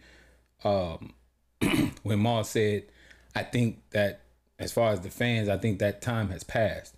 um, 0.65 1.13
when 2.03 2.23
Mal 2.23 2.45
said, 2.45 2.85
I 3.35 3.43
think 3.43 3.83
that 3.91 4.21
as 4.59 4.73
far 4.73 4.93
as 4.93 5.01
the 5.01 5.11
fans, 5.11 5.49
I 5.49 5.57
think 5.57 5.79
that 5.79 6.03
time 6.03 6.29
has 6.31 6.45
passed 6.45 6.95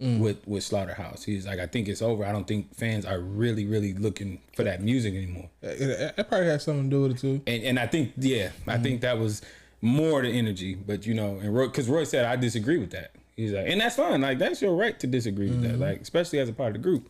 mm. 0.00 0.18
with 0.18 0.46
with 0.46 0.64
Slaughterhouse. 0.64 1.24
He's 1.24 1.46
like, 1.46 1.58
I 1.58 1.66
think 1.66 1.88
it's 1.88 2.02
over. 2.02 2.24
I 2.24 2.32
don't 2.32 2.46
think 2.46 2.74
fans 2.74 3.04
are 3.04 3.18
really, 3.20 3.66
really 3.66 3.94
looking 3.94 4.40
for 4.54 4.64
that 4.64 4.82
music 4.82 5.14
anymore. 5.14 5.50
It 5.62 6.28
probably 6.28 6.46
has 6.46 6.64
something 6.64 6.90
to 6.90 6.96
do 6.96 7.02
with 7.02 7.12
it 7.12 7.18
too. 7.18 7.42
And 7.46 7.62
and 7.62 7.78
I 7.78 7.86
think 7.86 8.12
yeah, 8.16 8.50
I 8.66 8.74
mm-hmm. 8.74 8.82
think 8.82 9.00
that 9.02 9.18
was 9.18 9.42
more 9.80 10.22
the 10.22 10.28
energy. 10.28 10.74
But 10.74 11.06
you 11.06 11.14
know, 11.14 11.38
and 11.38 11.54
Roy, 11.54 11.66
because 11.66 11.88
Roy 11.88 12.04
said 12.04 12.24
I 12.24 12.36
disagree 12.36 12.78
with 12.78 12.90
that. 12.90 13.12
He's 13.36 13.52
like, 13.52 13.66
and 13.66 13.80
that's 13.80 13.96
fine. 13.96 14.20
Like 14.20 14.38
that's 14.38 14.62
your 14.62 14.74
right 14.74 14.98
to 15.00 15.06
disagree 15.06 15.48
with 15.48 15.62
that. 15.62 15.72
Mm-hmm. 15.72 15.82
Like 15.82 16.00
especially 16.00 16.38
as 16.38 16.48
a 16.48 16.52
part 16.52 16.76
of 16.76 16.82
the 16.82 16.88
group. 16.88 17.08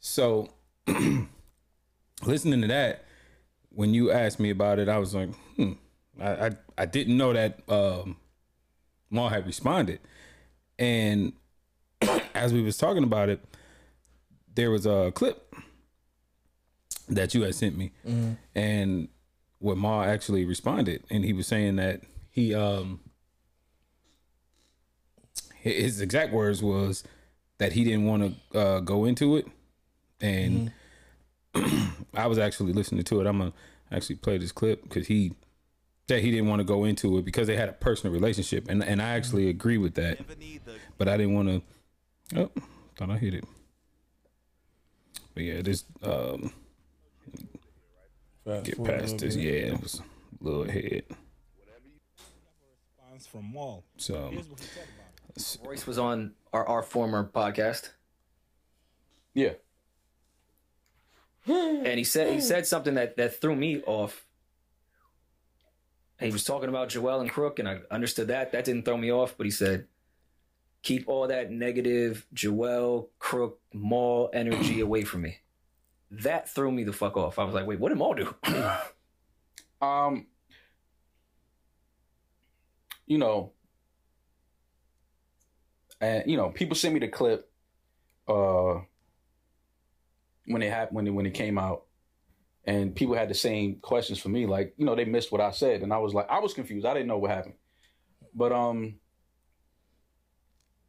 So 0.00 0.50
listening 2.26 2.60
to 2.62 2.66
that, 2.68 3.04
when 3.70 3.94
you 3.94 4.10
asked 4.10 4.40
me 4.40 4.50
about 4.50 4.78
it, 4.78 4.88
I 4.88 4.98
was 4.98 5.14
like, 5.14 5.30
hmm. 5.56 5.72
I 6.20 6.46
I, 6.46 6.50
I 6.78 6.86
didn't 6.86 7.16
know 7.16 7.32
that 7.32 7.60
um, 7.68 8.16
Mal 9.10 9.28
had 9.28 9.46
responded, 9.46 10.00
and 10.78 11.32
as 12.34 12.52
we 12.52 12.62
was 12.62 12.76
talking 12.76 13.04
about 13.04 13.28
it, 13.28 13.44
there 14.54 14.70
was 14.70 14.86
a 14.86 15.12
clip 15.14 15.54
that 17.08 17.34
you 17.34 17.42
had 17.42 17.54
sent 17.54 17.76
me, 17.76 17.92
and 18.54 19.08
where 19.58 19.76
Ma 19.76 20.04
actually 20.04 20.44
responded, 20.44 21.04
and 21.10 21.24
he 21.24 21.32
was 21.32 21.46
saying 21.46 21.76
that 21.76 22.02
he 22.30 22.54
um 22.54 23.00
his 25.60 26.00
exact 26.00 26.32
words 26.32 26.62
was 26.62 27.04
that 27.58 27.72
he 27.72 27.84
didn't 27.84 28.06
want 28.06 28.36
to 28.52 28.58
uh, 28.58 28.80
go 28.80 29.04
into 29.04 29.36
it, 29.36 29.46
and 30.20 30.72
I 32.14 32.26
was 32.26 32.38
actually 32.38 32.72
listening 32.72 33.04
to 33.04 33.20
it. 33.20 33.26
I'm 33.26 33.38
gonna 33.38 33.52
actually 33.90 34.16
play 34.16 34.38
this 34.38 34.52
clip 34.52 34.82
because 34.82 35.06
he 35.06 35.32
that 36.08 36.22
he 36.22 36.30
didn't 36.30 36.48
want 36.48 36.60
to 36.60 36.64
go 36.64 36.84
into 36.84 37.18
it 37.18 37.24
because 37.24 37.46
they 37.46 37.56
had 37.56 37.68
a 37.68 37.72
personal 37.72 38.12
relationship, 38.12 38.68
and 38.68 38.82
and 38.82 39.00
I 39.02 39.10
actually 39.10 39.48
agree 39.48 39.78
with 39.78 39.94
that, 39.94 40.18
but 40.96 41.08
I 41.08 41.16
didn't 41.16 41.34
want 41.34 41.48
to. 41.48 41.62
Oh, 42.40 42.50
thought 42.96 43.10
I 43.10 43.18
hit 43.18 43.34
it. 43.34 43.44
But 45.34 45.44
yeah, 45.44 45.62
this 45.62 45.84
um 46.02 46.52
Fast 48.44 48.64
get 48.64 48.84
past 48.84 49.18
this. 49.18 49.36
bit. 49.36 49.44
Yeah, 49.44 49.74
it 49.74 49.82
was 49.82 50.00
a 50.00 50.44
little 50.44 50.62
ahead. 50.62 51.04
from 53.26 53.52
Mal. 53.52 53.84
So 53.96 54.28
Here's 54.30 54.48
what 54.48 54.60
he 54.60 54.66
said 54.66 54.84
about 54.94 55.36
it. 55.36 55.58
Royce 55.66 55.86
was 55.86 55.98
on 55.98 56.32
our, 56.52 56.66
our 56.66 56.82
former 56.82 57.28
podcast, 57.32 57.90
Yeah. 59.34 59.54
And 61.48 61.98
he 61.98 62.04
said 62.04 62.32
he 62.32 62.40
said 62.40 62.66
something 62.66 62.94
that 62.94 63.16
that 63.16 63.40
threw 63.40 63.54
me 63.56 63.82
off. 63.82 64.26
He 66.20 66.30
was 66.30 66.44
talking 66.44 66.68
about 66.68 66.88
Joell 66.88 67.20
and 67.20 67.30
Crook, 67.30 67.58
and 67.58 67.68
I 67.68 67.80
understood 67.90 68.28
that. 68.28 68.52
That 68.52 68.64
didn't 68.64 68.84
throw 68.84 68.96
me 68.96 69.12
off, 69.12 69.36
but 69.36 69.46
he 69.46 69.50
said, 69.50 69.86
"Keep 70.82 71.08
all 71.08 71.28
that 71.28 71.50
negative 71.50 72.26
Joell, 72.34 73.08
Crook, 73.18 73.60
Mal 73.72 74.30
energy 74.32 74.80
away 74.88 75.04
from 75.04 75.22
me." 75.22 75.38
That 76.10 76.48
threw 76.48 76.72
me 76.72 76.84
the 76.84 76.92
fuck 76.92 77.16
off. 77.16 77.38
I 77.38 77.44
was 77.44 77.54
like, 77.54 77.66
"Wait, 77.66 77.78
what 77.78 77.90
did 77.90 77.98
Mal 77.98 78.14
do?" 78.14 78.34
Um, 79.80 80.26
you 83.06 83.16
know, 83.16 83.52
and 86.00 86.28
you 86.28 86.36
know, 86.36 86.50
people 86.50 86.74
sent 86.74 86.94
me 86.94 87.00
the 87.00 87.08
clip 87.08 87.48
uh 88.26 88.80
when 90.48 90.62
it 90.62 90.72
happened 90.72 90.96
when 90.96 91.06
it 91.06 91.10
when 91.10 91.26
it 91.26 91.34
came 91.34 91.58
out, 91.58 91.84
and 92.64 92.94
people 92.94 93.14
had 93.14 93.28
the 93.28 93.34
same 93.34 93.76
questions 93.80 94.18
for 94.18 94.28
me. 94.28 94.46
Like, 94.46 94.74
you 94.76 94.84
know, 94.84 94.94
they 94.94 95.04
missed 95.04 95.32
what 95.32 95.40
I 95.40 95.50
said, 95.50 95.82
and 95.82 95.92
I 95.92 95.98
was 95.98 96.14
like, 96.14 96.28
I 96.28 96.40
was 96.40 96.54
confused. 96.54 96.86
I 96.86 96.94
didn't 96.94 97.08
know 97.08 97.18
what 97.18 97.30
happened, 97.30 97.54
but 98.34 98.52
um, 98.52 98.98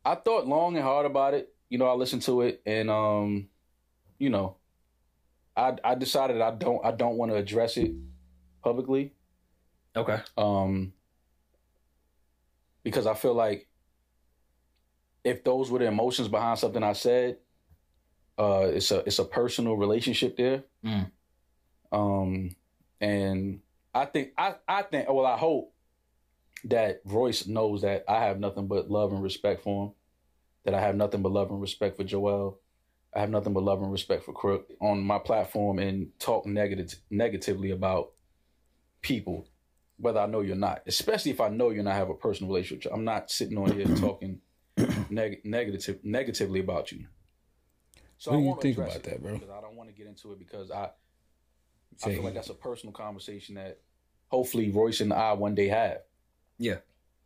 I 0.05 0.15
thought 0.15 0.47
long 0.47 0.75
and 0.75 0.83
hard 0.83 1.05
about 1.05 1.33
it. 1.33 1.53
You 1.69 1.77
know, 1.77 1.87
I 1.87 1.93
listened 1.93 2.23
to 2.23 2.41
it, 2.41 2.61
and 2.65 2.89
um, 2.89 3.49
you 4.17 4.29
know, 4.29 4.57
I 5.55 5.75
I 5.83 5.95
decided 5.95 6.41
I 6.41 6.51
don't 6.51 6.83
I 6.85 6.91
don't 6.91 7.17
want 7.17 7.31
to 7.31 7.37
address 7.37 7.77
it 7.77 7.93
publicly. 8.63 9.13
okay. 9.95 10.19
Um, 10.37 10.93
because 12.83 13.05
I 13.07 13.13
feel 13.13 13.33
like 13.33 13.67
if 15.23 15.43
those 15.43 15.69
were 15.69 15.79
the 15.79 15.85
emotions 15.85 16.27
behind 16.27 16.59
something 16.59 16.83
I 16.83 16.93
said, 16.93 17.37
uh, 18.39 18.71
it's 18.73 18.89
a 18.91 18.99
it's 18.99 19.19
a 19.19 19.25
personal 19.25 19.75
relationship 19.75 20.37
there. 20.37 20.63
Mm. 20.83 21.11
Um, 21.91 22.55
and 23.01 23.59
I 23.93 24.05
think 24.05 24.31
I 24.37 24.55
I 24.67 24.83
think 24.83 25.09
well 25.09 25.25
I 25.25 25.37
hope 25.37 25.73
that 26.65 27.01
Royce 27.05 27.47
knows 27.47 27.81
that 27.81 28.05
I 28.07 28.23
have 28.23 28.39
nothing 28.39 28.67
but 28.67 28.89
love 28.89 29.11
and 29.11 29.21
respect 29.21 29.63
for 29.63 29.87
him. 29.87 29.91
That 30.63 30.73
I 30.73 30.81
have 30.81 30.95
nothing 30.95 31.21
but 31.21 31.31
love 31.31 31.51
and 31.51 31.61
respect 31.61 31.97
for 31.97 32.03
Joell. 32.03 32.57
I 33.13 33.19
have 33.19 33.29
nothing 33.29 33.53
but 33.53 33.63
love 33.63 33.81
and 33.81 33.91
respect 33.91 34.23
for 34.23 34.33
Crook 34.33 34.71
on 34.79 35.01
my 35.01 35.19
platform 35.19 35.79
and 35.79 36.17
talk 36.19 36.45
negative 36.45 36.95
negatively 37.09 37.71
about 37.71 38.11
people, 39.01 39.47
whether 39.97 40.19
I 40.19 40.27
know 40.27 40.41
you're 40.41 40.55
not. 40.55 40.83
Especially 40.85 41.31
if 41.31 41.41
I 41.41 41.49
know 41.49 41.71
you're 41.71 41.83
not 41.83 41.95
have 41.95 42.09
a 42.09 42.13
personal 42.13 42.53
relationship. 42.53 42.91
I'm 42.93 43.05
not 43.05 43.31
sitting 43.31 43.57
on 43.57 43.73
here 43.73 43.85
talking 43.95 44.39
neg- 45.09 45.43
negative 45.43 45.99
negatively 46.03 46.61
about 46.61 46.91
you. 46.93 47.07
So 48.19 48.31
What 48.31 48.37
I 48.37 48.41
do 48.41 48.47
you 48.47 48.75
think 48.75 48.77
about 48.77 49.03
that, 49.03 49.23
bro? 49.23 49.33
Because 49.33 49.49
I 49.49 49.61
don't 49.61 49.75
want 49.75 49.89
to 49.89 49.95
get 49.95 50.05
into 50.05 50.31
it 50.33 50.39
because 50.39 50.69
I 50.69 50.89
I 52.03 52.13
feel 52.13 52.23
like 52.23 52.33
that's 52.33 52.49
a 52.49 52.53
personal 52.53 52.93
conversation 52.93 53.55
that 53.55 53.79
hopefully 54.27 54.69
Royce 54.69 55.01
and 55.01 55.11
I 55.11 55.33
one 55.33 55.55
day 55.55 55.67
have. 55.69 55.99
Yeah. 56.57 56.77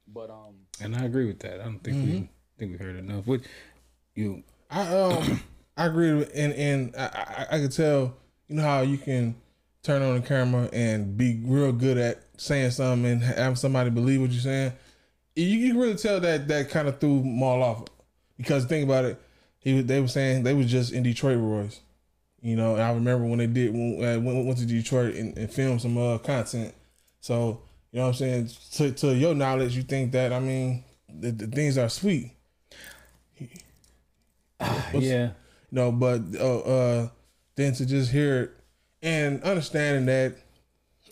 But 0.08 0.30
um, 0.30 0.56
and 0.82 0.96
I 0.96 1.04
agree 1.04 1.26
with 1.26 1.39
that. 1.39 1.62
I 1.62 1.66
don't 1.66 1.84
think 1.84 1.98
we 1.98 2.30
think 2.58 2.72
we 2.72 2.78
heard 2.78 2.96
enough. 2.96 3.26
What 3.26 3.41
you 4.16 4.44
I 4.70 4.88
um 4.88 5.41
I 5.78 5.88
agree 5.88 6.14
with 6.14 6.32
and 6.36 6.54
and 6.54 6.96
I, 6.96 7.06
I 7.06 7.56
I 7.56 7.60
could 7.60 7.72
tell 7.72 8.16
you 8.48 8.56
know 8.56 8.64
how 8.64 8.82
you 8.82 8.98
can 8.98 9.36
turn 9.82 10.02
on 10.02 10.16
the 10.16 10.28
camera 10.28 10.70
and 10.72 11.18
be 11.18 11.41
real 11.44 11.72
good 11.72 11.98
at 11.98 12.24
saying 12.38 12.72
something 12.72 13.12
and 13.12 13.24
have 13.24 13.58
somebody 13.58 13.89
believe 13.89 14.22
what 14.22 14.32
you're 14.32 14.41
saying. 14.41 14.74
You, 15.36 15.46
you 15.46 15.70
can 15.72 15.80
really 15.80 15.96
tell 15.96 16.20
that 16.20 16.48
that 16.48 16.70
kind 16.70 16.88
of 16.88 17.00
threw 17.00 17.24
Mal 17.24 17.64
off 17.64 17.86
because 18.38 18.66
think 18.66 18.86
about 18.86 19.06
it. 19.06 19.22
He 19.64 19.82
they 19.82 20.01
were 20.01 20.07
saying 20.07 20.43
they 20.43 20.53
was 20.53 20.70
just 20.70 20.91
in 20.93 21.03
Detroit 21.03 21.39
Royce. 21.39 21.80
You 22.41 22.57
know, 22.57 22.74
and 22.74 22.84
I 22.84 22.91
remember 22.91 23.26
when 23.26 23.39
they 23.39 23.47
did 23.47 23.72
when 23.74 24.03
uh, 24.03 24.20
when 24.20 24.45
went 24.45 24.57
to 24.59 24.66
Detroit 24.66 25.16
and, 25.16 25.38
and 25.38 25.49
filmed 25.51 25.82
some 25.82 25.97
uh, 25.97 26.18
content. 26.18 26.74
So 27.22 27.61
you 27.91 27.99
know 27.99 28.07
what 28.07 28.09
I'm 28.09 28.14
saying. 28.16 28.49
To, 28.74 28.91
to 28.91 29.16
your 29.16 29.34
knowledge, 29.34 29.76
you 29.78 29.84
think 29.84 30.11
that 30.11 30.34
I 30.34 30.39
mean 30.39 30.84
the, 31.07 31.32
the 31.32 31.47
things 31.47 31.78
are 31.78 31.88
sweet. 31.89 32.32
What's- 34.91 35.05
yeah. 35.05 35.32
No, 35.72 35.91
but 35.91 36.22
uh, 36.39 36.59
uh, 36.59 37.09
then 37.55 37.74
to 37.74 37.86
just 37.86 38.11
hear 38.11 38.41
it 38.43 38.51
and 39.01 39.41
understanding 39.43 40.05
that 40.05 40.36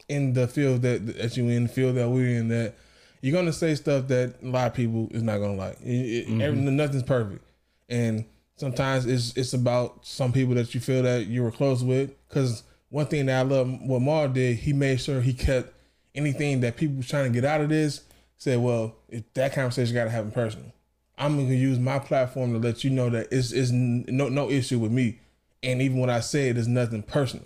in 0.07 0.33
the 0.33 0.47
field 0.47 0.81
that 0.83 1.05
that 1.17 1.35
you 1.37 1.47
in, 1.49 1.63
the 1.63 1.69
field 1.69 1.95
that 1.95 2.09
we're 2.09 2.37
in, 2.37 2.49
that 2.49 2.75
you're 3.21 3.33
gonna 3.33 3.53
say 3.53 3.73
stuff 3.75 4.07
that 4.09 4.35
a 4.43 4.45
lot 4.47 4.67
of 4.67 4.73
people 4.73 5.07
is 5.11 5.23
not 5.23 5.39
gonna 5.39 5.55
like. 5.55 5.79
It, 5.81 5.87
it, 5.89 6.27
Mhm. 6.27 6.41
every- 6.41 6.59
nothing's 6.59 7.03
perfect, 7.03 7.43
and 7.89 8.25
sometimes 8.61 9.07
it's 9.07 9.35
it's 9.35 9.53
about 9.53 10.05
some 10.05 10.31
people 10.31 10.53
that 10.53 10.75
you 10.75 10.79
feel 10.79 11.01
that 11.01 11.25
you 11.25 11.41
were 11.41 11.51
close 11.51 11.83
with. 11.83 12.11
Because 12.29 12.61
one 12.89 13.07
thing 13.07 13.25
that 13.25 13.39
I 13.39 13.41
love 13.41 13.67
what 13.81 14.03
Mal 14.03 14.29
did, 14.29 14.57
he 14.57 14.71
made 14.71 15.01
sure 15.01 15.19
he 15.19 15.33
kept 15.33 15.73
anything 16.13 16.61
that 16.61 16.77
people 16.77 16.97
was 16.97 17.07
trying 17.07 17.25
to 17.25 17.31
get 17.31 17.43
out 17.43 17.61
of 17.61 17.69
this. 17.69 18.01
Said, 18.37 18.59
well, 18.59 18.95
if 19.09 19.23
that 19.33 19.53
conversation 19.53 19.93
got 19.93 20.05
to 20.05 20.09
happen 20.11 20.31
personal. 20.31 20.71
I'm 21.17 21.37
gonna 21.37 21.53
use 21.55 21.79
my 21.79 21.99
platform 21.99 22.53
to 22.53 22.59
let 22.59 22.83
you 22.83 22.91
know 22.91 23.09
that 23.09 23.27
it's, 23.31 23.51
it's 23.51 23.71
no 23.71 24.29
no 24.29 24.49
issue 24.49 24.79
with 24.79 24.91
me, 24.91 25.19
and 25.61 25.81
even 25.81 25.99
when 25.99 26.09
I 26.09 26.19
say 26.19 26.49
it, 26.49 26.57
it's 26.57 26.67
nothing 26.67 27.03
personal. 27.03 27.45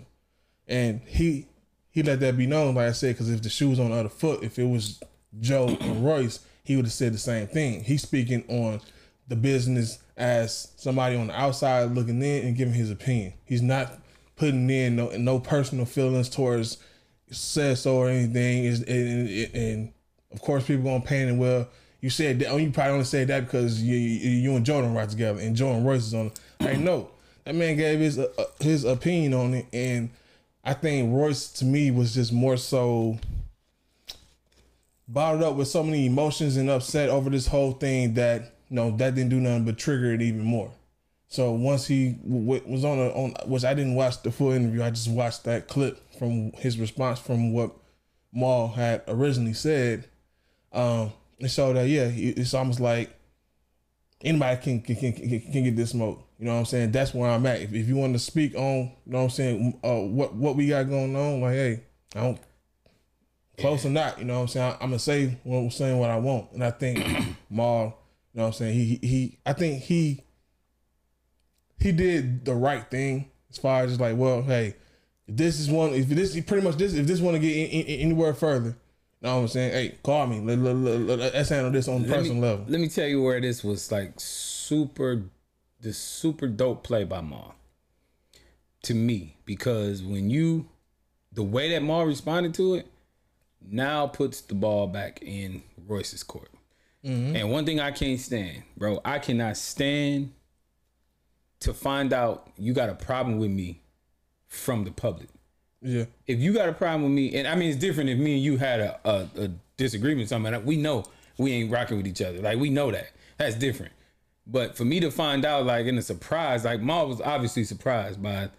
And 0.68 1.00
he 1.06 1.46
he 1.90 2.02
let 2.02 2.20
that 2.20 2.36
be 2.36 2.46
known, 2.46 2.74
like 2.74 2.88
I 2.88 2.92
said, 2.92 3.14
because 3.14 3.30
if 3.30 3.42
the 3.42 3.48
shoe 3.48 3.70
was 3.70 3.80
on 3.80 3.90
the 3.90 3.96
other 3.96 4.08
foot, 4.08 4.42
if 4.42 4.58
it 4.58 4.64
was 4.64 5.00
Joe 5.40 5.76
or 5.80 5.92
Royce, 5.94 6.40
he 6.62 6.76
would 6.76 6.86
have 6.86 6.92
said 6.92 7.12
the 7.12 7.18
same 7.18 7.46
thing. 7.46 7.84
He's 7.84 8.02
speaking 8.02 8.44
on 8.48 8.80
the 9.28 9.36
business 9.36 9.98
as 10.16 10.72
somebody 10.76 11.16
on 11.16 11.26
the 11.26 11.38
outside 11.38 11.90
looking 11.92 12.22
in 12.22 12.46
and 12.46 12.56
giving 12.56 12.74
his 12.74 12.90
opinion. 12.90 13.34
He's 13.44 13.62
not 13.62 13.98
putting 14.36 14.68
in 14.70 14.96
no 14.96 15.08
no 15.16 15.38
personal 15.38 15.84
feelings 15.84 16.28
towards 16.28 16.78
said 17.30 17.78
so 17.78 17.96
or 17.96 18.08
anything. 18.08 18.64
Is 18.64 18.82
and, 18.82 19.28
and, 19.28 19.54
and 19.54 19.92
of 20.32 20.40
course 20.40 20.66
people 20.66 20.84
gonna 20.84 21.04
paint 21.04 21.30
it 21.30 21.34
well. 21.34 21.68
You 22.00 22.10
said 22.10 22.38
that. 22.40 22.48
Oh, 22.48 22.56
you 22.56 22.70
probably 22.70 22.92
only 22.92 23.04
said 23.04 23.28
that 23.28 23.44
because 23.44 23.82
you 23.82 23.96
you, 23.96 24.54
and 24.54 24.64
Jordan 24.64 24.94
right 24.94 25.08
together, 25.08 25.40
and 25.40 25.56
Jordan 25.56 25.84
Royce 25.84 26.06
is 26.06 26.14
on. 26.14 26.30
Hey, 26.58 26.76
no, 26.76 27.10
that 27.44 27.54
man 27.54 27.76
gave 27.76 27.98
his 27.98 28.18
uh, 28.18 28.28
his 28.60 28.84
opinion 28.84 29.34
on 29.34 29.54
it, 29.54 29.66
and 29.72 30.10
I 30.64 30.74
think 30.74 31.12
Royce 31.12 31.48
to 31.54 31.64
me 31.64 31.90
was 31.90 32.14
just 32.14 32.32
more 32.32 32.56
so 32.56 33.18
bottled 35.08 35.42
up 35.42 35.54
with 35.54 35.68
so 35.68 35.82
many 35.82 36.06
emotions 36.06 36.56
and 36.56 36.68
upset 36.68 37.08
over 37.08 37.30
this 37.30 37.46
whole 37.46 37.72
thing 37.72 38.14
that 38.14 38.55
know 38.70 38.90
that 38.96 39.14
didn't 39.14 39.30
do 39.30 39.40
nothing 39.40 39.64
but 39.64 39.78
trigger 39.78 40.12
it 40.12 40.22
even 40.22 40.42
more. 40.42 40.72
So 41.28 41.52
once 41.52 41.86
he 41.86 42.12
w- 42.22 42.62
was 42.66 42.84
on 42.84 42.98
a 42.98 43.08
on 43.10 43.34
which 43.46 43.64
I 43.64 43.74
didn't 43.74 43.94
watch 43.94 44.22
the 44.22 44.30
full 44.30 44.52
interview, 44.52 44.82
I 44.82 44.90
just 44.90 45.10
watched 45.10 45.44
that 45.44 45.68
clip 45.68 46.00
from 46.18 46.52
his 46.52 46.78
response 46.78 47.18
from 47.18 47.52
what 47.52 47.72
Mal 48.32 48.68
had 48.68 49.02
originally 49.08 49.54
said. 49.54 50.08
Um, 50.72 51.12
and 51.40 51.50
so 51.50 51.72
that 51.72 51.88
yeah, 51.88 52.10
it's 52.12 52.54
almost 52.54 52.80
like 52.80 53.16
anybody 54.22 54.60
can 54.62 54.80
can, 54.80 55.12
can 55.12 55.40
can 55.40 55.64
get 55.64 55.76
this 55.76 55.90
smoke. 55.90 56.22
You 56.38 56.46
know 56.46 56.52
what 56.52 56.60
I'm 56.60 56.64
saying? 56.66 56.92
That's 56.92 57.14
where 57.14 57.30
I'm 57.30 57.46
at. 57.46 57.62
If, 57.62 57.72
if 57.72 57.88
you 57.88 57.96
want 57.96 58.12
to 58.12 58.18
speak 58.18 58.54
on, 58.54 58.92
you 59.06 59.12
know 59.12 59.18
what 59.18 59.24
I'm 59.24 59.30
saying, 59.30 59.80
uh, 59.82 60.00
what 60.00 60.34
what 60.34 60.56
we 60.56 60.68
got 60.68 60.88
going 60.88 61.16
on, 61.16 61.40
like 61.40 61.54
hey, 61.54 61.84
I 62.14 62.20
don't 62.20 62.40
close 63.58 63.86
or 63.86 63.90
not, 63.90 64.18
you 64.18 64.24
know 64.24 64.34
what 64.34 64.42
I'm 64.42 64.48
saying. 64.48 64.72
I'm 64.74 64.88
gonna 64.88 64.98
say 64.98 65.38
what 65.44 65.58
I'm 65.58 65.70
saying 65.70 65.98
what 65.98 66.10
I 66.10 66.18
want, 66.18 66.52
and 66.52 66.62
I 66.62 66.70
think 66.70 67.04
Mal, 67.50 67.96
you 68.36 68.40
know 68.40 68.48
what 68.48 68.56
I'm 68.56 68.58
saying. 68.58 68.74
He 68.74 68.98
he, 69.02 69.38
I 69.46 69.54
think 69.54 69.82
he 69.82 70.22
he 71.80 71.90
did 71.90 72.44
the 72.44 72.54
right 72.54 72.88
thing 72.90 73.30
as 73.48 73.56
far 73.56 73.82
as 73.82 73.92
just 73.92 74.00
like, 74.00 74.14
well, 74.18 74.42
hey, 74.42 74.74
if 75.26 75.36
this 75.36 75.58
is 75.58 75.70
one, 75.70 75.94
if 75.94 76.06
this 76.10 76.38
pretty 76.42 76.62
much 76.62 76.76
this, 76.76 76.92
if 76.92 77.06
this 77.06 77.18
want 77.18 77.36
to 77.36 77.38
get 77.38 77.56
in, 77.56 77.66
in- 77.66 78.00
anywhere 78.00 78.34
further, 78.34 78.68
you 78.68 78.74
know 79.22 79.36
what 79.36 79.40
I'm 79.40 79.48
saying. 79.48 79.72
Hey, 79.72 79.98
call 80.02 80.26
me. 80.26 80.40
Let, 80.40 80.58
let, 80.58 80.76
let, 80.76 81.18
let, 81.18 81.34
us 81.34 81.48
handle 81.48 81.70
this 81.70 81.88
on 81.88 82.02
Let 82.02 82.18
personal 82.18 82.34
me, 82.34 82.40
level. 82.42 82.66
Let 82.68 82.78
me 82.78 82.88
tell 82.88 83.08
you 83.08 83.22
where 83.22 83.40
this 83.40 83.64
was 83.64 83.90
like 83.90 84.12
super, 84.18 85.22
the 85.80 85.94
super 85.94 86.46
dope 86.46 86.84
play 86.84 87.04
by 87.04 87.22
Mal. 87.22 87.54
To 88.82 88.94
me, 88.94 89.38
because 89.46 90.02
when 90.02 90.28
you, 90.28 90.68
the 91.32 91.42
way 91.42 91.70
that 91.70 91.82
Mal 91.82 92.04
responded 92.04 92.52
to 92.54 92.74
it, 92.74 92.86
now 93.66 94.06
puts 94.06 94.42
the 94.42 94.54
ball 94.54 94.88
back 94.88 95.20
in 95.22 95.62
Royce's 95.88 96.22
court. 96.22 96.50
And 97.06 97.50
one 97.50 97.64
thing 97.64 97.80
I 97.80 97.92
can't 97.92 98.18
stand, 98.18 98.62
bro, 98.76 99.00
I 99.04 99.18
cannot 99.18 99.56
stand 99.56 100.32
to 101.60 101.72
find 101.72 102.12
out 102.12 102.50
you 102.58 102.72
got 102.72 102.88
a 102.88 102.94
problem 102.94 103.38
with 103.38 103.50
me 103.50 103.82
from 104.48 104.84
the 104.84 104.90
public. 104.90 105.28
Yeah. 105.82 106.06
If 106.26 106.40
you 106.40 106.52
got 106.52 106.68
a 106.68 106.72
problem 106.72 107.04
with 107.04 107.12
me, 107.12 107.34
and 107.36 107.46
I 107.46 107.54
mean 107.54 107.70
it's 107.70 107.78
different 107.78 108.10
if 108.10 108.18
me 108.18 108.34
and 108.34 108.42
you 108.42 108.56
had 108.56 108.80
a, 108.80 109.00
a, 109.04 109.28
a 109.44 109.50
disagreement, 109.76 110.26
or 110.26 110.28
something 110.28 110.52
like 110.52 110.60
that, 110.60 110.66
we 110.66 110.76
know 110.76 111.04
we 111.38 111.52
ain't 111.52 111.70
rocking 111.70 111.96
with 111.96 112.06
each 112.06 112.22
other. 112.22 112.40
Like 112.40 112.58
we 112.58 112.70
know 112.70 112.90
that. 112.90 113.10
That's 113.36 113.54
different. 113.54 113.92
But 114.46 114.76
for 114.76 114.84
me 114.84 115.00
to 115.00 115.10
find 115.10 115.44
out, 115.44 115.66
like 115.66 115.86
in 115.86 115.98
a 115.98 116.02
surprise, 116.02 116.64
like 116.64 116.80
Mal 116.80 117.08
was 117.08 117.20
obviously 117.20 117.64
surprised 117.64 118.22
by 118.22 118.50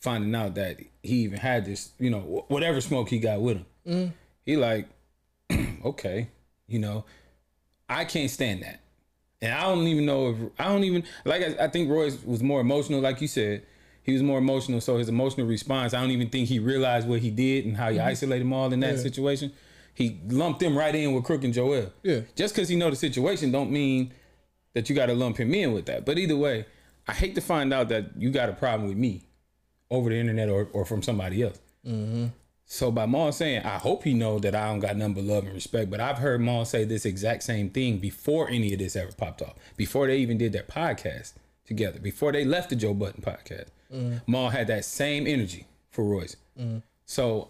finding 0.00 0.34
out 0.34 0.54
that 0.54 0.80
he 1.02 1.16
even 1.16 1.38
had 1.38 1.64
this, 1.64 1.92
you 1.98 2.10
know, 2.10 2.44
whatever 2.48 2.80
smoke 2.80 3.08
he 3.08 3.18
got 3.18 3.40
with 3.40 3.58
him. 3.58 3.66
Mm. 3.86 4.12
He 4.44 4.56
like, 4.56 4.88
okay, 5.84 6.28
you 6.66 6.78
know, 6.78 7.04
I 7.90 8.04
can't 8.04 8.30
stand 8.30 8.62
that. 8.62 8.80
And 9.42 9.52
I 9.52 9.62
don't 9.64 9.86
even 9.88 10.06
know 10.06 10.30
if 10.30 10.36
I 10.58 10.64
don't 10.68 10.84
even 10.84 11.02
like. 11.24 11.42
I, 11.42 11.64
I 11.64 11.68
think 11.68 11.90
Royce 11.90 12.22
was 12.24 12.42
more 12.42 12.60
emotional, 12.60 13.00
like 13.00 13.20
you 13.20 13.28
said. 13.28 13.62
He 14.02 14.12
was 14.12 14.22
more 14.22 14.38
emotional, 14.38 14.80
so 14.80 14.96
his 14.96 15.08
emotional 15.08 15.46
response. 15.46 15.92
I 15.92 16.00
don't 16.00 16.10
even 16.10 16.28
think 16.30 16.48
he 16.48 16.58
realized 16.58 17.06
what 17.08 17.20
he 17.20 17.30
did 17.30 17.66
and 17.66 17.76
how 17.76 17.90
he 17.90 17.98
Mhm. 17.98 18.04
isolated 18.04 18.44
them 18.44 18.52
all 18.54 18.72
in 18.72 18.80
that 18.80 18.96
Yeah. 18.96 19.02
situation. 19.02 19.52
He 19.94 20.18
lumped 20.28 20.60
them 20.60 20.76
right 20.76 20.94
in 20.94 21.12
with 21.14 21.24
Crook 21.24 21.44
and 21.44 21.52
Joell. 21.52 21.90
Yeah. 22.02 22.20
Just 22.34 22.54
because 22.54 22.68
he 22.68 22.76
know 22.76 22.88
the 22.90 22.96
situation, 22.96 23.50
don't 23.52 23.70
mean 23.70 24.12
that 24.72 24.88
you 24.88 24.96
got 24.96 25.06
to 25.06 25.14
lump 25.14 25.36
him 25.38 25.52
in 25.52 25.72
with 25.72 25.86
that. 25.86 26.06
But 26.06 26.16
either 26.18 26.36
way, 26.36 26.64
I 27.08 27.12
hate 27.12 27.34
to 27.34 27.40
find 27.40 27.74
out 27.74 27.88
that 27.90 28.16
you 28.16 28.30
got 28.30 28.48
a 28.48 28.52
problem 28.52 28.88
with 28.88 28.96
me 28.96 29.22
over 29.90 30.08
the 30.10 30.16
internet 30.16 30.48
or, 30.48 30.68
or 30.72 30.84
from 30.84 31.02
somebody 31.02 31.42
else. 31.42 31.58
Mm-hmm. 31.86 32.26
So 32.72 32.92
by 32.92 33.04
Mal 33.04 33.32
saying, 33.32 33.64
I 33.64 33.78
hope 33.78 34.04
he 34.04 34.14
know 34.14 34.38
that 34.38 34.54
I 34.54 34.68
don't 34.68 34.78
got 34.78 34.96
nothing 34.96 35.14
but 35.14 35.24
love 35.24 35.44
and 35.44 35.52
respect. 35.54 35.90
But 35.90 35.98
I've 35.98 36.18
heard 36.18 36.40
Mal 36.40 36.64
say 36.64 36.84
this 36.84 37.04
exact 37.04 37.42
same 37.42 37.68
thing 37.68 37.98
before 37.98 38.48
any 38.48 38.72
of 38.72 38.78
this 38.78 38.94
ever 38.94 39.10
popped 39.10 39.42
off. 39.42 39.54
Before 39.76 40.06
they 40.06 40.18
even 40.18 40.38
did 40.38 40.52
their 40.52 40.62
podcast 40.62 41.32
together. 41.66 41.98
Before 41.98 42.30
they 42.30 42.44
left 42.44 42.70
the 42.70 42.76
Joe 42.76 42.94
Budden 42.94 43.22
podcast. 43.22 43.66
Mhm. 43.92 44.22
Mal 44.28 44.50
had 44.50 44.68
that 44.68 44.84
same 44.84 45.26
energy 45.26 45.66
for 45.90 46.04
Royce. 46.04 46.36
Mhm. 46.56 46.84
So 47.06 47.48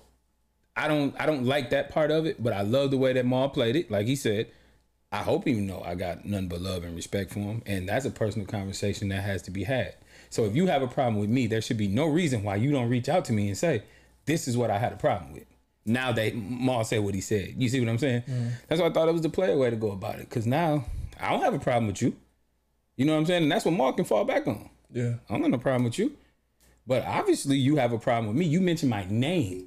I 0.75 0.89
don't 0.89 1.14
I 1.21 1.27
don't 1.27 1.45
like 1.45 1.68
that 1.68 1.91
part 1.91 2.11
of 2.11 2.25
it, 2.25 2.43
but 2.43 2.55
I 2.55 2.62
love 2.62 2.91
the 2.91 2.97
way 2.97 3.12
that 3.12 3.27
Mal 3.27 3.51
played 3.51 3.77
it. 3.77 3.91
Like 3.91 4.07
he 4.07 4.16
said, 4.16 4.47
I 5.12 5.18
hope 5.18 5.45
he 5.45 5.53
know 5.53 5.83
I 5.85 5.97
got 5.97 6.25
nothing 6.25 6.49
but 6.49 6.62
love 6.62 6.83
and 6.83 6.97
respect 6.97 7.31
for 7.35 7.41
him. 7.41 7.62
And 7.66 7.87
that's 7.87 8.07
a 8.07 8.11
personal 8.11 8.47
conversation 8.47 9.11
that 9.11 9.21
has 9.25 9.43
to 9.43 9.51
be 9.51 9.64
had. 9.64 9.97
So 10.31 10.47
if 10.47 10.57
you 10.57 10.68
have 10.68 10.81
a 10.81 10.89
problem 10.89 11.18
with 11.21 11.29
me, 11.29 11.47
there 11.47 11.61
should 11.61 11.77
be 11.77 11.89
no 11.89 12.07
reason 12.07 12.43
why 12.43 12.57
you 12.57 12.71
don't 12.71 12.89
reach 12.89 13.11
out 13.11 13.27
to 13.27 13.35
me 13.35 13.49
and 13.49 13.59
say, 13.59 13.82
This 14.31 14.47
is 14.47 14.57
what 14.57 14.70
I 14.70 14.78
had 14.78 14.93
a 14.93 14.97
problem 14.97 15.32
with. 15.32 15.47
Now 15.85 16.12
that 16.12 16.36
Mal 16.36 16.85
said 16.85 17.01
what 17.02 17.15
he 17.16 17.20
said. 17.20 17.55
You 17.59 17.69
see 17.69 17.81
what 17.81 17.89
I'm 17.89 17.98
saying? 17.98 18.23
Mhm. 18.28 18.51
That's 18.69 18.81
why 18.81 18.86
I 18.86 18.90
thought 18.90 19.09
it 19.09 19.12
was 19.12 19.23
the 19.23 19.28
player 19.28 19.57
way 19.59 19.70
to 19.70 19.77
go 19.77 19.90
about 19.90 20.20
it. 20.20 20.31
Cause 20.31 20.47
now 20.47 20.85
I 21.19 21.31
don't 21.31 21.43
have 21.43 21.55
a 21.55 21.59
problem 21.59 21.89
with 21.89 22.01
you. 22.01 22.15
You 22.97 23.07
know 23.07 23.12
what 23.15 23.19
I'm 23.19 23.27
saying? 23.27 23.43
And 23.43 23.51
that's 23.51 23.65
what 23.65 23.73
Mal 23.74 23.93
can 23.93 24.05
fall 24.05 24.24
back 24.24 24.47
on. 24.47 24.70
Yeah. 24.93 25.15
I 25.28 25.32
don't 25.32 25.43
got 25.43 25.51
no 25.51 25.59
problem 25.59 25.82
with 25.85 25.98
you. 25.98 26.16
But 26.86 27.05
obviously 27.07 27.57
you 27.57 27.74
have 27.77 27.93
a 27.93 27.98
problem 27.98 28.28
with 28.28 28.36
me. 28.36 28.47
You 28.47 28.61
mentioned 28.61 28.90
my 28.90 29.05
name. 29.09 29.66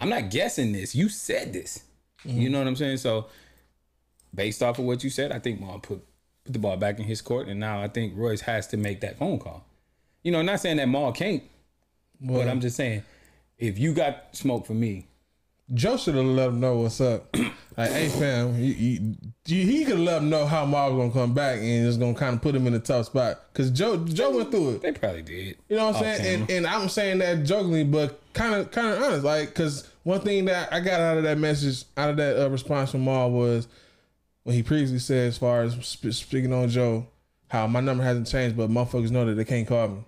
I'm 0.00 0.10
not 0.10 0.30
guessing 0.30 0.72
this. 0.72 0.94
You 0.94 1.08
said 1.08 1.54
this. 1.54 1.82
You 2.24 2.50
know 2.50 2.58
what 2.58 2.66
I'm 2.66 2.76
saying? 2.76 2.98
So 2.98 3.28
based 4.34 4.62
off 4.62 4.78
of 4.78 4.84
what 4.84 5.02
you 5.02 5.08
said, 5.08 5.32
I 5.32 5.38
think 5.38 5.60
Mal 5.60 5.78
put 5.78 6.02
put 6.44 6.52
the 6.52 6.58
ball 6.58 6.76
back 6.76 6.98
in 6.98 7.04
his 7.04 7.20
court, 7.22 7.46
and 7.48 7.58
now 7.60 7.82
I 7.82 7.88
think 7.88 8.14
Royce 8.16 8.40
has 8.42 8.66
to 8.68 8.76
make 8.76 9.00
that 9.00 9.18
phone 9.18 9.38
call. 9.38 9.64
You 10.22 10.32
know, 10.32 10.42
not 10.42 10.60
saying 10.60 10.76
that 10.78 10.88
Mal 10.88 11.12
can't, 11.12 11.42
but 12.20 12.48
I'm 12.48 12.60
just 12.60 12.76
saying 12.76 13.02
if 13.58 13.78
you 13.78 13.92
got 13.92 14.34
smoke 14.36 14.66
for 14.66 14.74
me, 14.74 15.06
Joe 15.74 15.96
should 15.98 16.14
have 16.14 16.24
let 16.24 16.48
him 16.48 16.60
know 16.60 16.78
what's 16.78 17.00
up. 17.00 17.34
like, 17.76 17.90
hey 17.90 18.08
fam, 18.08 18.54
you, 18.58 18.72
you, 18.72 19.16
you- 19.46 19.66
he 19.66 19.84
could 19.84 19.96
have 19.96 20.04
let 20.06 20.22
him 20.22 20.30
know 20.30 20.46
how 20.46 20.64
was 20.64 20.92
gonna 20.92 21.10
come 21.12 21.34
back 21.34 21.58
and 21.58 21.86
it's 21.86 21.96
gonna 21.98 22.14
kind 22.14 22.36
of 22.36 22.42
put 22.42 22.54
him 22.54 22.66
in 22.66 22.72
a 22.74 22.78
tough 22.78 23.06
spot. 23.06 23.40
Cause 23.52 23.70
Joe 23.70 23.98
Joe 24.06 24.36
went 24.36 24.50
through 24.50 24.76
it. 24.76 24.82
They 24.82 24.92
probably 24.92 25.22
did. 25.22 25.58
You 25.68 25.76
know 25.76 25.86
what 25.88 25.96
I'm 25.96 26.02
saying? 26.02 26.20
And, 26.40 26.48
camera. 26.48 26.56
and 26.56 26.66
I'm 26.82 26.88
saying 26.88 27.18
that 27.18 27.44
jokingly, 27.44 27.84
but 27.84 28.20
kind 28.32 28.54
of 28.54 28.70
kind 28.70 28.88
of 28.88 29.02
honest. 29.02 29.24
Like, 29.24 29.54
cause 29.54 29.88
one 30.04 30.20
thing 30.22 30.46
that 30.46 30.72
I 30.72 30.80
got 30.80 31.00
out 31.00 31.18
of 31.18 31.24
that 31.24 31.36
message, 31.38 31.84
out 31.96 32.10
of 32.10 32.16
that 32.16 32.42
uh, 32.42 32.48
response 32.48 32.92
from 32.92 33.04
Mal 33.04 33.30
was 33.30 33.68
when 34.44 34.54
he 34.56 34.62
previously 34.62 34.98
said, 35.00 35.28
as 35.28 35.36
far 35.36 35.62
as 35.62 35.74
sp- 35.84 36.12
speaking 36.12 36.52
on 36.54 36.68
Joe, 36.70 37.06
how 37.48 37.66
my 37.66 37.80
number 37.80 38.02
hasn't 38.04 38.26
changed, 38.26 38.56
but 38.56 38.70
motherfuckers 38.70 39.10
know 39.10 39.26
that 39.26 39.34
they 39.34 39.44
can't 39.44 39.68
call 39.68 39.88
me. 39.88 40.04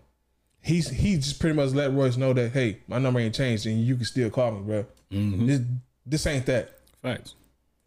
He's 0.62 0.88
he 0.88 1.16
just 1.16 1.40
pretty 1.40 1.56
much 1.56 1.70
let 1.72 1.92
Royce 1.92 2.16
know 2.16 2.32
that 2.32 2.52
hey, 2.52 2.78
my 2.86 2.98
number 2.98 3.20
ain't 3.20 3.34
changed 3.34 3.66
and 3.66 3.80
you 3.82 3.96
can 3.96 4.04
still 4.04 4.30
call 4.30 4.52
me, 4.52 4.60
bro. 4.60 4.86
This 5.10 5.60
this 6.06 6.26
ain't 6.26 6.46
that. 6.46 6.78
Facts. 7.02 7.34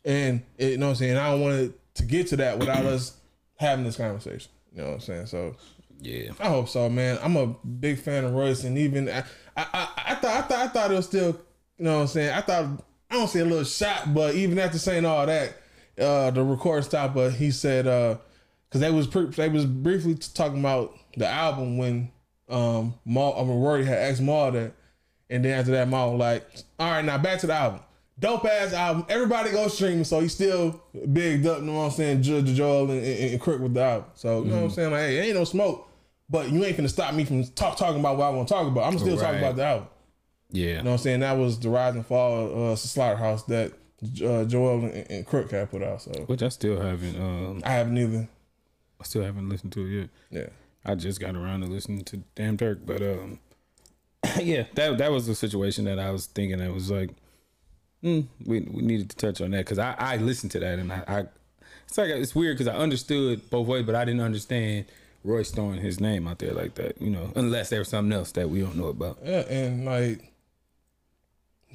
And 0.06 0.42
it, 0.58 0.72
you 0.72 0.78
know 0.78 0.88
what 0.88 0.92
I'm 0.92 0.96
saying. 0.98 1.18
I 1.18 1.32
don't 1.32 1.42
want 1.42 1.56
it 1.56 1.96
to 1.96 2.04
get 2.04 2.28
to 2.28 2.38
that 2.38 2.58
without 2.60 2.86
us 2.86 3.18
having 3.58 3.86
this 3.86 3.96
conversation. 3.98 4.52
You 4.72 4.82
know 4.82 4.88
what 4.88 4.94
I'm 4.96 5.00
saying. 5.02 5.26
So 5.28 5.56
Yeah. 6.02 6.32
I 6.40 6.50
hope 6.50 6.68
so, 6.68 6.90
man. 6.90 7.20
I'm 7.22 7.38
a 7.38 7.48
big 7.48 8.00
fan 8.00 8.26
of 8.26 8.34
Royce, 8.34 8.64
and 8.64 8.78
even 8.78 9.08
I, 9.08 9.24
I, 9.56 9.66
I, 9.74 9.90
I 10.08 10.16
thought, 10.16 10.36
I 10.36 10.42
thought, 10.42 10.60
I 10.60 10.68
thought 10.68 10.92
it 10.92 10.96
was 10.96 11.06
still, 11.06 11.40
you 11.78 11.86
know, 11.86 11.96
what 11.98 12.02
I'm 12.02 12.08
saying. 12.08 12.32
I 12.32 12.42
thought 12.42 12.84
I 13.10 13.16
don't 13.16 13.28
say 13.30 13.42
a 13.42 13.46
little 13.46 13.64
shot, 13.64 14.14
but 14.14 14.34
even 14.36 14.58
after 14.58 14.80
saying 14.80 15.06
all 15.06 15.26
that, 15.28 15.54
uh, 16.00 16.32
the 16.32 16.44
record 16.44 16.84
stopped. 16.84 17.14
But 17.14 17.34
he 17.34 17.52
said, 17.52 17.86
uh, 17.88 18.18
because 18.68 18.82
they 18.82 18.90
was 18.92 19.06
pre- 19.06 19.28
they 19.28 19.48
was 19.50 19.66
briefly 19.68 20.16
talking 20.16 20.60
about 20.60 20.98
the 21.16 21.28
album 21.28 21.78
when 21.78 22.12
um 22.54 22.94
Mal, 23.06 23.36
I 23.38 23.44
mean, 23.44 23.62
Rory 23.62 23.86
had 23.86 23.98
asked 23.98 24.22
Mal 24.22 24.52
that, 24.52 24.74
and 25.30 25.44
then 25.44 25.60
after 25.60 25.72
that, 25.72 25.90
Mal 25.90 26.12
was 26.12 26.20
like, 26.20 26.48
all 26.80 26.92
right, 26.92 27.04
now 27.04 27.18
back 27.18 27.40
to 27.40 27.48
the 27.48 27.54
album. 27.54 27.82
Dope 28.20 28.46
ass 28.46 28.74
album. 28.74 29.06
Everybody 29.10 29.52
go 29.52 29.68
streaming, 29.68 30.04
so 30.04 30.20
he's 30.20 30.34
still 30.34 30.82
bigged 31.12 31.48
up. 31.48 31.60
You 31.60 31.66
know 31.66 31.74
what 31.74 31.86
I'm 31.86 31.92
saying? 31.92 32.22
Judge 32.22 32.50
Joell 32.58 32.90
and, 32.92 33.04
and, 33.04 33.32
and 33.32 33.42
Crook 33.42 33.60
with 33.60 33.74
the 33.74 33.82
album. 33.82 34.10
So 34.14 34.44
you 34.44 34.52
know 34.52 34.58
what 34.58 34.64
I'm 34.66 34.70
saying? 34.70 34.92
Like, 34.92 35.02
hey, 35.02 35.20
ain't 35.20 35.36
no 35.36 35.44
smoke, 35.46 35.90
but 36.30 36.52
you 36.52 36.64
ain't 36.64 36.78
gonna 36.78 36.90
stop 36.90 37.14
me 37.16 37.26
from 37.26 37.44
talk 37.44 37.76
talking 37.76 38.00
about 38.00 38.18
what 38.18 38.26
I 38.26 38.30
want 38.30 38.48
to 38.48 38.54
talk 38.54 38.68
about. 38.68 38.84
I'm 38.84 39.00
still 39.00 39.18
talking 39.18 39.40
about 39.40 39.56
the 39.56 39.66
album. 39.66 39.88
Yeah. 40.52 40.68
You 40.68 40.76
know 40.76 40.84
what 40.84 40.92
I'm 40.92 40.98
saying? 41.00 41.20
That 41.22 41.38
was 41.38 41.60
the 41.60 41.70
rise 41.70 41.96
and 41.96 42.06
fall 42.06 42.46
of 42.46 42.58
uh, 42.58 42.76
Slaughterhouse 42.76 43.44
that 43.46 43.74
uh, 44.04 44.46
Joell 44.46 44.84
and, 44.84 45.10
and 45.10 45.26
Crook 45.26 45.50
had 45.52 45.72
put 45.72 45.82
out. 45.82 46.04
So 46.04 46.12
Which 46.28 46.44
I 46.44 46.50
still 46.50 46.80
haven't. 46.80 47.20
Um, 47.20 47.62
I 47.66 47.72
haven't 47.72 47.98
either. 47.98 48.30
I 49.02 49.04
still 49.04 49.24
haven't 49.24 49.50
listened 49.50 49.74
to 49.74 49.86
it 49.86 49.90
yet. 49.90 50.10
Yeah. 50.30 50.50
I 50.86 50.96
just 50.96 51.20
got 51.20 51.36
around 51.36 51.62
to 51.62 51.68
listening 51.68 52.04
to 52.06 52.18
Damn 52.36 52.58
Turk, 52.58 52.80
but 52.86 53.02
um, 53.02 53.40
yeah, 54.42 54.66
that 54.76 54.98
that 54.98 55.12
was 55.12 55.28
the 55.28 55.36
situation 55.36 55.86
that 55.86 56.00
I 56.00 56.12
was 56.12 56.26
thinking. 56.28 56.60
It 56.60 56.74
was 56.74 56.92
like, 56.92 57.12
mm, 58.04 58.28
we 58.46 58.62
we 58.62 58.82
needed 58.82 59.10
to 59.12 59.16
touch 59.16 59.42
on 59.42 59.52
that 59.52 59.66
because 59.66 59.80
I 59.80 59.96
I 59.98 60.18
listened 60.18 60.52
to 60.54 60.60
that 60.60 60.80
and 60.80 60.92
I, 60.92 61.04
I 61.08 61.24
it's 61.88 61.98
like 61.98 62.10
it's 62.10 62.36
weird 62.36 62.58
because 62.58 62.74
I 62.74 62.78
understood 62.78 63.50
both 63.50 63.68
ways, 63.68 63.86
but 63.86 63.96
I 63.96 64.04
didn't 64.04 64.22
understand 64.22 64.86
Royce 65.24 65.52
throwing 65.52 65.80
his 65.80 66.00
name 66.00 66.28
out 66.28 66.40
there 66.40 66.54
like 66.54 66.76
that. 66.76 67.02
You 67.02 67.12
know, 67.12 67.32
unless 67.36 67.70
there 67.70 67.80
was 67.80 67.90
something 67.90 68.12
else 68.12 68.32
that 68.34 68.50
we 68.50 68.62
don't 68.62 68.76
know 68.76 68.88
about. 68.88 69.20
Yeah, 69.24 69.42
and 69.42 69.86
like 69.86 70.34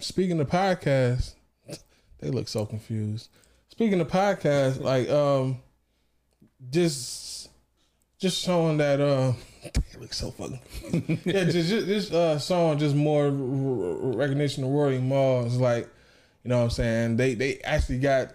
speaking 0.01 0.41
of 0.41 0.49
podcasts, 0.49 1.35
they 2.19 2.31
look 2.31 2.49
so 2.49 2.67
confused. 2.67 3.29
Speaking 3.69 4.01
of 4.01 4.09
podcasts, 4.09 4.81
like 4.81 5.09
um, 5.09 5.61
just 6.71 7.38
just 8.19 8.43
showing 8.43 8.79
that 8.79 9.01
uh, 9.01 9.33
they 9.63 10.01
look 10.01 10.13
so 10.13 10.31
fucking. 10.33 10.61
yeah, 11.25 11.45
just 11.45 11.69
just, 11.69 11.87
just 11.87 12.13
uh, 12.13 12.39
showing 12.39 12.79
just 12.79 12.95
more 12.95 13.31
recognition 13.31 14.65
of 14.65 14.71
Rory 14.71 14.99
Mal 14.99 15.47
is 15.47 15.59
like, 15.59 15.89
you 16.43 16.51
know 16.51 16.59
what 16.59 16.65
I'm 16.65 16.71
saying? 16.71 17.17
They 17.17 17.35
they 17.35 17.59
actually 17.61 18.01
got 18.01 18.35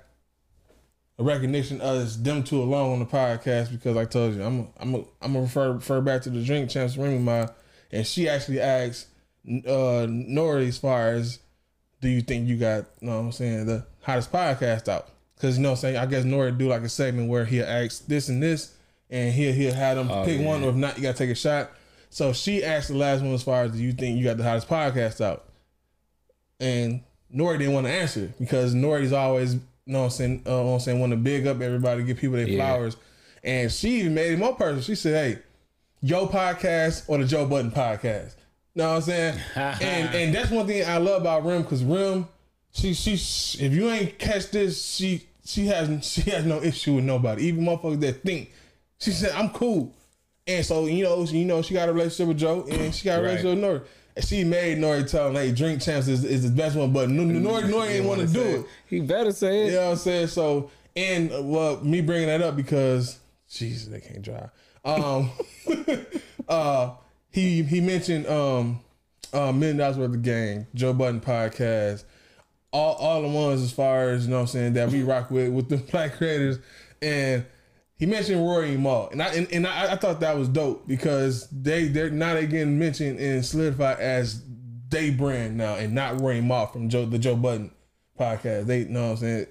a 1.20 1.24
recognition 1.24 1.82
of 1.82 2.24
them 2.24 2.44
two 2.44 2.62
alone 2.62 2.94
on 2.94 3.00
the 3.00 3.06
podcast 3.06 3.72
because 3.72 3.98
I 3.98 4.06
told 4.06 4.36
you 4.36 4.44
I'm 4.44 4.68
I'm 4.78 4.96
I'm 5.22 5.34
gonna 5.34 5.42
refer 5.42 5.74
refer 5.74 6.02
back 6.02 6.24
to 6.24 6.30
the 6.30 6.44
drink 6.44 6.70
champs 6.70 6.98
ring 6.98 7.24
my 7.24 7.50
and 7.92 8.06
she 8.06 8.28
actually 8.28 8.60
asked 8.60 9.08
uh 9.48 10.08
Nori 10.08 10.68
as 10.68 10.78
far 10.80 11.10
as 11.10 11.40
do 12.02 12.10
you 12.10 12.22
think 12.22 12.48
you 12.48 12.58
got 12.58 12.86
you 13.00 13.08
know 13.08 13.18
what 13.18 13.26
I'm 13.26 13.32
saying 13.32 13.66
the 13.68 13.86
hottest 14.02 14.32
podcast 14.32 14.88
out 14.88 15.10
because 15.36 15.58
you 15.58 15.64
know 15.64 15.70
what 15.70 15.78
I'm 15.78 15.82
saying 15.82 15.98
I 15.98 16.06
guess 16.08 16.24
Nori 16.24 16.58
do 16.58 16.68
like 16.68 16.82
a 16.82 16.90
segment 16.90 17.30
where 17.30 17.46
he'll 17.46 17.66
ask 17.66 18.08
this 18.08 18.30
and 18.30 18.42
this 18.42 18.73
and 19.14 19.34
he'll 19.34 19.54
he'll 19.54 19.74
have 19.74 19.96
them 19.96 20.12
Oh, 20.12 20.26
pick 20.26 20.42
yeah. 20.42 20.46
one 20.48 20.64
or 20.66 20.70
if 20.72 20.76
not 20.76 20.98
you 20.98 21.04
gotta 21.04 21.18
take 21.18 21.30
a 21.30 21.36
shot 21.36 21.72
so 22.10 22.34
she 22.34 22.64
asked 22.64 22.90
the 22.90 22.96
last 22.98 23.22
one 23.24 23.34
as 23.34 23.44
far 23.44 23.64
as 23.64 23.72
do 23.72 23.78
you 23.78 23.94
think 23.94 24.18
you 24.18 24.24
got 24.26 24.36
the 24.38 24.44
hottest 24.44 24.68
podcast 24.68 25.22
out 25.24 25.46
and 26.60 27.02
Nori 27.34 27.58
didn't 27.58 27.74
want 27.74 27.88
to 27.88 27.92
answer 27.94 28.32
because 28.40 28.76
Nori's 28.76 29.12
always, 29.14 29.56
you 29.56 29.62
know 29.88 30.00
what 30.00 30.06
I'm 30.06 30.12
saying, 30.12 30.44
uh, 30.46 30.74
I'm 30.74 30.80
saying, 30.80 31.00
want 31.00 31.12
to 31.12 31.18
big 31.18 31.48
up 31.48 31.62
everybody, 31.62 32.04
give 32.04 32.18
people 32.18 32.38
their 32.38 32.48
Yeah. 32.48 32.58
flowers. 32.58 32.96
And 33.44 33.72
she 33.72 34.02
even 34.02 34.14
made 34.14 34.34
it 34.34 34.40
more 34.40 34.56
personal. 34.56 34.82
She 34.84 34.96
said, 34.96 35.36
hey, 35.36 35.42
your 36.02 36.30
podcast 36.30 37.04
or 37.08 37.18
the 37.18 37.26
Joe 37.26 37.46
Budden 37.48 37.72
podcast. 37.72 38.36
You 38.76 38.84
know 38.84 38.90
what 38.90 38.96
I'm 38.98 39.02
saying? 39.02 39.40
and 39.56 40.16
and 40.16 40.36
that's 40.36 40.50
one 40.52 40.68
thing 40.68 40.88
I 40.88 40.98
love 40.98 41.22
about 41.22 41.44
Rim 41.46 41.64
because 41.64 41.84
Rim, 41.84 42.28
she 42.72 42.94
she 42.94 43.14
if 43.14 43.74
you 43.74 43.90
ain't 43.90 44.18
catch 44.20 44.52
this, 44.52 44.84
she 44.84 45.28
she 45.46 45.66
has 45.68 46.06
she 46.06 46.22
has 46.30 46.46
no 46.46 46.62
issue 46.62 46.96
with 46.96 47.04
nobody, 47.04 47.44
even 47.48 47.66
motherfuckers 47.66 48.00
that 48.02 48.24
think. 48.24 48.52
She 49.04 49.12
said 49.12 49.32
I'm 49.34 49.50
cool, 49.50 49.94
and 50.48 50.66
so 50.66 50.86
you 50.86 51.04
know 51.04 51.24
you 51.26 51.46
know 51.46 51.62
she 51.62 51.74
got 51.74 51.90
a 51.90 51.94
relationship 51.94 52.28
with 52.30 52.38
Joe 52.38 52.66
and 52.70 52.94
she 52.96 53.06
got 53.06 53.20
a 53.20 53.22
Right. 53.22 53.30
relationship 53.44 53.62
with 53.62 53.64
Nori. 53.82 53.88
And 54.16 54.24
she 54.26 54.44
made 54.44 54.78
Nori 54.78 55.10
tell 55.10 55.28
him, 55.30 55.34
"Hey, 55.36 55.52
Drink 55.52 55.82
Champs 55.82 56.08
is, 56.08 56.24
is 56.24 56.44
the 56.44 56.50
best 56.56 56.76
one," 56.76 56.94
but 56.94 57.10
N- 57.10 57.20
N- 57.20 57.44
Nori 57.44 57.64
Nori 57.64 57.90
ain't 57.90 58.06
want 58.06 58.22
to 58.22 58.28
do 58.28 58.42
it. 58.42 58.66
He 58.88 59.00
better 59.02 59.32
say 59.32 59.64
it. 59.64 59.66
You 59.68 59.72
know 59.74 59.86
what 59.86 59.92
I'm 59.94 59.98
saying? 59.98 60.28
So, 60.28 60.70
and 60.96 61.32
uh, 61.34 61.42
well, 61.44 61.82
me 61.82 62.02
bringing 62.02 62.28
that 62.28 62.42
up 62.42 62.56
because 62.56 63.18
Jesus, 63.50 63.88
they 63.88 64.00
can't 64.00 64.22
drive. 64.22 64.50
Um, 64.86 65.32
uh, 66.48 66.92
he 67.32 67.64
he 67.64 67.82
mentioned 67.82 68.28
um, 68.28 68.80
uh, 69.34 69.52
million 69.52 69.78
dollars 69.78 69.98
worth 69.98 70.14
of 70.14 70.22
game, 70.22 70.68
Joe 70.76 70.94
Budden 70.94 71.20
podcast, 71.22 72.04
all 72.72 72.94
all 72.96 73.22
the 73.24 73.28
ones 73.30 73.62
as 73.62 73.72
far 73.72 74.12
as 74.12 74.26
you 74.26 74.30
know 74.30 74.38
what 74.38 74.42
I'm 74.42 74.48
saying 74.48 74.74
that 74.74 74.90
we 74.90 75.02
rock 75.04 75.32
with 75.32 75.52
with 75.52 75.70
the 75.70 75.78
black 75.92 76.18
creators, 76.18 76.60
and 77.02 77.46
he 78.04 78.10
mentioned 78.10 78.46
Rory 78.46 78.74
and 78.74 78.84
Mal, 78.84 79.08
and 79.14 79.24
I 79.24 79.28
and, 79.28 79.48
and 79.54 79.66
I, 79.66 79.94
I 79.94 79.96
thought 79.96 80.20
that 80.20 80.38
was 80.38 80.50
dope 80.50 80.86
because 80.86 81.48
they 81.52 81.88
they're 81.88 82.10
not 82.10 82.36
again 82.36 82.50
getting 82.50 82.78
mentioned 82.80 83.18
and 83.18 83.46
solidified 83.46 83.98
as 84.02 84.44
they 84.90 85.10
brand 85.10 85.56
now, 85.56 85.76
and 85.76 85.96
not 85.96 86.20
Rory 86.20 86.40
and 86.40 86.48
Mal 86.50 86.68
from 86.68 86.90
Joe 86.90 87.06
the 87.06 87.18
Joe 87.18 87.38
Budden 87.38 87.72
podcast. 88.20 88.66
They 88.66 88.84
know 88.84 89.04
what 89.04 89.12
I'm 89.12 89.18
saying. 89.20 89.46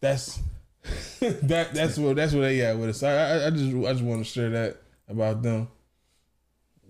That's 0.00 0.38
that 1.18 1.74
that's 1.74 1.98
what 1.98 2.14
that's 2.14 2.32
what 2.32 2.42
they 2.42 2.60
at 2.60 2.78
with 2.78 2.90
us. 2.90 3.02
I, 3.02 3.10
I 3.10 3.46
I 3.48 3.50
just 3.50 3.74
I 3.74 3.92
just 3.92 4.04
want 4.04 4.24
to 4.24 4.30
share 4.30 4.50
that 4.50 4.76
about 5.08 5.42
them. 5.42 5.66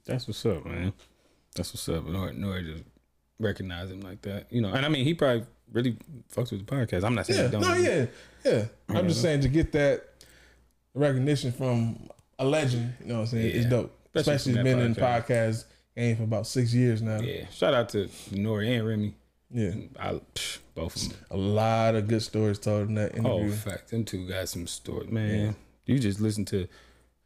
That's 0.05 0.29
what's 0.29 0.45
up, 0.45 0.67
man. 0.67 0.93
That's 1.55 1.73
what's 1.73 1.89
up. 1.89 2.05
Nor, 2.05 2.35
nor 2.35 2.61
just 2.61 2.85
recognize 3.39 3.91
him 3.91 4.03
like 4.03 4.21
that, 4.23 4.53
you 4.53 4.61
know. 4.61 4.75
And 4.75 4.85
I 4.85 4.91
mean, 4.91 5.07
he 5.07 5.15
probably 5.15 5.47
really 5.73 5.97
fucks 6.31 6.51
with 6.51 6.67
the 6.67 6.71
podcast. 6.71 7.03
I'm 7.03 7.15
not 7.15 7.25
saying 7.25 7.39
Yeah, 7.41 7.47
he 7.47 7.53
don't. 7.53 7.61
no, 7.63 7.75
yeah, 7.75 8.07
yeah. 8.45 8.65
I'm 8.91 9.09
just 9.09 9.23
saying 9.23 9.41
to 9.41 9.49
get 9.49 9.73
that 9.73 10.05
recognition 10.95 11.53
from 11.53 12.09
a 12.39 12.45
legend, 12.45 12.95
you 13.01 13.07
know 13.07 13.15
what 13.17 13.21
I'm 13.23 13.27
saying, 13.27 13.47
it's 13.47 13.65
Yeah. 13.65 13.71
dope. 13.71 13.95
Especially 14.15 14.53
Especially, 14.53 14.63
been 14.63 14.79
in 14.81 14.95
podcast. 14.95 15.25
podcast 15.27 15.65
game 15.97 16.17
for 16.17 16.23
about 16.25 16.47
six 16.47 16.73
years 16.75 17.03
now. 17.03 17.21
Yeah, 17.21 17.47
shout 17.51 17.75
out 17.75 17.89
to 17.91 18.09
Nori 18.33 18.77
and 18.79 18.87
Remy. 18.87 19.15
Yeah, 19.51 19.71
I, 19.99 20.21
psh, 20.35 20.59
both 20.75 20.97
of 20.97 21.09
them. 21.09 21.19
a 21.31 21.37
lot 21.37 21.95
of 21.95 22.07
good 22.09 22.23
stories 22.23 22.59
told 22.59 22.89
in 22.89 22.95
that 22.97 23.17
interview. 23.17 23.49
Oh, 23.49 23.53
fact, 23.53 23.91
them 23.91 24.05
two 24.05 24.29
got 24.29 24.49
some 24.49 24.67
stories, 24.67 25.11
man. 25.11 25.57
You 25.87 25.99
just 25.99 26.21
listen 26.21 26.45
to 26.47 26.67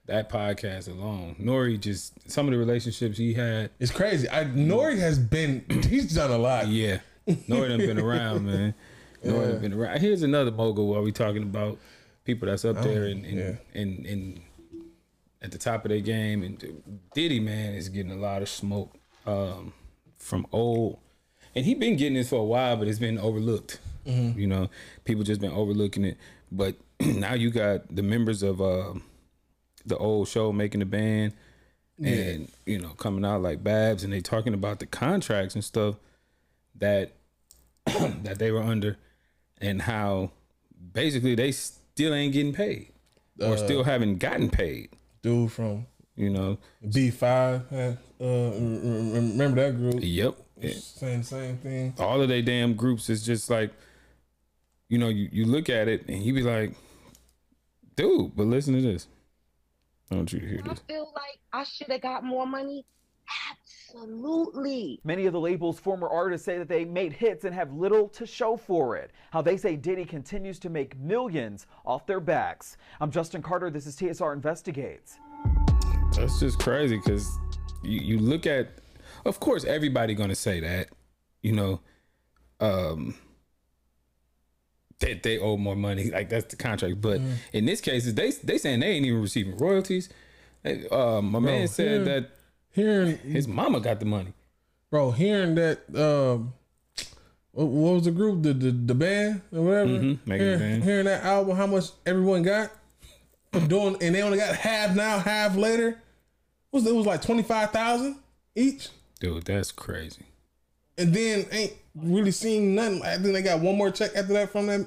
that 0.07 0.29
podcast 0.31 0.89
alone. 0.89 1.37
Nori 1.41 1.81
just 1.81 2.31
some 2.31 2.47
of 2.47 2.53
the 2.53 2.59
relationships 2.59 3.17
he 3.19 3.35
had. 3.35 3.71
It's 3.81 3.91
crazy. 3.93 4.29
I 4.29 4.45
Nori 4.45 4.99
has 4.99 5.19
been 5.19 5.65
he's 5.89 6.15
done 6.15 6.31
a 6.31 6.39
lot. 6.39 6.69
Yeah, 6.69 6.99
Nori 7.29 7.69
done 7.69 7.79
been 7.79 7.99
around, 7.99 8.47
man. 8.47 8.75
Nori 9.25 9.53
Yeah. 9.55 9.59
been 9.59 9.73
around. 9.73 10.01
Here's 10.01 10.23
another 10.23 10.51
mogul 10.51 10.89
while 10.89 11.03
we 11.03 11.11
talking 11.13 11.43
about 11.43 11.79
people 12.25 12.49
that's 12.49 12.65
up 12.65 12.77
Oh, 12.79 12.83
there 12.83 13.05
and 13.05 13.25
and, 13.25 13.39
yeah. 13.39 13.55
and 13.81 14.07
and 14.07 14.41
at 15.43 15.51
the 15.53 15.59
top 15.59 15.85
of 15.85 15.89
their 15.91 16.01
game. 16.01 16.43
And 16.43 16.83
Diddy, 17.15 17.41
man, 17.41 17.75
is 17.75 17.89
getting 17.89 18.13
a 18.13 18.17
lot 18.17 18.43
of 18.43 18.49
smoke 18.49 18.95
um, 19.27 19.73
from 20.17 20.47
old, 20.53 20.99
and 21.55 21.65
he 21.65 21.75
been 21.75 21.97
getting 21.97 22.15
this 22.15 22.29
for 22.31 22.37
a 22.41 22.45
while, 22.45 22.77
but 22.77 22.89
it's 22.89 22.99
been 22.99 23.19
overlooked. 23.19 23.79
Mhm. 24.07 24.37
You 24.37 24.47
know, 24.49 24.69
people 25.05 25.23
just 25.25 25.41
been 25.41 25.53
overlooking 25.53 26.05
it. 26.05 26.17
But 26.51 26.77
now 27.01 27.35
you 27.35 27.51
got 27.51 27.95
the 27.95 28.03
members 28.03 28.43
of 28.43 28.61
uh, 28.61 28.95
the 29.87 29.97
old 29.97 30.29
show 30.29 30.53
making 30.53 30.81
the 30.81 30.87
band, 30.87 31.33
Yeah. 31.99 32.11
and 32.13 32.49
you 32.67 32.79
know 32.81 32.91
coming 32.91 33.25
out 33.25 33.43
like 33.43 33.63
Babs, 33.65 34.05
and 34.05 34.13
they 34.13 34.21
talking 34.21 34.55
about 34.55 34.79
the 34.81 34.87
contracts 34.87 35.55
and 35.55 35.65
stuff 35.65 35.97
that 36.77 37.13
that 37.87 38.39
they 38.39 38.51
were 38.53 38.63
under, 38.63 38.97
and 39.61 39.83
how 39.83 40.31
basically 40.93 41.35
they 41.35 41.53
still 41.95 42.15
ain't 42.15 42.33
getting 42.33 42.53
paid 42.53 42.93
or 43.41 43.55
Uh, 43.55 43.57
still 43.57 43.85
haven't 43.85 44.19
gotten 44.19 44.49
paid. 44.51 44.91
Dude 45.23 45.53
from 45.53 45.87
You 46.17 46.31
know, 46.31 46.59
B 46.93 47.11
five. 47.11 47.63
Uh, 47.73 47.97
rem- 48.21 48.83
rem- 48.83 49.13
remember 49.33 49.63
that 49.71 49.77
group? 49.77 49.97
Yep. 50.03 50.37
Saying 50.79 51.19
the 51.21 51.25
same 51.25 51.57
thing. 51.59 51.95
all 51.99 52.21
of 52.23 52.29
their 52.29 52.43
damn 52.43 52.75
groups 52.75 53.11
is 53.11 53.25
just 53.27 53.51
like, 53.51 53.73
you 54.89 54.99
know, 54.99 55.09
you, 55.09 55.29
you 55.33 55.45
look 55.47 55.69
at 55.69 55.89
it 55.89 56.07
and 56.09 56.23
you 56.23 56.33
be 56.35 56.43
like, 56.43 56.75
dude, 57.97 58.37
but 58.37 58.47
listen 58.47 58.75
to 58.75 58.81
this. 58.81 59.07
I 60.11 60.17
want 60.17 60.33
you 60.33 60.41
to 60.41 60.47
hear 60.47 60.61
I 60.65 60.69
this. 60.69 60.79
feel 60.87 61.11
like 61.15 61.39
I 61.53 61.65
should 61.65 61.89
have 61.91 62.01
got 62.03 62.23
more 62.25 62.47
money. 62.47 62.85
Absolutely. 63.95 65.01
Many 65.05 65.27
of 65.27 65.33
the 65.33 65.41
label's 65.41 65.79
former 65.79 66.09
artists 66.09 66.45
say 66.45 66.59
that 66.59 66.69
they 66.69 66.85
made 66.85 67.13
hits 67.13 67.45
and 67.45 67.55
have 67.55 67.73
little 67.73 68.09
to 68.11 68.27
show 68.27 68.57
for 68.57 68.97
it. 68.97 69.11
How 69.31 69.43
they 69.43 69.57
say 69.57 69.77
Diddy 69.77 70.05
continues 70.05 70.59
to 70.61 70.71
make 70.71 70.99
millions 70.99 71.67
off 71.85 72.07
their 72.07 72.21
backs. 72.21 72.77
I'm 73.01 73.11
Justin 73.11 73.43
Carter. 73.43 73.71
This 73.71 73.87
is 73.87 73.97
TSR 73.97 74.33
Investigates. 74.33 75.19
That's 76.17 76.41
just 76.41 76.59
crazy 76.59 76.97
because 76.97 77.29
you, 77.83 78.01
you 78.01 78.19
look 78.19 78.47
at, 78.47 78.69
of 79.25 79.41
course, 79.41 79.65
everybody 79.65 80.15
gonna 80.15 80.35
say 80.35 80.61
that, 80.61 80.89
you 81.43 81.53
know, 81.53 81.81
um, 82.61 83.15
that 85.01 85.23
they 85.23 85.39
owe 85.39 85.57
more 85.57 85.75
money. 85.77 86.11
Like 86.11 86.29
that's 86.29 86.47
the 86.47 86.57
contract. 86.57 87.01
But 87.01 87.21
Mm. 87.21 87.35
in 87.53 87.65
this 87.67 87.81
case, 87.81 88.11
they 88.13 88.31
they 88.31 88.57
saying 88.59 88.81
they 88.81 88.89
ain't 88.89 89.05
even 89.07 89.21
receiving 89.21 89.57
royalties. 89.57 90.09
Hey, 90.63 90.87
uh, 90.91 91.21
my 91.21 91.33
Bro, 91.33 91.41
man 91.41 91.69
said 91.69 91.89
hearing- 91.89 92.05
that 92.05 92.31
hearing 92.73 93.17
his 93.19 93.47
mama 93.49 93.81
got 93.81 94.01
the 94.01 94.07
money. 94.07 94.33
bro, 94.91 95.11
hearing 95.11 95.55
that 95.57 95.81
um 95.95 96.53
what, 97.53 97.67
what 97.67 97.95
was 97.95 98.05
the 98.05 98.11
group? 98.11 98.43
The 98.43 98.53
the, 98.55 98.71
the 98.71 98.95
band 98.95 99.43
or 99.53 99.63
whatever? 99.63 99.91
Mhm, 99.91 100.19
Megan 100.27 100.47
hearing, 100.47 100.59
Band. 100.59 100.85
hearing 100.85 101.05
that 101.07 101.23
album, 101.25 101.57
how 101.57 101.67
much 101.67 101.87
everyone 102.07 102.43
got 102.43 102.71
doing 103.69 103.97
and 104.01 104.15
they 104.15 104.23
only 104.23 104.39
got 104.39 104.55
half 104.55 104.95
now, 104.97 105.19
half 105.19 105.57
later. 105.57 105.99
What 106.71 106.83
was 106.83 106.87
it 106.91 106.95
was 106.95 107.07
like 107.07 107.23
twenty 107.23 107.43
five 107.43 107.71
thousand 107.71 108.17
each? 108.55 108.89
Dude, 109.21 109.45
that's 109.45 109.71
crazy. 109.71 110.23
And 110.99 111.13
then 111.15 111.47
ain't 111.53 111.73
really 111.95 112.31
seen 112.31 112.75
nothing. 112.75 113.03
I 113.03 113.17
think 113.19 113.33
they 113.35 113.43
got 113.43 113.61
one 113.61 113.77
more 113.77 113.91
check 113.91 114.11
after 114.17 114.33
that 114.35 114.51
from 114.51 114.67
them. 114.67 114.87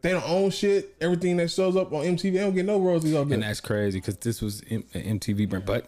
They 0.00 0.10
don't 0.12 0.28
own 0.28 0.50
shit. 0.50 0.94
Everything 1.00 1.36
that 1.38 1.50
shows 1.50 1.74
up 1.74 1.92
on 1.92 2.04
MTV, 2.04 2.32
they 2.34 2.38
don't 2.38 2.54
get 2.54 2.64
no 2.66 2.78
royalties 2.78 3.14
off 3.14 3.30
And 3.32 3.42
that's 3.42 3.60
crazy 3.60 3.98
because 3.98 4.16
this 4.18 4.40
was 4.40 4.62
M- 4.70 4.84
MTV 4.94 5.48
brand. 5.48 5.66
But 5.66 5.86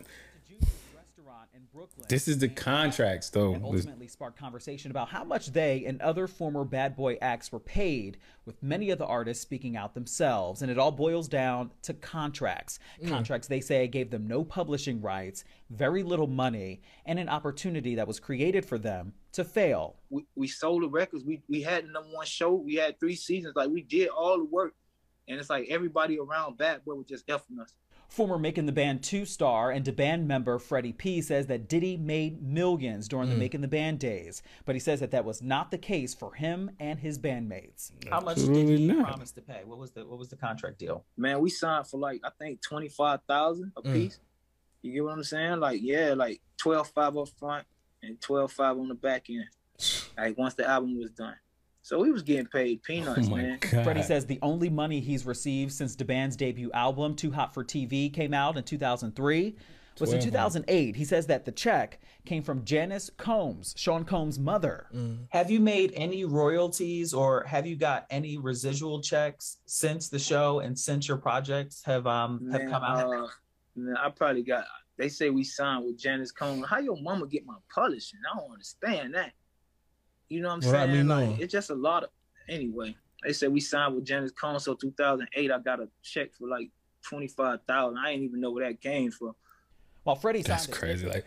this 2.11 2.29
is 2.29 2.39
the 2.39 2.49
contracts, 2.49 3.31
though. 3.31 3.55
and 3.55 3.65
ultimately 3.65 4.09
sparked 4.09 4.39
conversation 4.39 4.91
about 4.91 5.09
how 5.09 5.25
much 5.25 5.53
they 5.53 5.85
and 5.87 6.01
other 6.03 6.27
former 6.27 6.65
bad 6.65 6.97
boy 6.97 7.17
acts 7.23 7.51
were 7.51 7.61
paid, 7.61 8.19
with 8.45 8.63
many 8.63 8.91
of 8.91 8.99
the 8.99 9.07
artists 9.07 9.43
speaking 9.43 9.77
out 9.77 9.95
themselves. 9.95 10.61
And 10.61 10.71
it 10.71 10.79
all 10.79 10.93
boils 10.93 11.29
down 11.29 11.71
to 11.83 11.95
contracts. 11.95 12.79
Mm. 13.03 13.09
Contracts, 13.09 13.47
they 13.49 13.61
say, 13.61 13.87
gave 13.87 14.11
them 14.11 14.27
no 14.27 14.45
publishing 14.45 15.01
rights, 15.01 15.45
very 15.71 16.03
little 16.03 16.27
money, 16.27 16.83
and 17.07 17.19
an 17.19 17.29
opportunity 17.29 17.95
that 17.95 18.07
was 18.09 18.21
created 18.21 18.67
for 18.67 18.77
them 18.79 19.15
to 19.33 19.45
fail. 19.45 19.97
we, 20.11 20.27
we 20.35 20.49
sold 20.49 20.83
the 20.83 20.89
records. 20.89 21.25
We 21.25 21.41
we 21.49 21.63
had 21.63 21.85
the 21.85 21.93
number 21.93 22.11
one 22.11 22.27
show. 22.27 22.53
We 22.53 22.75
had 22.75 22.99
three 22.99 23.15
seasons. 23.15 23.55
Like 23.55 23.71
we 23.71 23.83
did 23.83 24.09
all 24.09 24.37
the 24.39 24.45
work, 24.45 24.75
and 25.29 25.39
it's 25.39 25.49
like 25.49 25.69
everybody 25.71 26.19
around 26.19 26.59
Bad 26.59 26.85
Boy 26.85 26.95
was 26.95 27.07
just 27.07 27.27
effing 27.29 27.61
us. 27.61 27.75
Former 28.11 28.39
Making 28.39 28.67
the 28.67 28.73
Band 28.73 29.05
2 29.05 29.25
star 29.25 29.71
and 29.71 29.85
the 29.85 29.93
band 29.93 30.27
member 30.27 30.59
Freddie 30.59 30.93
P 30.93 31.23
says 31.23 31.47
that 31.47 31.69
Diddy 31.69 31.97
made 31.97 32.43
millions 32.43 33.07
during 33.07 33.29
the 33.31 33.37
Mm. 33.37 33.39
Making 33.39 33.61
the 33.61 33.69
Band 33.69 34.01
days, 34.01 34.43
but 34.65 34.75
he 34.75 34.81
says 34.81 34.99
that 34.99 35.13
that 35.13 35.25
was 35.25 35.41
not 35.41 35.71
the 35.71 35.79
case 35.79 36.13
for 36.13 36.35
him 36.35 36.73
and 36.81 36.99
his 36.99 37.21
bandmates. 37.21 37.93
How 38.11 38.21
much 38.21 38.37
did 38.37 38.49
Absolutely 38.49 38.77
he 38.79 38.87
not. 38.89 39.07
promise 39.07 39.31
to 39.33 39.41
pay? 39.43 39.63
What 39.65 39.79
was 39.79 39.93
the 39.93 40.05
what 40.05 40.19
was 40.19 40.29
the 40.29 40.37
contract 40.37 40.79
deal? 40.79 41.05
Man, 41.17 41.41
we 41.41 41.51
signed 41.51 41.87
for 41.87 41.99
like 42.01 42.21
I 42.25 42.31
think 42.39 42.61
twenty 42.63 42.89
five 42.89 43.21
thousand 43.29 43.73
a 43.77 43.83
Mm. 43.83 43.93
piece. 43.93 44.19
You 44.83 44.93
get 44.93 45.05
what 45.05 45.13
I'm 45.13 45.23
saying? 45.23 45.61
Like 45.61 45.81
yeah, 45.81 46.15
like 46.17 46.41
twelve 46.57 46.89
five 46.89 47.17
up 47.17 47.29
front 47.39 47.65
and 48.03 48.21
twelve 48.21 48.51
five 48.51 48.77
on 48.77 48.89
the 48.89 48.95
back 48.95 49.31
end. 49.31 49.47
Like 50.19 50.37
once 50.37 50.55
the 50.55 50.69
album 50.69 50.99
was 50.99 51.11
done. 51.13 51.37
So 51.83 52.03
he 52.03 52.11
was 52.11 52.23
getting 52.23 52.47
paid 52.47 52.83
peanuts, 52.83 53.29
man. 53.29 53.59
Freddie 53.59 54.03
says 54.03 54.27
the 54.27 54.39
only 54.43 54.69
money 54.69 55.01
he's 55.01 55.25
received 55.25 55.73
since 55.73 55.97
the 55.97 56.05
band's 56.05 56.37
debut 56.37 56.71
album, 56.73 57.17
Too 57.17 57.31
Hot 57.31 57.55
for 57.55 57.65
TV, 57.65 58.13
came 58.13 58.35
out 58.35 58.57
in 58.57 58.65
2003 58.65 59.57
was 60.01 60.13
in 60.13 60.21
2008. 60.21 60.97
He 60.97 61.05
says 61.05 61.27
that 61.27 61.45
the 61.45 61.53
check 61.53 62.01
came 62.25 62.43
from 62.43 62.65
Janice 62.65 63.11
Combs, 63.17 63.75
Sean 63.77 64.05
Combs' 64.05 64.39
mother. 64.39 64.87
Have 65.31 65.51
you 65.51 65.61
made 65.61 65.93
any 65.95 66.25
royalties 66.25 67.13
or 67.13 67.45
have 67.45 67.67
you 67.67 67.77
got 67.77 68.07
any 68.11 68.39
residual 68.39 69.01
checks 69.01 69.59
since 69.67 70.09
the 70.09 70.19
show 70.19 70.61
and 70.61 70.79
since 70.79 71.09
your 71.09 71.19
projects 71.19 71.83
have 71.85 72.07
um 72.07 72.51
have 72.51 72.63
come 72.63 72.83
out? 72.83 73.13
Uh, 73.13 73.27
man, 73.77 73.97
I 73.97 74.11
probably 74.11 74.43
got. 74.43 74.65
They 74.97 75.09
say 75.09 75.31
we 75.31 75.45
signed 75.45 75.85
with 75.85 75.99
Janice 75.99 76.33
Combs. 76.33 76.67
How 76.67 76.79
your 76.79 77.01
mama 77.01 77.27
get 77.27 77.47
my 77.47 77.57
publishing? 77.75 78.21
I 78.31 78.39
don't 78.39 78.53
understand 78.53 79.15
that. 79.15 79.33
You 80.31 80.41
know 80.41 80.49
what 80.49 80.55
I'm 80.55 80.61
Well, 80.61 80.77
I 80.77 80.87
saying? 80.87 80.93
mean, 80.97 81.09
like 81.09 81.41
it's 81.41 81.53
just 81.53 81.69
a 81.71 81.75
lot 81.75 82.05
of. 82.05 82.11
Anyway, 82.49 82.97
they 83.23 83.33
said 83.33 83.53
we 83.53 83.61
signed 83.61 83.95
with 83.95 84.05
Janice 84.07 84.33
Combs. 84.33 84.65
So 84.65 84.75
2008, 84.75 85.51
I 85.51 85.59
got 85.59 85.81
a 85.81 85.89
check 86.03 86.33
for 86.33 86.49
like 86.49 86.71
twenty 87.03 87.29
five 87.29 87.61
thousand. 87.69 87.99
I 87.99 88.13
didn't 88.13 88.25
even 88.25 88.41
know 88.41 88.51
where 88.53 88.67
that 88.67 88.81
came 88.81 89.11
from. 89.11 89.35
While 90.05 90.17
Freddie 90.17 90.43
That's 90.43 90.67
crazy. 90.67 91.07
Like 91.07 91.27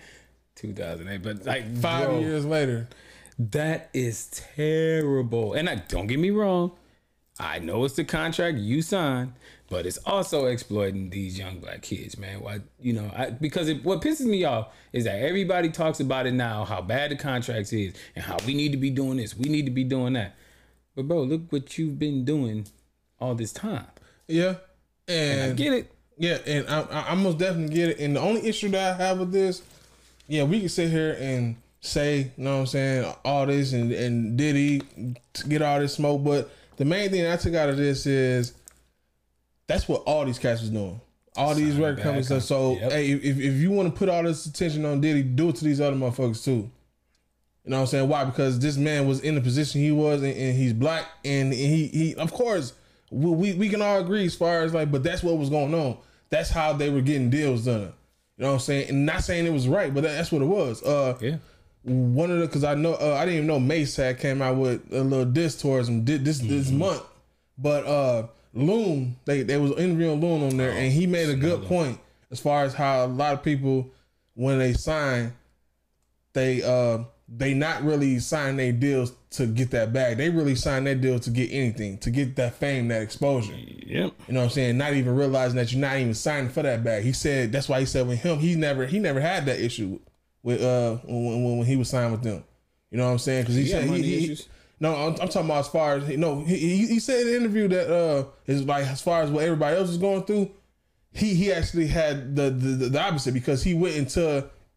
2008, 0.56 1.22
but 1.22 1.46
like 1.46 1.78
Five 1.78 2.08
bro, 2.08 2.20
years 2.20 2.46
later. 2.46 2.88
That 3.40 3.90
is 3.94 4.28
terrible. 4.56 5.54
And 5.54 5.68
I 5.70 5.76
don't 5.76 6.08
get 6.08 6.20
me 6.20 6.30
wrong. 6.30 6.72
I 7.40 7.60
know 7.60 7.84
it's 7.84 7.96
the 7.96 8.04
contract 8.04 8.60
you 8.60 8.82
signed, 8.84 9.34
but 9.74 9.88
it's 9.88 9.98
also 10.06 10.46
exploiting 10.46 11.10
these 11.10 11.40
young 11.40 11.58
black 11.58 11.82
kids, 11.82 12.16
man. 12.16 12.42
Why, 12.42 12.60
you 12.80 12.94
know, 12.94 13.10
I, 13.16 13.32
because 13.32 13.68
it, 13.68 13.84
what 13.84 14.02
pisses 14.02 14.28
me 14.28 14.44
off 14.44 14.68
is 14.92 15.06
that 15.06 15.16
everybody 15.16 15.70
talks 15.72 16.00
about 16.00 16.28
it 16.28 16.34
now, 16.36 16.64
how 16.64 16.80
bad 16.80 17.10
the 17.10 17.16
contracts 17.16 17.74
is, 17.74 17.96
and 18.16 18.24
how 18.24 18.38
we 18.46 18.54
need 18.54 18.72
to 18.74 18.78
be 18.78 18.92
doing 18.92 19.18
this, 19.18 19.36
we 19.36 19.50
need 19.50 19.66
to 19.66 19.72
be 19.72 19.84
doing 19.84 20.14
that. 20.14 20.36
But 20.96 21.08
bro, 21.08 21.24
look 21.24 21.52
what 21.52 21.76
you've 21.76 21.98
been 21.98 22.24
doing 22.24 22.68
all 23.20 23.34
this 23.34 23.52
time. 23.52 23.88
Yeah, 24.28 24.58
and, 25.08 25.54
I 25.54 25.56
get 25.56 25.74
it. 25.74 25.92
Yeah, 26.20 26.38
and 26.46 26.70
I, 26.70 26.82
I, 26.82 27.06
I 27.10 27.16
most 27.16 27.40
definitely 27.40 27.74
get 27.74 27.90
it. 27.90 28.00
And 28.00 28.16
the 28.16 28.20
only 28.20 28.48
issue 28.48 28.70
that 28.70 29.02
I 29.02 29.04
have 29.04 29.18
with 29.18 29.32
this, 29.32 29.64
yeah, 30.28 30.44
we 30.44 30.60
can 30.60 30.70
sit 30.70 30.92
here 30.92 31.18
and 31.20 31.56
say, 31.82 32.32
you 32.38 32.44
know 32.44 32.58
what 32.58 32.60
I'm 32.60 32.68
saying, 32.68 33.14
all 33.26 33.48
this 33.48 33.74
and 33.74 33.92
and 33.92 34.38
Diddy 34.38 34.84
to 35.34 35.48
get 35.48 35.64
all 35.64 35.80
this 35.80 35.96
smoke, 35.96 36.24
but 36.24 36.52
the 36.78 36.86
main 36.86 37.10
thing 37.10 37.26
I 37.26 37.38
took 37.38 37.56
out 37.56 37.70
of 37.70 37.78
this 37.78 38.06
is 38.06 38.54
that's 39.68 39.88
what 39.88 40.04
all 40.04 40.26
these 40.26 40.40
cats 40.40 40.62
was 40.62 40.70
doing. 40.70 41.00
All 41.36 41.56
these 41.56 41.76
record 41.76 41.96
back 41.98 42.04
companies. 42.04 42.46
So 42.46 42.74
Yep. 42.74 42.92
hey, 42.92 43.12
if, 43.12 43.40
if 43.40 43.54
you 43.56 43.72
want 43.72 43.92
to 43.92 43.98
put 43.98 44.08
all 44.08 44.22
this 44.24 44.46
attention 44.46 44.86
on 44.86 45.02
Diddy, 45.02 45.24
do 45.24 45.50
it 45.50 45.56
to 45.58 45.66
these 45.66 45.82
other 45.82 45.96
motherfuckers 45.96 46.44
too. 46.44 46.70
You 47.66 47.72
know 47.72 47.78
what 47.78 47.82
I'm 47.82 47.88
saying? 47.88 48.10
Why? 48.10 48.26
Because 48.26 48.60
this 48.60 48.78
man 48.78 49.08
was 49.08 49.22
in 49.22 49.36
the 49.36 49.42
position 49.42 49.82
he 49.82 49.92
was, 49.92 50.22
and, 50.22 50.36
and 50.36 50.56
he's 50.58 50.74
black, 50.74 51.08
and 51.24 51.54
he 51.54 51.88
he 51.88 52.16
of 52.16 52.34
course 52.34 52.74
we, 53.10 53.32
we 53.32 53.54
we 53.54 53.70
can 53.70 53.82
all 53.82 54.00
agree 54.00 54.26
as 54.26 54.36
far 54.36 54.62
as 54.64 54.74
like, 54.74 54.92
but 54.92 55.02
that's 55.02 55.24
what 55.24 55.38
was 55.38 55.50
going 55.50 55.74
on. 55.74 55.98
That's 56.30 56.50
how 56.50 56.74
they 56.74 56.90
were 56.90 57.02
getting 57.02 57.30
deals 57.30 57.66
done. 57.66 57.94
You 58.38 58.44
know 58.44 58.48
what 58.50 58.54
I'm 58.56 58.60
saying? 58.60 58.90
And 58.90 59.06
not 59.06 59.24
saying 59.24 59.46
it 59.46 59.54
was 59.54 59.68
right, 59.68 59.94
but 59.94 60.02
that, 60.04 60.16
that's 60.18 60.32
what 60.32 60.42
it 60.42 60.46
was. 60.46 60.84
Uh, 60.84 61.18
yeah. 61.22 61.38
One 61.84 62.32
of 62.32 62.40
the 62.40 62.48
because 62.48 62.64
I 62.64 62.76
know 62.76 62.94
uh, 62.96 63.16
I 63.16 63.26
didn't 63.26 63.36
even 63.36 63.48
know 63.48 63.60
Mase 63.60 63.96
had 63.96 64.20
came 64.20 64.42
out 64.42 64.58
with 64.58 64.82
a 64.92 65.02
little 65.04 65.26
diss 65.26 65.60
towards 65.62 65.88
him 65.90 66.04
did 66.04 66.26
this 66.26 66.40
this 66.40 66.70
month, 66.70 67.02
but 67.58 67.86
uh 67.86 68.28
Loon 68.54 69.16
they 69.26 69.42
they 69.44 69.58
was 69.58 69.72
interviewing 69.72 70.22
Loon 70.22 70.44
on 70.44 70.58
there, 70.58 70.72
and 70.72 70.92
he 70.92 71.08
made 71.08 71.30
a 71.30 71.36
good 71.36 71.64
point 71.64 72.00
as 72.32 72.40
far 72.40 72.64
as 72.64 72.74
how 72.74 73.06
a 73.06 73.08
lot 73.08 73.34
of 73.34 73.44
people 73.44 73.90
when 74.36 74.60
they 74.60 74.74
sign 74.74 75.34
they 76.34 76.62
uh 76.64 77.04
they 77.36 77.54
not 77.54 77.84
really 77.84 78.20
sign 78.20 78.58
their 78.58 78.72
deals 78.72 79.14
to 79.32 79.48
get 79.48 79.72
that 79.72 79.92
bag. 79.94 80.18
They 80.18 80.30
really 80.30 80.54
sign 80.56 80.84
their 80.84 80.94
deal 80.94 81.20
to 81.20 81.30
get 81.32 81.52
anything, 81.52 81.98
to 82.00 82.12
get 82.12 82.36
that 82.36 82.54
fame, 82.56 82.90
that 82.90 83.02
exposure. 83.02 83.54
Yep. 83.56 83.88
You 84.28 84.34
know 84.34 84.42
what 84.42 84.44
I'm 84.46 84.50
saying? 84.52 84.78
Not 84.78 84.94
even 84.94 85.16
realizing 85.16 85.56
that 85.56 85.72
you're 85.72 85.82
not 85.82 85.98
even 85.98 86.14
signing 86.14 86.50
for 86.50 86.62
that 86.62 86.84
bag. 86.84 87.04
He 87.04 87.14
said 87.14 87.52
that's 87.52 87.68
why 87.70 87.80
he 87.80 87.86
said 87.86 88.08
with 88.08 88.20
him, 88.20 88.38
he 88.40 88.56
never 88.56 88.86
he 88.86 89.00
never 89.00 89.20
had 89.20 89.46
that 89.48 89.60
issue 89.60 90.00
with 90.44 90.62
uh 90.62 90.98
when, 91.06 91.44
when, 91.44 91.58
when 91.60 91.68
he 91.68 91.76
was 91.76 91.90
signed 91.90 92.12
with 92.12 92.22
them. 92.24 92.44
You 92.92 92.98
know 92.98 93.06
what 93.06 93.14
I'm 93.14 93.20
saying? 93.20 93.44
Because 93.44 93.56
he, 93.56 93.64
He 93.64 93.70
said 93.70 93.86
he, 93.90 94.02
he- 94.04 94.24
issues. 94.26 94.50
No, 94.84 94.94
I'm, 94.94 95.12
I'm 95.14 95.30
talking 95.30 95.46
about 95.46 95.60
as 95.60 95.70
far 95.70 95.96
as 95.96 96.10
no, 96.18 96.44
he, 96.44 96.58
he 96.58 96.88
he 96.88 97.00
said 97.00 97.22
in 97.22 97.28
the 97.28 97.38
interview 97.38 97.68
that 97.70 97.90
uh 97.90 98.26
is 98.48 98.64
like 98.66 98.86
as 98.86 99.02
far 99.02 99.22
as 99.22 99.32
what 99.32 99.46
everybody 99.46 99.78
else 99.78 99.90
is 99.90 99.98
going 99.98 100.24
through, 100.24 100.52
he 101.14 101.34
he 101.36 101.54
actually 101.54 101.88
had 101.88 102.36
the 102.36 102.50
the, 102.50 102.90
the 102.90 103.02
opposite 103.02 103.34
because 103.34 103.64
he 103.64 103.74
went 103.74 103.96
into 103.96 104.20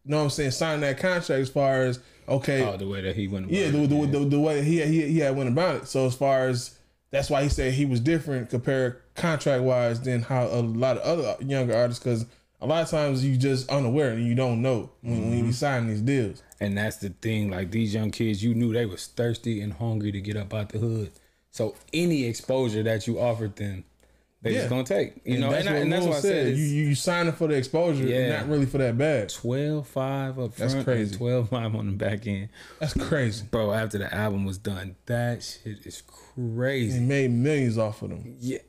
you 0.05 0.11
know 0.11 0.19
what 0.19 0.23
I'm 0.23 0.29
saying 0.29 0.51
signing 0.51 0.79
that 0.79 0.97
contract 0.97 1.29
as 1.29 1.49
far 1.49 1.81
as 1.81 1.99
okay 2.29 2.63
Oh, 2.63 2.77
the 2.77 2.87
way 2.87 3.01
that 3.01 3.17
he 3.17 3.27
went 3.27 3.47
about 3.47 3.53
yeah, 3.53 3.69
the, 3.69 3.83
it, 3.83 3.89
the, 3.89 4.05
the, 4.05 4.25
the 4.25 4.39
way 4.39 4.63
he 4.63 4.81
he 4.85 5.07
he 5.07 5.19
had 5.19 5.35
went 5.35 5.49
about 5.49 5.75
it. 5.75 5.87
So 5.89 6.05
as 6.05 6.15
far 6.15 6.47
as 6.47 6.79
that's 7.11 7.29
why 7.29 7.43
he 7.43 7.49
said 7.49 7.73
he 7.73 7.85
was 7.85 7.99
different 7.99 8.49
compared 8.49 9.01
contract 9.15 9.63
wise 9.63 9.99
than 9.99 10.21
how 10.21 10.45
a 10.45 10.61
lot 10.61 10.97
of 10.97 11.03
other 11.03 11.43
younger 11.43 11.75
artists 11.75 12.01
because 12.01 12.25
a 12.59 12.65
lot 12.65 12.83
of 12.83 12.89
times 12.89 13.23
you 13.23 13.37
just 13.37 13.69
unaware 13.69 14.11
and 14.11 14.25
you 14.25 14.33
don't 14.35 14.61
know 14.61 14.89
when, 15.01 15.29
when 15.29 15.37
you 15.37 15.43
mm-hmm. 15.45 15.51
sign 15.51 15.87
these 15.87 16.01
deals. 16.01 16.41
And 16.59 16.77
that's 16.77 16.97
the 16.97 17.09
thing. 17.09 17.51
Like 17.51 17.71
these 17.71 17.93
young 17.93 18.11
kids, 18.11 18.43
you 18.43 18.55
knew 18.55 18.73
they 18.73 18.85
was 18.85 19.07
thirsty 19.07 19.61
and 19.61 19.73
hungry 19.73 20.11
to 20.11 20.21
get 20.21 20.35
up 20.37 20.53
out 20.53 20.69
the 20.69 20.79
hood. 20.79 21.11
So 21.51 21.75
any 21.93 22.25
exposure 22.25 22.83
that 22.83 23.07
you 23.07 23.19
offered 23.19 23.55
them, 23.55 23.83
they 24.41 24.53
just 24.53 24.69
gonna 24.69 24.83
take. 24.83 25.13
You 25.25 25.39
know, 25.39 25.51
and, 25.51 25.67
I, 25.67 25.73
and 25.77 25.91
that's 25.91 26.05
why 26.05 26.17
I 26.17 26.19
said 26.19 26.55
you 26.55 26.63
you 26.63 26.85
you 26.89 26.95
signing 26.95 27.33
for 27.33 27.47
the 27.47 27.55
exposure, 27.55 28.05
Yeah. 28.05 28.39
not 28.39 28.49
really 28.49 28.65
for 28.67 28.77
that 28.77 28.97
bag. 28.97 29.29
12-5 29.29 30.45
up 30.45 30.55
That's 30.55 30.75
crazy. 30.83 31.15
and 31.15 31.49
12-5 31.49 31.75
on 31.75 31.85
the 31.87 31.93
back 31.93 32.27
end. 32.27 32.49
That's 32.79 32.93
crazy. 32.93 33.45
Bro, 33.49 33.73
after 33.73 33.97
the 33.97 34.13
album 34.13 34.45
was 34.45 34.57
done, 34.57 34.95
that 35.07 35.43
shit 35.43 35.85
is 35.85 36.03
crazy. 36.35 36.99
He 36.99 37.05
made 37.05 37.31
millions 37.31 37.77
off 37.77 38.01
of 38.03 38.09
them. 38.09 38.35
Yeah. 38.39 38.59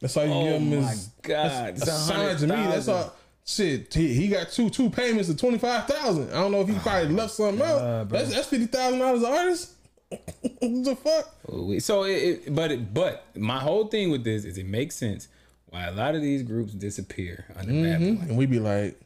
That's 0.00 0.16
all 0.16 0.26
you 0.26 0.32
Oh 0.32 0.58
give 0.58 0.62
my 0.62 0.92
is 0.92 1.06
God, 1.22 1.74
That's, 1.74 1.84
that's 1.84 1.90
a 1.90 2.04
sign 2.04 2.36
to 2.36 2.46
me. 2.46 2.54
That's 2.54 2.88
all. 2.88 3.14
Shit, 3.46 3.92
he, 3.92 4.14
he 4.14 4.28
got 4.28 4.50
two 4.50 4.70
two 4.70 4.88
payments 4.88 5.28
of 5.28 5.36
twenty 5.36 5.58
five 5.58 5.86
thousand. 5.86 6.30
I 6.30 6.40
don't 6.40 6.52
know 6.52 6.62
if 6.62 6.68
he 6.68 6.76
oh 6.76 6.80
probably 6.80 7.14
left 7.14 7.32
something 7.32 7.62
out. 7.62 8.08
bro. 8.08 8.18
That's 8.18 8.34
that's 8.34 8.46
fifty 8.48 8.66
thousand 8.66 9.00
dollars 9.00 9.22
an 9.22 9.32
artist. 9.32 9.70
what 10.10 10.84
the 10.84 10.96
fuck? 10.96 11.34
Oh, 11.50 11.78
so 11.78 12.04
it, 12.04 12.12
it 12.12 12.54
but 12.54 12.70
it, 12.70 12.94
but 12.94 13.36
my 13.36 13.58
whole 13.58 13.86
thing 13.88 14.10
with 14.10 14.24
this 14.24 14.44
is 14.44 14.56
it 14.56 14.66
makes 14.66 14.96
sense 14.96 15.28
why 15.66 15.86
a 15.86 15.92
lot 15.92 16.14
of 16.14 16.22
these 16.22 16.42
groups 16.42 16.72
disappear 16.72 17.46
under 17.56 17.72
Bad 17.72 18.00
mm-hmm. 18.00 18.14
Boy. 18.14 18.28
And 18.28 18.38
we 18.38 18.46
be 18.46 18.60
like, 18.60 18.98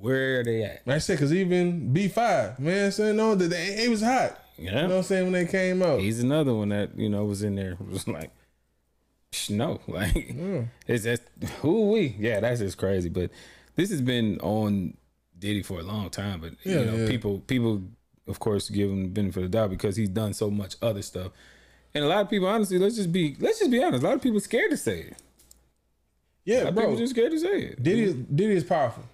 where 0.00 0.40
are 0.40 0.44
they 0.44 0.64
at? 0.64 0.86
Like 0.86 0.96
I 0.96 0.98
said, 0.98 1.14
because 1.14 1.32
even 1.32 1.92
B 1.92 2.08
five, 2.08 2.58
man, 2.58 2.92
saying 2.92 3.16
no, 3.16 3.34
that 3.34 3.48
they, 3.48 3.84
it 3.84 3.88
was 3.88 4.02
hot. 4.02 4.38
Yeah. 4.58 4.64
You 4.64 4.76
know 4.76 4.88
what 4.88 4.96
I'm 4.96 5.02
saying 5.04 5.24
when 5.24 5.32
they 5.32 5.46
came 5.46 5.82
out. 5.82 6.00
He's 6.00 6.20
another 6.20 6.52
one 6.52 6.70
that 6.70 6.98
you 6.98 7.08
know 7.08 7.24
was 7.24 7.42
in 7.42 7.54
there 7.54 7.76
was 7.88 8.08
like, 8.08 8.32
no, 9.48 9.80
like 9.88 10.34
it's 10.86 11.04
just 11.04 11.22
who 11.60 11.92
we? 11.92 12.16
Yeah, 12.18 12.40
that's 12.40 12.60
just 12.60 12.78
crazy. 12.78 13.08
But 13.08 13.30
this 13.78 13.90
has 13.90 14.02
been 14.02 14.38
on 14.40 14.94
Diddy 15.38 15.62
for 15.62 15.78
a 15.78 15.82
long 15.82 16.10
time, 16.10 16.40
but 16.40 16.52
Yeah, 16.64 16.80
you 16.80 16.84
know, 16.84 16.96
yeah. 16.96 17.08
people 17.08 17.38
people 17.40 17.82
of 18.26 18.38
course 18.40 18.68
give 18.68 18.90
him 18.90 19.04
the 19.04 19.08
benefit 19.08 19.44
of 19.44 19.50
the 19.50 19.56
doubt 19.56 19.70
because 19.70 19.96
he's 19.96 20.08
done 20.10 20.34
so 20.34 20.50
much 20.50 20.74
other 20.82 21.00
stuff. 21.00 21.32
And 21.94 22.04
a 22.04 22.08
lot 22.08 22.20
of 22.20 22.28
people, 22.28 22.48
honestly, 22.48 22.78
let's 22.78 22.96
just 22.96 23.12
be 23.12 23.36
let's 23.40 23.60
just 23.60 23.70
be 23.70 23.82
honest. 23.82 24.02
A 24.02 24.06
lot 24.06 24.16
of 24.16 24.20
people 24.22 24.40
scared 24.40 24.70
to 24.72 24.76
say 24.76 25.00
it. 25.00 25.16
Yeah, 26.44 26.58
lot 26.58 26.68
of 26.68 26.74
bro. 26.74 26.84
people 26.84 26.98
just 26.98 27.12
scared 27.14 27.30
to 27.32 27.38
say 27.38 27.62
it. 27.62 27.82
Diddy 27.82 28.02
is, 28.02 28.14
Diddy 28.14 28.54
is 28.54 28.64
powerful. 28.64 29.04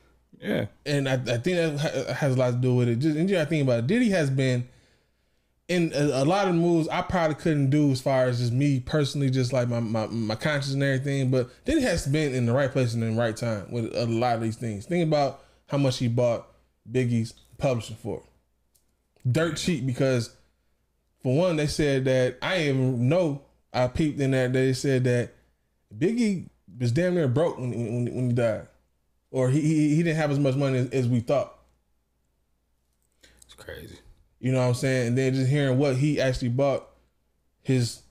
Yeah. 0.41 0.67
And 0.87 1.09
I, 1.09 1.15
I 1.15 1.39
think 1.39 1.57
that 1.57 2.17
has 2.17 2.35
a 2.35 2.39
lot 2.39 2.51
to 2.53 2.57
do 2.57 2.75
with 2.75 2.89
it. 2.89 2.97
Just 2.97 3.17
and 3.17 3.29
you 3.29 3.37
gotta 3.37 3.49
think 3.49 3.63
about 3.65 3.81
it. 3.81 3.87
Diddy 3.87 4.11
has 4.11 4.31
been 4.31 4.67
in 5.69 5.93
a, 5.95 6.23
a 6.23 6.25
lot 6.25 6.49
of 6.49 6.55
moves 6.55 6.89
I 6.89 7.03
probably 7.03 7.37
couldn't 7.37 7.71
do 7.71 7.91
as 7.91 8.01
far 8.01 8.27
as 8.27 8.39
just 8.39 8.53
me 8.53 8.81
personally, 8.81 9.31
just 9.31 9.53
like 9.53 9.69
my, 9.69 9.81
my 9.81 10.07
my 10.07 10.35
conscience 10.35 10.75
and 10.75 10.83
everything. 10.83 11.31
But 11.31 11.49
Diddy 11.65 11.81
has 11.83 12.07
been 12.07 12.35
in 12.35 12.47
the 12.47 12.53
right 12.53 12.71
place 12.71 12.95
and 12.95 13.03
in 13.03 13.17
the 13.17 13.21
right 13.21 13.37
time 13.37 13.71
with 13.71 13.95
a 13.95 14.07
lot 14.07 14.37
of 14.37 14.43
these 14.43 14.57
things. 14.57 14.87
Think 14.87 15.07
about 15.07 15.43
how 15.67 15.79
much 15.79 15.99
he 15.99 16.09
bought 16.09 16.47
Biggie's 16.91 17.33
publishing 17.59 17.97
for. 17.97 18.23
Dirt 19.31 19.57
cheap 19.57 19.87
because 19.87 20.37
for 21.23 21.35
one, 21.35 21.57
they 21.57 21.67
said 21.67 22.05
that 22.05 22.37
I 22.43 22.69
even 22.69 23.09
know 23.09 23.43
I 23.73 23.89
peeped 23.89 24.21
in 24.21 24.33
that 24.33 24.53
they 24.53 24.75
said 24.75 25.05
that 25.05 25.33
Biggie 25.97 26.49
was 26.79 26.93
damn 26.93 27.15
near 27.15 27.29
broke 27.29 27.59
when 27.59 27.71
when, 27.71 28.15
when 28.15 28.27
he 28.29 28.33
died, 28.35 28.67
or 29.31 29.49
he, 29.49 29.61
he 29.63 29.97
he 29.97 30.03
didn't 30.03 30.17
have 30.17 30.31
as 30.31 30.39
much 30.39 30.57
money 30.57 30.79
as, 30.79 30.91
as 30.91 31.09
we 31.09 31.21
thought. 31.21 31.59
It's 33.45 33.55
crazy. 33.55 33.99
You 34.45 34.53
know 34.53 34.59
what 34.61 34.67
I'm 34.69 34.75
saying? 34.75 35.07
And 35.09 35.17
then 35.17 35.33
just 35.33 35.49
hearing 35.49 35.79
what 35.79 35.97
he 35.97 36.21
actually 36.21 36.51
bought 36.51 36.87
his 37.63 38.03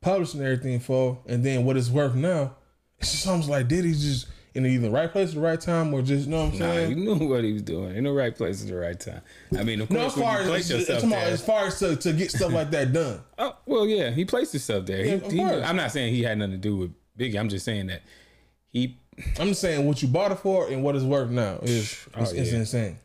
publishing 0.00 0.40
and 0.40 0.48
everything 0.48 0.80
for, 0.80 1.20
and 1.28 1.44
then 1.44 1.64
what 1.64 1.76
it's 1.76 1.88
worth 1.88 2.16
now, 2.16 2.56
it's 2.98 3.12
just 3.12 3.28
almost 3.28 3.48
like 3.48 3.68
Diddy's 3.68 4.02
just 4.02 4.26
in 4.54 4.66
either 4.66 4.88
the 4.88 4.90
right 4.90 5.12
place 5.12 5.28
at 5.28 5.34
the 5.36 5.40
right 5.40 5.60
time, 5.60 5.94
or 5.94 6.02
just 6.02 6.24
you 6.24 6.32
know 6.32 6.46
what 6.46 6.54
I'm 6.54 6.58
Nah, 6.58 6.66
saying? 6.74 6.90
you 6.90 6.96
knew 7.14 7.28
what 7.28 7.44
he 7.44 7.52
was 7.52 7.62
doing 7.62 7.94
in 7.94 8.02
the 8.02 8.10
right 8.10 8.34
place 8.34 8.60
at 8.60 8.66
the 8.68 8.74
right 8.74 8.98
time. 8.98 9.20
I 9.56 9.62
mean, 9.62 9.80
of 9.80 9.88
no, 9.88 10.00
course, 10.00 10.16
as 10.16 10.20
far 10.20 10.34
you 10.34 10.40
as, 10.40 10.48
place 10.48 10.70
yourself 10.70 11.02
there, 11.02 11.18
as 11.28 11.44
far 11.46 11.66
as 11.68 11.78
to, 11.78 11.94
to 11.94 12.12
get 12.12 12.32
stuff 12.32 12.52
like 12.52 12.72
that 12.72 12.92
done. 12.92 13.20
Oh 13.38 13.54
well, 13.66 13.86
yeah, 13.86 14.10
he 14.10 14.24
placed 14.24 14.50
himself 14.50 14.84
there. 14.84 15.04
Yeah, 15.06 15.12
of 15.12 15.30
he- 15.30 15.40
I'm 15.40 15.76
not 15.76 15.92
saying 15.92 16.12
he 16.12 16.24
had 16.24 16.38
nothing 16.38 16.50
to 16.54 16.58
do 16.58 16.76
with 16.76 16.92
Biggie. 17.16 17.38
I'm 17.38 17.48
just 17.48 17.64
saying 17.64 17.86
that 17.86 18.02
he. 18.70 18.98
I'm 19.38 19.46
just 19.46 19.60
saying 19.60 19.86
what 19.86 20.02
you 20.02 20.08
bought 20.08 20.32
it 20.32 20.40
for 20.40 20.66
and 20.68 20.82
what 20.82 20.96
it's 20.96 21.04
worth 21.04 21.30
now 21.30 21.60
is 21.62 22.04
Oh, 22.16 22.22
it's, 22.22 22.32
it's 22.32 22.50
insane. 22.50 22.98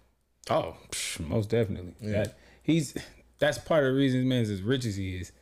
Oh, 0.49 0.75
most 1.19 1.49
definitely. 1.51 1.93
Yeah. 2.01 2.11
That 2.23 2.37
he's 2.64 2.98
that's 3.40 3.57
part 3.57 3.84
of 3.84 3.94
the 3.94 3.98
reason 3.99 4.27
man's 4.27 4.49
as 4.49 4.61
rich 4.61 4.85
as 4.85 4.95
he 4.95 5.18
is. 5.18 5.31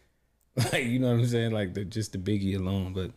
Like 0.73 0.85
you 0.85 0.99
know 0.99 1.07
what 1.07 1.19
I'm 1.19 1.25
saying? 1.25 1.51
Like 1.51 1.73
the 1.73 1.85
just 1.85 2.11
the 2.11 2.17
Biggie 2.17 2.59
alone, 2.59 2.91
but 2.91 3.11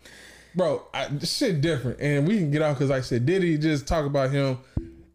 bro, 0.55 0.87
I, 0.95 1.09
shit 1.19 1.61
different, 1.61 2.01
and 2.01 2.29
we 2.29 2.39
can 2.39 2.53
get 2.53 2.63
off 2.63 2.77
because 2.77 2.91
like 2.91 3.01
I 3.01 3.03
said, 3.03 3.27
Diddy 3.27 3.59
just 3.59 3.89
talk 3.89 4.07
about 4.07 4.31
him, 4.31 4.59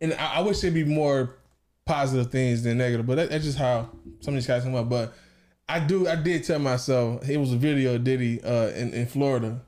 and 0.02 0.14
I, 0.16 0.36
I 0.36 0.41
wish 0.41 0.57
it'd 0.57 0.74
be 0.74 0.84
more 0.84 1.38
positive 1.86 2.30
things 2.30 2.64
than 2.64 2.78
negative, 2.78 3.07
but 3.07 3.16
that, 3.16 3.30
that's 3.30 3.45
just 3.45 3.57
how 3.57 3.90
some 4.20 4.34
of 4.34 4.36
these 4.36 4.48
guys 4.48 4.64
come 4.64 4.76
up. 4.76 4.90
But 4.90 5.14
I 5.70 5.80
do, 5.80 6.10
I 6.10 6.16
did 6.18 6.44
tell 6.44 6.60
myself 6.60 7.28
it 7.28 7.38
was 7.38 7.53
a 7.53 7.57
video 7.57 7.95
of 7.95 8.03
Diddy 8.03 8.44
uh, 8.44 8.68
in 8.72 8.94
in 8.94 9.06
Florida. 9.06 9.61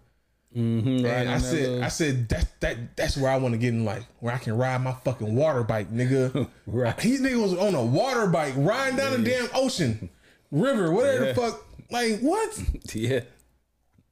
Mm-hmm, 0.55 1.05
and 1.05 1.29
I 1.29 1.37
said, 1.37 1.81
I 1.81 1.87
said 1.87 2.27
that 2.29 2.59
that 2.59 2.97
that's 2.97 3.15
where 3.15 3.31
I 3.31 3.37
want 3.37 3.53
to 3.53 3.57
get 3.57 3.69
in 3.69 3.85
life, 3.85 4.05
where 4.19 4.33
I 4.33 4.37
can 4.37 4.57
ride 4.57 4.81
my 4.83 4.91
fucking 4.91 5.33
water 5.35 5.63
bike, 5.63 5.89
nigga. 5.93 6.47
right. 6.67 6.99
He 6.99 7.17
nigga 7.17 7.41
was 7.41 7.53
on 7.53 7.73
a 7.73 7.83
water 7.83 8.27
bike 8.27 8.53
riding 8.57 8.97
down 8.97 9.11
the 9.23 9.29
damn 9.29 9.47
ocean, 9.53 10.09
river, 10.51 10.91
whatever 10.91 11.25
Yeah. 11.27 11.31
the 11.33 11.41
fuck. 11.41 11.65
Like 11.89 12.19
what? 12.19 12.61
yeah, 12.93 13.21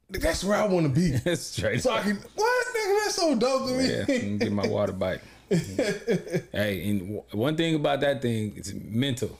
That's 0.08 0.42
where 0.42 0.56
I 0.56 0.66
want 0.66 0.86
to 0.86 0.92
be. 1.00 1.10
that's 1.24 1.42
straight. 1.42 1.82
So 1.82 1.92
I 1.92 2.00
can 2.02 2.16
what 2.16 2.66
nigga? 2.68 3.04
That's 3.04 3.14
so 3.16 3.34
dope 3.34 3.68
to 3.68 3.74
me. 3.74 3.88
yeah, 3.90 4.36
get 4.38 4.52
my 4.52 4.66
water 4.66 4.92
bike. 4.92 5.20
hey, 5.50 6.88
and 6.88 7.00
w- 7.00 7.22
one 7.32 7.56
thing 7.56 7.74
about 7.74 8.00
that 8.00 8.22
thing, 8.22 8.54
it's 8.56 8.72
mental. 8.72 9.38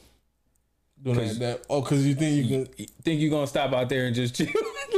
Doing 1.03 1.17
that, 1.29 1.39
that- 1.39 1.63
oh, 1.71 1.81
because 1.81 2.07
you 2.07 2.15
think 2.15 2.45
you 2.45 2.67
can 2.67 2.87
think 3.03 3.21
you're 3.23 3.31
gonna 3.31 3.47
stop 3.47 3.73
out 3.73 3.89
there 3.89 4.05
and 4.07 4.15
just 4.15 4.35
chill? 4.35 4.49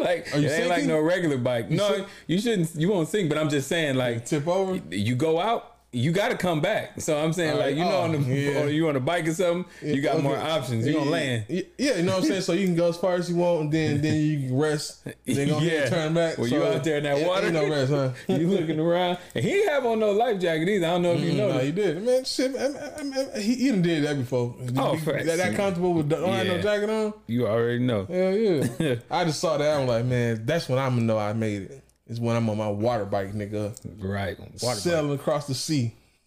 Like 0.05 0.35
Are 0.35 0.39
you 0.39 0.49
it 0.49 0.53
ain't 0.53 0.69
like 0.69 0.79
sinking? 0.81 0.89
no 0.97 1.01
regular 1.01 1.39
bike. 1.39 1.67
You 1.71 1.77
no, 1.77 2.07
you 2.27 2.39
shouldn't. 2.41 2.75
You 2.75 2.89
won't 2.89 3.09
sink. 3.09 3.29
But 3.29 3.39
I'm 3.39 3.49
just 3.49 3.69
saying, 3.69 3.97
like 3.97 4.27
tip 4.27 4.47
over. 4.47 4.81
You 4.91 5.15
go 5.15 5.41
out. 5.41 5.72
You 5.95 6.11
got 6.11 6.31
to 6.31 6.39
come 6.39 6.63
back. 6.63 7.03
So 7.03 7.19
I'm 7.23 7.35
saying, 7.35 7.53
All 7.53 7.59
like 7.59 7.77
you 7.77 7.85
know, 7.85 7.99
on 8.01 8.13
the 8.13 8.19
Oh, 8.19 8.23
yeah. 8.35 8.63
or 8.63 8.69
you 8.71 8.89
on 8.89 8.97
a 8.97 9.01
bike 9.01 9.29
or 9.29 9.35
something, 9.35 9.67
you 9.83 10.01
got 10.01 10.15
Okay. 10.15 10.23
more 10.23 10.39
options. 10.39 10.87
You 10.87 10.95
gonna 10.95 11.11
land. 11.11 11.45
Yeah, 11.51 11.63
yeah, 11.77 11.97
you 11.99 12.03
know 12.05 12.13
what 12.13 12.23
I'm 12.23 12.29
saying. 12.29 12.41
So 12.41 12.55
you 12.55 12.65
can 12.67 12.75
go 12.77 12.89
as 12.89 12.97
far 12.97 13.13
as 13.17 13.29
you 13.29 13.37
want, 13.37 13.61
and 13.65 13.73
then 13.73 14.01
then 14.01 14.15
you 14.17 14.49
can 14.49 14.59
rest. 14.59 15.05
Then 15.27 15.49
go 15.49 15.59
and 15.59 15.91
turn 15.91 16.15
back. 16.15 16.39
Well, 16.39 16.49
so 16.49 16.55
you 16.57 16.65
out 16.65 16.83
there 16.83 16.97
in 16.97 17.05
that 17.05 17.19
ain't- 17.19 17.27
water. 17.29 17.45
Ain't 17.49 17.55
no 17.55 17.69
rest, 17.69 17.91
huh? 17.93 18.11
you 18.29 18.47
looking 18.49 18.81
around, 18.81 19.19
and 19.35 19.45
he 19.45 19.51
ain't 19.61 19.69
have 19.69 19.85
on 19.85 19.99
no 20.01 20.13
life 20.13 20.41
jacket 20.41 20.67
either. 20.67 20.87
I 20.87 20.91
don't 20.93 21.03
know 21.03 21.13
if 21.13 21.21
you 21.21 21.33
Mm, 21.33 21.37
know. 21.37 21.53
no, 21.53 21.59
he 21.59 21.73
did, 21.73 22.03
man. 22.03 22.25
Shit, 22.25 22.55
man, 22.55 22.73
man, 23.11 23.29
he, 23.43 23.55
he 23.57 23.69
done 23.69 23.83
did 23.83 24.05
that 24.05 24.17
before. 24.17 24.55
Oh, 24.79 24.95
He- 24.97 25.05
that, 25.11 25.27
that 25.37 25.55
comfortable 25.57 25.93
with 25.93 26.09
don't 26.09 26.27
have 26.33 26.47
no 26.47 26.59
jacket 26.63 26.89
on. 26.89 27.13
You 27.27 27.47
already 27.47 27.81
know. 27.81 28.07
Hell 28.07 28.33
yeah. 28.35 28.95
I 29.11 29.25
just 29.27 29.41
saw 29.41 29.59
that. 29.59 29.79
I'm 29.79 29.87
like, 29.87 30.07
man, 30.07 30.47
that's 30.47 30.71
when 30.71 30.79
I'm 30.79 30.95
gonna 30.95 31.03
know 31.03 31.19
I 31.19 31.35
made 31.35 31.63
it. 31.65 31.82
It's 32.13 32.21
when 32.21 32.37
I'm 32.37 32.51
on 32.51 32.59
my 32.59 32.69
water 32.69 33.07
bike, 33.07 33.33
nigga. 33.33 33.75
Right. 33.99 34.39
Water 34.63 34.79
Sailing 34.79 35.15
across 35.15 35.47
the 35.47 35.55
sea. 35.55 35.95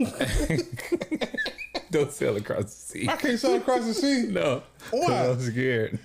Don't 1.91 2.11
sail 2.11 2.35
across 2.37 2.63
the 2.63 2.69
sea. 2.71 3.07
I 3.07 3.15
can't 3.17 3.39
sail 3.39 3.53
across 3.53 3.85
the 3.85 3.93
sea. 3.93 4.25
No. 4.31 4.63
Why? 4.89 5.27
I'm 5.29 5.39
scared. 5.39 5.99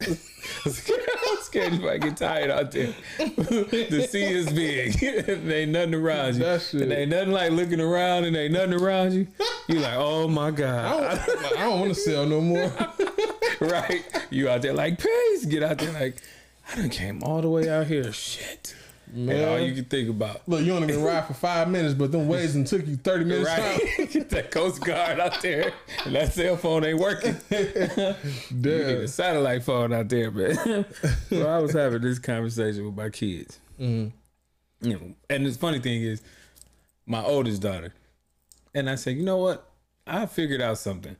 I'm 0.00 0.14
scared. 0.70 1.00
If 1.02 1.30
I'm 1.32 1.42
scared 1.42 1.72
you 1.72 1.80
might 1.80 2.00
get 2.00 2.16
tired 2.16 2.52
out 2.52 2.70
there. 2.70 2.94
the 3.18 4.06
sea 4.08 4.22
is 4.22 4.52
big. 4.52 4.92
there 5.26 5.58
ain't 5.58 5.72
nothing 5.72 5.94
around 5.94 6.34
you. 6.34 6.44
That 6.44 6.62
shit. 6.62 6.82
And 6.82 6.92
ain't 6.92 7.10
nothing 7.10 7.32
like 7.32 7.50
looking 7.50 7.80
around 7.80 8.22
and 8.26 8.36
ain't 8.36 8.52
nothing 8.52 8.74
around 8.74 9.14
you. 9.14 9.26
You 9.66 9.80
like, 9.80 9.96
oh 9.96 10.28
my 10.28 10.46
I 10.46 10.50
God. 10.52 11.26
don't, 11.26 11.58
I 11.58 11.64
don't 11.64 11.80
want 11.80 11.92
to 11.92 12.00
sail 12.00 12.24
no 12.24 12.40
more. 12.40 12.72
right? 13.60 14.04
You 14.30 14.48
out 14.48 14.62
there 14.62 14.72
like, 14.74 15.00
peace. 15.00 15.44
Get 15.44 15.64
out 15.64 15.78
there 15.78 15.92
like, 15.92 16.18
I 16.70 16.76
done 16.76 16.88
came 16.90 17.24
all 17.24 17.42
the 17.42 17.48
way 17.48 17.68
out 17.68 17.88
here. 17.88 18.12
Shit. 18.12 18.76
Man. 19.12 19.36
And 19.36 19.44
all 19.44 19.58
you 19.60 19.74
can 19.74 19.84
think 19.84 20.08
about. 20.08 20.40
Look, 20.48 20.62
you 20.64 20.72
only 20.72 20.86
been 20.86 21.02
ride 21.04 21.26
for 21.26 21.34
five 21.34 21.68
minutes, 21.68 21.94
but 21.94 22.10
them 22.12 22.28
waves 22.28 22.54
and 22.54 22.66
took 22.66 22.86
you 22.86 22.96
30 22.96 23.24
minutes. 23.24 23.48
Right. 23.48 24.08
Get 24.10 24.30
that 24.30 24.50
Coast 24.50 24.80
Guard 24.82 25.20
out 25.20 25.40
there. 25.42 25.72
And 26.04 26.14
that 26.14 26.32
cell 26.32 26.56
phone 26.56 26.84
ain't 26.84 26.98
working. 26.98 27.36
You 27.50 28.14
need 28.50 28.70
a 29.02 29.08
satellite 29.08 29.64
phone 29.64 29.92
out 29.92 30.08
there, 30.08 30.30
man. 30.30 30.84
so 31.28 31.46
I 31.48 31.58
was 31.58 31.72
having 31.72 32.02
this 32.02 32.18
conversation 32.18 32.84
with 32.86 32.94
my 32.96 33.10
kids. 33.10 33.58
Mhm. 33.80 34.12
You 34.80 34.92
know, 34.94 35.14
and 35.30 35.46
the 35.46 35.52
funny 35.52 35.78
thing 35.78 36.02
is, 36.02 36.22
my 37.06 37.22
oldest 37.22 37.62
daughter, 37.62 37.92
and 38.74 38.88
I 38.88 38.94
said, 38.96 39.16
you 39.16 39.24
know 39.24 39.36
what? 39.38 39.68
I 40.06 40.26
figured 40.26 40.60
out 40.60 40.78
something. 40.78 41.16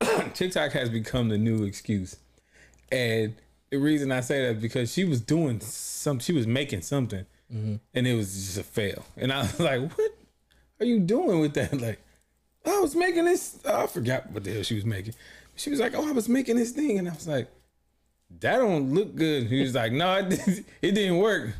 TikTok 0.34 0.72
has 0.72 0.88
become 0.90 1.28
the 1.28 1.38
new 1.38 1.64
excuse. 1.64 2.16
And 2.90 3.34
the 3.72 3.78
reason 3.78 4.12
I 4.12 4.20
say 4.20 4.42
that 4.42 4.56
is 4.56 4.62
because 4.62 4.92
she 4.92 5.04
was 5.04 5.20
doing 5.20 5.58
some, 5.60 6.18
she 6.20 6.32
was 6.32 6.46
making 6.46 6.82
something, 6.82 7.24
Mhm. 7.52 7.80
and 7.94 8.06
it 8.06 8.14
was 8.14 8.32
just 8.34 8.58
a 8.58 8.62
fail. 8.62 9.04
And 9.16 9.32
I 9.32 9.40
was 9.42 9.58
like, 9.70 9.80
what 9.98 10.10
are 10.80 10.86
you 10.86 11.00
doing 11.00 11.40
with 11.40 11.54
that? 11.54 11.72
Like, 11.80 12.00
I 12.66 12.78
was 12.80 12.94
making 12.94 13.24
this, 13.24 13.58
I 13.66 13.86
forgot 13.86 14.30
what 14.30 14.44
the 14.44 14.52
hell 14.52 14.62
she 14.62 14.74
was 14.74 14.84
making. 14.84 15.14
She 15.56 15.70
was 15.70 15.80
like, 15.80 15.94
oh, 15.96 16.06
I 16.06 16.12
was 16.12 16.28
making 16.28 16.56
this 16.56 16.70
thing. 16.72 16.98
And 16.98 17.08
I 17.08 17.14
was 17.14 17.26
like, 17.26 17.48
that 18.40 18.58
don't 18.58 18.92
look 18.94 19.14
good. 19.16 19.46
He 19.48 19.60
was 19.62 19.74
like, 19.74 19.92
no, 19.92 20.16
it, 20.18 20.28
didn't- 20.28 20.66
it 20.82 20.92
didn't 20.92 21.18
work. 21.18 21.54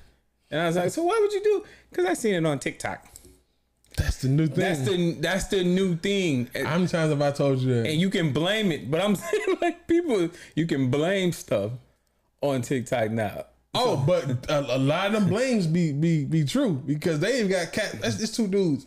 And 0.51 0.61
I 0.61 0.67
was 0.67 0.77
like, 0.77 0.91
so 0.91 1.03
why 1.03 1.19
would 1.21 1.33
you 1.33 1.43
do? 1.43 1.65
Because 1.91 2.05
I 2.07 2.15
seen 2.15 2.35
it 2.35 2.45
on 2.47 2.59
TikTok. 2.59 3.07
That's 3.97 4.19
the 4.23 4.29
new 4.29 4.47
thing. 4.47 4.57
That's 4.57 4.81
the 4.85 5.13
that's 5.21 5.45
the 5.49 5.65
new 5.65 5.97
thing. 5.97 6.49
How 6.55 6.77
many 6.79 6.89
times 6.89 7.11
have 7.11 7.21
I 7.21 7.31
told 7.31 7.59
you 7.61 7.75
that? 7.75 7.87
And 7.91 8.01
you 8.01 8.09
can 8.11 8.33
blame 8.33 8.71
it, 8.73 8.91
but 8.91 9.03
I'm 9.03 9.15
saying 9.27 9.57
like 9.61 9.87
people, 9.87 10.31
you 10.55 10.67
can 10.67 10.91
blame 10.91 11.33
stuff 11.33 11.73
on 12.43 12.63
TikTok 12.63 13.11
now. 13.11 13.47
Oh, 13.75 13.97
but 13.97 14.51
a, 14.51 14.77
a 14.77 14.79
lot 14.79 15.07
of 15.07 15.13
them 15.13 15.29
blames 15.29 15.67
be 15.67 15.93
be 15.93 16.25
be 16.25 16.45
true 16.45 16.75
because 16.85 17.21
they 17.21 17.39
even 17.39 17.51
got 17.51 17.73
cat. 17.73 17.93
That's 18.01 18.21
it's 18.21 18.37
two 18.37 18.47
dudes, 18.47 18.87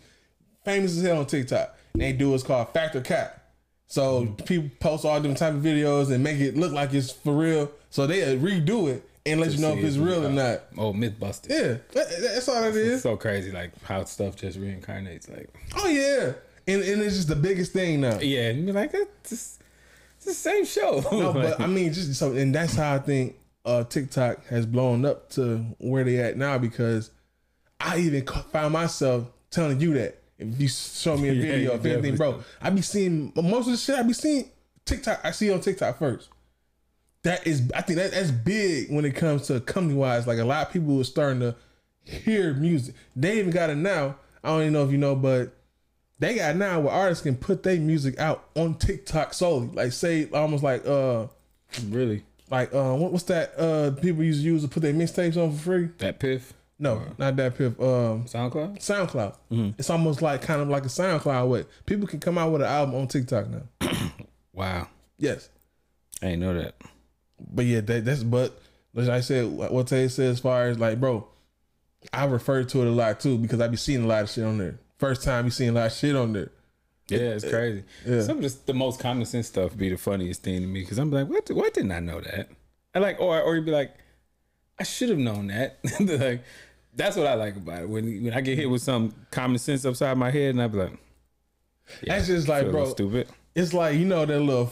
famous 0.64 0.96
as 0.96 1.04
hell 1.04 1.20
on 1.20 1.26
TikTok. 1.26 1.76
And 1.94 2.04
they 2.04 2.14
do 2.14 2.32
what's 2.32 2.44
called 2.44 2.70
factor 2.70 3.02
cap. 3.02 3.42
So 3.88 4.26
mm. 4.26 4.46
people 4.46 4.70
post 4.80 5.06
all 5.06 5.20
them 5.20 5.36
type 5.36 5.54
of 5.54 5.62
videos 5.62 6.12
and 6.12 6.24
make 6.24 6.40
it 6.40 6.56
look 6.56 6.72
like 6.72 6.94
it's 6.94 7.12
for 7.12 7.34
real. 7.34 7.72
So 7.90 8.06
they 8.06 8.38
redo 8.38 8.90
it 8.90 9.08
and 9.26 9.40
let 9.40 9.52
you 9.52 9.60
know 9.60 9.76
if 9.76 9.84
it's 9.84 9.98
real 9.98 10.26
or 10.26 10.30
not. 10.30 10.64
Oh, 10.78 10.94
myth 10.94 11.20
MythBusters. 11.20 11.50
Yeah, 11.50 11.78
that- 11.94 12.22
that's 12.22 12.48
all 12.48 12.64
it 12.64 12.76
is. 12.76 12.94
It's 12.94 13.04
so 13.04 13.18
crazy, 13.18 13.52
like 13.52 13.72
how 13.84 14.04
stuff 14.04 14.36
just 14.36 14.60
reincarnates. 14.60 15.30
Like, 15.30 15.50
Oh 15.76 15.88
yeah, 15.88 16.34
and 16.68 16.84
and 16.84 17.02
it's 17.02 17.16
just 17.16 17.28
the 17.28 17.36
biggest 17.36 17.74
thing 17.74 18.02
now. 18.02 18.20
yeah, 18.20 18.50
and 18.50 18.66
you're 18.66 18.76
like, 18.76 18.94
it's, 18.94 19.32
it's 19.32 20.26
the 20.26 20.34
same 20.34 20.66
show. 20.66 21.04
No, 21.12 21.34
but 21.34 21.60
I 21.60 21.68
mean, 21.68 21.92
just 21.94 22.14
so, 22.16 22.34
and 22.34 22.54
that's 22.54 22.76
how 22.76 22.96
I 22.96 23.00
think 23.00 23.36
uh, 23.66 23.84
TikTok 23.84 24.46
has 24.48 24.66
blown 24.66 25.06
up 25.06 25.30
to 25.32 25.58
where 25.80 26.04
they 26.04 26.18
at 26.18 26.38
now 26.38 26.58
because 26.58 27.12
I 27.80 27.98
even 28.00 28.26
found 28.26 28.74
myself 28.74 29.32
telling 29.50 29.80
you 29.80 29.94
that 29.96 30.22
if 30.38 30.60
you 30.60 30.68
show 30.68 31.18
me 31.18 31.30
a 31.30 31.34
video 31.42 31.58
you 31.58 31.72
of 31.72 31.86
anything, 31.86 32.16
bro, 32.16 32.44
I 32.62 32.70
be 32.70 32.82
seeing 32.82 33.34
most 33.36 33.66
of 33.66 33.72
the 33.72 33.78
shit 33.78 33.96
I 33.96 34.04
be 34.04 34.14
seeing 34.14 34.50
TikTok. 34.86 35.22
I 35.24 35.32
see 35.32 35.52
on 35.52 35.62
TikTok 35.62 35.98
first. 36.00 36.30
That 37.24 37.46
is, 37.48 37.72
I 37.74 37.82
think 37.82 37.98
that 37.98 38.12
that's 38.12 38.30
big 38.30 38.92
when 38.92 39.04
it 39.04 39.16
comes 39.16 39.48
to 39.48 39.60
company 39.60 39.96
wise. 39.96 40.28
Like 40.28 40.38
a 40.38 40.46
lot 40.46 40.68
of 40.68 40.74
people 40.74 41.00
are 41.02 41.04
starting 41.04 41.40
to 41.40 41.56
hear 42.04 42.54
music. 42.54 42.94
They 43.16 43.40
even 43.40 43.50
got 43.50 43.72
it 43.72 43.76
now. 43.76 44.18
I 44.44 44.50
don't 44.50 44.62
even 44.62 44.74
know 44.74 44.86
if 44.86 44.92
you 44.92 45.00
know, 45.00 45.16
but 45.16 45.56
they 46.20 46.36
got 46.36 46.56
now 46.56 46.82
where 46.82 46.94
artists 46.94 47.24
can 47.24 47.36
put 47.36 47.64
their 47.64 47.80
music 47.80 48.20
out 48.20 48.48
on 48.56 48.76
TikTok 48.76 49.34
solely. 49.34 49.70
Like 49.70 49.92
say 49.92 50.30
almost 50.32 50.64
like 50.64 50.86
uh 50.86 51.28
really 51.90 52.24
like 52.56 52.74
uh 52.74 52.96
what, 52.96 53.12
what's 53.12 53.26
that 53.26 53.58
uh 53.60 53.92
people 54.02 54.24
used 54.24 54.42
to 54.42 54.46
use 54.46 54.62
to 54.64 54.68
put 54.68 54.82
their 54.82 54.94
mixtapes 54.94 55.38
on 55.38 55.52
for 55.56 55.64
free? 55.64 55.88
DatPiff? 55.98 56.52
No, 56.78 57.02
not 57.18 57.36
DatPiff. 57.36 57.80
Um 57.80 58.26
SoundCloud? 58.26 58.80
SoundCloud. 58.80 59.36
Mm-hmm. 59.52 59.70
It's 59.78 59.90
almost 59.90 60.22
like 60.22 60.42
kind 60.42 60.62
of 60.62 60.70
like 60.70 60.84
a 60.84 60.90
SoundCloud 60.90 61.50
way. 61.50 61.66
People 61.86 62.08
can 62.08 62.20
come 62.20 62.38
out 62.38 62.52
with 62.52 62.62
an 62.62 62.68
album 62.68 62.96
on 62.96 63.08
TikTok 63.08 63.48
now. 63.50 63.64
Wow. 64.56 64.88
Yes. 65.18 65.50
I 66.22 66.28
ain't 66.28 66.40
know 66.40 66.54
that. 66.54 66.76
But 67.52 67.66
yeah, 67.66 67.82
that, 67.82 68.06
that's 68.06 68.24
but 68.24 68.58
like 68.94 69.10
I 69.10 69.20
said, 69.20 69.48
what 69.52 69.88
Tay 69.88 70.08
said 70.08 70.28
as 70.28 70.40
far 70.40 70.70
as 70.70 70.80
like, 70.80 71.00
bro, 71.00 71.28
I 72.14 72.26
refer 72.26 72.64
to 72.64 72.82
it 72.82 72.88
a 72.88 72.92
lot 72.92 73.20
too 73.20 73.38
because 73.38 73.60
I 73.60 73.68
be 73.68 73.76
seeing 73.76 74.06
a 74.06 74.08
lot 74.08 74.24
of 74.24 74.30
shit 74.30 74.46
on 74.46 74.58
there. 74.58 74.80
First 74.98 75.24
time 75.24 75.44
you 75.44 75.52
seeing 75.52 75.72
a 75.72 75.74
lot 75.74 75.88
of 75.88 75.92
shit 75.92 76.16
on 76.16 76.32
there. 76.32 76.52
Yeah, 77.08 77.20
it's 77.20 77.48
crazy. 77.48 77.84
Yeah. 78.06 78.22
Some 78.22 78.38
of 78.38 78.44
the, 78.44 78.58
the 78.66 78.74
most 78.74 79.00
common 79.00 79.26
sense 79.26 79.48
stuff 79.48 79.78
be 79.78 79.90
the 79.90 79.98
funniest 79.98 80.44
thing 80.44 80.62
to 80.62 80.68
me 80.68 80.82
because 80.82 80.98
I'm 80.98 81.12
like, 81.12 81.28
what? 81.28 81.50
Why 81.52 81.70
didn't 81.70 81.92
I 81.92 82.00
know 82.00 82.20
that? 82.22 82.50
I 82.94 83.00
like, 83.00 83.20
or 83.20 83.40
or 83.40 83.56
you'd 83.56 83.66
be 83.66 83.72
like, 83.72 83.94
I 84.80 84.84
should 84.84 85.10
have 85.10 85.20
known 85.20 85.48
that. 85.48 85.78
like, 86.00 86.44
that's 86.96 87.16
what 87.16 87.28
I 87.28 87.36
like 87.36 87.58
about 87.58 87.84
it. 87.84 87.90
When 87.90 88.24
when 88.24 88.34
I 88.34 88.42
get 88.42 88.58
hit 88.58 88.70
with 88.70 88.82
some 88.82 89.14
common 89.30 89.60
sense 89.60 89.86
upside 89.86 90.18
my 90.18 90.32
head, 90.32 90.52
and 90.52 90.62
I 90.62 90.68
be 90.68 90.78
like, 90.78 90.98
That's 92.06 92.28
just 92.28 92.48
like, 92.48 92.72
bro, 92.72 92.86
stupid. 92.86 93.28
It's 93.54 93.74
like 93.74 93.98
you 93.98 94.06
know 94.06 94.26
that 94.26 94.40
little 94.40 94.72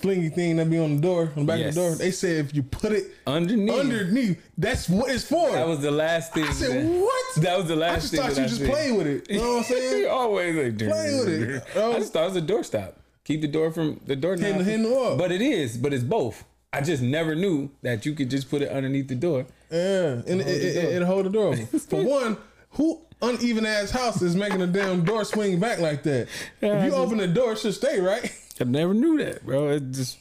flingy 0.00 0.28
thing 0.34 0.56
that 0.56 0.68
be 0.70 0.78
on 0.78 0.96
the 0.96 1.02
door, 1.02 1.32
on 1.36 1.44
the 1.46 1.52
back 1.52 1.58
Yes. 1.60 1.68
of 1.68 1.74
the 1.74 1.80
door. 1.80 1.94
They 1.96 2.10
said 2.10 2.44
if 2.46 2.54
you 2.54 2.62
put 2.62 2.92
it 2.92 3.04
underneath, 3.26 3.74
underneath, 3.80 4.42
that's 4.58 4.88
what 4.88 5.10
it's 5.10 5.24
for. 5.24 5.50
That 5.52 5.66
was 5.66 5.80
the 5.80 5.90
last 5.90 6.32
thing. 6.34 6.44
I 6.44 6.52
said, 6.52 6.70
that- 6.84 7.00
what? 7.00 7.42
That 7.42 7.58
was 7.58 7.68
the 7.68 7.76
last 7.76 7.92
I 7.92 7.98
just 8.00 8.10
thing. 8.12 8.20
thought 8.22 8.36
you 8.36 8.42
I 8.44 8.46
just 8.46 8.58
said. 8.60 8.70
playing 8.70 8.96
with 8.96 9.06
it. 9.06 9.30
You 9.30 9.38
know 9.40 9.52
what 9.54 9.58
I'm 9.58 9.64
saying? 9.76 10.06
Always 10.10 10.56
like 10.56 10.78
Playing 10.78 11.18
with 11.18 11.28
it. 11.28 11.62
I 11.74 11.78
oh. 11.80 11.98
just 11.98 12.12
thought 12.12 12.24
it 12.24 12.34
was 12.34 12.36
a 12.36 12.42
doorstop. 12.42 12.92
Keep 13.24 13.40
the 13.40 13.48
door 13.48 13.70
from 13.72 14.00
the 14.06 14.14
door. 14.16 14.36
Hitting- 14.36 14.64
hitting 14.64 14.82
the 14.84 14.90
wall. 14.90 15.16
But 15.16 15.32
it 15.32 15.42
is. 15.42 15.76
But 15.76 15.92
it's 15.92 16.04
both. 16.04 16.44
I 16.72 16.80
just 16.82 17.02
never 17.02 17.34
knew 17.34 17.70
that 17.82 18.04
you 18.04 18.12
could 18.14 18.28
just 18.30 18.50
put 18.50 18.60
it 18.62 18.68
underneath 18.70 19.08
the 19.08 19.14
door. 19.14 19.46
Yeah, 19.70 20.20
and 20.26 20.40
it, 20.42 20.46
it, 20.46 20.76
it, 20.76 20.84
it'll 20.96 21.06
hold 21.06 21.24
the 21.26 21.30
door. 21.30 21.56
For 21.88 22.02
one, 22.04 22.36
who 22.70 23.00
uneven 23.22 23.64
ass 23.64 23.90
house 23.90 24.20
is 24.20 24.36
making 24.36 24.60
a 24.60 24.66
damn 24.66 25.02
door 25.04 25.24
swing 25.24 25.58
back 25.58 25.78
like 25.78 26.02
that? 26.02 26.28
Yeah, 26.60 26.78
if 26.84 26.92
you 26.92 26.94
I 26.96 27.00
open 27.00 27.16
the 27.18 27.26
door, 27.28 27.52
it 27.52 27.58
should 27.60 27.74
stay 27.74 27.98
right. 28.00 28.30
I 28.60 28.64
never 28.64 28.94
knew 28.94 29.18
that, 29.18 29.44
bro. 29.44 29.68
It 29.68 29.90
just 29.90 30.18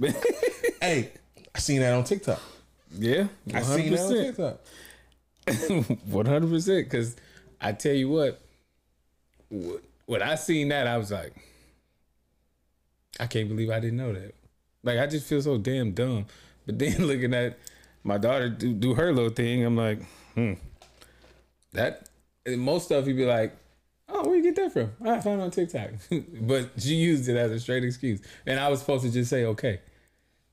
hey, 0.80 1.10
I 1.54 1.58
seen 1.58 1.80
that 1.80 1.92
on 1.92 2.04
TikTok. 2.04 2.40
yeah, 2.98 3.28
I 3.54 3.62
seen 3.62 3.92
that 3.92 4.00
on 4.00 4.12
TikTok. 4.12 4.60
One 6.06 6.26
hundred 6.26 6.50
percent. 6.50 6.90
Because 6.90 7.16
I 7.60 7.72
tell 7.72 7.94
you 7.94 8.08
what, 8.08 8.40
when 10.06 10.22
I 10.22 10.34
seen 10.34 10.68
that, 10.68 10.86
I 10.86 10.98
was 10.98 11.10
like, 11.10 11.34
I 13.18 13.26
can't 13.26 13.48
believe 13.48 13.70
I 13.70 13.80
didn't 13.80 13.96
know 13.96 14.12
that. 14.12 14.34
Like 14.82 14.98
I 14.98 15.06
just 15.06 15.26
feel 15.26 15.42
so 15.42 15.58
damn 15.58 15.92
dumb. 15.92 16.26
But 16.64 16.78
then 16.80 17.06
looking 17.06 17.34
at 17.34 17.58
my 18.02 18.18
daughter 18.18 18.48
do, 18.48 18.72
do 18.72 18.94
her 18.94 19.12
little 19.12 19.30
thing, 19.30 19.64
I'm 19.64 19.76
like, 19.76 20.00
hmm. 20.34 20.54
That 21.72 22.08
most 22.46 22.86
stuff 22.86 23.06
you'd 23.06 23.16
be 23.16 23.26
like, 23.26 23.56
oh, 24.08 24.26
where 24.26 24.36
you 24.36 24.42
get 24.42 24.56
that 24.56 24.72
from? 24.72 24.92
I 25.02 25.20
found 25.20 25.40
it 25.40 25.44
on 25.44 25.50
TikTok. 25.50 25.90
but 26.40 26.70
she 26.78 26.94
used 26.94 27.28
it 27.28 27.36
as 27.36 27.50
a 27.50 27.60
straight 27.60 27.84
excuse, 27.84 28.20
and 28.46 28.58
I 28.58 28.68
was 28.68 28.80
supposed 28.80 29.04
to 29.04 29.10
just 29.10 29.30
say 29.30 29.44
okay. 29.44 29.80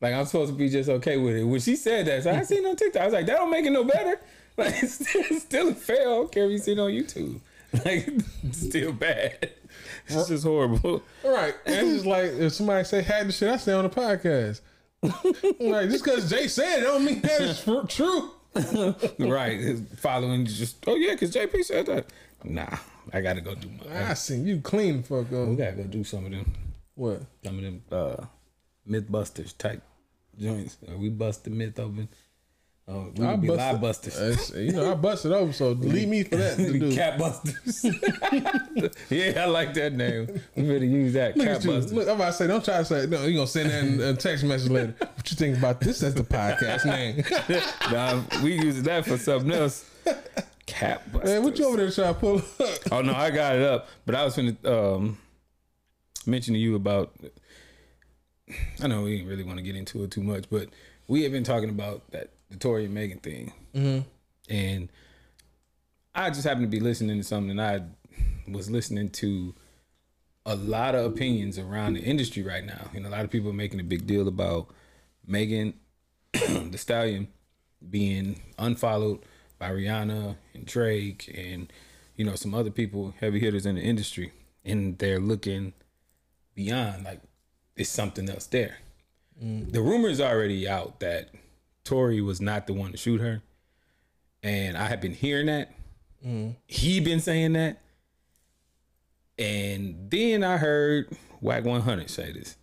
Like 0.01 0.13
I'm 0.13 0.25
supposed 0.25 0.51
to 0.51 0.57
be 0.57 0.69
just 0.69 0.89
okay 0.89 1.17
with 1.17 1.37
it. 1.37 1.43
When 1.45 1.61
she 1.61 1.77
said 1.77 2.05
that, 2.07 2.23
so 2.23 2.31
I 2.31 2.43
seen 2.43 2.65
it 2.65 2.67
on 2.67 2.75
TikTok. 2.75 3.01
I 3.01 3.05
was 3.05 3.13
like, 3.13 3.25
that 3.25 3.37
don't 3.37 3.49
make 3.49 3.65
it 3.65 3.71
no 3.71 3.83
better. 3.83 4.19
Like 4.55 4.83
it's 4.83 4.93
still, 4.93 5.23
it's 5.31 5.41
still 5.41 5.69
a 5.69 5.73
fail. 5.73 5.97
I 5.97 6.03
don't 6.03 6.31
care 6.31 6.45
if 6.45 6.51
you 6.51 6.57
see 6.59 6.73
it 6.73 6.79
on 6.79 6.91
YouTube. 6.91 7.39
Like 7.73 8.07
it's 8.43 8.67
still 8.67 8.93
bad. 8.93 9.49
This 10.07 10.29
is 10.29 10.45
uh, 10.45 10.49
horrible. 10.49 11.01
All 11.23 11.33
right, 11.33 11.55
and 11.65 11.87
it's 11.87 11.93
just 11.95 12.05
like 12.05 12.25
if 12.25 12.53
somebody 12.53 12.83
say 12.83 13.01
had 13.01 13.27
the 13.27 13.31
shit, 13.31 13.49
I 13.49 13.57
say 13.57 13.73
on 13.73 13.83
the 13.83 13.89
podcast. 13.89 14.61
like 15.59 15.89
just 15.89 16.03
because 16.03 16.29
Jay 16.29 16.47
said 16.47 16.81
it, 16.81 16.83
don't 16.83 17.03
mean 17.03 17.19
that 17.21 17.41
is 17.41 17.63
true. 17.89 18.29
right. 19.27 19.79
Following 19.97 20.45
just 20.45 20.83
oh 20.85 20.95
yeah, 20.97 21.13
because 21.13 21.33
JP 21.33 21.63
said 21.63 21.87
that. 21.87 22.05
Nah, 22.43 22.77
I 23.11 23.21
gotta 23.21 23.41
go 23.41 23.55
do 23.55 23.69
my 23.69 24.09
I 24.09 24.13
seen 24.13 24.45
you 24.45 24.61
clean 24.61 24.97
the 24.97 25.03
fuck 25.03 25.33
up. 25.33 25.47
we 25.47 25.55
gotta 25.55 25.73
go 25.73 25.83
do 25.83 26.03
some 26.03 26.25
of 26.25 26.31
them. 26.31 26.53
What? 26.95 27.21
Some 27.43 27.57
of 27.57 27.63
them 27.63 27.81
uh 27.91 28.25
Mythbusters 28.89 29.57
type 29.57 29.81
joints. 30.39 30.77
We 30.97 31.09
bust 31.09 31.43
the 31.43 31.49
myth 31.49 31.79
open. 31.79 32.09
Oh, 32.85 33.13
we 33.15 33.25
I 33.25 33.37
be 33.37 33.47
bust 33.47 33.59
lie 33.59 33.75
busters. 33.75 34.51
You 34.57 34.73
know, 34.73 34.91
I 34.91 34.95
busted 34.95 35.31
over, 35.31 35.53
so 35.53 35.71
leave 35.71 36.09
me 36.09 36.23
for 36.23 36.35
that 36.35 36.57
to 36.57 36.79
do. 36.79 36.93
Cat 36.93 37.17
busters. 37.17 37.85
yeah, 39.09 39.41
I 39.41 39.45
like 39.45 39.73
that 39.75 39.93
name. 39.93 40.27
We 40.55 40.63
better 40.63 40.83
use 40.83 41.13
that. 41.13 41.37
Look 41.37 41.47
Cat 41.47 41.63
you. 41.63 41.71
busters. 41.71 41.93
Look, 41.93 42.09
I'm 42.09 42.15
about 42.15 42.27
to 42.27 42.33
say, 42.33 42.47
don't 42.47 42.63
try 42.63 42.79
to 42.79 42.85
say, 42.85 43.05
no, 43.05 43.21
you're 43.21 43.35
going 43.35 43.45
to 43.45 43.47
send 43.47 43.69
that 43.69 43.83
in 43.85 44.01
a 44.01 44.13
text 44.17 44.43
message 44.43 44.69
later. 44.69 44.95
What 44.99 45.31
you 45.31 45.37
think 45.37 45.57
about 45.57 45.79
this 45.79 46.03
as 46.03 46.13
the 46.13 46.23
podcast 46.23 46.85
name? 46.85 47.23
nah, 47.91 48.21
we 48.43 48.55
use 48.55 48.83
that 48.83 49.05
for 49.05 49.17
something 49.17 49.53
else. 49.53 49.89
Cat 50.65 51.11
busters. 51.11 51.29
Man, 51.29 51.43
what 51.43 51.59
you 51.59 51.65
over 51.67 51.77
there 51.77 51.91
trying 51.91 52.13
to 52.13 52.19
pull 52.19 52.37
up? 52.37 52.79
Oh 52.91 53.01
no, 53.01 53.13
I 53.13 53.31
got 53.31 53.55
it 53.55 53.61
up. 53.63 53.87
But 54.05 54.15
I 54.15 54.23
was 54.23 54.35
gonna 54.35 54.55
um, 54.65 55.17
mention 56.25 56.53
to 56.53 56.59
you 56.59 56.75
about. 56.75 57.13
I 58.81 58.87
know 58.87 59.03
we 59.03 59.17
didn't 59.17 59.29
really 59.29 59.43
want 59.43 59.57
to 59.57 59.63
get 59.63 59.75
into 59.75 60.03
it 60.03 60.11
too 60.11 60.23
much, 60.23 60.45
but 60.49 60.69
we 61.07 61.23
have 61.23 61.31
been 61.31 61.43
talking 61.43 61.69
about 61.69 62.09
that 62.11 62.29
the 62.49 62.57
Tory 62.57 62.85
and 62.85 62.93
Megan 62.93 63.19
thing, 63.19 63.51
Mhm. 63.73 64.05
and 64.49 64.89
I 66.13 66.29
just 66.29 66.43
happened 66.43 66.63
to 66.65 66.69
be 66.69 66.79
listening 66.79 67.17
to 67.17 67.23
something. 67.23 67.51
And 67.51 67.61
I 67.61 67.81
was 68.47 68.69
listening 68.69 69.09
to 69.11 69.55
a 70.45 70.55
lot 70.55 70.93
of 70.93 71.05
opinions 71.05 71.57
around 71.57 71.93
the 71.93 72.01
industry 72.01 72.43
right 72.43 72.65
now, 72.65 72.91
and 72.93 73.05
a 73.05 73.09
lot 73.09 73.23
of 73.23 73.31
people 73.31 73.49
are 73.49 73.53
making 73.53 73.79
a 73.79 73.83
big 73.83 74.05
deal 74.05 74.27
about 74.27 74.67
Megan, 75.25 75.73
the 76.33 76.77
Stallion, 76.77 77.29
being 77.89 78.41
unfollowed 78.59 79.19
by 79.63 79.69
Rihanna 79.69 80.35
and 80.53 80.65
Drake 80.65 81.33
and 81.33 81.71
you 82.17 82.25
know 82.25 82.35
some 82.35 82.53
other 82.53 82.69
people, 82.69 83.13
heavy 83.21 83.39
hitters 83.39 83.65
in 83.65 83.75
the 83.75 83.81
industry, 83.81 84.33
and 84.65 84.97
they're 84.97 85.21
looking 85.21 85.71
beyond 86.53 87.05
like 87.05 87.21
it's 87.77 87.89
something 87.89 88.29
else 88.29 88.45
there. 88.47 88.79
Mm. 89.41 89.71
The 89.71 89.81
rumor 89.81 90.09
is 90.09 90.19
already 90.19 90.67
out 90.67 90.99
that 90.99 91.29
Tory 91.85 92.19
was 92.19 92.41
not 92.41 92.67
the 92.67 92.73
one 92.73 92.91
to 92.91 92.97
shoot 92.97 93.21
her, 93.21 93.41
and 94.43 94.77
I 94.77 94.87
have 94.87 94.99
been 94.99 95.13
hearing 95.13 95.45
that. 95.45 95.71
Mm. 96.25 96.55
He 96.67 96.99
been 96.99 97.21
saying 97.21 97.53
that, 97.53 97.81
and 99.39 100.09
then 100.11 100.43
I 100.43 100.57
heard 100.57 101.15
Wack 101.39 101.63
100 101.63 102.09
say 102.09 102.33
this. 102.33 102.57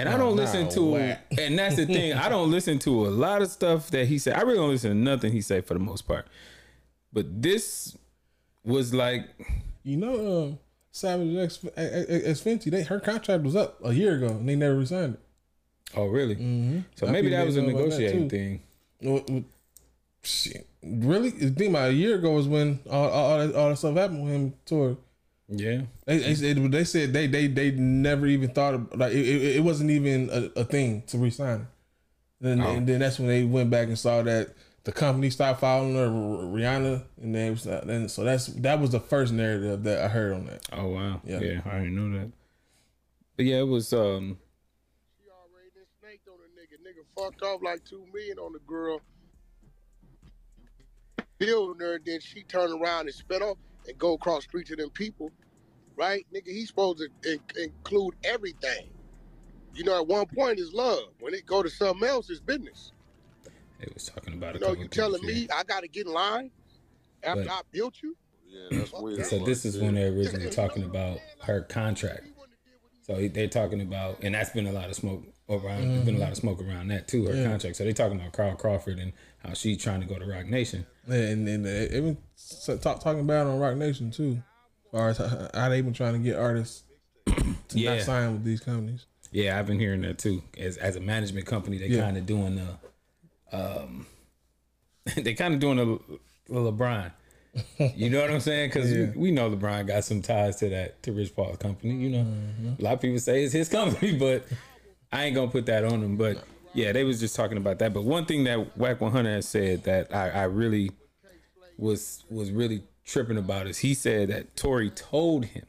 And 0.00 0.08
I 0.08 0.14
Oh, 0.14 0.18
don't 0.18 0.36
listen 0.36 0.68
to, 0.70 0.96
and 1.38 1.58
that's 1.58 1.76
the 1.76 1.86
thing. 1.86 2.12
I 2.14 2.28
don't 2.28 2.50
listen 2.50 2.78
to 2.80 3.06
a 3.06 3.10
lot 3.10 3.42
of 3.42 3.50
stuff 3.50 3.90
that 3.90 4.06
he 4.06 4.18
said. 4.18 4.34
I 4.36 4.42
really 4.42 4.56
don't 4.58 4.70
listen 4.70 4.90
to 4.90 4.96
nothing 4.96 5.32
he 5.32 5.40
said 5.40 5.66
for 5.66 5.74
the 5.74 5.80
most 5.80 6.02
part. 6.08 6.26
But 7.12 7.42
this 7.42 7.96
was 8.64 8.92
like, 8.94 9.28
You 9.82 9.96
know, 9.96 10.42
um, 10.42 10.58
Savage 10.92 11.36
X, 11.36 11.64
X 11.76 12.40
Fenty, 12.40 12.70
they, 12.70 12.82
her 12.82 13.00
contract 13.00 13.42
was 13.44 13.56
up 13.56 13.78
a 13.84 13.92
year 13.92 14.14
ago 14.16 14.28
and 14.28 14.48
they 14.48 14.56
never 14.56 14.76
resigned 14.76 15.14
it. 15.14 15.20
oh 15.96 16.06
really? 16.06 16.36
Mm-hmm. 16.36 16.80
So 16.96 17.06
maybe 17.06 17.30
that 17.30 17.46
was 17.46 17.56
a 17.56 17.62
negotiating 17.62 18.28
thing. 18.28 18.62
Well, 19.02 19.24
well, 19.28 19.44
shit. 20.22 20.66
Really? 20.82 21.30
The 21.30 21.50
thing 21.50 21.70
about 21.70 21.90
a 21.90 21.94
year 21.94 22.16
ago 22.16 22.32
was 22.32 22.46
when 22.48 22.80
all, 22.90 23.08
all, 23.08 23.30
all, 23.32 23.38
that, 23.38 23.54
all 23.54 23.68
that 23.70 23.76
stuff 23.76 23.96
happened 23.96 24.24
with 24.24 24.32
him 24.32 24.54
tour. 24.66 24.96
Yeah. 25.52 25.82
They, 26.06 26.18
they, 26.18 26.34
said- 26.36 26.72
they 26.72 26.84
said 26.84 27.12
they, 27.12 27.26
they 27.26 27.46
they 27.48 27.70
never 27.72 28.26
even 28.26 28.50
thought 28.50 28.74
of 28.74 28.94
like 28.96 29.12
it, 29.12 29.26
it, 29.26 29.56
it 29.56 29.60
wasn't 29.64 29.90
even 29.90 30.30
a, 30.30 30.60
a 30.60 30.64
thing 30.64 31.02
to 31.08 31.18
resign. 31.18 31.66
Then 32.40 32.60
Oh. 32.60 32.70
and 32.70 32.86
then 32.86 33.00
that's 33.00 33.18
when 33.18 33.28
they 33.28 33.42
went 33.44 33.68
back 33.68 33.88
and 33.88 33.98
saw 33.98 34.22
that 34.22 34.54
the 34.84 34.92
company 34.92 35.28
stopped 35.28 35.60
following 35.60 35.94
her, 35.96 36.08
Rihanna, 36.08 37.02
and 37.20 37.34
they 37.34 37.50
was 37.50 37.66
uh, 37.66 37.82
then 37.84 38.08
so 38.08 38.22
that's 38.24 38.46
that 38.46 38.80
was 38.80 38.90
the 38.90 39.00
first 39.00 39.32
narrative 39.32 39.82
that 39.82 40.02
I 40.02 40.08
heard 40.08 40.32
on 40.34 40.46
that. 40.46 40.62
Oh 40.72 40.86
wow. 40.88 41.20
Yeah. 41.24 41.40
Yeah, 41.40 41.60
I 41.66 41.78
didn't 41.80 41.96
know 41.96 42.18
that. 42.18 42.30
But 43.36 43.44
yeah, 43.46 43.58
it 43.58 43.66
was 43.68 43.92
um 43.92 44.38
She 45.18 45.28
already 45.30 45.70
snaked 46.00 46.28
on 46.28 46.34
a 46.34 46.48
Nigga 46.58 46.78
Nigga 46.86 47.04
fucked 47.20 47.42
off 47.42 47.60
like 47.62 47.84
two 47.84 48.06
million 48.14 48.38
on 48.38 48.52
the 48.52 48.60
girl. 48.60 49.00
Building 51.38 51.80
her, 51.80 51.98
then 52.04 52.20
she 52.20 52.42
turned 52.42 52.80
around 52.82 53.06
and 53.06 53.14
spit 53.14 53.40
off 53.42 53.56
and 53.90 53.98
go 53.98 54.14
across 54.14 54.38
the 54.38 54.48
street 54.48 54.66
to 54.68 54.76
them 54.76 54.90
people. 54.90 55.30
Right? 55.96 56.26
Nigga, 56.34 56.46
he's 56.46 56.68
supposed 56.68 56.98
to 56.98 57.30
in- 57.30 57.62
include 57.62 58.14
everything. 58.24 58.88
You 59.74 59.84
know, 59.84 60.00
at 60.00 60.06
one 60.06 60.26
point 60.26 60.58
it's 60.58 60.72
love. 60.72 61.08
When 61.20 61.34
it 61.34 61.44
go 61.44 61.62
to 61.62 61.68
something 61.68 62.08
else, 62.08 62.30
it's 62.30 62.40
business. 62.40 62.92
it 63.80 63.92
was 63.94 64.06
talking 64.06 64.34
about 64.34 64.56
a 64.56 64.58
You 64.58 64.60
know, 64.60 64.66
couple 64.68 64.82
you 64.82 64.88
telling 64.88 65.22
things, 65.22 65.42
me 65.42 65.48
I 65.54 65.62
gotta 65.64 65.88
get 65.88 66.06
in 66.06 66.12
line 66.12 66.50
after 67.22 67.44
But- 67.44 67.52
I 67.52 67.60
built 67.70 68.02
you? 68.02 68.16
Yeah, 68.46 68.78
that's 68.78 68.92
weird. 68.92 69.24
So 69.26 69.38
this 69.44 69.64
is 69.64 69.78
when 69.78 69.94
they're 69.94 70.12
originally 70.12 70.50
talking 70.50 70.82
about 70.82 71.20
her 71.42 71.60
contract. 71.62 72.24
So 73.02 73.28
they're 73.28 73.46
talking 73.48 73.80
about, 73.80 74.22
and 74.22 74.34
that's 74.34 74.50
been 74.50 74.66
a 74.66 74.72
lot 74.72 74.88
of 74.88 74.96
smoke 74.96 75.22
around. 75.48 75.62
There's 75.88 76.04
been 76.04 76.14
a 76.14 76.18
mm-hmm. 76.18 76.20
lot 76.20 76.32
of 76.32 76.36
smoke 76.38 76.60
around 76.62 76.88
that 76.88 77.08
too. 77.08 77.26
Her 77.26 77.34
Yeah. 77.34 77.48
contract. 77.48 77.76
So 77.76 77.84
they're 77.84 77.92
talking 77.92 78.18
about 78.18 78.32
Carl 78.32 78.56
Crawford 78.56 78.98
and 78.98 79.12
how 79.44 79.54
she's 79.54 79.78
trying 79.82 80.00
to 80.00 80.06
go 80.06 80.18
to 80.18 80.24
Roc 80.26 80.46
Nation. 80.46 80.86
And 81.06 81.48
and 81.48 81.64
they 81.64 81.84
even 81.90 82.16
talk, 82.80 83.00
talking 83.00 83.20
about 83.20 83.46
it 83.46 83.50
on 83.50 83.58
Roc 83.58 83.76
Nation 83.76 84.10
too, 84.10 84.42
as 84.86 84.90
far 84.92 85.08
as 85.10 85.18
how 85.18 85.48
how 85.54 85.68
they 85.68 85.80
been 85.80 85.92
trying 85.92 86.12
to 86.14 86.18
get 86.18 86.36
artists 86.36 86.82
to 87.26 87.78
Yeah. 87.78 87.96
not 87.96 88.02
sign 88.04 88.32
with 88.32 88.44
these 88.44 88.60
companies. 88.60 89.06
Yeah, 89.32 89.58
I've 89.58 89.66
been 89.66 89.78
hearing 89.78 90.02
that 90.02 90.18
too. 90.18 90.42
As 90.58 90.76
as 90.76 90.96
a 90.96 91.00
management 91.00 91.46
company, 91.46 91.78
they 91.78 91.86
Yeah. 91.88 92.02
kind 92.02 92.16
of 92.16 92.26
doing 92.26 92.56
the, 92.56 93.56
um, 93.56 94.06
they 95.16 95.34
kind 95.34 95.54
of 95.54 95.60
doing 95.60 95.78
a, 95.78 95.92
a 96.52 96.56
LeBron. 96.72 97.12
You 97.96 98.10
know 98.10 98.20
what 98.20 98.30
I'm 98.30 98.40
saying? 98.40 98.68
Because 98.70 98.92
Yeah. 98.92 99.06
we, 99.16 99.22
we 99.22 99.30
know 99.32 99.50
LeBron 99.50 99.86
got 99.88 100.04
some 100.04 100.22
ties 100.22 100.56
to 100.56 100.68
that 100.68 101.02
to 101.04 101.12
Rich 101.12 101.34
Paul's 101.34 101.56
company. 101.58 101.94
You 101.96 102.10
know, 102.10 102.18
Mm-hmm. 102.24 102.80
a 102.80 102.84
lot 102.84 102.94
of 102.94 103.00
people 103.00 103.18
say 103.18 103.42
it's 103.42 103.52
his 103.52 103.68
company, 103.68 104.16
but 104.18 104.44
I 105.12 105.24
ain't 105.24 105.34
gonna 105.34 105.50
put 105.50 105.66
that 105.66 105.84
on 105.84 106.02
him. 106.02 106.16
But 106.16 106.44
yeah, 106.72 106.92
they 106.92 107.04
was 107.04 107.20
just 107.20 107.34
talking 107.34 107.56
about 107.56 107.78
that. 107.80 107.92
But 107.92 108.04
one 108.04 108.26
thing 108.26 108.44
that 108.44 108.76
Wack 108.76 109.00
100 109.00 109.28
has 109.28 109.48
said 109.48 109.84
that 109.84 110.14
I, 110.14 110.30
I 110.30 110.42
really 110.44 110.90
was 111.76 112.24
was 112.30 112.50
really 112.50 112.82
tripping 113.04 113.38
about 113.38 113.66
is 113.66 113.78
he 113.78 113.94
said 113.94 114.28
that 114.28 114.56
Tory 114.56 114.90
told 114.90 115.46
him. 115.46 115.66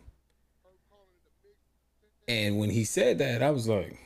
And 2.27 2.59
when 2.59 2.69
he 2.69 2.83
said 2.83 3.17
that, 3.17 3.41
I 3.41 3.49
was 3.51 3.67
like, 3.67 3.97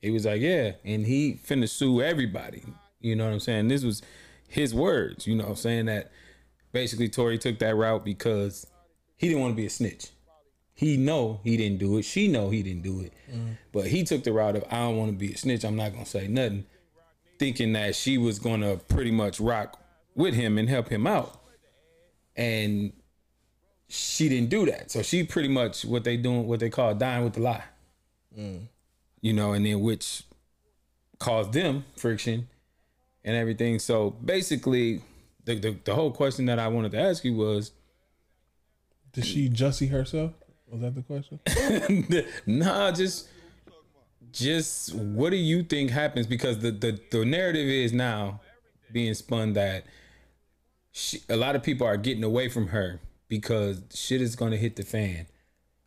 he 0.00 0.10
was 0.10 0.24
like, 0.24 0.40
yeah, 0.40 0.72
and 0.84 1.06
he 1.06 1.34
finna 1.46 1.68
sue 1.68 2.02
everybody. 2.02 2.64
You 3.00 3.16
know 3.16 3.26
what 3.26 3.32
I'm 3.32 3.40
saying? 3.40 3.68
This 3.68 3.84
was 3.84 4.02
his 4.48 4.74
words. 4.74 5.26
You 5.26 5.36
know, 5.36 5.54
saying 5.54 5.86
that 5.86 6.10
basically 6.72 7.08
Tory 7.08 7.38
took 7.38 7.58
that 7.58 7.76
route 7.76 8.04
because 8.04 8.66
he 9.16 9.28
didn't 9.28 9.42
want 9.42 9.52
to 9.52 9.56
be 9.56 9.66
a 9.66 9.70
snitch. 9.70 10.10
He 10.74 10.96
know 10.96 11.40
he 11.44 11.56
didn't 11.56 11.78
do 11.78 11.98
it. 11.98 12.02
She 12.02 12.26
know 12.26 12.50
he 12.50 12.62
didn't 12.62 12.82
do 12.82 13.00
it. 13.00 13.12
Mm-hmm. 13.30 13.52
But 13.72 13.86
he 13.86 14.02
took 14.02 14.24
the 14.24 14.32
route 14.32 14.56
of 14.56 14.64
I 14.70 14.78
don't 14.78 14.96
want 14.96 15.12
to 15.12 15.16
be 15.16 15.32
a 15.32 15.36
snitch. 15.36 15.64
I'm 15.64 15.76
not 15.76 15.92
gonna 15.92 16.04
say 16.04 16.26
nothing, 16.26 16.66
thinking 17.38 17.72
that 17.74 17.94
she 17.94 18.18
was 18.18 18.40
gonna 18.40 18.76
pretty 18.76 19.12
much 19.12 19.38
rock 19.38 19.80
with 20.16 20.34
him 20.34 20.58
and 20.58 20.68
help 20.68 20.88
him 20.88 21.06
out. 21.06 21.40
And 22.36 22.92
she 23.88 24.28
didn't 24.28 24.50
do 24.50 24.66
that. 24.66 24.90
So 24.90 25.02
she 25.02 25.22
pretty 25.22 25.48
much 25.48 25.84
what 25.84 26.02
they 26.02 26.16
doing, 26.16 26.48
what 26.48 26.58
they 26.58 26.70
call 26.70 26.94
dying 26.94 27.22
with 27.22 27.34
the 27.34 27.40
lie. 27.40 27.64
Mm. 28.36 28.66
You 29.20 29.32
know, 29.32 29.52
and 29.52 29.64
then 29.64 29.80
which 29.80 30.24
caused 31.20 31.52
them 31.52 31.84
friction 31.96 32.48
and 33.24 33.36
everything. 33.36 33.78
So 33.78 34.10
basically, 34.10 35.02
the, 35.44 35.54
the 35.54 35.76
the 35.84 35.94
whole 35.94 36.10
question 36.10 36.46
that 36.46 36.58
I 36.58 36.66
wanted 36.66 36.90
to 36.92 37.00
ask 37.00 37.24
you 37.24 37.34
was, 37.34 37.70
Did 39.12 39.24
she 39.24 39.48
Jussie 39.48 39.90
herself? 39.90 40.32
Was 40.68 40.80
that 40.80 40.94
the 40.94 41.02
question? 41.02 41.38
nah, 42.46 42.90
just 42.90 43.28
just 44.32 44.94
what 44.94 45.30
do 45.30 45.36
you 45.36 45.62
think 45.62 45.90
happens? 45.90 46.26
Because 46.26 46.58
the 46.58 46.70
the, 46.70 47.00
the 47.10 47.24
narrative 47.24 47.68
is 47.68 47.92
now 47.92 48.40
being 48.92 49.14
spun 49.14 49.52
that 49.54 49.84
she, 50.92 51.20
a 51.28 51.36
lot 51.36 51.56
of 51.56 51.62
people 51.62 51.86
are 51.86 51.96
getting 51.96 52.24
away 52.24 52.48
from 52.48 52.68
her 52.68 53.00
because 53.28 53.82
shit 53.92 54.22
is 54.22 54.36
going 54.36 54.52
to 54.52 54.56
hit 54.56 54.76
the 54.76 54.84
fan 54.84 55.26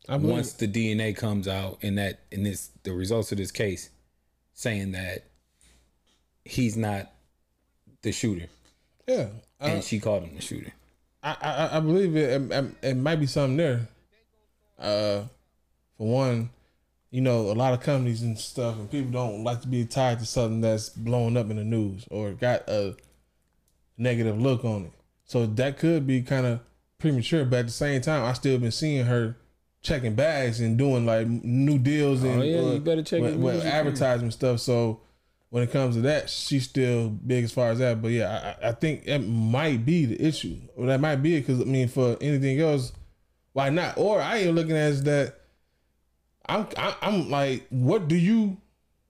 I 0.10 0.18
once 0.18 0.54
the 0.54 0.68
DNA 0.68 1.16
comes 1.16 1.48
out 1.48 1.80
and 1.82 1.98
that 1.98 2.22
in 2.32 2.44
this 2.44 2.72
the 2.84 2.94
results 2.94 3.32
of 3.32 3.38
this 3.38 3.52
case 3.52 3.90
saying 4.54 4.91
that 4.94 5.26
he's 6.44 6.76
not 6.78 7.12
the 8.02 8.12
shooter 8.12 8.48
Yeah, 9.08 9.28
and 9.60 9.80
uh, 9.80 9.82
she 9.82 9.99
called 9.99 10.24
him 10.24 10.36
the 10.36 10.41
shooter. 10.41 10.74
I, 11.24 11.36
I 11.41 11.78
I 11.78 11.80
believe 11.80 12.16
it, 12.16 12.52
it. 12.52 12.66
It 12.82 12.98
might 12.98 13.18
be 13.18 13.26
something 13.26 13.58
there. 13.58 13.88
Uh, 14.78 15.24
for 15.98 16.08
one, 16.08 16.49
you 17.10 17.22
know, 17.22 17.49
a 17.49 17.54
lot 17.54 17.74
of 17.74 17.82
companies 17.82 18.22
and 18.22 18.38
stuff, 18.38 18.76
and 18.76 18.90
people 18.91 19.12
don't 19.12 19.44
like 19.44 19.62
to 19.62 19.68
be 19.68 19.86
tied 19.86 20.20
to 20.20 20.26
something 20.26 20.62
that's 20.62 20.90
blowing 20.90 21.38
up 21.38 21.49
in 21.49 21.58
the 21.58 21.64
news 21.64 22.06
or 22.12 22.32
got 22.32 22.68
a 22.70 22.95
negative 23.98 24.40
look 24.40 24.64
on 24.64 24.86
it. 24.86 24.91
So 25.26 25.45
that 25.45 25.78
could 25.78 26.06
be 26.06 26.22
kind 26.22 26.45
of 26.45 26.60
premature. 26.99 27.45
But 27.45 27.60
at 27.60 27.66
the 27.68 27.72
same 27.72 28.02
time, 28.02 28.24
I 28.24 28.34
still 28.34 28.58
been 28.60 28.72
seeing 28.72 29.06
her 29.06 29.38
checking 29.82 30.16
bags 30.16 30.60
and 30.60 30.78
doing 30.78 31.06
like 31.06 31.28
new 31.28 31.80
deals 31.80 32.24
and 32.24 32.41
Oh, 32.41 32.44
yeah, 32.44 32.60
uh, 32.60 32.72
you 32.74 32.80
better 32.80 33.04
check 33.04 33.22
with, 33.22 33.34
it 33.34 33.40
with 33.40 33.66
advertisement 33.66 34.34
stuff. 34.34 34.60
So 34.60 35.02
when 35.49 35.64
it 35.64 35.72
comes 35.72 35.95
to 35.95 36.02
that, 36.02 36.30
she's 36.30 36.66
still 36.66 37.10
big 37.10 37.44
as 37.44 37.52
far 37.52 37.70
as 37.70 37.80
that. 37.80 38.02
But 38.02 38.12
yeah, 38.12 38.56
I, 38.62 38.70
I 38.70 38.72
think 38.74 39.04
it 39.06 39.20
might 39.20 39.86
be 39.86 40.06
the 40.06 40.22
issue. 40.22 40.58
Well, 40.76 40.88
that 40.88 40.99
might 40.99 41.18
be 41.18 41.36
it 41.36 41.41
because 41.41 41.62
I 41.62 41.66
mean, 41.66 41.88
for 41.88 42.18
anything 42.22 42.60
else, 42.60 42.91
why 43.58 43.72
not? 43.72 43.98
Or 43.98 44.22
I 44.22 44.38
ain't 44.38 44.54
looking 44.54 44.74
at 44.78 44.92
as 44.92 45.04
that. 45.06 45.34
I'm 46.46 46.68
I, 46.78 46.96
I'm 47.02 47.32
like, 47.32 47.66
what 47.72 48.08
do 48.08 48.16
you 48.16 48.58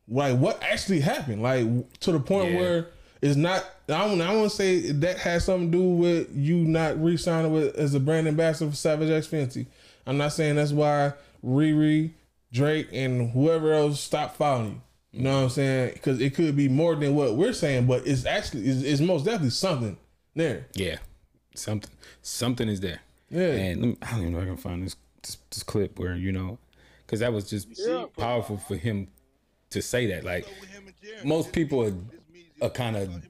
like? 0.08 0.38
What 0.38 0.64
actually 0.64 1.02
happened? 1.02 1.44
Like 1.44 1.66
to 2.00 2.14
the 2.14 2.22
point 2.22 2.54
Yeah. 2.54 2.58
where 2.58 2.88
it's 3.22 3.36
not. 3.36 3.66
I 3.90 4.08
don't. 4.08 4.22
I 4.22 4.34
want 4.34 4.50
to 4.50 4.56
say 4.56 4.92
that 4.94 5.18
has 5.18 5.44
something 5.44 5.70
to 5.70 5.78
do 5.78 5.84
with 5.84 6.34
you 6.34 6.60
not 6.60 7.04
re-signing 7.04 7.52
with 7.52 7.76
as 7.76 7.94
a 7.94 8.00
brand 8.00 8.26
ambassador 8.26 8.72
for 8.72 8.78
Savage 8.78 9.10
X 9.10 9.28
Fenty. 9.28 9.66
I'm 10.06 10.18
not 10.18 10.32
saying 10.32 10.56
that's 10.56 10.72
why 10.72 11.12
Riri, 11.46 12.12
Drake, 12.54 12.88
and 12.94 13.32
whoever 13.32 13.74
else 13.74 14.00
stopped 14.00 14.38
following 14.38 14.82
you. 15.12 15.20
You 15.20 15.24
know 15.26 15.36
what 15.40 15.44
I'm 15.44 15.50
saying? 15.50 15.92
Because 15.96 16.22
it 16.22 16.36
could 16.36 16.56
be 16.56 16.70
more 16.70 16.96
than 16.96 17.16
what 17.16 17.36
we're 17.36 17.52
saying, 17.52 17.86
but 17.86 18.08
it's 18.08 18.26
actually 18.26 18.62
it's, 18.66 18.82
it's 18.82 19.02
most 19.02 19.26
definitely 19.26 19.50
something 19.50 19.98
there. 20.36 20.68
Yeah, 20.74 21.00
something 21.54 21.92
something 22.22 22.70
is 22.70 22.80
there. 22.80 23.02
Yeah. 23.30 23.42
and 23.52 23.82
me, 23.82 23.98
I 24.02 24.12
don't 24.12 24.22
even 24.22 24.34
know 24.34 24.40
if 24.40 24.44
I 24.44 24.48
can 24.48 24.58
find 24.58 24.86
this 24.86 24.96
this, 25.24 25.38
this 25.50 25.64
clip 25.64 26.00
where 26.00 26.16
you 26.16 26.32
know, 26.32 26.58
because 27.06 27.20
that 27.20 27.34
was 27.34 27.50
just 27.50 27.68
powerful 28.18 28.58
for 28.58 28.76
him 28.76 29.08
to 29.72 29.82
say 29.82 30.06
that. 30.08 30.24
Like 30.24 30.48
most 31.24 31.52
people 31.52 31.84
are, 31.84 31.94
are 32.66 32.70
kind 32.70 32.96
of 32.96 33.28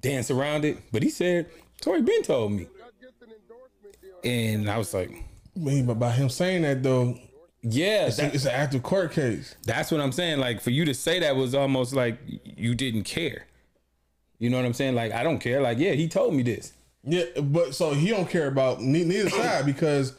dance 0.00 0.30
around 0.30 0.64
it, 0.64 0.78
but 0.92 1.02
he 1.02 1.10
said, 1.10 1.46
"Tory 1.80 2.02
Ben 2.02 2.22
told 2.22 2.52
me," 2.52 2.66
and 4.24 4.68
I 4.70 4.78
was 4.78 4.92
like, 4.92 5.10
mean, 5.56 5.86
but 5.86 5.98
by 5.98 6.10
him 6.10 6.28
saying 6.28 6.62
that 6.62 6.82
though, 6.82 7.18
"Yeah, 7.62 8.06
it's, 8.06 8.18
a- 8.18 8.34
it's 8.34 8.44
an 8.44 8.52
active 8.52 8.82
court 8.82 9.12
case." 9.12 9.54
That's 9.64 9.90
what 9.90 10.00
I'm 10.00 10.12
saying. 10.12 10.38
Like 10.38 10.60
for 10.60 10.70
you 10.70 10.84
to 10.84 10.94
say 10.94 11.20
that 11.20 11.36
was 11.36 11.54
almost 11.54 11.94
like 11.94 12.18
you 12.44 12.74
didn't 12.74 13.04
care. 13.04 13.46
You 14.38 14.48
know 14.50 14.56
what 14.56 14.66
I'm 14.66 14.74
saying? 14.74 14.94
Like 14.94 15.12
I 15.12 15.22
don't 15.22 15.38
care. 15.38 15.60
Like 15.60 15.78
yeah, 15.78 15.92
he 15.92 16.08
told 16.08 16.34
me 16.34 16.42
this. 16.42 16.72
Yeah, 17.04 17.24
but 17.42 17.74
so 17.74 17.92
he 17.92 18.08
don't 18.08 18.28
care 18.28 18.46
about 18.46 18.80
neither 18.80 19.30
side 19.30 19.66
because 19.66 20.14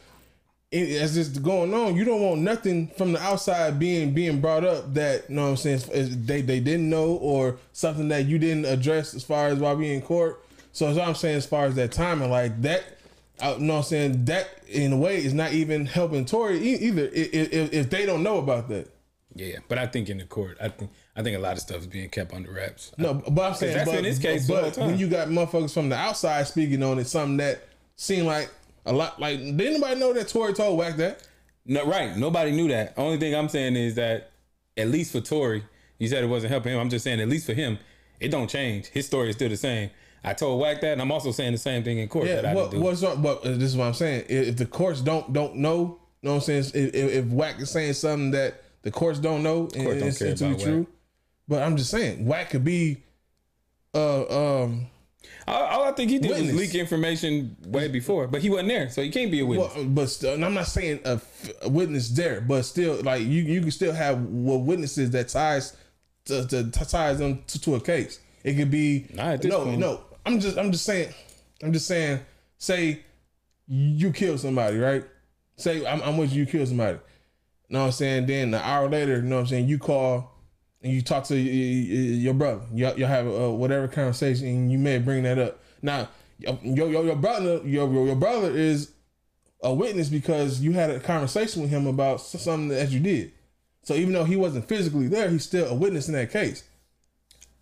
it, 0.71 1.01
as 1.01 1.15
this 1.15 1.27
going 1.27 1.73
on, 1.73 1.95
you 1.95 2.05
don't 2.05 2.21
want 2.21 2.41
nothing 2.41 2.87
from 2.97 3.11
the 3.11 3.21
outside 3.21 3.77
being 3.77 4.13
being 4.13 4.39
brought 4.39 4.63
up 4.63 4.93
that 4.93 5.29
you 5.29 5.35
know 5.35 5.51
what 5.51 5.65
I'm 5.65 5.77
saying 5.79 6.25
they 6.25 6.41
they 6.41 6.59
didn't 6.59 6.89
know 6.89 7.13
or 7.15 7.57
something 7.73 8.07
that 8.07 8.25
you 8.25 8.39
didn't 8.39 8.65
address 8.65 9.13
as 9.13 9.23
far 9.23 9.47
as 9.47 9.59
why 9.59 9.73
we 9.73 9.93
in 9.93 10.01
court. 10.01 10.43
So 10.71 10.87
as 10.87 10.97
I'm 10.97 11.15
saying, 11.15 11.35
as 11.35 11.45
far 11.45 11.65
as 11.65 11.75
that 11.75 11.91
timing, 11.91 12.31
like 12.31 12.61
that, 12.61 12.83
I, 13.41 13.53
you 13.53 13.59
know 13.59 13.73
what 13.73 13.79
I'm 13.79 13.83
saying 13.83 14.25
that 14.25 14.47
in 14.67 14.93
a 14.93 14.97
way 14.97 15.17
is 15.17 15.33
not 15.33 15.51
even 15.51 15.85
helping 15.85 16.25
Tory 16.25 16.59
either 16.59 17.09
if, 17.13 17.73
if 17.73 17.89
they 17.89 18.05
don't 18.05 18.23
know 18.23 18.37
about 18.37 18.69
that. 18.69 18.87
Yeah, 19.35 19.57
but 19.67 19.77
I 19.77 19.87
think 19.87 20.09
in 20.09 20.17
the 20.17 20.25
court, 20.25 20.57
I 20.61 20.69
think 20.69 20.91
I 21.15 21.23
think 21.23 21.37
a 21.37 21.39
lot 21.39 21.53
of 21.53 21.59
stuff 21.59 21.79
is 21.81 21.87
being 21.87 22.09
kept 22.09 22.33
under 22.33 22.51
wraps. 22.51 22.93
No, 22.97 23.13
but 23.13 23.41
I'm 23.41 23.53
saying 23.53 23.75
that's 23.75 23.89
but, 23.89 23.97
in 23.97 24.03
this 24.03 24.19
case 24.19 24.47
the 24.47 24.53
But 24.53 24.77
when 24.77 24.97
you 24.97 25.07
got 25.07 25.27
motherfuckers 25.27 25.73
from 25.73 25.89
the 25.89 25.95
outside 25.95 26.47
speaking 26.47 26.81
on 26.83 26.99
it, 26.99 27.07
something 27.07 27.37
that 27.37 27.67
seemed 27.95 28.27
like 28.27 28.49
a 28.85 28.93
lot. 28.93 29.19
Like 29.19 29.39
did 29.39 29.61
anybody 29.61 29.99
know 29.99 30.13
that 30.13 30.29
Tory 30.29 30.53
told 30.53 30.77
Wack 30.77 30.95
that? 30.97 31.27
No, 31.65 31.85
right. 31.85 32.15
Nobody 32.15 32.51
knew 32.51 32.69
that. 32.69 32.93
Only 32.97 33.17
thing 33.17 33.35
I'm 33.35 33.49
saying 33.49 33.75
is 33.75 33.95
that 33.95 34.31
at 34.77 34.87
least 34.87 35.11
for 35.11 35.21
Tory, 35.21 35.63
you 35.99 36.07
said 36.07 36.23
it 36.23 36.27
wasn't 36.27 36.51
helping 36.51 36.73
him. 36.73 36.79
I'm 36.79 36.89
just 36.89 37.03
saying 37.03 37.19
at 37.19 37.27
least 37.27 37.45
for 37.45 37.53
him, 37.53 37.77
it 38.19 38.29
don't 38.29 38.49
change. 38.49 38.87
His 38.87 39.05
story 39.05 39.29
is 39.29 39.35
still 39.35 39.49
the 39.49 39.57
same. 39.57 39.89
I 40.23 40.33
told 40.33 40.59
Wack 40.61 40.81
that, 40.81 40.93
and 40.93 41.01
I'm 41.01 41.11
also 41.11 41.31
saying 41.31 41.51
the 41.51 41.57
same 41.57 41.83
thing 41.83 41.97
in 41.97 42.07
court 42.07 42.27
that 42.27 42.45
I 42.45 42.53
what, 42.53 42.71
didn't 42.71 42.81
do. 42.81 42.85
what's 42.85 43.03
up? 43.03 43.21
But 43.21 43.45
uh, 43.45 43.51
this 43.51 43.63
is 43.63 43.77
what 43.77 43.87
I'm 43.87 43.93
saying. 43.93 44.25
If, 44.29 44.49
if 44.49 44.57
the 44.57 44.65
courts 44.65 45.01
don't 45.01 45.33
don't 45.33 45.55
know, 45.57 45.99
you 46.21 46.29
know 46.29 46.35
what 46.35 46.47
I'm 46.47 46.61
saying? 46.61 46.63
If, 46.75 46.93
if, 46.93 47.11
if 47.11 47.25
Wack 47.25 47.59
is 47.59 47.71
saying 47.71 47.93
something 47.93 48.31
that 48.31 48.61
the 48.83 48.91
courts 48.91 49.19
don't 49.19 49.43
know, 49.43 49.69
and 49.75 49.83
Court 49.83 49.99
don't 49.99 50.07
it's, 50.07 50.19
care 50.19 50.27
it's 50.29 50.41
to 50.41 50.47
be 50.47 50.51
about 50.51 50.63
true. 50.63 50.79
Wack. 50.79 50.87
But 51.51 51.63
I'm 51.63 51.75
just 51.75 51.91
saying, 51.91 52.25
Wack 52.25 52.51
could 52.51 52.63
be. 52.63 53.03
Uh, 53.93 54.61
um. 54.63 54.87
All, 55.45 55.63
all 55.63 55.83
I 55.83 55.91
think 55.91 56.09
he 56.09 56.17
did 56.17 56.31
was 56.31 56.53
leak 56.53 56.75
information 56.75 57.57
way 57.65 57.89
before, 57.89 58.25
but 58.27 58.41
he 58.41 58.49
wasn't 58.49 58.69
there, 58.69 58.89
so 58.89 59.01
he 59.01 59.09
can't 59.09 59.29
be 59.29 59.41
a 59.41 59.45
witness. 59.45 59.75
Well, 59.75 59.83
but 59.83 60.09
still, 60.09 60.33
and 60.35 60.45
I'm 60.45 60.53
not 60.53 60.67
saying 60.67 61.01
a, 61.03 61.15
f- 61.15 61.51
a 61.63 61.67
witness 61.67 62.07
there, 62.07 62.39
but 62.39 62.63
still, 62.63 63.03
like 63.03 63.23
you, 63.23 63.41
you 63.41 63.59
can 63.59 63.69
still 63.71 63.91
have 63.91 64.23
well, 64.27 64.61
witnesses 64.61 65.11
that 65.11 65.27
ties 65.27 65.75
to, 66.25 66.47
to, 66.47 66.71
to 66.71 66.85
ties 66.89 67.17
them 67.17 67.43
to, 67.47 67.59
to 67.59 67.75
a 67.75 67.81
case. 67.81 68.21
It 68.45 68.53
could 68.53 68.71
be 68.71 69.07
no, 69.13 69.65
point. 69.65 69.77
no. 69.77 69.99
I'm 70.25 70.39
just, 70.39 70.57
I'm 70.57 70.71
just 70.71 70.85
saying, 70.85 71.13
I'm 71.61 71.73
just 71.73 71.85
saying. 71.85 72.21
Say 72.59 73.01
you 73.67 74.13
kill 74.13 74.37
somebody, 74.37 74.77
right? 74.77 75.03
Say 75.57 75.85
I'm, 75.85 76.01
I'm 76.01 76.15
with 76.15 76.31
you, 76.31 76.43
you 76.43 76.45
kill 76.45 76.65
somebody. 76.65 76.97
You 77.67 77.73
know 77.73 77.79
what 77.79 77.85
I'm 77.87 77.91
saying? 77.91 78.27
Then 78.27 78.53
an 78.53 78.61
hour 78.61 78.87
later, 78.87 79.17
you 79.17 79.23
know 79.23 79.35
what 79.35 79.41
I'm 79.41 79.47
saying? 79.47 79.67
You 79.67 79.79
call 79.79 80.30
and 80.83 80.91
you 80.91 81.01
talk 81.01 81.25
to 81.25 81.35
your 81.37 82.33
brother. 82.33 82.61
You 82.73 82.91
you 82.95 83.05
have 83.05 83.27
uh, 83.27 83.49
whatever 83.51 83.87
conversation, 83.87 84.47
and 84.47 84.71
you 84.71 84.77
may 84.77 84.97
bring 84.99 85.23
that 85.23 85.37
up. 85.37 85.59
Now, 85.81 86.09
your 86.39 86.89
your, 86.89 87.05
your 87.05 87.15
brother, 87.15 87.61
your 87.63 87.91
your 87.91 88.15
brother 88.15 88.51
is 88.51 88.91
a 89.63 89.73
witness 89.73 90.09
because 90.09 90.61
you 90.61 90.71
had 90.71 90.89
a 90.89 90.99
conversation 90.99 91.61
with 91.61 91.71
him 91.71 91.85
about 91.87 92.21
something 92.21 92.69
that 92.69 92.89
you 92.89 92.99
did. 92.99 93.31
So 93.83 93.93
even 93.95 94.13
though 94.13 94.23
he 94.23 94.35
wasn't 94.35 94.67
physically 94.67 95.07
there, 95.07 95.29
he's 95.29 95.43
still 95.43 95.67
a 95.67 95.73
witness 95.73 96.07
in 96.07 96.13
that 96.13 96.31
case. 96.31 96.63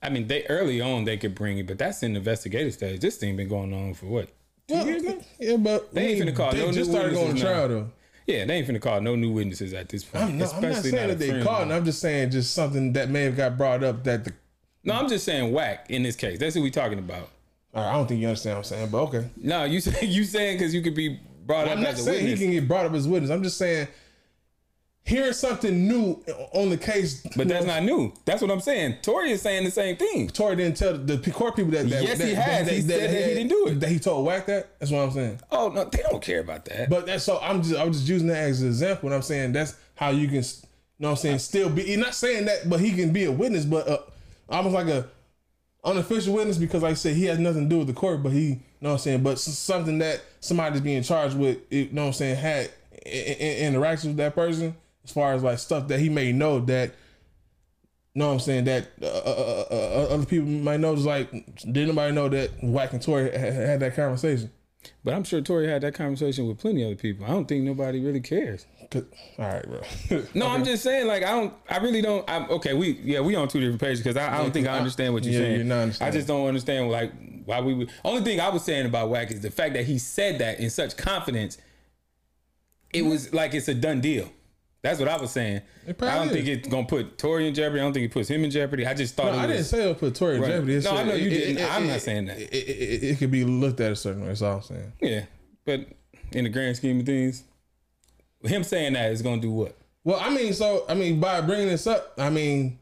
I 0.02 0.10
mean, 0.10 0.28
they 0.28 0.46
early 0.48 0.80
on 0.80 1.04
they 1.04 1.18
could 1.18 1.36
bring 1.36 1.58
it, 1.58 1.68
but 1.68 1.78
that's 1.78 2.04
in 2.04 2.14
the 2.14 2.20
investigative 2.20 2.74
stage. 2.74 3.02
This 3.02 3.18
thing 3.18 3.36
been 3.36 3.50
going 3.50 3.74
on 3.74 3.94
for 3.94 4.06
what? 4.06 4.30
Two 4.68 4.76
Well, 4.76 4.88
years 4.88 5.04
now? 5.04 5.18
Yeah, 5.40 5.58
but 5.58 5.94
They 5.94 6.14
ain't 6.14 6.22
finna 6.24 6.36
call 6.36 6.52
they 6.52 6.66
no 6.66 6.72
just 6.72 6.90
started 6.90 7.14
going 7.14 7.36
to 7.36 7.42
trial 7.42 7.68
though. 7.68 7.92
Yeah, 8.30 8.46
they 8.46 8.58
ain't 8.58 8.68
finna 8.68 8.80
call 8.80 9.02
no 9.02 9.16
new 9.16 9.32
witnesses 9.32 9.74
at 9.74 9.90
this 9.90 10.04
point. 10.04 10.24
I'm 10.24 10.38
not, 10.38 10.54
I'm 10.54 10.62
not 10.62 10.72
especially 10.72 10.92
saying 10.92 11.08
not 11.08 11.18
that 11.18 11.26
they 11.26 11.44
caught. 11.44 11.72
I'm 11.72 11.84
just 11.84 12.00
saying 12.00 12.30
just 12.30 12.54
something 12.54 12.94
that 12.94 13.10
may 13.10 13.24
have 13.24 13.36
got 13.36 13.58
brought 13.58 13.84
up 13.84 14.04
that 14.04 14.24
the. 14.24 14.34
No, 14.84 14.94
I'm 14.94 15.10
just 15.10 15.26
saying 15.26 15.52
Wack 15.52 15.90
in 15.90 16.04
this 16.04 16.16
case. 16.16 16.38
That's 16.38 16.56
what 16.56 16.62
we 16.62 16.70
talking 16.70 17.00
about. 17.00 17.30
Right, 17.74 17.90
I 17.90 17.94
don't 17.94 18.08
think 18.08 18.22
you 18.22 18.28
understand 18.28 18.54
what 18.54 18.60
I'm 18.60 18.64
saying, 18.66 18.90
but 18.92 19.02
okay. 19.06 19.30
No, 19.36 19.64
you 19.64 19.80
say 19.82 20.06
you 20.06 20.24
saying 20.26 20.60
because 20.60 20.76
you 20.76 20.84
could 20.84 20.94
be 20.94 21.20
brought 21.48 21.68
up. 21.68 21.78
I'm 21.78 21.84
not 21.84 21.98
saying 21.98 22.28
he 22.28 22.38
can 22.38 22.52
get 22.52 22.68
brought 22.68 22.86
up 22.86 22.94
as 22.94 23.08
a 23.08 23.10
witness. 23.10 23.32
I'm 23.32 23.42
just 23.42 23.58
saying 23.58 23.88
hearing 25.06 25.34
something 25.34 25.88
new 25.88 26.24
on 26.54 26.70
the 26.70 26.78
case. 26.78 27.26
But 27.36 27.48
that's 27.48 27.66
not 27.66 27.84
new. 27.84 28.14
That's 28.26 28.42
what 28.42 28.52
I'm 28.52 28.60
saying. 28.60 28.98
Tory 29.02 29.32
is 29.32 29.42
saying 29.42 29.64
the 29.64 29.72
same 29.72 29.96
thing. 29.98 30.30
Tory 30.30 30.56
didn't 30.56 30.78
tell 30.78 30.98
the 30.98 31.18
court 31.32 31.56
people 31.56 31.72
that. 31.72 31.90
that 31.90 32.04
Yes, 32.04 32.18
that, 32.20 32.28
he 32.28 32.34
has. 32.36 32.70
He 32.70 32.82
said 32.82 33.12
that 33.12 33.28
he 33.30 33.34
didn't 33.34 33.48
do 33.50 33.68
it. 33.68 33.80
That 33.80 33.90
he 33.90 34.00
told 34.00 34.26
Wack 34.26 34.46
that. 34.48 34.80
That's 34.80 34.92
what 34.92 35.00
I'm 35.00 35.12
saying. 35.12 35.40
Oh 35.52 35.70
no, 35.70 35.86
they 35.86 36.02
don't 36.10 36.22
care 36.22 36.40
about 36.42 36.66
that. 36.66 36.90
But 36.90 37.06
that's 37.06 37.24
so. 37.24 37.40
I'm 37.42 37.62
just. 37.64 37.80
I'm 37.80 37.92
just 37.92 38.08
using 38.08 38.28
that 38.28 38.38
as 38.38 38.62
an 38.62 38.68
example. 38.68 39.10
And 39.10 39.16
I'm 39.16 39.22
saying 39.22 39.54
that's 39.54 39.76
how 39.96 40.10
you 40.10 40.28
can. 40.28 40.36
You 40.36 40.42
know 41.00 41.10
what 41.10 41.12
I'm 41.12 41.18
saying? 41.18 41.40
Still 41.40 41.70
be. 41.70 41.84
He's 41.84 41.98
not 41.98 42.14
saying 42.14 42.46
that, 42.46 42.70
but 42.70 42.80
he 42.80 42.92
can 42.92 43.12
be 43.14 43.24
a 43.26 43.32
witness, 43.32 43.66
but 43.66 43.88
uh, 43.88 44.00
almost 44.50 44.76
like 44.76 44.88
a 44.88 45.08
unofficial 45.84 46.34
witness 46.34 46.58
because, 46.58 46.84
like 46.84 46.92
I 46.92 46.96
said, 46.96 47.16
he 47.16 47.26
has 47.26 47.40
nothing 47.40 47.64
to 47.64 47.70
do 47.70 47.78
with 47.80 47.88
the 47.88 47.94
court, 47.94 48.22
but 48.22 48.32
he. 48.32 48.48
You 48.82 48.86
know 48.86 48.92
what 48.92 48.96
I'm 48.96 49.00
saying? 49.00 49.24
But 49.24 49.40
something 49.40 49.98
that 50.00 50.22
somebody's 50.40 50.82
being 50.82 51.04
charged 51.04 51.38
with. 51.38 51.58
You 51.70 51.90
know 51.92 52.04
what 52.04 52.08
I'm 52.08 52.14
saying? 52.14 52.36
Had 52.38 52.72
i- 53.06 53.10
i- 53.10 53.58
interaction 53.66 54.12
with 54.12 54.18
that 54.18 54.36
person 54.36 54.76
as 55.10 55.14
far 55.14 55.34
as 55.34 55.44
like 55.44 55.58
stuff 55.60 55.88
that 55.88 56.00
he 56.00 56.08
may 56.10 56.32
know 56.32 56.60
that. 56.62 56.90
you 58.14 58.20
Know 58.20 58.28
what 58.28 58.34
I'm 58.34 58.40
saying? 58.40 58.66
That 58.66 58.88
uh, 59.02 59.06
uh, 59.06 59.10
uh, 59.10 59.74
uh, 59.74 60.14
other 60.14 60.26
people 60.26 60.48
might 60.48 60.80
know. 60.80 60.96
Just 60.96 61.08
like, 61.08 61.32
did 61.72 61.88
nobody 61.88 62.14
know 62.14 62.30
that 62.30 62.52
Wack 62.64 62.94
and 62.94 63.02
Tory 63.02 63.32
had, 63.32 63.54
had 63.54 63.80
that 63.80 63.96
conversation? 63.96 64.52
But 65.04 65.14
I'm 65.14 65.24
sure 65.24 65.42
Tory 65.42 65.68
had 65.68 65.82
that 65.82 65.94
conversation 65.94 66.48
with 66.48 66.58
plenty 66.60 66.84
of 66.84 66.88
other 66.88 66.96
people. 66.96 67.26
I 67.26 67.30
don't 67.30 67.48
think 67.48 67.64
nobody 67.66 68.00
really 68.04 68.22
cares. 68.22 68.66
All 68.96 69.02
right, 69.38 69.64
bro. 69.68 69.82
No, 70.34 70.48
I'm 70.48 70.64
just 70.64 70.84
saying, 70.84 71.06
like, 71.08 71.22
I 71.24 71.32
don't, 71.32 71.54
I 71.70 71.78
really 71.78 72.02
don't. 72.02 72.24
I'm 72.30 72.50
okay. 72.52 72.74
We, 72.74 72.92
yeah, 73.04 73.20
we 73.20 73.36
on 73.36 73.48
two 73.48 73.60
different 73.60 73.82
pages 73.82 74.00
because 74.00 74.16
I, 74.16 74.36
I 74.36 74.38
don't 74.42 74.52
think 74.52 74.68
I 74.68 74.78
understand 74.78 75.14
what 75.14 75.24
you're 75.24 75.34
Yeah, 75.34 75.40
saying. 75.40 75.56
you're 75.56 75.66
not 75.66 76.02
I 76.02 76.12
just 76.12 76.28
don't 76.28 76.48
understand, 76.48 76.90
like, 76.92 77.12
why 77.46 77.62
we 77.62 77.74
would. 77.74 77.92
Only 78.06 78.24
thing 78.24 78.40
I 78.40 78.50
was 78.50 78.64
saying 78.64 78.86
about 78.86 79.10
Wack 79.10 79.32
is 79.32 79.42
the 79.42 79.52
fact 79.52 79.74
that 79.74 79.86
he 79.86 79.98
said 80.00 80.40
that 80.40 80.60
in 80.60 80.70
such 80.70 80.96
confidence. 80.98 81.58
It 82.92 83.04
was 83.04 83.32
like 83.34 83.54
it's 83.54 83.68
a 83.68 83.76
done 83.76 84.02
deal. 84.02 84.32
That's 84.82 84.98
what 85.00 85.10
I 85.10 85.18
was 85.18 85.32
saying. 85.32 85.62
I 85.88 85.92
don't 85.92 86.28
is. 86.28 86.34
think 86.34 86.48
it's 86.48 86.68
gonna 86.70 86.88
put 86.88 87.18
Tory 87.18 87.48
in 87.48 87.54
jeopardy. 87.54 87.82
I 87.82 87.84
don't 87.84 87.94
think 87.94 88.06
it 88.06 88.12
puts 88.14 88.30
him 88.30 88.44
in 88.46 88.52
jeopardy. 88.52 88.86
I 88.88 88.94
just 88.94 89.14
thought 89.16 89.26
No, 89.26 89.32
it 89.32 89.36
was, 89.36 89.44
I 89.44 89.48
didn't 89.48 89.66
say 89.66 89.82
it'll 89.82 89.96
put 89.96 90.16
Tory 90.16 90.36
in 90.36 90.42
Right. 90.42 90.52
jeopardy. 90.52 90.76
It's 90.76 90.86
No, 90.86 90.92
I 90.92 91.04
know 91.04 91.14
you 91.16 91.28
it- 91.28 91.30
didn't. 91.32 91.58
it- 91.58 91.70
I'm 91.72 91.84
it- 91.84 91.88
not 91.88 92.02
saying 92.02 92.26
that. 92.28 92.38
It, 92.40 92.54
it, 92.54 92.70
it, 92.70 93.04
it 93.04 93.18
could 93.20 93.32
be 93.32 93.44
looked 93.44 93.80
at 93.82 93.92
a 93.92 93.96
certain 93.96 94.22
way. 94.22 94.28
That's 94.30 94.42
all 94.42 94.56
I'm 94.58 94.62
saying. 94.62 94.94
Yeah, 95.02 95.26
but 95.66 95.86
in 96.32 96.46
the 96.46 96.50
grand 96.50 96.78
scheme 96.78 97.02
of 97.02 97.06
things, 97.06 97.44
him 98.44 98.64
saying 98.64 98.94
that 98.94 99.12
is 99.12 99.22
gonna 99.22 99.42
do 99.42 99.52
what? 99.52 99.76
Well, 100.06 100.20
I 100.22 100.30
mean, 100.30 100.54
so 100.54 100.86
I 100.88 100.94
mean, 100.94 101.20
by 101.20 101.42
bringing 101.42 101.68
this 101.68 101.86
up, 101.86 102.14
I 102.18 102.30
mean, 102.30 102.80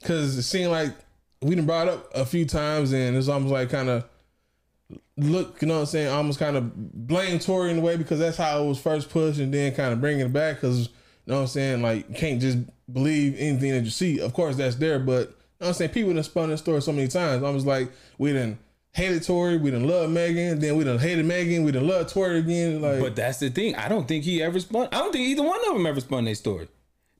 because 0.00 0.36
it 0.36 0.42
seemed 0.42 0.72
like 0.72 0.94
we 1.42 1.54
done 1.54 1.66
brought 1.66 1.86
up 1.86 2.10
a 2.12 2.26
few 2.26 2.44
times, 2.44 2.92
and 2.92 3.16
it's 3.16 3.28
almost 3.28 3.52
like 3.52 3.70
kind 3.70 3.88
of 3.88 4.04
look, 5.16 5.62
you 5.62 5.68
know 5.68 5.74
what 5.74 5.80
I'm 5.80 5.86
saying, 5.86 6.08
almost 6.08 6.38
kind 6.38 6.56
of 6.56 6.72
blame 7.06 7.38
Tory 7.38 7.70
in 7.70 7.78
a 7.78 7.80
way 7.80 7.96
because 7.96 8.18
that's 8.18 8.36
how 8.36 8.62
it 8.64 8.66
was 8.68 8.78
first 8.80 9.10
pushed, 9.10 9.38
and 9.38 9.54
then 9.54 9.72
kind 9.74 9.92
of 9.92 10.00
bringing 10.00 10.26
it 10.26 10.32
back 10.32 10.56
because 10.56 10.88
know 11.32 11.36
what 11.36 11.40
I'm 11.42 11.46
saying, 11.48 11.82
like 11.82 12.08
you 12.08 12.14
can't 12.14 12.40
just 12.40 12.58
believe 12.92 13.34
anything 13.38 13.72
that 13.72 13.84
you 13.84 13.90
see. 13.90 14.20
Of 14.20 14.32
course, 14.32 14.56
that's 14.56 14.76
there, 14.76 14.98
but 14.98 15.12
you 15.12 15.16
know 15.16 15.32
what 15.58 15.68
I'm 15.68 15.74
saying, 15.74 15.90
people 15.90 16.14
done 16.14 16.22
spun 16.22 16.50
this 16.50 16.60
story 16.60 16.82
so 16.82 16.92
many 16.92 17.08
times. 17.08 17.42
I 17.42 17.50
was 17.50 17.66
like 17.66 17.90
we 18.18 18.32
done 18.32 18.58
hated 18.96 19.22
Tory, 19.24 19.58
we 19.58 19.70
didn't 19.70 19.86
love 19.86 20.10
Megan, 20.10 20.58
then 20.58 20.76
we 20.76 20.84
done 20.84 20.98
hated 20.98 21.26
Megan, 21.26 21.64
we 21.64 21.72
didn't 21.72 21.86
love 21.86 22.10
Tory 22.10 22.38
again. 22.38 22.80
Like, 22.80 23.00
But 23.00 23.14
that's 23.14 23.38
the 23.38 23.50
thing. 23.50 23.74
I 23.74 23.88
don't 23.88 24.08
think 24.08 24.24
he 24.24 24.42
ever 24.42 24.58
spun. 24.58 24.88
I 24.90 24.98
don't 24.98 25.12
think 25.12 25.28
either 25.28 25.42
one 25.42 25.60
of 25.68 25.74
them 25.74 25.86
ever 25.86 26.00
spun 26.00 26.24
their 26.24 26.34
story. 26.34 26.68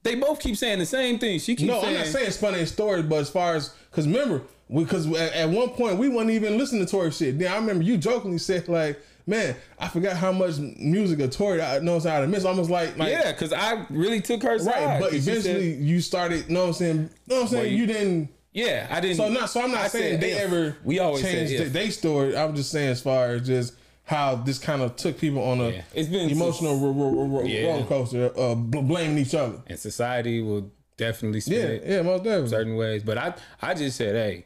They 0.01 0.15
both 0.15 0.39
keep 0.39 0.57
saying 0.57 0.79
the 0.79 0.85
same 0.85 1.19
thing. 1.19 1.37
She 1.39 1.55
keeps 1.55 1.67
no, 1.67 1.81
saying, 1.81 1.97
I'm 1.97 2.03
not 2.03 2.07
saying 2.07 2.31
spun 2.31 2.53
their 2.53 2.65
stories, 2.65 3.05
but 3.05 3.19
as 3.19 3.29
far 3.29 3.55
as 3.55 3.69
because 3.91 4.07
remember, 4.07 4.41
because 4.73 5.05
at, 5.11 5.33
at 5.33 5.49
one 5.49 5.69
point 5.69 5.99
we 5.99 6.09
weren't 6.09 6.31
even 6.31 6.57
listening 6.57 6.83
to 6.85 6.91
Tory 6.91 7.11
shit. 7.11 7.37
Then 7.37 7.51
I 7.51 7.57
remember 7.57 7.83
you 7.83 7.97
jokingly 7.97 8.39
said 8.39 8.67
like, 8.67 8.99
"Man, 9.27 9.55
I 9.77 9.87
forgot 9.89 10.15
how 10.17 10.31
much 10.31 10.57
music 10.57 11.19
of 11.19 11.29
Tory 11.31 11.61
I 11.61 11.79
know 11.79 11.99
how 11.99 12.21
to 12.21 12.27
miss." 12.27 12.45
Almost 12.45 12.69
like, 12.69 12.97
like 12.97 13.11
yeah, 13.11 13.31
because 13.31 13.53
I 13.53 13.85
really 13.89 14.21
took 14.21 14.41
her 14.43 14.57
side. 14.57 14.73
right. 14.85 14.99
But 14.99 15.11
'cause 15.11 15.25
she 15.25 15.31
eventually 15.31 15.73
said- 15.75 15.83
you 15.83 16.01
started. 16.01 16.49
Know 16.49 16.61
what 16.61 16.67
I'm 16.67 16.73
saying? 16.73 17.09
Know 17.27 17.35
what 17.35 17.41
I'm 17.43 17.47
saying? 17.49 17.63
Well, 17.63 17.71
you, 17.71 17.77
you- 17.77 17.85
didn't. 17.87 18.29
yeah, 18.53 18.87
I 18.89 18.99
didn't. 19.01 19.17
So 19.17 19.29
not. 19.29 19.49
So 19.49 19.61
I'm 19.61 19.71
not 19.71 19.81
I 19.81 19.87
saying 19.89 20.19
they 20.21 20.31
if. 20.31 20.39
ever. 20.39 20.77
We 20.83 20.99
always 20.99 21.21
changed 21.21 21.51
said 21.51 21.67
if. 21.67 21.73
their 21.73 21.91
story. 21.91 22.35
I'm 22.37 22.55
just 22.55 22.71
saying 22.71 22.89
as 22.89 23.01
far 23.01 23.27
as 23.33 23.45
just 23.45 23.73
how 24.03 24.35
this 24.35 24.57
kind 24.57 24.81
of 24.81 24.95
took 24.95 25.19
people 25.19 25.43
on 25.43 25.59
a 25.59 25.83
It's 25.93 26.07
been 26.07 26.29
emotional 26.29 26.79
ro- 26.79 26.91
ro- 26.93 27.25
ro- 27.27 27.43
Yeah. 27.43 27.67
roller 27.67 27.85
coaster, 27.85 28.31
uh, 28.39 28.55
bl- 28.55 28.79
blaming 28.79 29.17
each 29.17 29.35
other. 29.35 29.59
and 29.67 29.77
society 29.77 30.41
will 30.41 30.71
definitely 30.95 31.41
spin 31.41 31.55
Yeah, 31.59 31.65
it 31.67 31.83
yeah, 31.85 32.01
most 32.03 32.23
definitely. 32.23 32.49
certain 32.49 32.75
ways. 32.77 33.03
But 33.03 33.17
I, 33.17 33.33
I 33.61 33.73
just 33.73 33.97
said, 33.97 34.15
hey, 34.15 34.45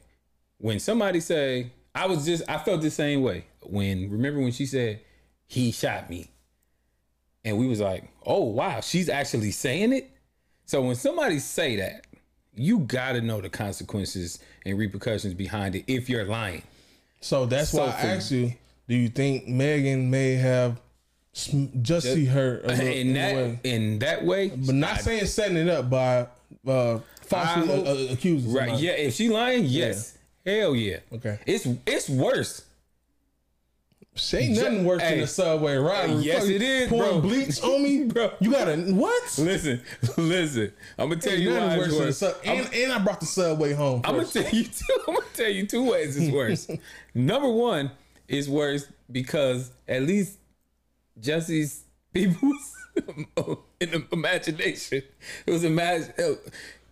when 0.58 0.80
somebody 0.80 1.20
say, 1.20 1.72
I 1.94 2.08
was 2.08 2.26
just, 2.26 2.42
I 2.50 2.58
felt 2.58 2.82
the 2.82 2.90
same 2.90 3.22
way. 3.22 3.46
When 3.64 4.10
remember 4.10 4.40
when 4.42 4.52
she 4.52 4.66
said 4.66 5.02
he 5.48 5.72
shot 5.72 6.10
me, 6.10 6.32
and 7.44 7.58
we 7.58 7.68
was 7.68 7.80
like, 7.80 8.06
oh 8.26 8.44
wow, 8.46 8.82
she's 8.82 9.10
actually 9.10 9.52
saying 9.52 9.94
it. 9.94 10.10
So 10.66 10.82
when 10.82 10.96
somebody 10.96 11.40
say 11.40 11.76
that, 11.78 12.06
you 12.54 12.80
got 12.80 13.14
to 13.14 13.22
know 13.22 13.42
the 13.42 13.50
consequences 13.50 14.40
and 14.66 14.78
repercussions 14.78 15.34
behind 15.34 15.76
it 15.76 15.84
if 15.88 16.10
you're 16.10 16.26
lying. 16.26 16.64
So 17.20 17.46
that's 17.46 17.70
So 17.72 17.80
why 17.80 17.88
I 17.88 18.06
asked 18.16 18.32
you: 18.32 18.54
Do 18.88 18.96
you 18.96 19.10
think 19.10 19.48
Megan 19.48 20.10
may 20.10 20.34
have 20.36 20.80
sm- 21.34 21.82
just 21.82 22.12
see 22.14 22.26
her 22.26 22.62
little, 22.66 22.86
in 22.88 23.08
in 23.10 23.14
that 23.14 23.36
way? 23.36 23.60
in 23.64 24.00
that 24.00 24.26
way, 24.26 24.48
but 24.50 24.76
not 24.76 25.02
saying 25.02 25.26
setting 25.26 25.58
it 25.58 25.70
up 25.70 25.90
by 25.90 26.28
uh, 26.68 27.00
falsely 27.22 27.74
I 27.74 27.78
uh, 27.78 28.14
accusing 28.14 28.52
Right? 28.54 28.68
somebody. 28.70 28.86
Yeah. 28.86 28.92
If 28.94 29.14
she 29.16 29.30
lying, 29.30 29.66
yes. 29.66 30.18
Hell 30.46 30.76
yeah. 30.76 30.98
Okay. 31.14 31.38
It's 31.46 31.68
it's 31.86 32.10
worse. 32.10 32.66
She 34.16 34.38
ain't 34.38 34.56
nothing 34.58 34.84
worse 34.84 35.02
than 35.02 35.14
Hey. 35.14 35.20
a 35.22 35.28
subway 35.28 35.76
robbery. 35.78 36.16
Yes, 36.22 36.46
it 36.46 36.62
is, 36.62 36.90
pouring 36.90 37.22
bro. 37.22 37.22
bleach 37.22 37.62
on 37.64 37.82
me, 37.84 38.04
Bro. 38.08 38.34
You 38.42 38.52
gotta 38.52 38.76
what? 38.94 39.24
Listen, 39.38 39.82
listen. 40.18 40.74
I'm 41.00 41.08
gonna 41.10 41.22
tell 41.22 41.34
you 41.38 41.52
why 41.52 41.78
worse 41.78 41.88
it's 41.88 41.94
than 41.96 42.02
a 42.02 42.06
worse. 42.06 42.18
sub- 42.18 42.36
I'm, 42.46 42.58
and, 42.66 42.74
and 42.74 42.92
I 42.92 43.00
brought 43.00 43.20
the 43.22 43.26
subway 43.26 43.72
home. 43.74 44.02
I'm 44.04 44.16
gonna 44.16 44.28
tell 44.28 44.44
you 44.50 44.66
two. 44.66 44.86
I'm 45.08 45.16
gonna 45.16 45.28
tell 45.34 45.50
you 45.50 45.66
two 45.66 45.90
ways 45.90 46.18
it's 46.18 46.32
worse. 46.34 46.70
Number 47.16 47.50
one 47.50 47.92
is 48.28 48.50
worse 48.50 48.86
because 49.10 49.72
at 49.88 50.04
least 50.04 50.38
Jussie's 51.20 51.84
people's 52.14 52.76
in 53.80 53.92
the 53.92 54.06
imagination. 54.12 55.04
It 55.46 55.52
was 55.52 55.64
imag- 55.64 56.38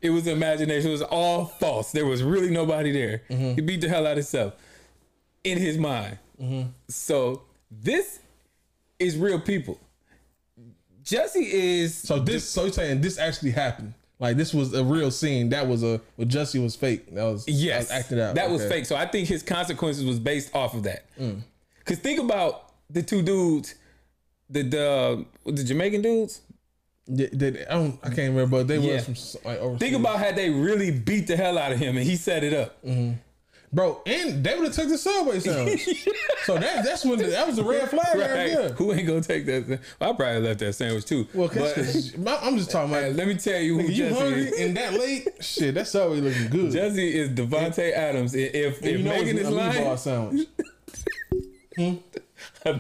It 0.01 0.09
was 0.11 0.25
imagination. 0.27 0.87
It 0.87 0.91
was 0.93 1.01
all 1.01 1.45
false. 1.45 1.91
There 1.91 2.05
was 2.05 2.23
really 2.23 2.49
nobody 2.49 2.91
there. 2.93 3.23
Mm-hmm. 3.29 3.55
He 3.55 3.61
beat 3.61 3.81
the 3.81 3.89
hell 3.89 4.05
out 4.07 4.11
of 4.13 4.17
himself 4.19 4.53
in 5.43 5.57
his 5.57 5.77
mind. 5.77 6.17
Mm-hmm. 6.41 6.69
So 6.87 7.43
this 7.71 8.19
is 8.99 9.17
real 9.17 9.39
people. 9.39 9.79
Jussie 11.03 11.49
is 11.51 11.95
So 11.95 12.19
this, 12.19 12.47
so 12.47 12.63
you're 12.65 12.73
saying 12.73 13.01
this 13.01 13.17
actually 13.17 13.51
happened? 13.51 13.93
Like 14.19 14.35
this 14.37 14.53
was 14.53 14.73
a 14.73 14.83
real 14.83 15.11
scene. 15.11 15.49
That 15.49 15.67
was 15.67 15.81
a 15.83 16.01
what 16.17 16.27
Jussie 16.27 16.61
was 16.61 16.75
fake. 16.75 17.13
That 17.15 17.23
was 17.23 17.47
Yes, 17.47 17.87
that 17.87 17.95
was 17.95 18.03
acted 18.03 18.19
out. 18.19 18.35
That 18.35 18.49
was 18.49 18.61
Okay. 18.61 18.69
Mm. 18.69 18.73
fake. 18.79 18.85
So 18.85 18.95
I 18.95 19.05
think 19.05 19.27
his 19.27 19.41
consequences 19.43 20.03
was 20.05 20.19
based 20.19 20.53
off 20.53 20.73
of 20.75 20.83
that. 20.83 21.05
Cause 21.85 21.97
think 21.97 22.19
about 22.19 22.73
the 22.89 23.01
two 23.01 23.21
dudes, 23.21 23.75
the 24.49 24.63
the 24.63 25.25
the 25.45 25.63
Jamaican 25.63 26.01
dudes. 26.01 26.41
I 27.09 27.13
don't. 27.69 27.97
I 28.03 28.07
can't 28.09 28.17
remember, 28.35 28.45
but 28.47 28.67
they 28.67 28.77
Yeah. 28.77 29.01
was 29.07 29.35
from 29.39 29.49
like 29.49 29.59
overseas. 29.59 29.79
Think 29.79 29.95
about 29.99 30.19
how 30.19 30.31
they 30.31 30.49
really 30.51 30.91
beat 30.91 31.25
the 31.25 31.35
hell 31.37 31.57
out 31.57 31.71
of 31.71 31.79
him, 31.79 31.97
and 31.97 32.05
he 32.05 32.17
set 32.17 32.43
it 32.43 32.53
up. 32.53 32.77
Bro. 33.71 34.01
And 34.07 34.43
they 34.43 34.55
would 34.55 34.65
have 34.65 34.75
took 34.75 34.89
the 34.89 34.97
subway 34.97 35.39
sandwich. 35.39 35.87
so 36.45 36.57
that 36.57 36.83
that's 36.83 37.05
when 37.05 37.19
the, 37.19 37.27
that 37.27 37.45
was 37.45 37.59
a 37.59 37.63
red 37.63 37.87
flag 37.89 38.03
right, 38.15 38.19
Right? 38.19 38.27
there. 38.47 38.69
Who 38.73 38.91
ain't 38.93 39.05
gonna 39.07 39.21
take 39.21 39.45
that? 39.45 39.67
Well, 39.99 40.11
I 40.11 40.13
probably 40.15 40.39
left 40.41 40.59
that 40.61 40.73
sandwich 40.73 41.05
too. 41.05 41.27
Well, 41.35 41.49
But- 41.49 41.75
cause, 41.75 42.11
cause 42.15 42.15
I'm 42.41 42.57
just 42.57 42.71
talking 42.71 42.89
about. 42.91 43.03
Hey, 43.03 43.13
let 43.13 43.27
me 43.27 43.35
tell 43.35 43.59
you 43.59 43.77
who 43.79 43.87
Nigga, 43.87 43.95
you 43.95 44.13
hungry 44.15 44.41
is. 44.47 44.59
and 44.59 44.75
that 44.77 44.93
late? 44.93 45.27
Shit, 45.41 45.75
that 45.75 45.87
subway 45.87 46.19
looking 46.19 46.47
good. 46.49 46.71
Jussie 46.73 47.11
is 47.11 47.29
Davante 47.29 47.91
Adams. 47.93 48.33
If 48.33 48.55
if, 48.55 48.83
if 48.83 48.91
you 48.91 48.97
know 49.03 49.11
Megan 49.11 49.37
is 49.37 49.49
lying, 49.49 49.97
sandwich. 49.97 50.47
Hmm? 51.77 51.95
That's 52.63 52.79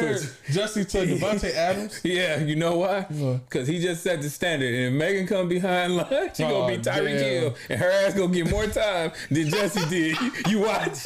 what 0.00 0.20
Jussie 0.48 0.88
to 0.90 1.06
Davante 1.06 1.52
Adams. 1.54 2.00
Yeah, 2.04 2.40
you 2.40 2.56
know 2.56 2.78
why? 2.78 3.02
Because 3.48 3.68
he 3.68 3.80
just 3.80 4.02
set 4.02 4.22
the 4.22 4.30
standard, 4.30 4.74
and 4.74 4.94
if 4.94 4.98
Megan 4.98 5.26
come 5.26 5.48
behind 5.48 5.96
line, 5.96 6.30
she 6.34 6.42
gonna 6.42 6.54
Oh, 6.54 6.68
be 6.68 6.78
Tyreek. 6.78 7.18
Hill, 7.20 7.54
and 7.68 7.80
her 7.80 7.90
ass 7.90 8.14
gonna 8.14 8.32
get 8.32 8.50
more 8.50 8.66
time 8.66 9.12
than 9.30 9.48
Jussie 9.48 9.88
did. 9.90 10.16
You 10.50 10.60
watch. 10.60 11.04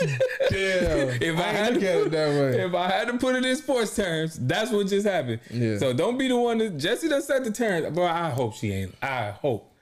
Damn. 0.50 1.22
if 1.22 1.36
I, 1.38 1.40
I 1.40 1.52
had 1.52 1.74
to 1.74 1.88
at 1.88 1.96
it 1.96 2.02
put, 2.04 2.12
that 2.12 2.28
way. 2.28 2.60
if 2.62 2.74
I 2.74 2.88
had 2.90 3.08
to 3.08 3.18
put 3.18 3.34
it 3.36 3.44
in 3.44 3.56
sports 3.56 3.96
terms, 3.96 4.38
that's 4.40 4.70
what 4.70 4.86
just 4.86 5.06
happened. 5.06 5.40
Yeah. 5.50 5.78
So 5.78 5.92
don't 5.92 6.18
be 6.18 6.28
the 6.28 6.36
one 6.36 6.58
that 6.58 6.76
Jussie 6.76 7.08
done 7.08 7.22
set 7.22 7.44
the 7.44 7.50
terms. 7.50 7.94
Bro, 7.94 8.06
I 8.06 8.30
hope 8.30 8.54
she 8.54 8.72
ain't. 8.72 8.94
I 9.02 9.30
hope 9.30 9.72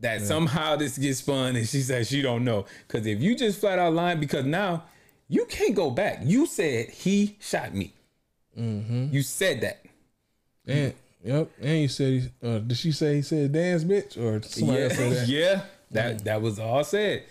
that 0.00 0.20
somehow 0.20 0.76
this 0.76 0.98
gets 0.98 1.20
spun 1.20 1.56
and 1.56 1.66
she 1.68 1.80
says 1.80 2.08
she 2.08 2.20
don't 2.20 2.44
know. 2.44 2.66
Because 2.86 3.06
if 3.06 3.20
you 3.20 3.34
just 3.36 3.60
flat 3.60 3.78
out 3.78 3.94
lying, 3.94 4.20
because 4.20 4.44
now 4.44 4.84
you 5.28 5.46
can't 5.46 5.74
go 5.74 5.90
back. 5.90 6.20
You 6.22 6.46
said 6.46 6.90
he 6.90 7.36
shot 7.40 7.74
me. 7.74 7.92
Mm-hmm. 8.58 9.08
You 9.12 9.22
said 9.22 9.60
that. 9.62 9.82
And 10.66 10.94
yep. 11.22 11.50
And 11.60 11.82
you 11.82 11.88
said, 11.88 12.12
he, 12.12 12.48
uh, 12.48 12.58
did 12.58 12.76
she 12.76 12.92
say 12.92 13.16
he 13.16 13.22
said 13.22 13.52
dance 13.52 13.84
bitch 13.84 14.16
or 14.16 14.42
somebody 14.42 14.78
yeah, 14.78 14.84
else 14.84 14.96
said 14.96 15.12
that? 15.12 15.28
yeah. 15.28 15.62
That 15.90 16.24
that 16.24 16.42
was 16.42 16.58
all 16.58 16.82
said. 16.84 17.24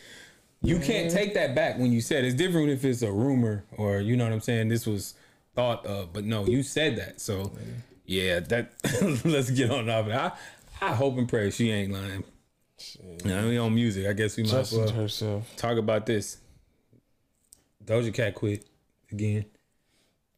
You 0.61 0.79
can't 0.79 1.11
take 1.11 1.33
that 1.33 1.53
back 1.53 1.77
when 1.77 1.91
you 1.91 1.99
said 1.99 2.23
it's 2.23 2.35
different 2.35 2.69
if 2.69 2.85
it's 2.85 3.01
a 3.01 3.11
rumor 3.11 3.65
or 3.75 3.99
you 3.99 4.15
know 4.15 4.23
what 4.23 4.31
I'm 4.31 4.39
saying. 4.39 4.69
This 4.69 4.85
was 4.85 5.13
thought 5.55 5.85
of, 5.85 6.13
but 6.13 6.23
no, 6.23 6.45
you 6.45 6.63
said 6.63 6.95
that. 6.97 7.19
So 7.19 7.51
yeah, 8.05 8.39
that 8.39 8.71
let's 9.25 9.49
get 9.49 9.71
on 9.71 9.89
off. 9.89 10.07
it. 10.07 10.13
I 10.13 10.31
I 10.81 10.93
hope 10.93 11.17
and 11.17 11.27
pray 11.27 11.49
she 11.51 11.69
ain't 11.71 11.91
lying. 11.91 12.23
I 13.25 13.27
mean, 13.27 13.57
on 13.57 13.75
music, 13.75 14.07
I 14.07 14.13
guess 14.13 14.35
we 14.35 14.43
might 14.43 14.53
as 14.53 14.73
well 14.73 14.89
herself. 14.89 15.53
talk 15.55 15.77
about 15.77 16.05
this. 16.05 16.37
Doja 17.85 18.13
Cat 18.13 18.35
quit 18.35 18.65
again. 19.11 19.45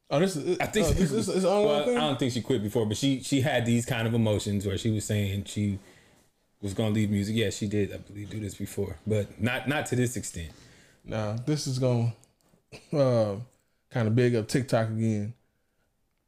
Oh, 0.09 0.19
this 0.19 0.35
is. 0.35 0.59
I 0.59 0.65
think 0.67 0.87
oh, 0.87 0.91
this, 0.91 1.11
this 1.11 1.27
is 1.27 1.43
the 1.43 1.49
only 1.49 1.65
well, 1.65 1.85
thing. 1.85 1.97
I 1.97 2.01
don't 2.01 2.19
think 2.19 2.33
she 2.33 2.41
quit 2.41 2.61
before, 2.61 2.85
but 2.85 2.97
she 2.97 3.21
she 3.21 3.41
had 3.41 3.65
these 3.65 3.85
kind 3.85 4.07
of 4.07 4.13
emotions 4.13 4.65
where 4.65 4.77
she 4.77 4.91
was 4.91 5.05
saying 5.05 5.45
she 5.45 5.79
was 6.61 6.73
gonna 6.73 6.91
leave 6.91 7.09
music. 7.09 7.35
Yeah, 7.35 7.49
she 7.49 7.67
did, 7.67 7.93
I 7.93 7.97
believe, 7.97 8.29
do 8.29 8.39
this 8.39 8.55
before, 8.55 8.97
but 9.07 9.41
not 9.41 9.67
not 9.67 9.87
to 9.87 9.95
this 9.95 10.15
extent. 10.15 10.51
Nah, 11.03 11.37
this 11.45 11.67
is 11.67 11.79
going 11.79 12.13
to 12.91 12.97
uh, 12.99 13.35
kind 13.91 14.07
of 14.07 14.15
big 14.15 14.35
up 14.35 14.47
TikTok 14.47 14.89
again. 14.89 15.33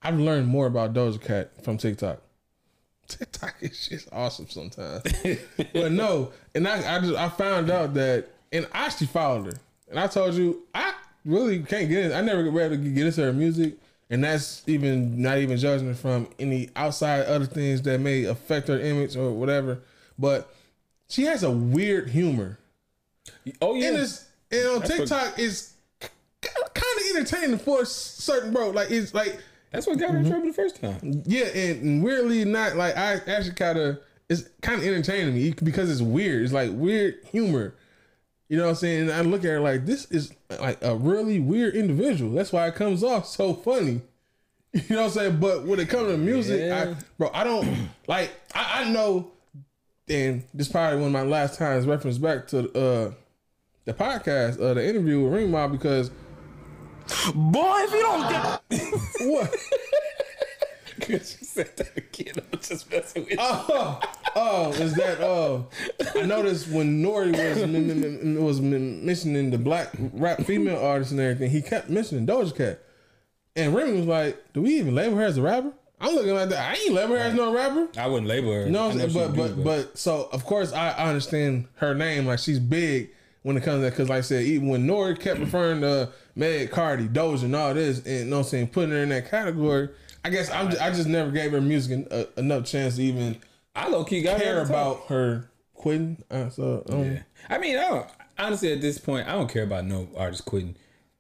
I've 0.02 0.20
learned 0.20 0.48
more 0.48 0.68
about 0.68 0.94
Doja 0.94 1.22
Cat 1.22 1.64
from 1.64 1.78
TikTok. 1.78 2.22
TikTok 3.08 3.56
is 3.62 3.88
just 3.88 4.10
awesome 4.12 4.50
sometimes. 4.50 5.04
but 5.74 5.92
no, 5.92 6.32
and 6.54 6.68
I 6.68 6.96
I, 6.96 7.00
just, 7.00 7.16
I 7.16 7.30
found 7.30 7.70
out 7.70 7.94
that, 7.94 8.28
and 8.52 8.68
I 8.72 8.86
actually 8.86 9.08
followed 9.08 9.54
her, 9.54 9.60
and 9.90 10.00
I 10.00 10.08
told 10.08 10.34
you 10.34 10.64
I 10.74 10.94
really 11.26 11.60
can't 11.60 11.90
get 11.90 12.06
in. 12.06 12.14
I 12.14 12.22
never 12.22 12.44
get 12.44 12.70
to 12.70 12.78
get 12.78 13.06
into 13.06 13.22
her 13.24 13.34
music, 13.34 13.78
and 14.10 14.24
that's 14.24 14.64
even 14.68 15.22
not 15.22 15.38
even 15.40 15.58
judging 15.58 15.88
her 15.88 15.94
from 15.94 16.28
any 16.40 16.70
outside 16.76 17.26
other 17.26 17.46
things 17.46 17.82
that 17.84 18.00
may 18.00 18.26
affect 18.26 18.68
her 18.68 18.80
image 18.80 19.16
or 19.16 19.32
whatever. 19.32 19.80
But 20.18 20.54
she 21.10 21.24
has 21.24 21.44
a 21.44 21.52
weird 21.52 22.10
humor. 22.10 22.60
Oh 23.62 23.76
yeah, 23.76 23.90
and 23.90 23.98
it's 23.98 24.26
and 24.52 24.68
on 24.68 24.80
That's 24.80 24.96
TikTok 24.96 25.34
it's 25.38 25.74
kind 26.42 27.00
of 27.00 27.16
entertaining 27.16 27.60
for 27.60 27.82
a 27.82 27.86
certain 27.86 28.54
bro. 28.54 28.70
Like 28.70 28.92
it's 28.92 29.14
like 29.14 29.40
that's 29.72 29.88
what 29.88 30.00
got 30.00 30.12
her 30.12 30.18
in 30.18 30.24
mm-hmm. 30.24 30.32
trouble 30.32 30.48
the 30.48 30.54
first 30.54 30.82
time. 30.82 31.24
Yeah, 31.26 31.46
and 31.46 32.04
weirdly 32.04 32.46
not 32.46 32.76
like 32.76 32.96
I 32.98 33.14
actually 33.28 33.56
kind 33.56 33.78
of 33.78 34.00
it's 34.30 34.44
kind 34.62 34.82
of 34.82 34.88
entertaining 34.88 35.34
me 35.34 35.54
because 35.64 35.90
it's 35.90 36.02
weird. 36.02 36.44
It's 36.44 36.54
like 36.54 36.72
weird 36.74 37.20
humor. 37.32 37.76
You 38.50 38.58
know 38.58 38.64
what 38.64 38.70
I'm 38.72 38.76
saying? 38.76 39.02
And 39.04 39.12
I 39.12 39.22
look 39.22 39.44
at 39.44 39.50
her 39.50 39.60
like 39.60 39.86
this 39.86 40.10
is 40.12 40.34
like 40.50 40.78
a 40.82 40.96
really 40.96 41.40
weird 41.40 41.76
individual. 41.76 42.32
That's 42.32 42.52
why 42.54 42.68
it 42.68 42.76
comes 42.76 43.04
off 43.04 43.26
so 43.28 43.54
funny. 43.54 44.02
You 44.74 44.84
know 44.90 44.98
what 44.98 45.06
I'm 45.06 45.12
saying? 45.12 45.40
But 45.40 45.64
when 45.66 45.80
it 45.80 45.90
comes 45.90 46.12
to 46.12 46.18
music, 46.18 46.60
Yeah. 46.60 46.94
I, 46.96 47.04
bro, 47.18 47.32
I 47.34 47.44
don't 47.44 47.90
like. 48.08 48.30
I, 48.54 48.82
I 48.84 48.90
know, 48.90 49.32
and 50.08 50.44
this 50.54 50.68
is 50.68 50.72
probably 50.72 50.98
one 50.98 51.08
of 51.08 51.14
my 51.14 51.24
last 51.24 51.58
times 51.58 51.88
reference 51.88 52.18
back 52.20 52.48
to 52.50 52.70
uh 52.78 53.12
the 53.86 53.94
podcast, 53.94 54.62
uh, 54.62 54.74
the 54.76 54.88
interview 54.88 55.24
with 55.24 55.34
Ring 55.34 55.50
Mob 55.50 55.72
because, 55.72 56.10
boy, 57.34 57.76
if 57.78 57.92
you 57.94 58.02
don't 58.02 58.30
get 58.30 58.62
what. 59.22 59.56
Said 61.58 61.76
that 61.78 61.98
again. 61.98 62.34
I'm 62.54 62.60
just 62.60 62.90
messing 62.92 63.24
with 63.24 63.32
you. 63.32 63.38
Oh, 63.40 64.00
oh, 64.36 64.72
is 64.74 64.94
that? 64.96 65.20
Oh, 65.22 65.68
I 66.16 66.22
noticed 66.22 66.70
when 66.70 67.02
Nori 67.04 67.32
was 67.32 67.64
m- 67.64 67.76
m- 68.38 68.44
was 68.44 68.60
m- 68.60 69.06
mentioning 69.06 69.50
the 69.50 69.58
black 69.58 69.90
rap 70.14 70.42
female 70.44 70.78
artists 70.78 71.12
and 71.12 71.20
everything, 71.20 71.50
he 71.50 71.62
kept 71.62 71.90
mentioning 71.90 72.28
Doja 72.28 72.56
Cat, 72.56 72.80
and 73.56 73.74
Remy 73.74 73.98
was 73.98 74.06
like, 74.06 74.54
"Do 74.54 74.62
we 74.62 74.78
even 74.78 74.94
label 74.94 75.18
her 75.18 75.24
as 75.26 75.38
a 75.38 75.42
rapper?" 75.42 75.74
I'm 76.00 76.14
looking 76.14 76.36
like 76.36 76.50
that. 76.50 76.74
I 76.74 76.80
ain't 76.80 76.94
label 76.94 77.16
her 77.16 77.22
as 77.22 77.34
no 77.34 77.52
rapper. 77.52 77.88
I 78.00 78.06
wouldn't 78.06 78.28
label 78.28 78.54
her. 78.54 78.68
No, 78.70 78.92
but 78.96 79.14
but, 79.14 79.36
but 79.36 79.64
but 79.64 79.98
so 79.98 80.30
of 80.32 80.46
course 80.46 80.72
I, 80.74 80.90
I 80.92 81.08
understand 81.10 81.68
her 81.78 81.96
name. 81.96 82.28
Like 82.28 82.38
she's 82.38 82.60
big 82.60 83.10
when 83.42 83.58
it 83.58 83.64
comes 83.64 83.78
to 83.78 83.82
that. 83.82 83.92
because 83.94 84.10
like 84.10 84.20
I 84.20 84.22
said, 84.22 84.44
even 84.44 84.68
when 84.70 84.86
Nori 84.86 85.20
kept 85.20 85.40
referring 85.40 85.82
to 85.82 86.12
Meg, 86.36 86.70
Cardi, 86.70 87.08
Doja, 87.08 87.46
and 87.46 87.56
all 87.56 87.74
this, 87.74 87.98
and 88.06 88.08
you 88.08 88.26
know 88.26 88.38
what 88.38 88.46
I'm 88.46 88.50
saying, 88.50 88.68
putting 88.68 88.92
her 88.92 88.98
in 89.02 89.10
that 89.10 89.28
category. 89.32 89.90
I 90.28 90.30
guess 90.30 90.52
I'm 90.52 90.70
just, 90.70 90.82
I 90.82 90.92
just 90.92 91.08
never 91.08 91.32
gave 91.32 91.54
her 91.54 91.62
music 91.62 91.94
en- 91.94 92.08
uh, 92.12 92.26
enough 92.36 92.66
chance 92.66 92.98
to 92.98 93.02
even 93.04 93.38
I 93.74 93.88
low 93.88 94.04
key 94.04 94.22
got 94.22 94.42
care 94.42 94.62
about 94.62 95.06
her 95.08 95.50
quitting. 95.74 96.22
Uh, 96.30 96.50
so 96.50 96.84
um, 96.90 97.04
Yeah. 97.04 97.20
I 97.50 97.58
mean, 97.58 97.78
I 97.78 97.88
don't 97.88 98.08
honestly 98.38 98.74
at 98.74 98.82
this 98.82 98.98
point, 98.98 99.26
I 99.26 99.32
don't 99.32 99.50
care 99.50 99.64
about 99.64 99.86
no 99.86 100.10
artist 100.18 100.44
quitting. 100.44 100.76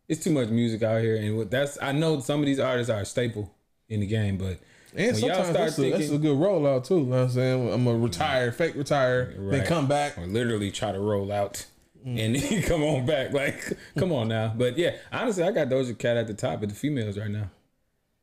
It's 0.09 0.21
too 0.21 0.31
much 0.31 0.49
music 0.49 0.83
out 0.83 1.01
here, 1.01 1.15
and 1.15 1.37
what 1.37 1.49
that's 1.49 1.81
I 1.81 1.93
know 1.93 2.19
some 2.19 2.41
of 2.41 2.45
these 2.45 2.59
artists 2.59 2.89
are 2.89 2.99
a 2.99 3.05
staple 3.05 3.53
in 3.87 4.01
the 4.01 4.07
game, 4.07 4.37
but 4.37 4.59
and 4.93 5.13
when 5.13 5.15
sometimes 5.15 5.53
that's, 5.53 5.77
a, 5.77 5.89
that's 5.89 6.03
a 6.05 6.09
thinking, 6.09 6.21
good 6.21 6.37
rollout 6.37 6.85
too. 6.85 6.99
You 6.99 7.05
know 7.05 7.09
what 7.11 7.21
I'm 7.23 7.29
saying 7.29 7.73
I'm 7.73 7.85
gonna 7.85 7.97
retire, 7.97 8.51
fake 8.51 8.75
retire, 8.75 9.33
then 9.37 9.65
come 9.65 9.87
back. 9.87 10.17
or 10.17 10.27
literally 10.27 10.69
try 10.69 10.91
to 10.91 10.99
roll 10.99 11.31
out 11.31 11.65
and 12.05 12.35
then 12.35 12.63
come 12.63 12.83
on 12.83 13.05
back, 13.05 13.31
like 13.31 13.71
come 13.97 14.11
on 14.11 14.27
now. 14.27 14.53
But 14.53 14.77
yeah, 14.77 14.95
honestly, 15.13 15.43
I 15.43 15.51
got 15.51 15.69
Doja 15.69 15.97
Cat 15.97 16.17
at 16.17 16.27
the 16.27 16.33
top 16.33 16.61
of 16.61 16.67
the 16.67 16.75
females 16.75 17.17
right 17.17 17.29
now. 17.31 17.49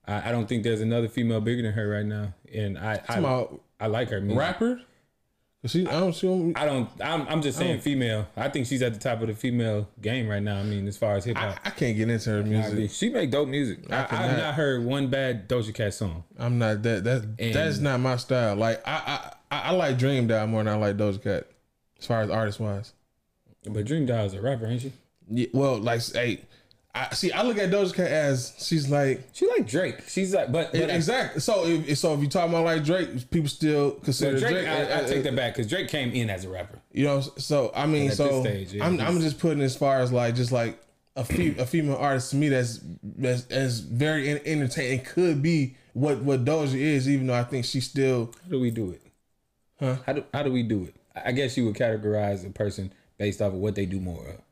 I, 0.07 0.29
I 0.29 0.33
don't 0.33 0.49
think 0.49 0.63
there's 0.63 0.81
another 0.81 1.09
female 1.09 1.41
bigger 1.41 1.63
than 1.63 1.73
her 1.73 1.89
right 1.89 2.05
now, 2.07 2.35
and 2.53 2.79
I 2.79 2.93
I, 2.95 2.97
Talking 2.97 3.25
about 3.25 3.61
I 3.81 3.87
like 3.87 4.09
her 4.11 4.21
music. 4.21 4.39
Rapper, 4.39 4.81
'Cause 5.63 5.71
she 5.71 5.87
I 5.87 5.93
don't 5.99 6.15
she 6.15 6.27
don't, 6.27 6.55
I 6.59 6.67
don't. 6.67 6.91
I'm, 7.03 7.27
I'm 7.27 7.41
just 7.43 7.57
saying 7.57 7.77
don't- 7.77 7.83
female. 7.83 8.27
I 8.37 8.51
think 8.51 8.67
she's 8.67 8.83
at 8.83 8.93
the 8.93 9.01
top 9.01 9.23
of 9.23 9.29
the 9.29 9.35
female 9.35 9.89
game 10.03 10.29
right 10.29 10.43
now. 10.43 10.59
I 10.59 10.63
mean, 10.63 10.87
as 10.87 10.99
far 10.99 11.17
as 11.17 11.25
hip 11.25 11.39
hop, 11.39 11.59
I 11.65 11.71
can't 11.71 11.97
get 11.97 12.11
into 12.11 12.31
her 12.31 12.43
music. 12.43 12.91
she 12.91 13.09
make 13.09 13.31
dope 13.31 13.49
music. 13.49 13.79
I, 13.91 13.97
I 13.97 14.25
I've 14.29 14.37
not 14.39 14.55
heard 14.55 14.85
one 14.85 15.09
bad 15.09 15.49
Doja 15.49 15.73
Cat 15.75 15.95
song. 15.95 16.25
I'm 16.39 16.59
not 16.59 16.83
that 16.83 17.05
that 17.05 17.23
And- 17.39 17.55
that's 17.55 17.79
not 17.79 17.99
my 18.01 18.17
style. 18.17 18.57
Like 18.57 18.83
I 18.87 19.31
I 19.51 19.59
I 19.59 19.71
like 19.71 19.97
Dream 19.97 20.27
Doll 20.27 20.47
more 20.49 20.63
than 20.65 20.75
I 20.75 20.77
like 20.77 20.97
Doja 20.99 21.23
Cat, 21.23 21.47
as 21.99 22.05
far 22.07 22.21
as 22.21 22.29
artist 22.29 22.61
wise. 22.61 22.93
But 23.67 23.87
Dream 23.87 24.05
Doll 24.05 24.27
is 24.27 24.35
a 24.35 24.43
rapper, 24.43 24.67
ain't 24.67 24.83
she? 24.83 24.93
Yeah, 25.31 25.47
well, 25.55 25.79
like 25.79 26.03
hey, 26.13 26.43
I 26.95 27.13
see. 27.13 27.33
I 27.33 27.43
look 27.43 27.59
at 27.59 27.71
Doja 27.71 27.93
Cat 27.93 28.07
as 28.07 28.55
she's 28.59 28.89
like 28.89 29.27
She 29.33 29.49
like 29.49 29.67
Drake. 29.67 30.05
She's 30.07 30.33
like, 30.33 30.53
but, 30.53 30.71
but 30.71 30.91
exactly. 30.91 31.41
So 31.41 31.67
if 31.67 31.99
so, 31.99 32.15
if 32.15 32.21
you 32.21 32.29
talk 32.29 32.49
about 32.49 32.65
like 32.65 32.85
Drake, 32.85 33.31
people 33.31 33.49
still 33.49 33.93
consider 33.93 34.39
Drake, 34.39 34.53
Drake. 34.53 34.69
I, 34.69 34.81
I 34.83 35.03
uh, 35.03 35.09
take 35.09 35.25
that 35.25 35.35
back 35.35 35.55
because 35.55 35.69
Drake 35.69 35.89
came 35.89 36.13
in 36.13 36.31
as 36.31 36.45
a 36.45 36.49
rapper. 36.49 36.79
You 36.93 37.05
know, 37.05 37.21
so 37.21 37.73
I 37.75 37.87
mean, 37.87 38.13
so 38.13 38.43
stage, 38.43 38.81
I'm 38.81 39.01
I'm 39.01 39.21
just 39.21 39.41
putting 39.41 39.63
as 39.63 39.77
far 39.77 39.99
as 39.99 40.13
like 40.13 40.37
just 40.37 40.53
like 40.53 40.79
a 41.17 41.25
fe- 41.25 41.57
a 41.59 41.67
female 41.67 41.97
artist 41.97 42.31
to 42.31 42.37
me 42.37 42.49
that's 42.49 42.81
that's, 43.03 43.43
that's 43.45 43.81
very 43.81 44.29
en- 44.29 44.41
entertaining 44.45 45.05
could 45.05 45.43
be 45.43 45.77
what 45.95 46.19
what 46.19 46.45
Doja 46.45 46.75
is, 46.75 47.09
even 47.09 47.27
though 47.27 47.35
I 47.35 47.45
think 47.45 47.65
she 47.65 47.81
still. 47.81 48.33
How 48.45 48.51
do 48.51 48.61
we 48.61 48.71
do 48.71 48.91
it? 48.91 49.03
Huh? 49.81 49.97
How 50.07 50.13
do 50.13 50.25
how 50.33 50.43
do 50.45 50.53
we 50.53 50.63
do 50.63 50.85
it? 50.85 50.95
I 51.17 51.31
I 51.31 51.33
guess 51.33 51.57
you 51.57 51.65
would 51.65 51.75
categorize 51.75 52.47
a 52.47 52.51
person 52.51 52.93
based 53.19 53.43
off 53.43 53.53
of 53.53 53.59
what 53.59 53.75
they 53.75 53.87
do 53.87 53.99
more 54.01 54.27
of. 54.27 54.44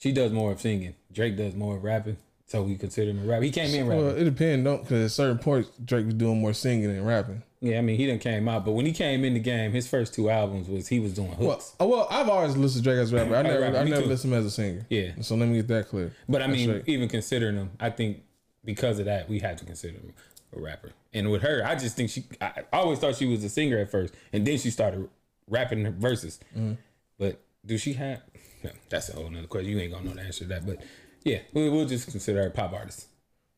She 0.00 0.10
does 0.12 0.32
more 0.32 0.50
of 0.52 0.60
singing. 0.60 0.94
Drake 1.12 1.36
does 1.36 1.54
more 1.54 1.76
of 1.76 1.84
rapping, 1.84 2.16
so 2.46 2.62
we 2.62 2.74
consider 2.76 3.10
him 3.12 3.22
a 3.22 3.26
rapper. 3.26 3.44
He 3.44 3.50
came 3.50 3.72
in 3.74 3.86
rapping. 3.86 4.04
Well, 4.06 4.16
it 4.16 4.24
depends, 4.24 4.64
don't 4.64 4.82
because 4.82 5.04
at 5.04 5.10
certain 5.12 5.38
points 5.38 5.70
Drake 5.84 6.06
was 6.06 6.14
doing 6.14 6.40
more 6.40 6.52
singing 6.54 6.88
than 6.92 7.04
rapping. 7.04 7.42
Yeah, 7.60 7.76
I 7.78 7.82
mean 7.82 7.96
he 7.98 8.06
didn't 8.06 8.22
came 8.22 8.48
out, 8.48 8.64
but 8.64 8.72
when 8.72 8.86
he 8.86 8.92
came 8.92 9.22
in 9.24 9.34
the 9.34 9.40
game, 9.40 9.72
his 9.72 9.86
first 9.86 10.14
two 10.14 10.30
albums 10.30 10.66
was 10.68 10.88
he 10.88 10.98
was 10.98 11.12
doing 11.12 11.36
Well, 11.38 11.50
hooks. 11.52 11.74
uh, 11.78 11.84
well, 11.86 12.08
I've 12.10 12.28
always 12.30 12.56
listened 12.56 12.84
to 12.84 12.90
Drake 12.90 13.00
as 13.02 13.12
a 13.12 13.16
rapper. 13.16 13.36
I 13.36 13.42
never, 13.42 13.60
rapper, 13.60 13.76
I 13.76 13.84
never 13.84 14.02
too. 14.02 14.08
listened 14.08 14.32
to 14.32 14.36
him 14.38 14.40
as 14.40 14.46
a 14.46 14.50
singer. 14.50 14.86
Yeah. 14.88 15.12
So 15.20 15.34
let 15.36 15.46
me 15.48 15.56
get 15.56 15.68
that 15.68 15.88
clear. 15.88 16.12
But 16.28 16.40
I 16.40 16.46
That's 16.46 16.58
mean, 16.58 16.70
right. 16.72 16.82
even 16.86 17.08
considering 17.10 17.56
him, 17.56 17.70
I 17.78 17.90
think 17.90 18.22
because 18.64 18.98
of 18.98 19.04
that, 19.04 19.28
we 19.28 19.38
had 19.40 19.58
to 19.58 19.66
consider 19.66 19.98
him 19.98 20.14
a 20.56 20.60
rapper. 20.60 20.92
And 21.12 21.30
with 21.30 21.42
her, 21.42 21.62
I 21.66 21.74
just 21.74 21.96
think 21.96 22.08
she. 22.08 22.24
I 22.40 22.62
I 22.72 22.78
always 22.78 22.98
thought 22.98 23.16
she 23.16 23.26
was 23.26 23.44
a 23.44 23.50
singer 23.50 23.76
at 23.76 23.90
first, 23.90 24.14
and 24.32 24.46
then 24.46 24.56
she 24.56 24.70
started 24.70 25.06
rapping 25.46 25.84
her 25.84 25.90
verses. 25.90 26.40
Mm-hmm. 26.56 26.74
But 27.18 27.42
do 27.66 27.76
she 27.76 27.92
have? 27.92 28.22
No, 28.62 28.70
that's 28.88 29.08
a 29.08 29.12
whole 29.14 29.30
nother 29.30 29.46
question. 29.46 29.70
You 29.70 29.78
ain't 29.78 29.92
gonna 29.92 30.06
know 30.06 30.14
the 30.14 30.22
answer 30.22 30.44
to 30.44 30.48
that. 30.50 30.66
But 30.66 30.78
yeah, 31.24 31.38
we, 31.52 31.68
we'll 31.68 31.86
just 31.86 32.10
consider 32.10 32.42
her 32.42 32.50
pop 32.50 32.72
artist. 32.72 33.06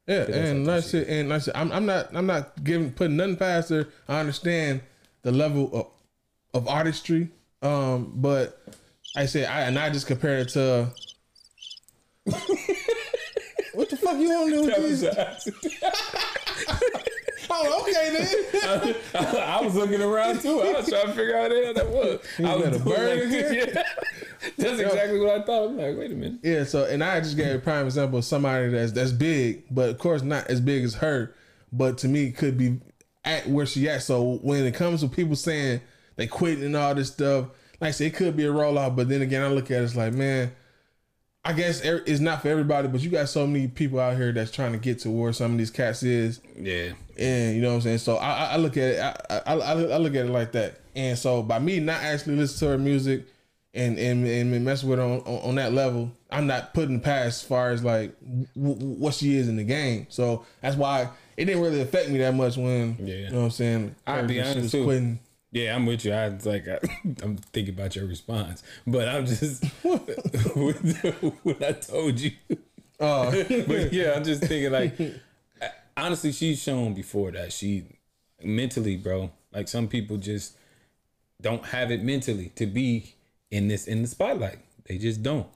Yeah, 0.06 0.22
and 0.30 0.66
what 0.66 0.74
that's 0.74 0.94
it. 0.94 1.08
And. 1.08 1.32
I'm, 1.54 1.72
I'm 1.72 1.86
not. 1.86 2.14
I'm 2.14 2.26
not 2.26 2.62
giving 2.64 2.92
putting 2.92 3.16
nothing 3.16 3.36
past 3.36 3.70
her. 3.70 3.88
I 4.08 4.20
understand 4.20 4.82
the 5.22 5.32
level 5.32 5.70
of, 5.72 6.62
of 6.62 6.68
artistry. 6.68 7.30
Um, 7.62 8.12
but 8.16 8.60
I 9.16 9.26
say 9.26 9.44
I 9.44 9.62
and 9.62 9.78
I 9.78 9.90
just 9.90 10.06
compare 10.06 10.38
it 10.38 10.48
to. 10.50 10.92
What 13.74 13.88
the 13.88 13.96
fuck 13.96 14.18
you 14.18 14.28
want 14.28 14.50
to 14.50 14.56
do 14.56 14.66
with 14.66 14.76
these? 14.82 15.02
oh, 17.52 17.82
okay 17.82 18.16
then. 18.52 18.96
I, 19.14 19.56
I 19.58 19.64
was 19.64 19.74
looking 19.74 20.00
around 20.02 20.40
too. 20.40 20.60
I 20.60 20.72
was 20.72 20.88
trying 20.88 21.06
to 21.06 21.12
figure 21.12 21.36
out 21.38 21.50
how 21.50 21.72
that 21.74 21.88
was. 21.88 22.20
You 22.38 22.46
I 22.46 22.54
was 22.56 22.64
got 22.64 22.74
a 22.74 22.78
doing 22.78 22.84
bird 22.96 23.10
like- 23.16 23.22
in 23.24 23.30
here? 23.30 23.72
Yeah. 24.42 24.52
That's 24.58 24.80
exactly 24.80 25.20
what 25.20 25.40
I 25.40 25.42
thought. 25.44 25.68
I'm 25.70 25.76
like, 25.78 25.96
wait 25.96 26.10
a 26.10 26.14
minute. 26.16 26.40
Yeah, 26.42 26.64
so 26.64 26.84
and 26.84 27.04
I 27.04 27.20
just 27.20 27.36
gave 27.36 27.54
a 27.54 27.58
prime 27.60 27.86
example 27.86 28.18
of 28.18 28.24
somebody 28.24 28.70
that's 28.70 28.90
that's 28.90 29.12
big, 29.12 29.62
but 29.70 29.88
of 29.90 29.98
course 29.98 30.22
not 30.22 30.48
as 30.48 30.60
big 30.60 30.82
as 30.82 30.94
her, 30.96 31.32
but 31.72 31.98
to 31.98 32.08
me 32.08 32.32
could 32.32 32.58
be 32.58 32.80
at 33.24 33.46
where 33.48 33.66
she 33.66 33.88
at. 33.88 34.02
So 34.02 34.38
when 34.42 34.64
it 34.64 34.74
comes 34.74 35.00
to 35.02 35.08
people 35.08 35.36
saying 35.36 35.80
they 36.16 36.26
quitting 36.26 36.64
and 36.64 36.76
all 36.76 36.92
this 36.92 37.12
stuff, 37.12 37.50
like 37.80 37.88
I 37.88 37.90
said, 37.92 38.08
it 38.08 38.14
could 38.14 38.36
be 38.36 38.44
a 38.44 38.52
rollout, 38.52 38.96
but 38.96 39.08
then 39.08 39.22
again, 39.22 39.42
I 39.42 39.46
look 39.48 39.70
at 39.70 39.80
it, 39.80 39.84
it's 39.84 39.94
like, 39.94 40.12
man, 40.12 40.50
I 41.44 41.52
guess 41.54 41.84
er- 41.84 42.04
it's 42.06 42.20
not 42.20 42.40
for 42.42 42.48
everybody, 42.48 42.86
but 42.88 43.00
you 43.00 43.10
got 43.10 43.28
so 43.28 43.46
many 43.46 43.66
people 43.66 43.98
out 43.98 44.16
here 44.16 44.30
that's 44.32 44.52
trying 44.52 44.72
to 44.72 44.78
get 44.78 45.00
to 45.00 45.10
where 45.10 45.32
some 45.32 45.52
of 45.52 45.58
these 45.58 45.70
cats 45.72 46.02
is. 46.04 46.40
Yeah. 46.56 46.92
And 47.18 47.56
you 47.56 47.62
know 47.62 47.70
what 47.70 47.74
I'm 47.76 47.80
saying? 47.80 47.98
So 47.98 48.16
I, 48.16 48.30
I- 48.30 48.52
I 48.52 48.56
look 48.56 48.76
at 48.76 48.82
it, 48.84 49.00
I, 49.00 49.16
I, 49.46 49.54
I 49.54 49.72
I 49.72 49.96
look 49.98 50.14
at 50.14 50.26
it 50.26 50.30
like 50.30 50.52
that. 50.52 50.80
And 50.94 51.18
so 51.18 51.42
by 51.42 51.58
me 51.58 51.80
not 51.80 52.00
actually 52.02 52.36
listening 52.36 52.58
to 52.60 52.72
her 52.72 52.78
music 52.78 53.24
and 53.74 53.98
and, 53.98 54.26
and 54.26 54.64
mess 54.64 54.84
with 54.84 54.98
her 54.98 55.04
on, 55.04 55.20
on, 55.20 55.48
on 55.48 55.54
that 55.56 55.72
level, 55.72 56.12
I'm 56.30 56.46
not 56.46 56.74
putting 56.74 57.00
past 57.00 57.42
as 57.42 57.48
far 57.48 57.70
as 57.70 57.82
like 57.82 58.14
w- 58.20 58.46
w- 58.54 58.94
what 59.00 59.14
she 59.14 59.34
is 59.36 59.48
in 59.48 59.56
the 59.56 59.64
game. 59.64 60.06
So 60.10 60.44
that's 60.60 60.76
why 60.76 61.08
it 61.36 61.46
didn't 61.46 61.62
really 61.62 61.80
affect 61.80 62.08
me 62.10 62.18
that 62.18 62.34
much 62.34 62.56
when, 62.56 62.96
Yeah. 63.00 63.14
you 63.14 63.30
know 63.30 63.38
what 63.38 63.44
I'm 63.46 63.50
saying? 63.50 63.94
I'll 64.06 64.26
be 64.26 64.40
honest 64.40 64.70
too. 64.70 64.84
quitting. 64.84 65.18
Yeah, 65.52 65.76
I'm 65.76 65.84
with 65.84 66.04
you. 66.06 66.14
I 66.14 66.28
like 66.28 66.66
I, 66.66 66.78
I'm 67.22 67.36
thinking 67.36 67.74
about 67.74 67.94
your 67.94 68.06
response, 68.06 68.62
but 68.86 69.06
I'm 69.06 69.26
just 69.26 69.64
when 69.84 71.56
I 71.62 71.72
told 71.72 72.18
you. 72.18 72.32
Oh. 72.98 73.30
but 73.30 73.92
yeah, 73.92 74.14
I'm 74.16 74.24
just 74.24 74.42
thinking 74.42 74.72
like, 74.72 74.98
honestly, 75.96 76.32
she's 76.32 76.62
shown 76.62 76.94
before 76.94 77.30
that 77.32 77.52
she 77.52 77.84
mentally, 78.42 78.96
bro. 78.96 79.30
Like 79.52 79.68
some 79.68 79.88
people 79.88 80.16
just 80.16 80.56
don't 81.40 81.66
have 81.66 81.90
it 81.90 82.02
mentally 82.02 82.50
to 82.56 82.66
be 82.66 83.14
in 83.50 83.68
this 83.68 83.86
in 83.86 84.00
the 84.02 84.08
spotlight. 84.08 84.58
They 84.86 84.96
just 84.96 85.22
don't. 85.22 85.46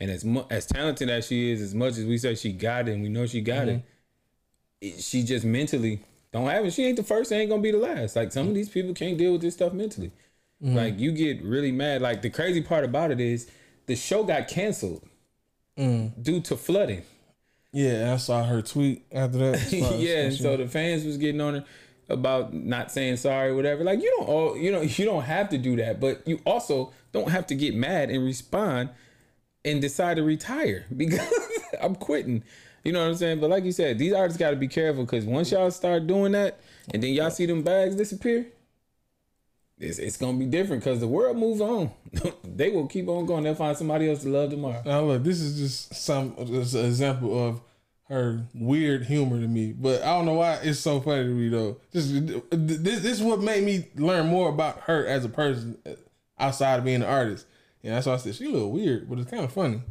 And 0.00 0.10
as 0.10 0.24
mu- 0.24 0.44
as 0.50 0.64
talented 0.66 1.10
as 1.10 1.26
she 1.26 1.52
is, 1.52 1.60
as 1.60 1.74
much 1.74 1.98
as 1.98 2.06
we 2.06 2.16
say 2.16 2.34
she 2.34 2.52
got 2.52 2.88
it, 2.88 2.92
and 2.92 3.02
we 3.02 3.10
know 3.10 3.26
she 3.26 3.42
got 3.42 3.68
it, 3.68 3.78
mm-hmm. 3.78 4.98
it, 4.98 5.00
she 5.02 5.22
just 5.22 5.44
mentally 5.44 6.00
don't 6.32 6.48
have 6.48 6.64
it. 6.64 6.72
She 6.72 6.84
ain't 6.84 6.96
the 6.96 7.02
first, 7.02 7.30
ain't 7.32 7.50
gonna 7.50 7.62
be 7.62 7.70
the 7.72 7.78
last. 7.78 8.16
Like 8.16 8.32
some 8.32 8.48
of 8.48 8.54
these 8.54 8.68
people 8.68 8.94
can't 8.94 9.18
deal 9.18 9.32
with 9.32 9.42
this 9.42 9.54
stuff 9.54 9.72
mentally. 9.72 10.12
Mhm. 10.64 10.74
Like 10.74 10.98
you 10.98 11.12
get 11.12 11.42
really 11.42 11.72
mad. 11.72 12.02
Like 12.02 12.22
the 12.22 12.30
crazy 12.30 12.62
part 12.62 12.84
about 12.84 13.10
it 13.10 13.20
is 13.20 13.50
the 13.86 13.96
show 13.96 14.24
got 14.24 14.48
canceled 14.48 15.02
Mm. 15.78 16.22
due 16.22 16.40
to 16.42 16.56
flooding. 16.56 17.02
Yeah, 17.72 18.12
I 18.12 18.16
saw 18.18 18.44
her 18.44 18.60
tweet 18.60 19.06
after 19.10 19.38
that. 19.38 19.54
as 19.54 19.70
far 19.80 19.94
as 19.94 20.00
yeah, 20.02 20.16
and 20.24 20.34
so 20.34 20.56
the 20.58 20.68
fans 20.68 21.04
was 21.04 21.16
getting 21.16 21.40
on 21.40 21.54
her 21.54 21.64
about 22.10 22.52
not 22.52 22.92
saying 22.92 23.16
sorry, 23.16 23.54
whatever. 23.54 23.82
Like 23.82 24.02
you 24.02 24.14
don't, 24.18 24.28
all 24.28 24.56
you 24.56 24.70
know, 24.70 24.82
you 24.82 25.04
don't 25.06 25.22
have 25.22 25.48
to 25.50 25.58
do 25.58 25.76
that, 25.76 25.98
but 26.00 26.26
you 26.28 26.40
also 26.44 26.92
don't 27.12 27.30
have 27.30 27.46
to 27.46 27.54
get 27.54 27.74
mad 27.74 28.10
and 28.10 28.22
respond 28.24 28.90
and 29.64 29.80
decide 29.80 30.16
to 30.16 30.22
retire 30.22 30.84
because 30.96 31.26
I'm 31.80 31.94
quitting. 31.94 32.42
You 32.84 32.92
know 32.92 33.00
what 33.00 33.10
I'm 33.10 33.16
saying? 33.16 33.40
But 33.40 33.50
like 33.50 33.64
you 33.64 33.72
said, 33.72 33.98
these 33.98 34.12
artists 34.12 34.38
got 34.38 34.50
to 34.50 34.56
be 34.56 34.68
careful 34.68 35.04
because 35.04 35.24
once 35.24 35.50
y'all 35.52 35.70
start 35.70 36.06
doing 36.06 36.32
that, 36.32 36.60
and 36.92 37.02
then 37.02 37.12
y'all 37.12 37.30
see 37.30 37.46
them 37.46 37.62
bags 37.62 37.94
disappear, 37.94 38.46
it's, 39.82 39.98
it's 39.98 40.16
gonna 40.16 40.38
be 40.38 40.46
different 40.46 40.82
because 40.82 41.00
the 41.00 41.08
world 41.08 41.36
moves 41.36 41.60
on. 41.60 41.90
they 42.44 42.70
will 42.70 42.86
keep 42.86 43.08
on 43.08 43.26
going. 43.26 43.44
They'll 43.44 43.54
find 43.54 43.76
somebody 43.76 44.08
else 44.08 44.22
to 44.22 44.28
love 44.28 44.50
tomorrow. 44.50 44.82
Now 44.84 45.02
look, 45.02 45.24
this 45.24 45.40
is 45.40 45.58
just 45.58 45.94
some 45.94 46.36
just 46.46 46.74
an 46.74 46.86
example 46.86 47.48
of 47.48 47.60
her 48.08 48.44
weird 48.54 49.06
humor 49.06 49.40
to 49.40 49.48
me, 49.48 49.72
but 49.72 50.02
I 50.02 50.16
don't 50.16 50.26
know 50.26 50.34
why 50.34 50.54
it's 50.62 50.78
so 50.78 51.00
funny 51.00 51.24
to 51.24 51.30
me 51.30 51.48
though. 51.48 51.78
This 51.90 52.12
this 52.50 52.78
this 52.78 53.04
is 53.04 53.22
what 53.22 53.40
made 53.40 53.64
me 53.64 53.88
learn 53.96 54.28
more 54.28 54.48
about 54.48 54.82
her 54.82 55.06
as 55.06 55.24
a 55.24 55.28
person 55.28 55.78
uh, 55.84 55.90
outside 56.38 56.78
of 56.78 56.84
being 56.84 57.02
an 57.02 57.08
artist. 57.08 57.46
And 57.82 57.92
that's 57.92 58.06
why 58.06 58.14
I 58.14 58.18
said 58.18 58.36
she 58.36 58.46
a 58.46 58.50
little 58.50 58.70
weird, 58.70 59.08
but 59.08 59.18
it's 59.18 59.30
kind 59.30 59.44
of 59.44 59.52
funny. 59.52 59.82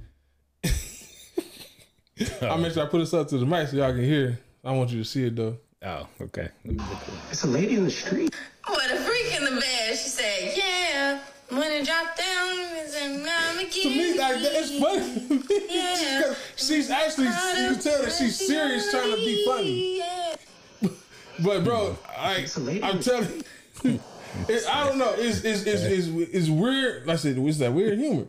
I'll 2.42 2.58
make 2.58 2.74
sure 2.74 2.84
I 2.84 2.88
put 2.88 3.00
this 3.00 3.14
up 3.14 3.28
to 3.30 3.38
the 3.38 3.46
mic 3.46 3.68
so 3.70 3.78
y'all 3.78 3.92
can 3.92 4.04
hear. 4.04 4.40
I 4.64 4.72
want 4.72 4.90
you 4.92 5.00
to 5.00 5.06
see 5.06 5.26
it 5.26 5.36
though. 5.36 5.58
Oh, 5.84 6.08
okay. 6.22 6.50
It's 7.32 7.44
a 7.44 7.48
lady 7.48 7.76
in 7.76 7.86
the 7.86 7.92
street. 7.92 8.36
What 8.68 8.92
a 8.92 8.98
freak 8.98 9.36
in 9.36 9.46
the 9.46 9.60
bed. 9.60 9.90
She 9.98 10.10
said, 10.10 10.54
yeah. 10.56 11.20
When 11.50 11.70
it 11.72 11.86
dropped 11.86 12.18
down, 12.18 12.50
it's 12.78 12.96
in 12.96 13.24
To 13.24 13.90
me, 13.90 14.18
like 14.18 14.42
that, 14.42 14.52
it's 14.54 14.80
funny. 14.80 15.48
Yeah. 15.70 16.34
she's 16.56 16.90
actually 16.90 17.26
you 17.26 17.32
can 17.32 17.80
tell 17.80 18.02
that 18.04 18.14
she's 18.14 18.38
serious 18.38 18.90
trying 18.92 19.10
to 19.12 19.16
be 19.18 19.46
funny. 19.46 20.02
But 21.44 21.64
bro, 21.64 21.98
I, 22.08 22.46
I'm 22.84 23.00
telling 23.00 23.44
you, 23.84 24.00
it, 24.48 24.64
I 24.70 24.88
don't 24.88 25.00
know. 25.00 25.12
It's 25.18 25.44
it's, 25.44 25.64
it's 25.64 25.82
it's 25.82 26.08
it's 26.08 26.50
weird. 26.50 27.08
Like 27.08 27.16
I 27.16 27.18
said, 27.18 27.38
it's 27.40 27.58
that 27.58 27.74
weird 27.74 27.98
humor, 27.98 28.28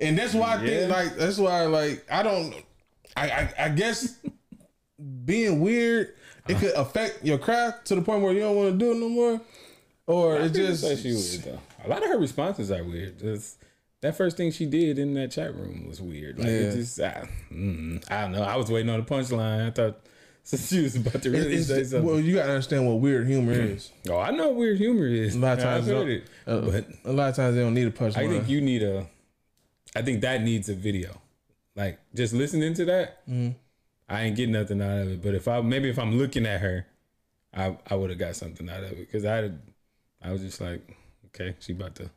and 0.00 0.18
that's 0.18 0.34
why 0.34 0.56
I 0.56 0.62
Yeah. 0.64 0.66
think 0.80 0.90
like 0.90 1.16
that's 1.16 1.38
why 1.38 1.62
like 1.66 2.04
I 2.10 2.24
don't. 2.24 2.52
I 3.16 3.30
I, 3.30 3.54
I 3.58 3.68
guess 3.70 4.16
being 5.24 5.60
weird 5.60 6.14
it 6.48 6.56
could 6.58 6.72
affect 6.74 7.24
your 7.24 7.38
craft 7.38 7.86
to 7.86 7.94
the 7.94 8.02
point 8.02 8.22
where 8.22 8.32
you 8.32 8.40
don't 8.40 8.56
want 8.56 8.72
to 8.72 8.78
do 8.78 8.90
it 8.92 8.96
no 8.96 9.08
more, 9.08 9.40
or 10.06 10.36
it 10.38 10.52
just 10.52 10.82
say 10.82 10.96
she 10.96 11.12
though. 11.38 11.58
A 11.84 11.88
lot 11.88 12.02
of 12.02 12.08
her 12.10 12.18
responses 12.18 12.70
are 12.70 12.82
weird. 12.82 13.18
That 14.02 14.16
first 14.16 14.36
thing 14.38 14.50
she 14.50 14.64
did 14.66 14.98
in 14.98 15.12
that 15.14 15.30
chat 15.30 15.54
room 15.54 15.86
was 15.86 16.00
weird. 16.00 16.38
Like 16.38 16.48
it 16.48 16.72
just, 16.72 16.98
I, 17.00 17.28
mm, 17.52 18.02
I 18.10 18.22
don't 18.22 18.32
know. 18.32 18.42
I 18.42 18.56
was 18.56 18.70
waiting 18.70 18.88
on 18.90 18.98
the 19.00 19.06
punchline. 19.06 19.66
I 19.66 19.70
thought 19.70 20.00
since 20.42 20.70
she 20.70 20.82
was 20.82 20.96
about 20.96 21.22
to 21.22 21.30
really 21.30 21.48
It's- 21.52 21.66
say 21.66 21.84
something. 21.84 22.08
well, 22.08 22.18
you 22.18 22.36
gotta 22.36 22.48
understand 22.52 22.86
what 22.88 22.94
weird 22.94 23.26
humor 23.26 23.52
is. 23.52 23.92
oh, 24.08 24.18
I 24.18 24.30
know 24.30 24.48
what 24.48 24.56
weird 24.56 24.78
humor 24.78 25.06
is. 25.06 25.34
A 25.36 25.38
lot 25.38 25.58
of 25.58 25.64
times, 25.64 25.86
heard 25.86 26.08
it. 26.08 26.24
uh, 26.46 26.60
but 26.62 26.86
a 27.04 27.12
lot 27.12 27.28
of 27.28 27.36
times 27.36 27.54
they 27.54 27.60
don't 27.60 27.74
need 27.74 27.86
a 27.86 27.90
punchline. 27.90 28.16
I 28.16 28.28
think 28.28 28.48
you 28.48 28.60
need 28.62 28.82
a. 28.82 29.06
I 29.94 30.00
think 30.02 30.22
that 30.22 30.42
needs 30.42 30.68
a 30.70 30.74
video. 30.74 31.19
Like 31.80 31.98
just 32.14 32.34
listening 32.34 32.74
to 32.74 32.84
that, 32.84 33.26
Mhm. 33.26 33.54
I 34.08 34.22
ain't 34.22 34.36
getting 34.36 34.52
nothing 34.52 34.82
out 34.82 34.98
of 34.98 35.08
it. 35.12 35.22
But 35.22 35.34
if 35.34 35.48
I 35.48 35.60
maybe 35.62 35.88
if 35.88 35.98
I'm 35.98 36.18
looking 36.18 36.44
at 36.44 36.60
her, 36.60 36.86
I 37.54 37.78
I 37.86 37.94
would 37.94 38.10
have 38.10 38.18
got 38.18 38.36
something 38.36 38.68
out 38.68 38.84
of 38.84 38.92
it 38.92 38.98
because 38.98 39.24
I 39.24 39.50
I 40.20 40.30
was 40.30 40.42
just 40.42 40.60
like, 40.60 40.82
okay, 41.28 41.54
she 41.60 41.72
about 41.72 41.94
to 41.96 42.10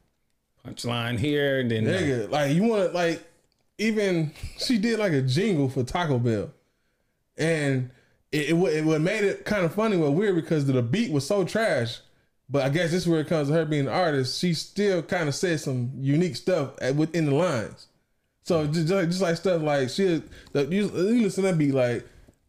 punchline 0.66 1.18
here 1.18 1.60
and 1.62 1.72
then 1.72 1.86
Nigga, 1.86 2.30
like 2.30 2.54
you 2.54 2.64
want 2.64 2.92
to 2.92 2.98
like 2.98 3.24
even 3.78 4.34
she 4.58 4.78
did 4.78 5.00
like 5.00 5.14
a 5.14 5.22
jingle 5.22 5.70
for 5.70 5.84
Taco 5.84 6.20
Bell, 6.20 6.52
and 7.38 7.90
it 8.34 8.50
it, 8.50 8.56
it 8.56 8.84
what 8.86 9.00
made 9.00 9.24
it 9.24 9.46
kind 9.46 9.64
of 9.64 9.74
funny, 9.74 9.98
but 9.98 10.12
weird 10.12 10.36
because 10.36 10.66
the 10.66 10.82
beat 10.82 11.10
was 11.12 11.26
so 11.26 11.46
trash. 11.46 12.00
But 12.50 12.66
I 12.66 12.70
guess 12.70 12.92
this 12.92 13.04
is 13.04 13.08
where 13.08 13.22
it 13.22 13.28
comes 13.28 13.48
to 13.48 13.54
her 13.54 13.66
being 13.66 13.88
an 13.88 13.94
artist. 13.94 14.40
She 14.40 14.54
still 14.54 15.02
kind 15.02 15.30
of 15.30 15.36
said 15.36 15.62
some 15.62 15.92
unique 15.98 16.36
stuff 16.36 16.74
at, 16.82 16.96
within 16.96 17.26
the 17.28 17.34
lines. 17.34 17.88
So 18.44 18.68
just, 18.68 18.88
just, 18.88 18.92
like, 18.92 19.08
just 19.08 19.22
like 19.22 19.38
stuff 19.38 19.62
like 19.62 19.90
she, 19.90 20.22
the, 20.52 20.66
you, 20.66 20.84
you 20.86 21.24
listen 21.24 21.44
to 21.44 21.52
that 21.52 21.58
beat 21.58 21.74
like, 21.74 22.06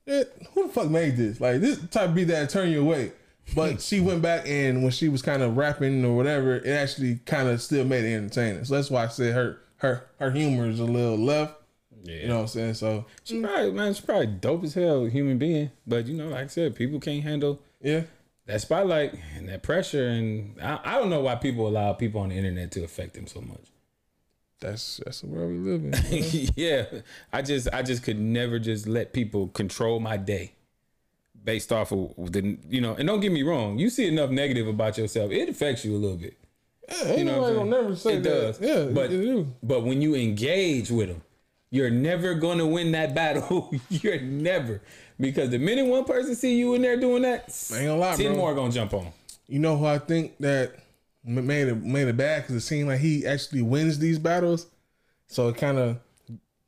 eh, 0.07 0.25
who 0.53 0.67
the 0.67 0.73
fuck 0.73 0.91
made 0.91 1.17
this? 1.17 1.41
Like 1.41 1.61
this 1.61 1.79
type 1.89 2.11
of 2.11 2.15
beat 2.15 2.25
that 2.25 2.51
turn 2.51 2.71
you 2.71 2.81
away. 2.81 3.13
But 3.55 3.81
she 3.81 4.01
went 4.01 4.23
back 4.23 4.49
and 4.49 4.83
when 4.83 4.91
she 4.91 5.09
was 5.09 5.23
kind 5.23 5.43
of 5.43 5.57
rapping 5.57 6.05
or 6.05 6.17
whatever, 6.17 6.57
it 6.57 6.67
actually 6.67 7.17
kind 7.27 7.49
of 7.49 7.61
still 7.61 7.85
made 7.85 8.05
it 8.05 8.15
entertaining. 8.15 8.65
So 8.65 8.75
that's 8.75 8.91
why 8.91 9.05
I 9.05 9.09
said 9.09 9.35
her 9.35 9.61
her 9.77 10.07
her 10.19 10.31
humor 10.31 10.67
is 10.67 10.81
a 10.81 10.85
little 10.85 11.19
left. 11.19 11.55
Yeah. 12.03 12.17
You 12.17 12.29
know 12.29 12.37
what 12.37 12.43
I'm 12.43 12.49
saying? 12.49 12.75
So 12.75 13.05
She 13.23 13.41
probably 13.41 13.73
man, 13.73 13.93
she's 13.95 14.05
probably 14.05 14.27
dope 14.27 14.65
as 14.65 14.75
hell 14.75 15.05
human 15.05 15.39
being. 15.39 15.71
But 15.87 16.07
you 16.07 16.15
know, 16.15 16.29
like 16.29 16.45
I 16.45 16.47
said, 16.47 16.75
people 16.75 17.01
can't 17.01 17.23
handle 17.23 17.61
yeah 17.81 18.03
that 18.47 18.61
spotlight 18.61 19.15
and 19.37 19.49
that 19.49 19.63
pressure 19.63 20.07
and 20.09 20.61
I, 20.61 20.79
I 20.85 20.99
don't 20.99 21.11
know 21.11 21.21
why 21.21 21.35
people 21.37 21.67
allow 21.67 21.93
people 21.95 22.21
on 22.21 22.29
the 22.31 22.37
internet 22.37 22.73
to 22.73 22.85
affect 22.85 23.15
them 23.15 23.27
so 23.27 23.41
much. 23.41 23.74
That's 24.65 25.01
that's 25.05 25.21
the 25.21 25.27
world 25.27 25.51
we 25.51 25.59
live 25.59 25.85
in. 25.85 26.49
yeah. 26.57 26.85
I 27.33 27.43
just 27.43 27.69
I 27.73 27.83
just 27.83 28.03
could 28.03 28.19
never 28.19 28.59
just 28.59 28.87
let 28.87 29.13
people 29.13 29.49
control 29.49 30.01
my 30.01 30.17
day 30.17 30.53
based 31.45 31.73
off 31.73 31.93
of 31.93 32.33
the 32.33 32.57
you 32.69 32.81
know, 32.81 32.95
and 32.95 33.07
don't 33.07 33.21
get 33.21 33.33
me 33.33 33.43
wrong, 33.43 33.79
you 33.79 33.91
see 33.91 34.09
enough 34.09 34.31
negative 34.31 34.67
about 34.67 34.97
yourself, 34.97 35.31
it 35.31 35.49
affects 35.49 35.85
you 35.85 35.95
a 35.95 35.99
little 35.99 36.17
bit. 36.17 36.37
ain't 36.91 37.19
you 37.19 37.25
know 37.25 37.41
what 37.41 37.51
I'm 37.51 37.57
gonna 37.57 37.71
never 37.71 37.97
say 37.97 38.15
it 38.15 38.23
that. 38.23 38.29
does. 38.29 38.61
Yeah, 38.61 38.85
but 38.93 39.13
it 39.13 39.21
do. 39.21 39.53
but 39.63 39.85
when 39.85 40.01
you 40.01 40.15
engage 40.15 40.91
with 40.91 41.09
them, 41.09 41.23
you're 41.71 41.91
never 41.91 42.35
gonna 42.35 42.67
win 42.67 42.93
that 42.93 43.15
battle. 43.15 43.71
you're 43.91 44.21
never 44.21 44.81
because 45.21 45.51
the 45.51 45.59
minute 45.59 45.87
one 45.87 46.05
person 46.05 46.35
see 46.35 46.57
you 46.59 46.75
in 46.75 46.83
there 46.83 46.97
doing 46.97 47.23
that, 47.23 47.55
I 47.73 47.79
ain't 47.79 47.87
gonna 47.87 48.01
lie, 48.01 48.17
ten 48.17 48.33
bro. 48.33 48.37
more 48.37 48.55
gonna 48.55 48.73
jump 48.73 48.95
on. 48.95 49.09
You 49.47 49.59
know 49.59 49.77
who 49.77 49.85
I 49.85 49.99
think 49.99 50.39
that 50.39 50.77
made 51.25 51.69
it 51.69 51.83
made 51.83 52.09
it 52.09 52.17
bad 52.17 52.43
because 52.43 52.57
it 52.57 52.61
seemed 52.61 52.89
like 52.89 53.01
he 53.01 53.27
actually 53.27 53.63
wins 53.63 53.99
these 53.99 54.19
battles, 54.19 54.67
so 55.27 55.49
it 55.49 55.57
kind 55.57 55.79
of 55.79 55.99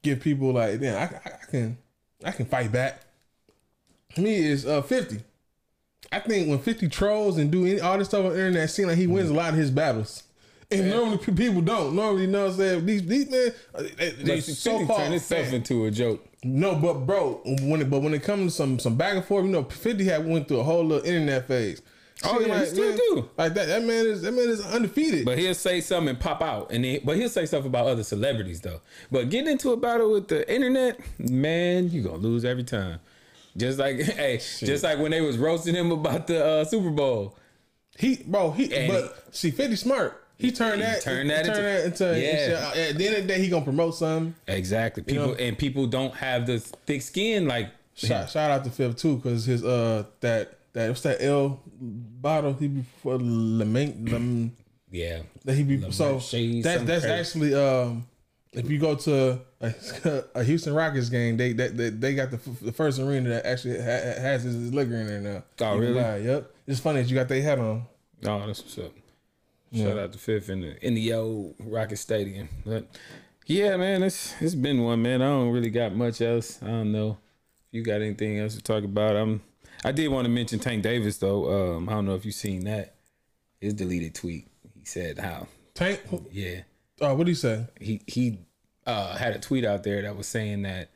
give 0.03 0.21
people 0.21 0.53
like, 0.53 0.81
damn, 0.81 0.97
I, 0.97 1.17
I, 1.29 1.33
I 1.43 1.51
can 1.51 1.79
I 2.25 2.31
can 2.33 2.47
fight 2.47 2.73
back. 2.73 3.03
To 4.15 4.21
me, 4.23 4.37
is 4.37 4.67
uh 4.67 4.83
fifty. 4.83 5.21
I 6.11 6.21
think 6.21 6.49
when 6.49 6.59
fifty 6.59 6.89
trolls 6.89 7.37
and 7.37 7.51
do 7.51 7.67
any, 7.67 7.81
all 7.81 7.99
this 7.99 8.09
stuff 8.09 8.25
on 8.25 8.33
the 8.33 8.39
internet, 8.39 8.65
it 8.65 8.69
seems 8.69 8.89
like 8.89 8.99
he 8.99 9.07
wins 9.07 9.31
a 9.31 9.35
lot 9.35 9.51
of 9.51 9.57
his 9.57 9.71
battles. 9.71 10.23
And 10.71 10.91
normally 10.91 11.19
people 11.19 11.61
don't. 11.61 11.95
Normally, 11.95 12.23
you 12.23 12.29
know 12.29 12.45
what 12.45 12.53
I'm 12.53 12.59
saying? 12.59 12.87
These 12.87 13.07
these 13.07 13.31
men, 13.31 13.53
uh, 13.75 13.83
they, 13.99 14.11
they 14.11 14.41
so 14.41 14.79
50 14.79 14.95
turned 14.95 15.15
itself 15.15 15.53
into 15.53 15.85
a 15.85 15.91
joke. 15.91 16.27
No, 16.43 16.75
but 16.75 17.07
bro, 17.07 17.41
when 17.63 17.83
it, 17.83 17.91
but 17.91 18.03
when 18.03 18.15
it 18.15 18.23
comes 18.23 18.53
to 18.53 18.57
some 18.57 18.79
some 18.79 18.97
back 18.97 19.15
and 19.15 19.25
forth, 19.25 19.45
you 19.45 19.51
know, 19.51 19.65
Fifty 19.65 20.05
had 20.05 20.27
went 20.27 20.49
through 20.49 20.61
a 20.61 20.65
whole 20.65 20.85
little 20.85 21.05
internet 21.05 21.47
phase. 21.47 21.83
Oh, 22.25 22.41
yeah, 22.41 22.47
he 22.47 22.53
like, 22.53 22.67
still 22.69 22.89
man, 22.89 22.97
do. 22.97 23.29
Like 23.37 23.55
that, 23.55 23.67
that 23.69 23.85
man 23.85 24.07
is 24.07 24.23
that 24.23 24.33
man 24.33 24.49
is 24.49 24.65
undefeated. 24.65 25.25
But 25.27 25.39
he'll 25.39 25.55
say 25.55 25.81
something 25.83 26.09
and 26.11 26.21
pop 26.21 26.41
out, 26.41 26.71
and 26.73 26.83
then, 26.85 27.01
but 27.05 27.17
he'll 27.17 27.29
say 27.29 27.45
stuff 27.47 27.65
about 27.67 27.87
other 27.87 28.03
celebrities 28.03 28.61
though. 28.63 28.81
But 29.11 29.29
getting 29.29 29.53
into 29.53 29.73
a 29.73 29.77
battle 29.77 30.13
with 30.13 30.29
the 30.29 30.51
internet, 30.53 30.99
man, 31.19 31.91
you 31.91 32.03
gonna 32.03 32.17
lose 32.17 32.45
every 32.45 32.65
time. 32.65 33.01
Just 33.57 33.79
like 33.79 33.97
hey, 34.01 34.39
just 34.39 34.83
like 34.83 34.99
when 34.99 35.11
they 35.11 35.21
was 35.21 35.37
roasting 35.37 35.75
him 35.75 35.93
about 35.93 36.27
the 36.27 36.45
uh, 36.45 36.65
Super 36.65 36.91
Bowl. 36.91 37.37
He 37.99 38.17
bro, 38.27 38.51
he 38.51 38.75
And 38.75 38.93
but 38.93 39.35
see, 39.35 39.51
Fifty 39.51 39.77
smart. 39.77 40.23
He 40.39 40.53
turned 40.53 40.83
that, 40.83 41.01
turned 41.01 41.31
that 41.31 41.47
turn 41.47 41.55
into- 41.57 42.05
that 42.05 42.13
into, 42.15 42.21
Yeah. 42.21 42.69
into- 42.69 42.81
At 42.91 42.99
the 42.99 43.07
end 43.07 43.17
of 43.17 43.23
the 43.23 43.29
day, 43.29 43.41
he 43.41 43.49
gonna 43.49 43.65
promote 43.65 43.95
something. 43.95 44.35
Exactly. 44.47 45.03
You 45.07 45.13
People 45.15 45.27
know? 45.29 45.35
and 45.35 45.57
people 45.57 45.87
don't 45.87 46.15
have 46.15 46.47
the 46.47 46.59
thick 46.61 47.01
skin 47.03 47.47
like 47.49 47.71
Shout, 47.95 48.29
shout 48.29 48.51
out 48.51 48.63
to 48.65 48.71
Fifth 48.71 48.97
too, 48.97 49.17
because 49.17 49.47
his 49.47 49.65
uh 49.65 50.05
that 50.21 50.56
that 50.77 50.89
what's 50.89 51.01
that 51.03 51.21
L 51.23 51.61
bottle 51.81 52.53
he 52.55 52.69
be 52.69 52.85
for 53.03 53.19
lament 53.21 54.11
lem, 54.11 54.53
yeah 54.91 55.23
that 55.45 55.55
he 55.55 55.63
be 55.65 55.91
so 55.91 56.21
Shades, 56.21 56.65
that's 56.65 56.85
crazy. 56.85 57.07
actually 57.09 57.55
um 57.55 58.07
if 58.53 58.71
you 58.71 58.79
go 58.79 58.95
to 58.95 59.39
a, 59.61 59.75
a 60.35 60.45
Houston 60.45 60.73
Rockets 60.75 61.09
game 61.09 61.37
they 61.37 61.53
that 61.55 61.77
they, 61.77 61.91
they 61.91 62.15
got 62.15 62.31
the, 62.31 62.37
f- 62.37 62.61
the 62.61 62.73
first 62.73 62.99
arena 62.99 63.29
that 63.31 63.47
actually 63.47 63.79
ha- 63.79 64.21
has 64.21 64.43
his 64.45 64.73
liquor 64.73 64.95
in 64.97 65.07
there 65.07 65.21
now. 65.21 65.43
Oh, 65.67 65.75
You 65.75 65.81
really? 65.81 65.99
it. 65.99 66.25
Yep. 66.25 66.51
It's 66.67 66.81
funny 66.81 67.03
that 67.03 67.09
you 67.09 67.15
got 67.15 67.29
their 67.29 67.43
hat 67.43 67.59
on. 67.59 67.85
Oh, 68.25 68.47
that's 68.47 68.63
what's 68.63 68.79
up. 68.79 68.93
Yeah. 69.71 69.89
Shout 69.89 69.99
out 69.99 70.13
to 70.13 70.19
Fifth 70.19 70.49
in 70.49 70.61
the 70.63 70.87
in 70.87 70.95
the 70.95 71.13
old 71.13 71.55
Rocket 71.59 71.97
Stadium. 71.99 72.49
But 72.65 72.87
yeah, 73.47 73.77
man, 73.77 74.03
it's 74.03 74.35
it's 74.41 74.55
been 74.55 74.83
one 74.83 75.03
man. 75.03 75.21
I 75.23 75.27
don't 75.27 75.51
really 75.51 75.71
got 75.71 75.95
much 75.95 76.21
else. 76.23 76.63
I 76.63 76.67
don't 76.69 76.93
know 76.93 77.19
if 77.69 77.75
you 77.75 77.83
got 77.83 78.01
anything 78.01 78.39
else 78.39 78.55
to 78.57 78.63
talk 78.63 78.85
about. 78.85 79.17
I'm 79.17 79.43
I 79.87 79.93
did 79.93 80.09
want 80.09 80.25
to 80.25 80.29
mention 80.29 80.59
Tank 80.59 80.83
Davis 80.83 81.19
though. 81.19 81.77
Um, 81.77 81.89
I 81.89 81.93
don't 81.93 82.07
know 82.07 82.17
if 82.17 82.25
you've 82.25 82.35
seen 82.35 82.65
that. 82.65 82.97
His 83.61 83.73
deleted 83.73 84.17
tweet. 84.17 84.49
He 84.75 84.85
said 84.85 85.17
how 85.17 85.47
Tank. 85.75 86.03
yeah. 86.33 86.63
Oh, 87.01 87.15
what 87.15 87.27
did 87.27 87.31
he 87.31 87.35
say? 87.37 87.67
He 87.81 88.03
he 88.09 88.41
uh, 88.85 89.17
had 89.17 89.37
a 89.37 89.39
tweet 89.39 89.65
out 89.65 89.85
there 89.85 90.03
that 90.03 90.17
was 90.17 90.27
saying 90.27 90.63
that 90.63 90.91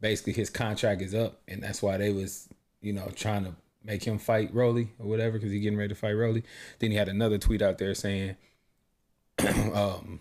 basically 0.00 0.32
his 0.32 0.48
contract 0.48 1.02
is 1.02 1.14
up, 1.14 1.42
and 1.48 1.62
that's 1.62 1.82
why 1.82 1.98
they 1.98 2.14
was 2.14 2.48
you 2.80 2.94
know 2.94 3.10
trying 3.14 3.44
to 3.44 3.54
make 3.84 4.04
him 4.04 4.18
fight 4.18 4.54
Rolly 4.54 4.88
or 4.98 5.06
whatever 5.06 5.32
because 5.32 5.52
he 5.52 5.60
getting 5.60 5.78
ready 5.78 5.90
to 5.90 6.00
fight 6.00 6.12
Rolly. 6.12 6.42
Then 6.78 6.92
he 6.92 6.96
had 6.96 7.10
another 7.10 7.36
tweet 7.36 7.60
out 7.60 7.76
there 7.76 7.94
saying, 7.94 8.36
um, 9.74 10.18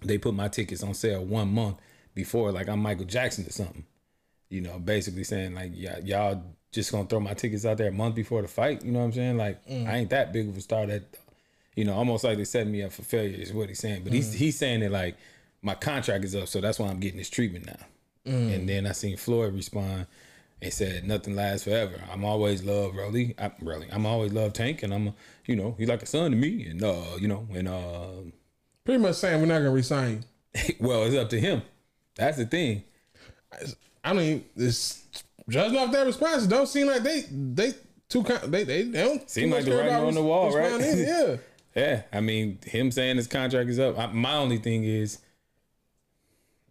they 0.00 0.16
put 0.16 0.32
my 0.32 0.48
tickets 0.48 0.82
on 0.82 0.94
sale 0.94 1.22
one 1.22 1.52
month 1.52 1.76
before, 2.14 2.52
like 2.52 2.70
I'm 2.70 2.80
Michael 2.80 3.04
Jackson 3.04 3.46
or 3.46 3.50
something. 3.50 3.84
You 4.48 4.62
know, 4.62 4.78
basically 4.78 5.24
saying 5.24 5.54
like, 5.54 5.72
y'all 5.74 6.42
just 6.72 6.90
gonna 6.90 7.06
throw 7.06 7.20
my 7.20 7.34
tickets 7.34 7.64
out 7.64 7.78
there 7.78 7.88
a 7.88 7.92
month 7.92 8.14
before 8.14 8.42
the 8.42 8.48
fight. 8.48 8.82
You 8.84 8.92
know 8.92 8.98
what 9.00 9.04
I'm 9.06 9.12
saying? 9.12 9.36
Like, 9.36 9.64
Mm. 9.66 9.86
I 9.86 9.96
ain't 9.98 10.10
that 10.10 10.32
big 10.32 10.48
of 10.48 10.56
a 10.56 10.60
star 10.60 10.86
that, 10.86 11.02
you 11.76 11.84
know, 11.84 11.94
almost 11.94 12.24
like 12.24 12.38
they 12.38 12.44
set 12.44 12.66
me 12.66 12.82
up 12.82 12.92
for 12.92 13.02
failure 13.02 13.36
is 13.40 13.52
what 13.52 13.68
he's 13.68 13.78
saying. 13.78 14.02
But 14.04 14.12
he's 14.12 14.30
Mm. 14.34 14.38
he's 14.38 14.58
saying 14.58 14.80
that 14.80 14.90
like 14.90 15.16
my 15.62 15.74
contract 15.74 16.24
is 16.24 16.34
up, 16.34 16.48
so 16.48 16.60
that's 16.60 16.78
why 16.78 16.88
I'm 16.88 16.98
getting 16.98 17.18
this 17.18 17.30
treatment 17.30 17.66
now. 17.66 18.32
Mm. 18.32 18.54
And 18.54 18.68
then 18.68 18.86
I 18.86 18.92
seen 18.92 19.16
Floyd 19.16 19.54
respond 19.54 20.06
and 20.60 20.72
said, 20.72 21.04
"Nothing 21.06 21.34
lasts 21.36 21.64
forever. 21.64 22.00
I'm 22.10 22.24
always 22.24 22.62
love 22.64 22.94
Rolly. 22.94 23.34
I, 23.38 23.50
Rolly. 23.60 23.88
I'm 23.90 24.06
always 24.06 24.32
love 24.32 24.52
Tank, 24.52 24.82
and 24.82 24.94
I'm, 24.94 25.08
a, 25.08 25.14
you 25.46 25.56
know, 25.56 25.74
he's 25.78 25.88
like 25.88 26.02
a 26.02 26.06
son 26.06 26.30
to 26.30 26.36
me. 26.36 26.66
And 26.66 26.82
uh, 26.82 27.02
you 27.20 27.28
know, 27.28 27.46
and 27.54 27.68
uh, 27.68 28.06
Pretty 28.84 29.00
much 29.00 29.16
saying 29.16 29.40
we're 29.40 29.46
not 29.46 29.58
gonna 29.58 29.70
resign 29.70 30.24
well, 30.80 31.04
it's 31.04 31.16
up 31.16 31.28
to 31.30 31.40
him. 31.40 31.62
That's 32.16 32.36
the 32.38 32.46
thing. 32.46 32.82
I 34.04 34.12
don't 34.12 34.22
even 34.22 34.44
this 34.56 35.01
judging 35.48 35.78
off 35.78 35.92
their 35.92 36.04
responses 36.06 36.46
don't 36.46 36.66
seem 36.68 36.86
like 36.86 37.02
they 37.02 37.24
they 37.30 37.72
too 38.08 38.22
con- 38.22 38.50
they 38.50 38.64
they, 38.64 38.82
they 38.82 39.02
don't 39.04 39.28
Seem 39.28 39.50
like 39.50 39.64
the 39.64 39.76
writing 39.76 39.94
on 39.94 40.14
the 40.14 40.22
wall, 40.22 40.54
right? 40.54 40.72
responding. 40.72 41.06
Yeah. 41.06 41.36
yeah. 41.74 42.02
I 42.12 42.20
mean, 42.20 42.58
him 42.64 42.90
saying 42.90 43.16
his 43.16 43.26
contract 43.26 43.70
is 43.70 43.78
up. 43.78 43.98
I, 43.98 44.06
my 44.08 44.34
only 44.34 44.58
thing 44.58 44.84
is, 44.84 45.18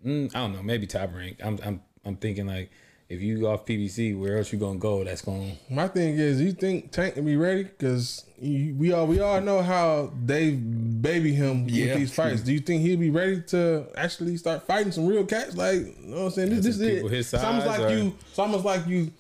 mm, 0.06 0.34
I 0.36 0.40
don't 0.40 0.54
know. 0.54 0.62
Maybe 0.64 0.88
top 0.88 1.14
rank. 1.14 1.38
I'm 1.44 1.60
I'm 1.64 1.82
I'm 2.06 2.16
thinking 2.16 2.48
like, 2.48 2.72
if 3.12 3.22
you 3.22 3.46
off 3.48 3.66
PBC, 3.66 4.18
where 4.18 4.38
else 4.38 4.54
you 4.54 4.60
gonna 4.60 4.80
go? 4.80 5.04
That's 5.04 5.22
going. 5.22 5.58
My 5.70 5.88
thing 5.88 6.16
is, 6.18 6.40
you 6.42 6.54
think 6.54 6.92
Tank 6.92 7.16
can 7.16 7.26
be 7.26 7.36
ready? 7.36 7.64
Because 7.64 8.26
we 8.40 8.94
all 8.94 9.06
we 9.06 9.20
all 9.20 9.42
know 9.42 9.62
how 9.62 10.12
they 10.26 10.52
baby 10.52 11.34
him 11.34 11.68
Yeah. 11.68 11.88
with 11.88 11.98
these 11.98 12.14
fights. 12.14 12.42
Do 12.42 12.54
you 12.54 12.60
think 12.62 12.82
he'll 12.84 12.98
be 13.00 13.10
ready 13.10 13.42
to 13.48 13.86
actually 13.98 14.38
start 14.38 14.66
fighting 14.66 14.92
some 14.94 15.06
real 15.08 15.26
cats? 15.26 15.58
Like, 15.58 15.80
you 15.80 15.96
know 16.06 16.18
what 16.18 16.24
I'm 16.26 16.32
saying? 16.32 16.50
This, 16.52 16.66
this 16.66 16.76
is 16.76 16.82
it. 16.82 17.06
It's 17.14 17.34
almost 17.34 17.68
like 17.68 17.80
or- 17.82 17.90
you. 17.90 18.16
It's 18.30 18.40
almost 18.40 18.64
like 18.66 18.88
you 18.88 19.12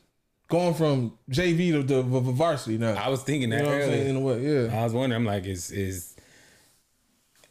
going 0.48 0.74
from 0.74 1.18
JV 1.30 1.72
to 1.74 1.84
the 1.84 2.02
varsity 2.04 2.78
now. 2.78 2.94
I 2.94 3.10
was 3.10 3.24
thinking 3.24 3.50
that 3.50 3.58
You 3.58 3.64
know 3.64 3.70
what 3.72 3.82
I'm 3.84 3.90
saying? 3.90 4.10
In 4.10 4.16
a 4.16 4.20
way, 4.20 4.40
yeah. 4.70 4.80
I 4.80 4.84
was 4.86 4.94
wondering. 4.94 5.22
I'm 5.22 5.26
like, 5.26 5.46
is 5.46 5.70
is 5.72 6.16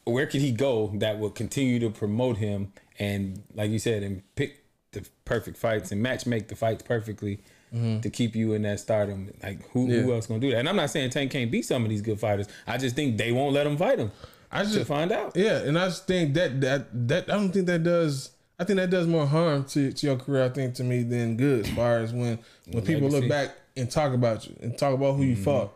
where 0.05 0.27
could 0.27 0.41
he 0.41 0.53
go 0.53 0.91
that 0.95 1.19
will 1.19 1.31
continue 1.31 1.79
to 1.81 1.91
promote 1.91 2.39
him 2.39 2.73
and, 2.99 3.43
like 3.55 3.71
you 3.71 3.79
said, 3.79 4.03
and 4.03 4.23
pick 4.35 4.57
the 4.93 5.07
perfect 5.25 5.57
fights 5.57 5.93
and 5.93 6.03
match 6.03 6.27
make 6.27 6.49
the 6.49 6.57
fights 6.57 6.83
perfectly 6.83 7.41
Mhm. 7.75 8.03
to 8.03 8.11
keep 8.11 8.35
you 8.35 8.53
in 8.55 8.63
that 8.63 8.81
stardom? 8.81 9.33
Like, 9.43 9.69
who 9.71 9.87
Yeah. 9.89 10.01
who 10.03 10.13
else 10.13 10.27
gonna 10.27 10.41
do 10.41 10.51
that? 10.51 10.59
And 10.59 10.69
I'm 10.69 10.77
not 10.77 10.91
saying 10.91 11.11
Tank 11.11 11.31
can't 11.31 11.51
beat 11.51 11.63
some 11.65 11.85
of 11.85 11.91
these 11.91 12.03
good 12.03 12.19
fighters. 12.19 12.47
I 12.67 12.77
just 12.79 12.97
think 12.97 13.17
they 13.17 13.31
won't 13.33 13.55
let 13.55 13.67
him 13.67 13.77
fight 13.77 13.99
him. 13.99 14.11
I 14.51 14.65
just 14.65 14.87
find 14.87 15.13
out. 15.13 15.37
Yeah, 15.37 15.59
and 15.59 15.79
I 15.79 15.87
just 15.87 16.07
think 16.09 16.35
that 16.35 16.61
that 16.63 17.09
that 17.09 17.31
I 17.31 17.35
don't 17.35 17.53
think 17.53 17.67
that 17.67 17.85
does. 17.85 18.31
I 18.59 18.65
think 18.65 18.79
that 18.79 18.91
does 18.91 19.07
more 19.07 19.27
harm 19.27 19.65
to, 19.71 19.91
to 19.93 20.07
your 20.07 20.17
career. 20.17 20.45
I 20.45 20.49
think 20.51 20.75
to 20.75 20.85
me 20.85 21.03
than 21.05 21.37
good. 21.37 21.67
As 21.67 21.73
far 21.73 21.99
as 22.01 22.13
when 22.13 22.39
when 22.71 22.85
people 22.85 23.03
legacy. 23.09 23.21
look 23.21 23.29
back 23.29 23.51
and 23.77 23.89
talk 23.91 24.13
about 24.13 24.47
you 24.49 24.57
and 24.61 24.77
talk 24.77 24.93
about 24.93 25.15
who 25.17 25.23
you 25.23 25.37
Mhm. 25.37 25.45
fought. 25.45 25.73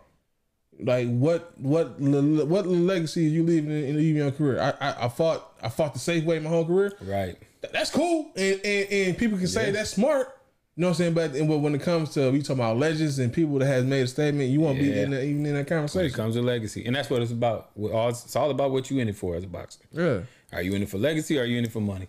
Like 0.81 1.09
what 1.09 1.57
what 1.61 2.01
what 2.01 2.66
legacy 2.66 3.27
are 3.27 3.31
you 3.31 3.45
leaving 3.45 3.70
in, 3.70 3.97
in 3.97 4.16
your 4.16 4.32
career? 4.32 4.61
I, 4.61 4.70
I 4.91 5.05
I 5.05 5.09
fought 5.09 5.57
I 5.62 5.69
fought 5.69 5.93
the 5.95 6.01
safe 6.01 6.24
way 6.24 6.41
my 6.41 6.51
whole 6.51 6.66
career. 6.66 6.93
Right. 7.01 7.36
Th- 7.65 7.73
That's 7.73 7.91
cool, 7.91 8.31
and 8.36 8.61
and, 8.65 8.93
and 8.93 9.19
people 9.19 9.39
can 9.39 9.47
say 9.49 9.66
Yeah. 9.66 9.73
that's 9.73 9.91
smart. 9.91 10.28
You 10.77 10.81
know 10.82 10.89
what 10.89 10.91
I'm 10.91 10.95
saying? 10.97 11.15
But 11.15 11.35
and 11.35 11.49
when 11.62 11.74
it 11.74 11.82
comes 11.82 12.11
to 12.15 12.31
we 12.32 12.41
talking 12.43 12.57
about 12.57 12.78
legends 12.78 13.19
and 13.20 13.32
people 13.32 13.59
that 13.61 13.66
has 13.66 13.85
made 13.85 14.03
a 14.03 14.07
statement, 14.09 14.51
you 14.51 14.61
won't 14.61 14.78
be 14.78 14.91
in 14.99 15.11
the, 15.12 15.23
even 15.24 15.36
in 15.39 15.43
that 15.45 15.51
When 15.53 15.57
it 15.61 15.69
conversation. 15.69 16.15
comes 16.16 16.35
to 16.35 16.43
legacy, 16.43 16.85
and 16.85 16.97
that's 16.97 17.09
what 17.11 17.23
it's 17.23 17.31
about. 17.32 17.70
It's 17.77 18.35
all 18.35 18.51
about 18.51 18.73
what 18.73 18.91
you 18.91 18.99
in 18.99 19.09
it 19.09 19.16
for 19.16 19.36
as 19.36 19.45
a 19.45 19.47
boxer. 19.47 19.81
Yeah. 19.93 20.20
Are 20.53 20.62
you 20.62 20.74
in 20.74 20.82
it 20.82 20.89
for 20.89 20.99
legacy? 20.99 21.39
or 21.39 21.43
Are 21.43 21.45
you 21.45 21.59
in 21.59 21.65
it 21.65 21.73
for 21.73 21.81
money? 21.81 22.09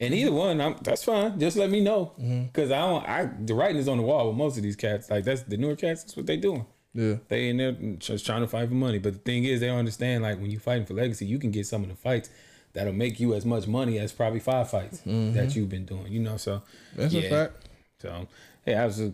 And 0.00 0.14
either 0.14 0.32
one, 0.32 0.60
I'm, 0.60 0.76
that's 0.82 1.02
fine. 1.04 1.38
Just 1.40 1.56
let 1.56 1.70
me 1.70 1.80
know, 1.80 2.12
Mm-hmm. 2.20 2.44
because 2.44 2.70
I 2.70 2.78
don't. 2.78 3.06
I 3.08 3.30
the 3.44 3.54
writing 3.54 3.76
is 3.78 3.88
on 3.88 3.98
the 3.98 4.04
wall 4.04 4.28
with 4.28 4.36
most 4.36 4.56
of 4.56 4.62
these 4.62 4.76
cats. 4.76 5.10
Like 5.10 5.24
that's 5.24 5.42
the 5.42 5.56
newer 5.58 5.76
cats. 5.76 6.02
That's 6.04 6.16
what 6.16 6.26
they 6.26 6.36
doing. 6.38 6.64
Yeah. 6.94 7.16
They 7.28 7.50
in 7.50 7.58
there 7.58 7.72
just 7.98 8.24
trying 8.24 8.40
to 8.40 8.48
fight 8.48 8.68
for 8.68 8.74
money. 8.74 8.98
But 8.98 9.12
the 9.12 9.18
thing 9.18 9.44
is, 9.44 9.60
they 9.60 9.66
don't 9.66 9.78
understand. 9.80 10.22
Like 10.22 10.40
when 10.40 10.50
you 10.50 10.58
fighting 10.58 10.86
for 10.86 10.94
legacy, 10.94 11.26
you 11.26 11.38
can 11.38 11.50
get 11.50 11.66
some 11.66 11.82
of 11.82 11.88
the 11.90 11.94
fights 11.96 12.30
that'll 12.72 12.92
make 12.92 13.18
you 13.20 13.34
as 13.34 13.44
much 13.44 13.66
money 13.66 13.98
as 13.98 14.12
probably 14.12 14.40
five 14.40 14.70
fights 14.70 15.00
Mhm. 15.06 15.34
that 15.34 15.54
you've 15.56 15.68
been 15.68 15.84
doing. 15.86 16.12
You 16.12 16.20
know, 16.20 16.36
so 16.36 16.62
That's 16.96 17.14
a 17.14 17.22
fact. 17.28 17.68
So 18.00 18.28
hey, 18.64 18.74
that 18.74 18.86
was 18.86 19.00
a, 19.00 19.12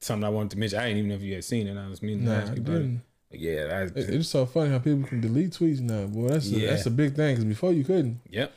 something 0.00 0.24
I 0.24 0.28
wanted 0.30 0.50
to 0.52 0.58
mention. 0.58 0.78
I 0.78 0.84
didn't 0.84 0.98
even 0.98 1.08
know 1.10 1.16
if 1.16 1.22
you 1.22 1.34
had 1.34 1.44
seen 1.44 1.66
it. 1.66 1.76
I 1.76 1.88
was 1.88 2.02
meaning 2.02 2.24
to 2.26 2.32
ask 2.32 2.54
you 2.54 2.62
about 2.62 2.74
it. 2.76 2.78
didn't. 2.78 3.02
But 3.30 3.40
yeah, 3.40 3.68
I, 3.70 3.98
It- 3.98 4.10
It's 4.10 4.28
so 4.28 4.46
funny 4.46 4.70
how 4.70 4.78
people 4.78 5.06
can 5.08 5.20
delete 5.20 5.50
tweets 5.50 5.80
now, 5.80 6.06
boy. 6.06 6.28
That's 6.28 6.50
a, 6.50 6.54
Yeah. 6.58 6.70
that's 6.70 6.86
a 6.86 6.90
big 6.90 7.14
thing 7.14 7.34
because 7.34 7.44
before 7.44 7.72
you 7.72 7.84
couldn't. 7.84 8.20
Yep. 8.30 8.52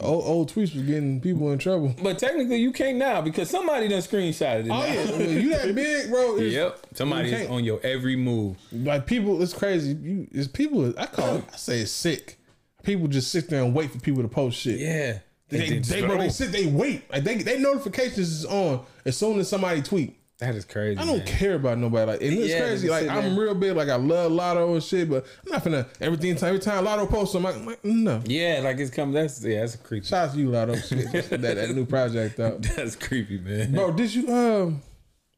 Old, 0.00 0.24
old 0.24 0.50
tweets 0.52 0.74
was 0.74 0.84
getting 0.84 1.20
people 1.20 1.52
in 1.52 1.58
trouble. 1.58 1.94
But 2.02 2.18
technically, 2.18 2.56
you 2.56 2.72
can't 2.72 2.96
now 2.96 3.20
because 3.20 3.50
somebody 3.50 3.88
done 3.88 4.00
screenshotted 4.00 4.64
it. 4.64 4.70
Oh 4.70 4.84
yeah, 4.86 5.28
you 5.28 5.50
that 5.50 5.74
big, 5.74 6.08
bro. 6.10 6.36
Yep. 6.40 6.86
Somebody 6.94 7.30
is 7.30 7.48
on 7.50 7.62
your 7.62 7.78
every 7.82 8.16
move. 8.16 8.56
Like 8.72 9.04
people, 9.06 9.42
it's 9.42 9.52
crazy. 9.52 9.92
You, 9.92 10.28
it's 10.32 10.48
people. 10.48 10.94
I 10.98 11.04
call 11.04 11.36
it. 11.36 11.44
I 11.52 11.56
say 11.56 11.80
it's 11.80 11.90
sick. 11.92 12.38
People 12.86 13.08
just 13.08 13.30
sit 13.30 13.50
there 13.50 13.62
and 13.62 13.74
wait 13.74 13.90
for 13.90 13.98
people 13.98 14.22
to 14.22 14.28
post 14.28 14.58
shit. 14.60 14.78
Yeah. 14.78 15.18
They, 15.48 15.74
And 15.76 15.84
then 15.84 16.00
they, 16.00 16.06
bro, 16.06 16.18
they 16.18 16.28
sit, 16.28 16.50
they 16.52 16.66
wait. 16.66 17.10
Like 17.10 17.24
they, 17.24 17.36
they 17.36 17.58
notifications 17.58 18.18
is 18.30 18.44
on 18.46 18.84
as 19.04 19.16
soon 19.16 19.38
as 19.38 19.48
somebody 19.48 19.82
tweet. 19.82 20.16
That 20.38 20.54
is 20.54 20.64
crazy. 20.66 20.98
I 21.00 21.06
don't 21.06 21.18
man. 21.18 21.26
care 21.26 21.54
about 21.54 21.78
nobody. 21.78 22.10
Like, 22.12 22.20
and 22.20 22.32
it's 22.38 22.48
Yeah, 22.50 22.60
crazy. 22.60 22.88
Like, 22.90 23.08
I'm 23.08 23.34
there. 23.34 23.44
real 23.44 23.54
big. 23.54 23.74
Like, 23.74 23.88
I 23.88 23.94
love 23.96 24.32
Latto 24.32 24.74
and 24.74 24.82
shit, 24.82 25.08
but 25.08 25.24
I'm 25.46 25.52
not 25.52 25.64
finna 25.64 25.86
everything. 26.00 26.36
Every 26.36 26.58
time 26.58 26.84
Latto 26.84 27.08
posts, 27.08 27.34
I'm 27.34 27.42
like, 27.42 27.56
I'm 27.56 27.64
like, 27.66 27.84
no. 27.84 28.20
Yeah, 28.26 28.60
like 28.62 28.76
it's 28.78 28.90
coming. 28.90 29.14
That's 29.14 29.42
yeah, 29.42 29.60
that's 29.60 29.76
creepy. 29.76 30.06
Shout 30.06 30.28
out 30.28 30.34
to 30.34 30.40
you, 30.40 30.48
Latto. 30.50 30.76
Shit, 30.88 31.30
that, 31.30 31.40
that 31.40 31.70
new 31.74 31.86
project 31.86 32.38
out. 32.38 32.60
That's 32.76 32.96
creepy, 32.96 33.38
man. 33.38 33.72
Bro, 33.72 33.92
did 33.92 34.14
you 34.14 34.30
um 34.32 34.82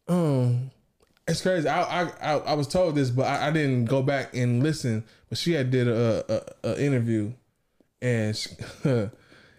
um 0.08 0.70
it's 1.28 1.42
crazy. 1.42 1.68
I 1.68 1.82
I 1.82 2.12
I, 2.20 2.32
I 2.38 2.52
was 2.54 2.66
told 2.66 2.94
this, 2.96 3.10
but 3.10 3.26
I, 3.26 3.48
I 3.48 3.50
didn't 3.52 3.84
go 3.84 4.02
back 4.02 4.34
and 4.34 4.62
listen. 4.62 5.04
But 5.28 5.38
she 5.38 5.52
had 5.52 5.70
did 5.70 5.86
a 5.86 6.24
a, 6.64 6.70
a 6.70 6.82
interview 6.82 7.32
and 8.00 8.36
she, 8.36 8.50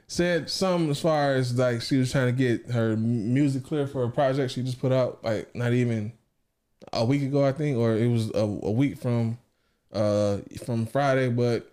said 0.08 0.50
something 0.50 0.90
as 0.90 1.00
far 1.00 1.34
as 1.36 1.58
like 1.58 1.82
she 1.82 1.98
was 1.98 2.12
trying 2.12 2.26
to 2.26 2.32
get 2.32 2.72
her 2.72 2.98
music 2.98 3.64
clear 3.64 3.86
for 3.86 4.04
a 4.04 4.10
project 4.10 4.52
she 4.52 4.64
just 4.64 4.80
put 4.80 4.92
out 4.92 5.24
like 5.24 5.54
not 5.56 5.72
even 5.72 6.12
a 6.94 7.06
week 7.06 7.22
ago 7.22 7.46
I 7.46 7.52
think 7.52 7.78
or 7.78 7.96
it 7.96 8.08
was 8.08 8.32
a, 8.32 8.40
a 8.40 8.72
week 8.72 8.98
from 8.98 9.38
uh 9.94 10.38
from 10.66 10.88
Friday 10.88 11.30
but 11.30 11.72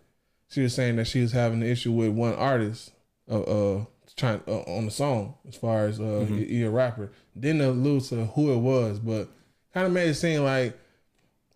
she 0.49 0.63
was 0.63 0.75
saying 0.75 0.97
that 0.97 1.07
she 1.07 1.23
was 1.23 1.33
having 1.33 1.63
an 1.63 1.69
issue 1.69 1.93
with 1.93 2.11
one 2.11 2.35
artist, 2.35 2.93
uh, 3.31 3.41
uh 3.41 3.85
trying 4.17 4.41
uh, 4.47 4.61
on 4.61 4.85
the 4.85 4.91
song 4.91 5.35
as 5.49 5.57
far 5.57 5.87
as 5.87 5.99
uh, 5.99 6.03
Mhm. 6.03 6.29
he, 6.39 6.45
he 6.45 6.63
a 6.63 6.71
rapper. 6.71 7.11
Didn't 7.39 7.61
allude 7.63 8.05
to 8.05 8.27
who 8.27 8.53
it 8.53 8.59
was, 8.59 8.99
but 8.99 9.29
kind 9.75 9.87
of 9.87 9.93
made 9.93 10.09
it 10.09 10.15
seem 10.15 10.43
like 10.45 10.79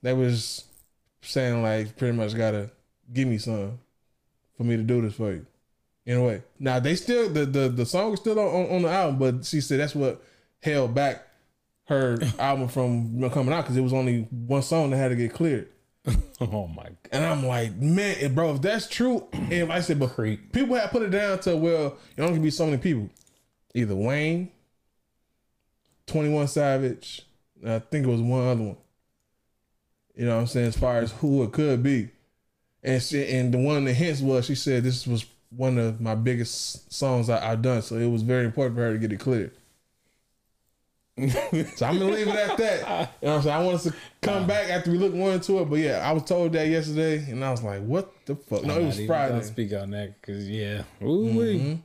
they 0.03 0.13
was 0.13 0.65
saying 1.23 1.63
like 1.63 1.97
pretty 1.97 2.17
much 2.17 2.35
gotta 2.37 2.71
give 3.13 3.29
me 3.29 3.39
some 3.39 3.79
for 4.61 4.65
me 4.65 4.77
to 4.77 4.83
do 4.83 5.01
this 5.01 5.15
for 5.15 5.33
you. 5.33 5.47
In 6.05 6.19
a 6.19 6.23
way. 6.23 6.43
Now 6.59 6.81
they 6.81 6.95
still 6.95 7.31
the 7.31 7.47
the, 7.47 7.71
the 7.71 7.87
song 7.87 8.13
is 8.13 8.21
still 8.21 8.39
on, 8.39 8.67
on, 8.71 8.83
the 8.83 8.91
album, 8.91 9.19
but 9.19 9.47
she 9.47 9.63
said 9.63 9.81
that's 9.81 9.95
what 9.95 10.23
held 10.63 10.95
back 10.95 11.27
her 11.87 12.19
album 12.39 12.69
from 12.69 13.31
coming 13.31 13.55
out 13.55 13.63
because 13.63 13.79
it 13.79 13.81
was 13.81 13.95
only 13.95 14.29
one 14.31 14.61
song 14.61 14.91
that 14.91 14.99
had 14.99 15.09
to 15.09 15.17
get 15.17 15.33
cleared. 15.33 15.69
oh 16.43 16.67
my 16.67 16.85
god. 16.85 16.97
And 17.11 17.25
I'm 17.25 17.47
like, 17.47 17.75
man, 17.77 18.35
bro, 18.35 18.55
if 18.55 18.61
that's 18.61 18.87
true, 18.87 19.27
and 19.33 19.73
I 19.73 19.81
said, 19.81 19.99
but 19.99 20.15
people 20.53 20.77
have 20.77 20.91
put 20.91 21.03
it 21.03 21.11
down 21.11 21.39
to 21.41 21.57
well, 21.57 21.97
it 22.17 22.21
only 22.21 22.35
can 22.35 22.43
be 22.43 22.51
so 22.51 22.67
many 22.67 22.77
people. 22.77 23.09
Either 23.75 23.97
Wayne, 23.97 24.51
21 26.07 26.49
Savage, 26.49 27.23
and 27.63 27.73
I 27.73 27.79
think 27.79 28.07
it 28.07 28.11
was 28.11 28.21
one 28.21 28.47
other 28.47 28.63
one. 28.63 28.77
You 30.17 30.27
know 30.27 30.35
what 30.35 30.43
I'm 30.43 30.47
saying? 30.49 30.67
As 30.67 30.77
far 30.77 30.99
as 30.99 31.13
who 31.13 31.43
it 31.45 31.53
could 31.53 31.83
be. 31.83 32.11
And 32.83 33.03
she, 33.03 33.27
and 33.37 33.53
the 33.53 33.59
one 33.59 33.77
of 33.77 33.85
the 33.85 33.93
hints 33.95 34.21
was 34.21 34.47
she 34.47 34.55
said 34.55 34.83
this 34.85 35.07
was 35.07 35.27
one 35.55 35.79
of 35.79 36.01
my 36.01 36.15
biggest 36.15 36.93
songs 36.93 37.29
I, 37.29 37.53
I've 37.53 37.63
done. 37.63 37.83
So 37.83 37.97
it 37.97 38.07
was 38.09 38.23
very 38.23 38.45
important 38.47 38.77
for 38.77 38.83
her 38.83 38.93
to 38.93 38.99
get 38.99 39.13
it 39.13 39.21
cleared. 39.21 39.53
so 41.19 41.87
I'm 41.87 41.99
gonna 41.99 42.13
leave 42.13 42.29
it 42.29 42.35
at 42.35 42.57
that. 42.57 42.79
You 43.21 43.29
know 43.29 43.35
what 43.35 43.37
I'm 43.37 43.43
saying? 43.43 43.57
I 43.57 43.63
want 43.63 43.75
us 43.75 43.83
to 43.85 43.95
come 44.23 44.47
back 44.47 44.71
after 44.71 44.91
we 44.91 44.97
look 44.97 45.13
more 45.13 45.33
into 45.33 45.59
it. 45.59 45.67
But 45.69 45.81
yeah, 45.81 45.99
I 46.09 46.13
was 46.13 46.23
told 46.23 46.53
that 46.55 46.67
yesterday 46.69 47.31
and 47.31 47.45
I 47.45 47.51
was 47.51 47.63
like, 47.63 47.83
what 47.83 48.11
the 48.25 48.37
fuck? 48.37 48.65
No, 48.65 48.77
I'm 48.77 48.83
it 48.83 48.87
was 48.87 49.07
Friday. 49.07 49.33
gonna 49.33 49.45
speak 49.45 49.73
on 49.75 49.91
that 49.91 50.19
because 50.21 50.49
yeah, 50.49 50.85
Ooh-wee. 51.03 51.83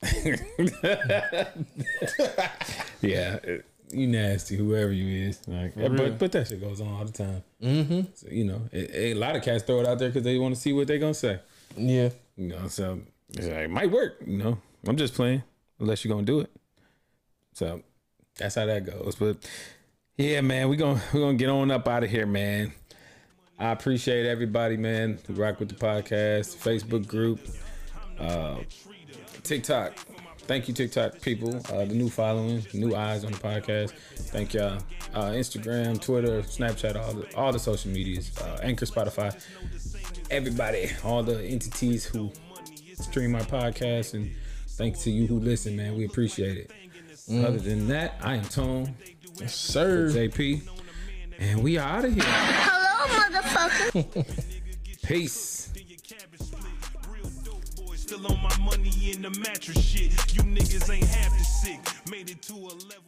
yeah, 3.02 3.34
it- 3.44 3.64
you 3.90 4.06
nasty, 4.06 4.56
whoever 4.56 4.92
you 4.92 5.28
is. 5.28 5.40
Like, 5.48 5.74
For 5.74 5.80
real. 5.80 5.90
but 5.96 6.18
but 6.18 6.32
that 6.32 6.48
shit 6.48 6.60
goes 6.60 6.80
on 6.80 6.88
all 6.88 7.04
the 7.04 7.12
time. 7.12 7.42
Mm-hmm. 7.62 8.00
So, 8.14 8.28
you 8.30 8.44
know, 8.44 8.62
it, 8.72 8.90
it- 8.90 9.16
a 9.16 9.18
lot 9.18 9.36
of 9.36 9.42
cats 9.42 9.64
throw 9.64 9.80
it 9.80 9.86
out 9.86 9.98
there 9.98 10.08
because 10.08 10.24
they 10.24 10.38
want 10.38 10.54
to 10.54 10.60
see 10.60 10.72
what 10.72 10.86
they 10.86 10.98
gonna 10.98 11.14
say. 11.14 11.38
Yeah, 11.76 12.10
you 12.36 12.48
know, 12.48 12.68
so 12.68 13.00
like, 13.36 13.44
it 13.46 13.70
might 13.70 13.90
work. 13.90 14.16
You 14.26 14.38
know, 14.38 14.58
I'm 14.86 14.96
just 14.96 15.14
playing 15.14 15.42
unless 15.80 16.04
you're 16.04 16.12
gonna 16.14 16.26
do 16.26 16.40
it. 16.40 16.50
So 17.52 17.82
that's 18.38 18.54
how 18.54 18.66
that 18.66 18.84
goes. 18.86 19.16
But 19.18 19.38
yeah, 20.16 20.40
man, 20.40 20.68
we 20.68 20.76
gonna 20.76 21.00
we 21.12 21.20
gonna 21.20 21.36
get 21.36 21.48
on 21.50 21.70
up 21.70 21.86
out 21.88 22.04
of 22.04 22.10
here, 22.10 22.26
man. 22.26 22.72
I 23.58 23.70
appreciate 23.72 24.24
everybody, 24.26 24.76
man, 24.76 25.18
who 25.26 25.32
rock 25.34 25.58
with 25.58 25.68
the 25.68 25.74
podcast, 25.74 26.56
Facebook 26.56 27.06
group, 27.08 27.40
uh, 28.18 28.58
TikTok. 29.42 29.94
Thank 30.48 30.66
you, 30.66 30.72
TikTok 30.72 31.20
people. 31.20 31.60
Uh, 31.70 31.84
the 31.84 31.94
new 31.94 32.08
following, 32.08 32.64
new 32.72 32.94
eyes 32.96 33.22
on 33.22 33.32
the 33.32 33.38
podcast. 33.38 33.90
Thank 34.16 34.54
y'all. 34.54 34.78
Uh, 35.12 35.32
Instagram, 35.32 36.00
Twitter, 36.00 36.40
Snapchat, 36.40 36.96
all 36.96 37.12
the 37.12 37.36
all 37.36 37.52
the 37.52 37.58
social 37.58 37.90
medias, 37.90 38.36
uh, 38.38 38.58
Anchor, 38.62 38.86
Spotify, 38.86 39.38
everybody, 40.30 40.90
all 41.04 41.22
the 41.22 41.44
entities 41.44 42.06
who 42.06 42.32
stream 42.94 43.34
our 43.34 43.42
podcast, 43.42 44.14
and 44.14 44.30
thanks 44.68 45.02
to 45.04 45.10
you 45.10 45.26
who 45.26 45.38
listen, 45.38 45.76
man. 45.76 45.94
We 45.98 46.06
appreciate 46.06 46.56
it. 46.56 46.72
Mm. 47.28 47.44
Other 47.44 47.58
than 47.58 47.86
that, 47.88 48.14
I 48.22 48.36
am 48.36 48.44
Tone. 48.44 48.94
Yes, 49.38 49.54
sir. 49.54 50.08
JP. 50.08 50.62
And 51.38 51.62
we 51.62 51.76
are 51.76 51.98
out 51.98 52.06
of 52.06 52.14
here. 52.14 52.24
Hello, 52.26 53.40
motherfucker. 53.40 54.46
Peace. 55.02 55.57
Still 58.08 58.26
on 58.26 58.42
my 58.42 58.56
money 58.60 59.12
in 59.12 59.20
the 59.20 59.28
mattress 59.38 59.84
shit. 59.84 60.10
You 60.34 60.40
niggas 60.40 60.90
ain't 60.90 61.04
half 61.04 61.38
as 61.38 61.62
sick. 61.62 61.78
Made 62.10 62.30
it 62.30 62.40
to 62.40 62.54
a 62.54 62.72
level. 62.88 63.07